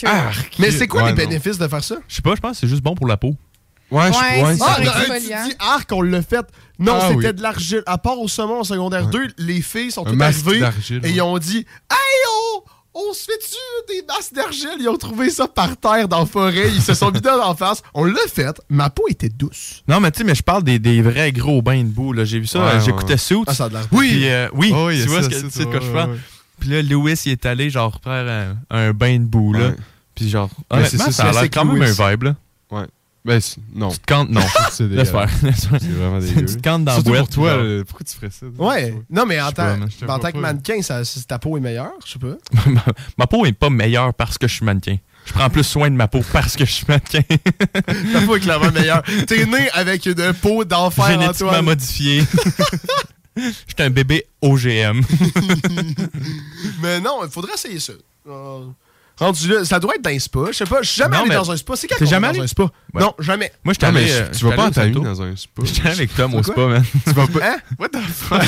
c'est 0.72 0.88
quoi 0.88 1.10
les 1.10 1.14
bénéfices 1.14 1.57
de 1.57 1.68
faire 1.68 1.84
ça? 1.84 1.95
Je 2.07 2.15
sais 2.15 2.22
pas, 2.22 2.35
je 2.35 2.41
pense 2.41 2.52
que 2.52 2.57
c'est 2.57 2.68
juste 2.68 2.84
bon 2.84 2.95
pour 2.95 3.07
la 3.07 3.18
peau. 3.18 3.35
Ouais, 3.91 4.11
je 4.11 4.18
ouais, 4.18 4.57
ah, 4.61 4.77
un, 4.80 5.73
arc, 5.76 5.91
on 5.91 6.02
l'a 6.02 6.23
fait. 6.23 6.45
Non, 6.80 6.97
ah 6.99 7.10
c'était 7.11 7.34
de 7.34 7.41
l'argile. 7.41 7.84
À 7.85 7.99
part 7.99 8.19
au 8.19 8.27
saumon 8.27 8.61
en 8.61 8.64
secondaire 8.64 9.07
2, 9.07 9.27
les 9.38 9.61
filles 9.61 9.91
sont 9.91 10.03
toutes 10.03 10.19
arrivées 10.19 10.64
et 11.03 11.10
ils 11.11 11.22
ont 11.22 11.38
dit 11.38 11.65
Hey, 11.91 12.26
oh, 12.27 12.64
on 12.95 13.14
se 13.14 13.26
fait-tu 13.26 13.93
des 13.93 14.03
masses 14.07 14.34
d'argile? 14.34 14.77
Ils 14.80 14.89
ont 14.89 14.97
trouvé 14.97 15.30
ça 15.30 15.47
par 15.47 15.77
terre 15.77 16.07
dans 16.07 16.19
la 16.19 16.26
forêt. 16.26 16.72
Ils 16.73 16.81
se 16.81 16.95
sont 16.95 17.11
vidés 17.11 17.30
en 17.30 17.56
face. 17.56 17.84
On 17.93 18.06
l'a 18.06 18.15
fait. 18.27 18.60
Ma 18.69 18.89
peau 18.89 19.03
était 19.07 19.30
douce. 19.30 19.84
Non, 19.88 19.99
mais 19.99 20.10
tu 20.11 20.19
sais, 20.19 20.23
mais 20.23 20.35
je 20.35 20.43
parle 20.43 20.64
des, 20.64 20.80
des, 20.80 21.03
vrais 21.03 21.31
gros 21.31 21.61
bains 21.61 21.84
de 21.84 21.89
boue. 21.89 22.15
J'ai 22.23 22.39
vu 22.39 22.47
ça. 22.47 22.60
Euh, 22.60 22.80
j'écoutais 22.80 23.18
Suits. 23.18 23.43
Ah, 23.45 23.53
ça 23.53 23.65
a 23.65 23.69
de 23.69 23.77
oui. 23.91 24.22
Euh, 24.23 24.47
oh, 24.52 24.57
oui, 24.57 24.99
tu 25.03 25.10
vois 25.10 25.22
ce 25.22 25.30
que, 25.30 25.35
tu 25.35 25.60
de 25.60 25.65
quoi 25.65 25.80
je. 25.80 26.18
Puis 26.60 26.69
là, 26.69 26.82
Lewis, 26.82 27.23
il 27.26 27.34
est 27.34 27.45
allé, 27.45 27.69
genre, 27.69 27.99
faire 28.03 28.56
un, 28.69 28.77
un 28.77 28.94
bain 28.94 29.19
de 29.19 29.26
boue, 29.26 29.53
là. 29.53 29.72
Puis 30.15 30.30
genre, 30.30 30.49
honnêtement, 30.69 31.06
ça, 31.06 31.11
ça 31.11 31.30
a 31.30 31.32
l'air 31.32 31.44
quand 31.44 31.65
même 31.65 31.82
un 31.82 32.10
vibe, 32.10 32.23
là. 32.23 32.36
Ouais. 32.72 32.86
Ben, 33.26 33.41
non. 33.73 33.90
Tu 33.90 33.98
te 33.98 34.06
cantes, 34.06 34.30
non. 34.30 34.40
Laisse 34.80 35.10
faire. 35.10 35.27
Euh, 35.44 35.52
c'est 35.56 35.90
vraiment. 35.90 36.19
Tu 36.36 36.45
te 36.45 36.61
cantes 36.61 36.86
dans 36.86 37.02
boîte. 37.02 37.19
pour 37.22 37.30
toi, 37.30 37.57
pourquoi 37.88 38.06
tu 38.06 38.15
ferais 38.15 38.30
ça? 38.30 38.45
Ouais. 38.57 38.94
Non, 39.10 39.26
mais 39.26 39.41
en 39.41 39.52
tant, 39.52 39.76
que 40.32 40.38
mannequin, 40.38 40.82
ça, 40.84 41.02
ta 41.27 41.40
peau 41.40 41.57
est 41.57 41.60
meilleure, 41.60 41.94
je 42.06 42.14
sais 42.14 42.19
pas. 42.19 42.38
ma, 43.18 43.26
peau 43.26 43.45
est 43.48 43.52
pas 43.52 43.72
meilleure 43.72 44.14
parce 44.14 44.38
que 44.38 44.48
je 44.48 44.53
suis 44.53 44.65
mannequin. 44.65 44.98
Je 45.26 45.34
prends 45.34 45.49
plus 45.49 45.64
soin 45.64 45.90
de 45.90 45.95
ma 45.95 46.07
peau 46.07 46.22
parce 46.32 46.56
que 46.56 46.65
je 46.65 46.72
suis 46.72 46.86
mannequin. 46.88 47.22
ta 47.23 48.22
peau 48.22 48.36
est 48.36 48.41
clairement 48.41 48.72
meilleure. 48.72 49.02
T'es 49.26 49.48
né 49.48 49.69
avec 49.73 50.06
une 50.06 50.34
peau 50.34 50.64
d'enfer, 50.64 51.07
Génétiquement 51.07 51.64
modifiée. 51.64 52.23
J'étais 53.68 53.84
un 53.84 53.90
bébé 53.90 54.26
OGM. 54.41 55.02
Mais 56.82 56.99
non, 56.99 57.20
il 57.24 57.30
faudrait 57.30 57.53
essayer 57.53 57.80
ça. 57.80 57.94
Euh, 58.28 58.66
ça 59.64 59.80
doit 59.80 59.95
être 59.95 60.02
dans 60.02 60.10
un 60.10 60.20
spa. 60.20 60.40
Je 60.48 60.57
sais 60.57 60.66
pas, 60.66 60.82
je 60.82 60.90
suis 60.90 60.99
jamais 60.99 61.18
Non, 61.18 61.24
allé 61.24 61.36
dans 61.36 61.52
un 61.52 61.57
spa. 61.57 61.76
C'est 61.76 61.88
quand 61.88 61.95
t'es 61.98 62.06
jamais 62.06 62.28
euh, 62.28 62.32
va 62.32 62.38
dans 62.38 62.44
un 62.44 62.48
spa? 62.48 62.64
Non, 62.94 63.14
jamais. 63.20 63.52
Moi, 63.64 63.74
j'étais 63.74 63.86
Non, 63.88 63.94
mais 63.94 64.03
allé. 64.03 64.12
euh, 64.12 64.32
tu 64.32 64.45
vas 64.45 64.52
pas 64.56 64.66
en 64.68 64.72
dans 64.99 65.22
un 65.22 65.36
spa. 65.36 65.62
J'étais 65.64 65.82
allé 65.82 65.91
avec 65.99 66.16
Tom 66.16 66.34
au 66.34 66.44
spa, 66.44 66.66
man. 66.68 66.84
tu 67.06 67.14
vas 67.14 67.28
pas. 67.28 67.40
Hein? 67.52 67.57
What 67.80 67.90
the 67.90 67.99
fuck? 68.07 68.41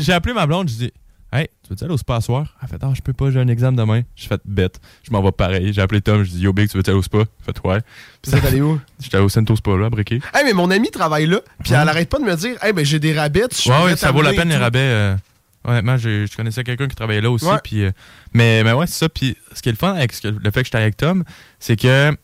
J'ai- 0.00 0.12
appelé 0.12 0.34
ma 0.34 0.46
blonde, 0.46 0.68
j'ai 0.68 0.76
dit 0.86 0.92
Hey, 1.30 1.48
tu 1.62 1.68
veux-tu 1.70 1.84
aller 1.84 1.92
au 1.92 1.98
spa 1.98 2.20
ce 2.20 2.26
soir? 2.26 2.56
Elle 2.62 2.68
fait 2.68 2.78
Ah, 2.82 2.90
je 2.94 3.02
peux 3.02 3.12
pas, 3.12 3.30
j'ai 3.30 3.38
un 3.38 3.48
examen 3.48 3.76
demain. 3.76 4.00
J'ai 4.16 4.28
fait 4.28 4.40
bête. 4.46 4.80
Je 5.02 5.10
m'en 5.10 5.22
vais 5.22 5.30
pareil. 5.32 5.74
J'ai 5.74 5.82
appelé 5.82 6.00
Tom, 6.00 6.22
je 6.22 6.30
dis 6.30 6.40
Yo, 6.40 6.54
Big, 6.54 6.70
tu 6.70 6.76
veux-tu 6.78 6.88
aller 6.88 6.98
au 6.98 7.02
spa? 7.02 7.18
Il 7.18 7.44
fait 7.44 7.66
Ouais. 7.66 7.80
Puis 8.22 8.30
ça, 8.30 8.40
t'allais 8.40 8.62
où? 8.62 8.80
J'étais 8.98 9.16
allé 9.16 9.26
au 9.26 9.28
Santo 9.28 9.54
Spa, 9.54 9.72
là, 9.76 9.86
à 9.86 9.90
Briquet. 9.90 10.20
Hey, 10.32 10.44
mais 10.46 10.54
mon 10.54 10.70
ami 10.70 10.90
travaille 10.90 11.26
là, 11.26 11.40
puis 11.62 11.74
elle 11.74 11.86
arrête 11.88 12.08
pas 12.08 12.18
de 12.18 12.24
me 12.24 12.34
dire, 12.34 12.56
hey, 12.64 12.72
ben 12.72 12.82
j'ai 12.84 12.98
des 12.98 13.12
rabais. 13.12 13.46
tu 13.48 13.68
Ouais, 13.70 13.82
ouais, 13.84 13.96
ça 13.96 14.10
vaut 14.10 14.22
la 14.22 14.32
peine 14.32 14.48
les 14.48 14.56
rabais. 14.56 14.78
euh, 14.78 15.16
honnêtement, 15.64 15.98
je 15.98 16.34
connaissais 16.34 16.64
quelqu'un 16.64 16.88
qui 16.88 16.96
travaillait 16.96 17.20
là 17.20 17.30
aussi. 17.30 17.44
Ouais. 17.44 17.58
Puis, 17.62 17.82
euh, 17.84 17.90
mais, 18.32 18.64
mais 18.64 18.72
ouais, 18.72 18.86
c'est 18.86 18.98
ça. 19.00 19.08
Puis 19.10 19.36
ce 19.52 19.60
qui 19.60 19.68
est 19.68 19.72
le 19.72 19.76
fun 19.78 19.92
avec 19.94 20.18
que- 20.18 20.28
le 20.28 20.50
fait 20.50 20.60
que 20.60 20.64
j'étais 20.64 20.78
avec 20.78 20.96
Tom, 20.96 21.24
c'est 21.60 21.76
que 21.76 22.16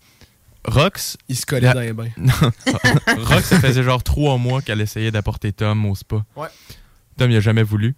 Rox. 0.67 1.19
Il 1.29 1.37
se 1.37 1.45
collait 1.45 1.67
la- 1.67 1.75
dans 1.75 1.81
les 1.81 1.93
bains. 1.93 2.09
Rox, 3.19 3.43
ça 3.45 3.61
faisait 3.61 3.83
genre 3.83 4.03
trois 4.03 4.39
mois 4.39 4.63
qu'elle 4.63 4.81
essayait 4.81 5.11
d'apporter 5.11 5.53
Tom 5.53 5.85
au 5.85 5.95
spa. 5.95 6.25
Ouais. 6.37 6.49
Tom, 7.19 7.31
il 7.31 7.37
a 7.37 7.41
jamais 7.41 7.63
voulu. 7.63 7.95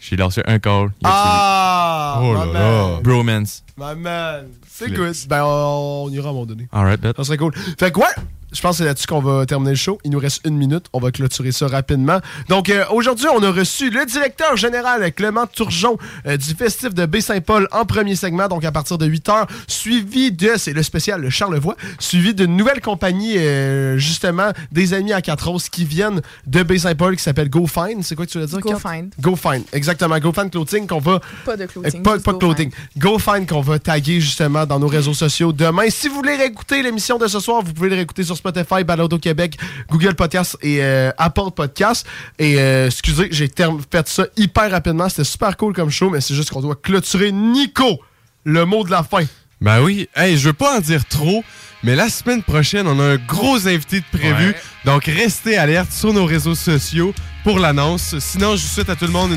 J'ai 0.00 0.16
lancé 0.16 0.42
un 0.46 0.58
call. 0.58 0.90
il 1.00 1.06
a 1.06 1.10
Ah! 1.12 2.20
accepté. 2.20 2.46
my 2.46 2.52
man. 2.52 3.02
Bromance. 3.02 3.64
My 3.76 3.94
man. 3.96 4.46
C'est 4.68 4.90
good. 4.92 5.14
Ben, 5.28 5.42
on, 5.44 6.04
on 6.06 6.10
ira 6.10 6.28
à 6.28 6.30
un 6.30 6.32
moment 6.34 6.46
donné. 6.46 6.68
Alright, 6.72 7.00
bet. 7.00 7.12
Ça 7.16 7.24
serait 7.24 7.36
cool. 7.36 7.52
Fait 7.78 7.90
que 7.90 7.98
ouais, 7.98 8.06
je 8.52 8.60
pense 8.60 8.72
que 8.72 8.78
c'est 8.78 8.84
là-dessus 8.84 9.06
qu'on 9.06 9.20
va 9.20 9.44
terminer 9.46 9.72
le 9.72 9.76
show. 9.76 9.98
Il 10.04 10.10
nous 10.10 10.18
reste 10.18 10.40
une 10.46 10.56
minute. 10.56 10.86
On 10.92 11.00
va 11.00 11.10
clôturer 11.10 11.52
ça 11.52 11.66
rapidement. 11.66 12.20
Donc 12.48 12.70
euh, 12.70 12.84
aujourd'hui, 12.90 13.26
on 13.34 13.42
a 13.42 13.50
reçu 13.50 13.90
le 13.90 14.06
directeur 14.06 14.56
général 14.56 15.12
Clément 15.12 15.46
Turgeon 15.46 15.98
euh, 16.26 16.36
du 16.36 16.54
festif 16.54 16.94
de 16.94 17.04
Baie-Saint-Paul 17.06 17.68
en 17.72 17.84
premier 17.84 18.16
segment, 18.16 18.48
donc 18.48 18.64
à 18.64 18.72
partir 18.72 18.96
de 18.98 19.06
8 19.06 19.28
heures, 19.28 19.46
suivi 19.66 20.32
de, 20.32 20.52
c'est 20.56 20.72
le 20.72 20.82
spécial 20.82 21.20
le 21.20 21.30
Charlevoix, 21.30 21.76
suivi 21.98 22.34
d'une 22.34 22.56
nouvelle 22.56 22.80
compagnie, 22.80 23.36
euh, 23.36 23.98
justement, 23.98 24.50
des 24.72 24.94
amis 24.94 25.12
à 25.12 25.20
Quatre-Roses 25.20 25.68
qui 25.68 25.84
viennent 25.84 26.22
de 26.46 26.62
Baie-Saint-Paul 26.62 27.16
qui 27.16 27.22
s'appelle 27.22 27.50
GoFind. 27.50 28.02
C'est 28.02 28.14
quoi 28.14 28.26
que 28.26 28.30
tu 28.30 28.38
veux 28.38 28.46
dire? 28.46 28.60
Go 28.60 28.70
Kat? 28.70 28.78
Find. 28.78 29.12
GoFind, 29.20 29.64
exactement. 29.72 30.18
GoFind 30.18 30.50
Clothing 30.50 30.86
qu'on 30.86 31.00
va 31.00 31.20
Pas 31.44 31.56
de 31.56 31.66
clothing. 31.66 32.02
Pas, 32.02 32.16
de 32.16 32.38
clothing. 32.38 32.70
Go 32.96 33.18
Find 33.18 33.46
qu'on 33.46 33.60
va 33.60 33.78
taguer 33.78 34.20
justement 34.20 34.64
dans 34.64 34.78
nos 34.78 34.88
réseaux 34.88 35.14
sociaux 35.14 35.52
demain. 35.52 35.84
Si 35.90 36.08
vous 36.08 36.14
voulez 36.14 36.36
réécouter 36.36 36.82
l'émission 36.82 37.18
de 37.18 37.26
ce 37.26 37.40
soir, 37.40 37.62
vous 37.62 37.72
pouvez 37.74 37.90
le 37.90 37.96
réécouter 37.96 38.22
sur 38.24 38.37
Spotify, 38.38 38.84
Balado 38.84 39.18
Québec, 39.18 39.58
Google 39.90 40.14
Podcast 40.14 40.56
et 40.62 40.82
euh, 40.82 41.10
Apple 41.18 41.50
Podcast. 41.54 42.06
Et 42.38 42.58
euh, 42.58 42.86
excusez, 42.86 43.28
j'ai 43.30 43.48
fait 43.90 44.08
ça 44.08 44.26
hyper 44.36 44.70
rapidement. 44.70 45.08
C'était 45.08 45.24
super 45.24 45.56
cool 45.56 45.74
comme 45.74 45.90
show, 45.90 46.10
mais 46.10 46.20
c'est 46.20 46.34
juste 46.34 46.50
qu'on 46.50 46.62
doit 46.62 46.76
clôturer. 46.76 47.32
Nico, 47.32 48.00
le 48.44 48.64
mot 48.64 48.84
de 48.84 48.90
la 48.90 49.02
fin. 49.02 49.24
Ben 49.60 49.82
oui. 49.82 50.08
Hey, 50.14 50.38
je 50.38 50.48
veux 50.48 50.52
pas 50.52 50.78
en 50.78 50.80
dire 50.80 51.04
trop, 51.04 51.42
mais 51.82 51.96
la 51.96 52.08
semaine 52.08 52.42
prochaine, 52.42 52.86
on 52.86 52.98
a 53.00 53.02
un 53.02 53.16
gros 53.16 53.66
invité 53.66 54.00
de 54.00 54.18
prévu. 54.18 54.48
Ouais. 54.48 54.56
Donc, 54.84 55.04
restez 55.04 55.56
alerte 55.56 55.90
sur 55.90 56.12
nos 56.12 56.24
réseaux 56.24 56.54
sociaux 56.54 57.12
pour 57.42 57.58
l'annonce. 57.58 58.18
Sinon, 58.20 58.56
je 58.56 58.62
vous 58.62 58.68
souhaite 58.68 58.88
à 58.88 58.96
tout 58.96 59.04
le 59.04 59.10
monde 59.10 59.32
une 59.32 59.36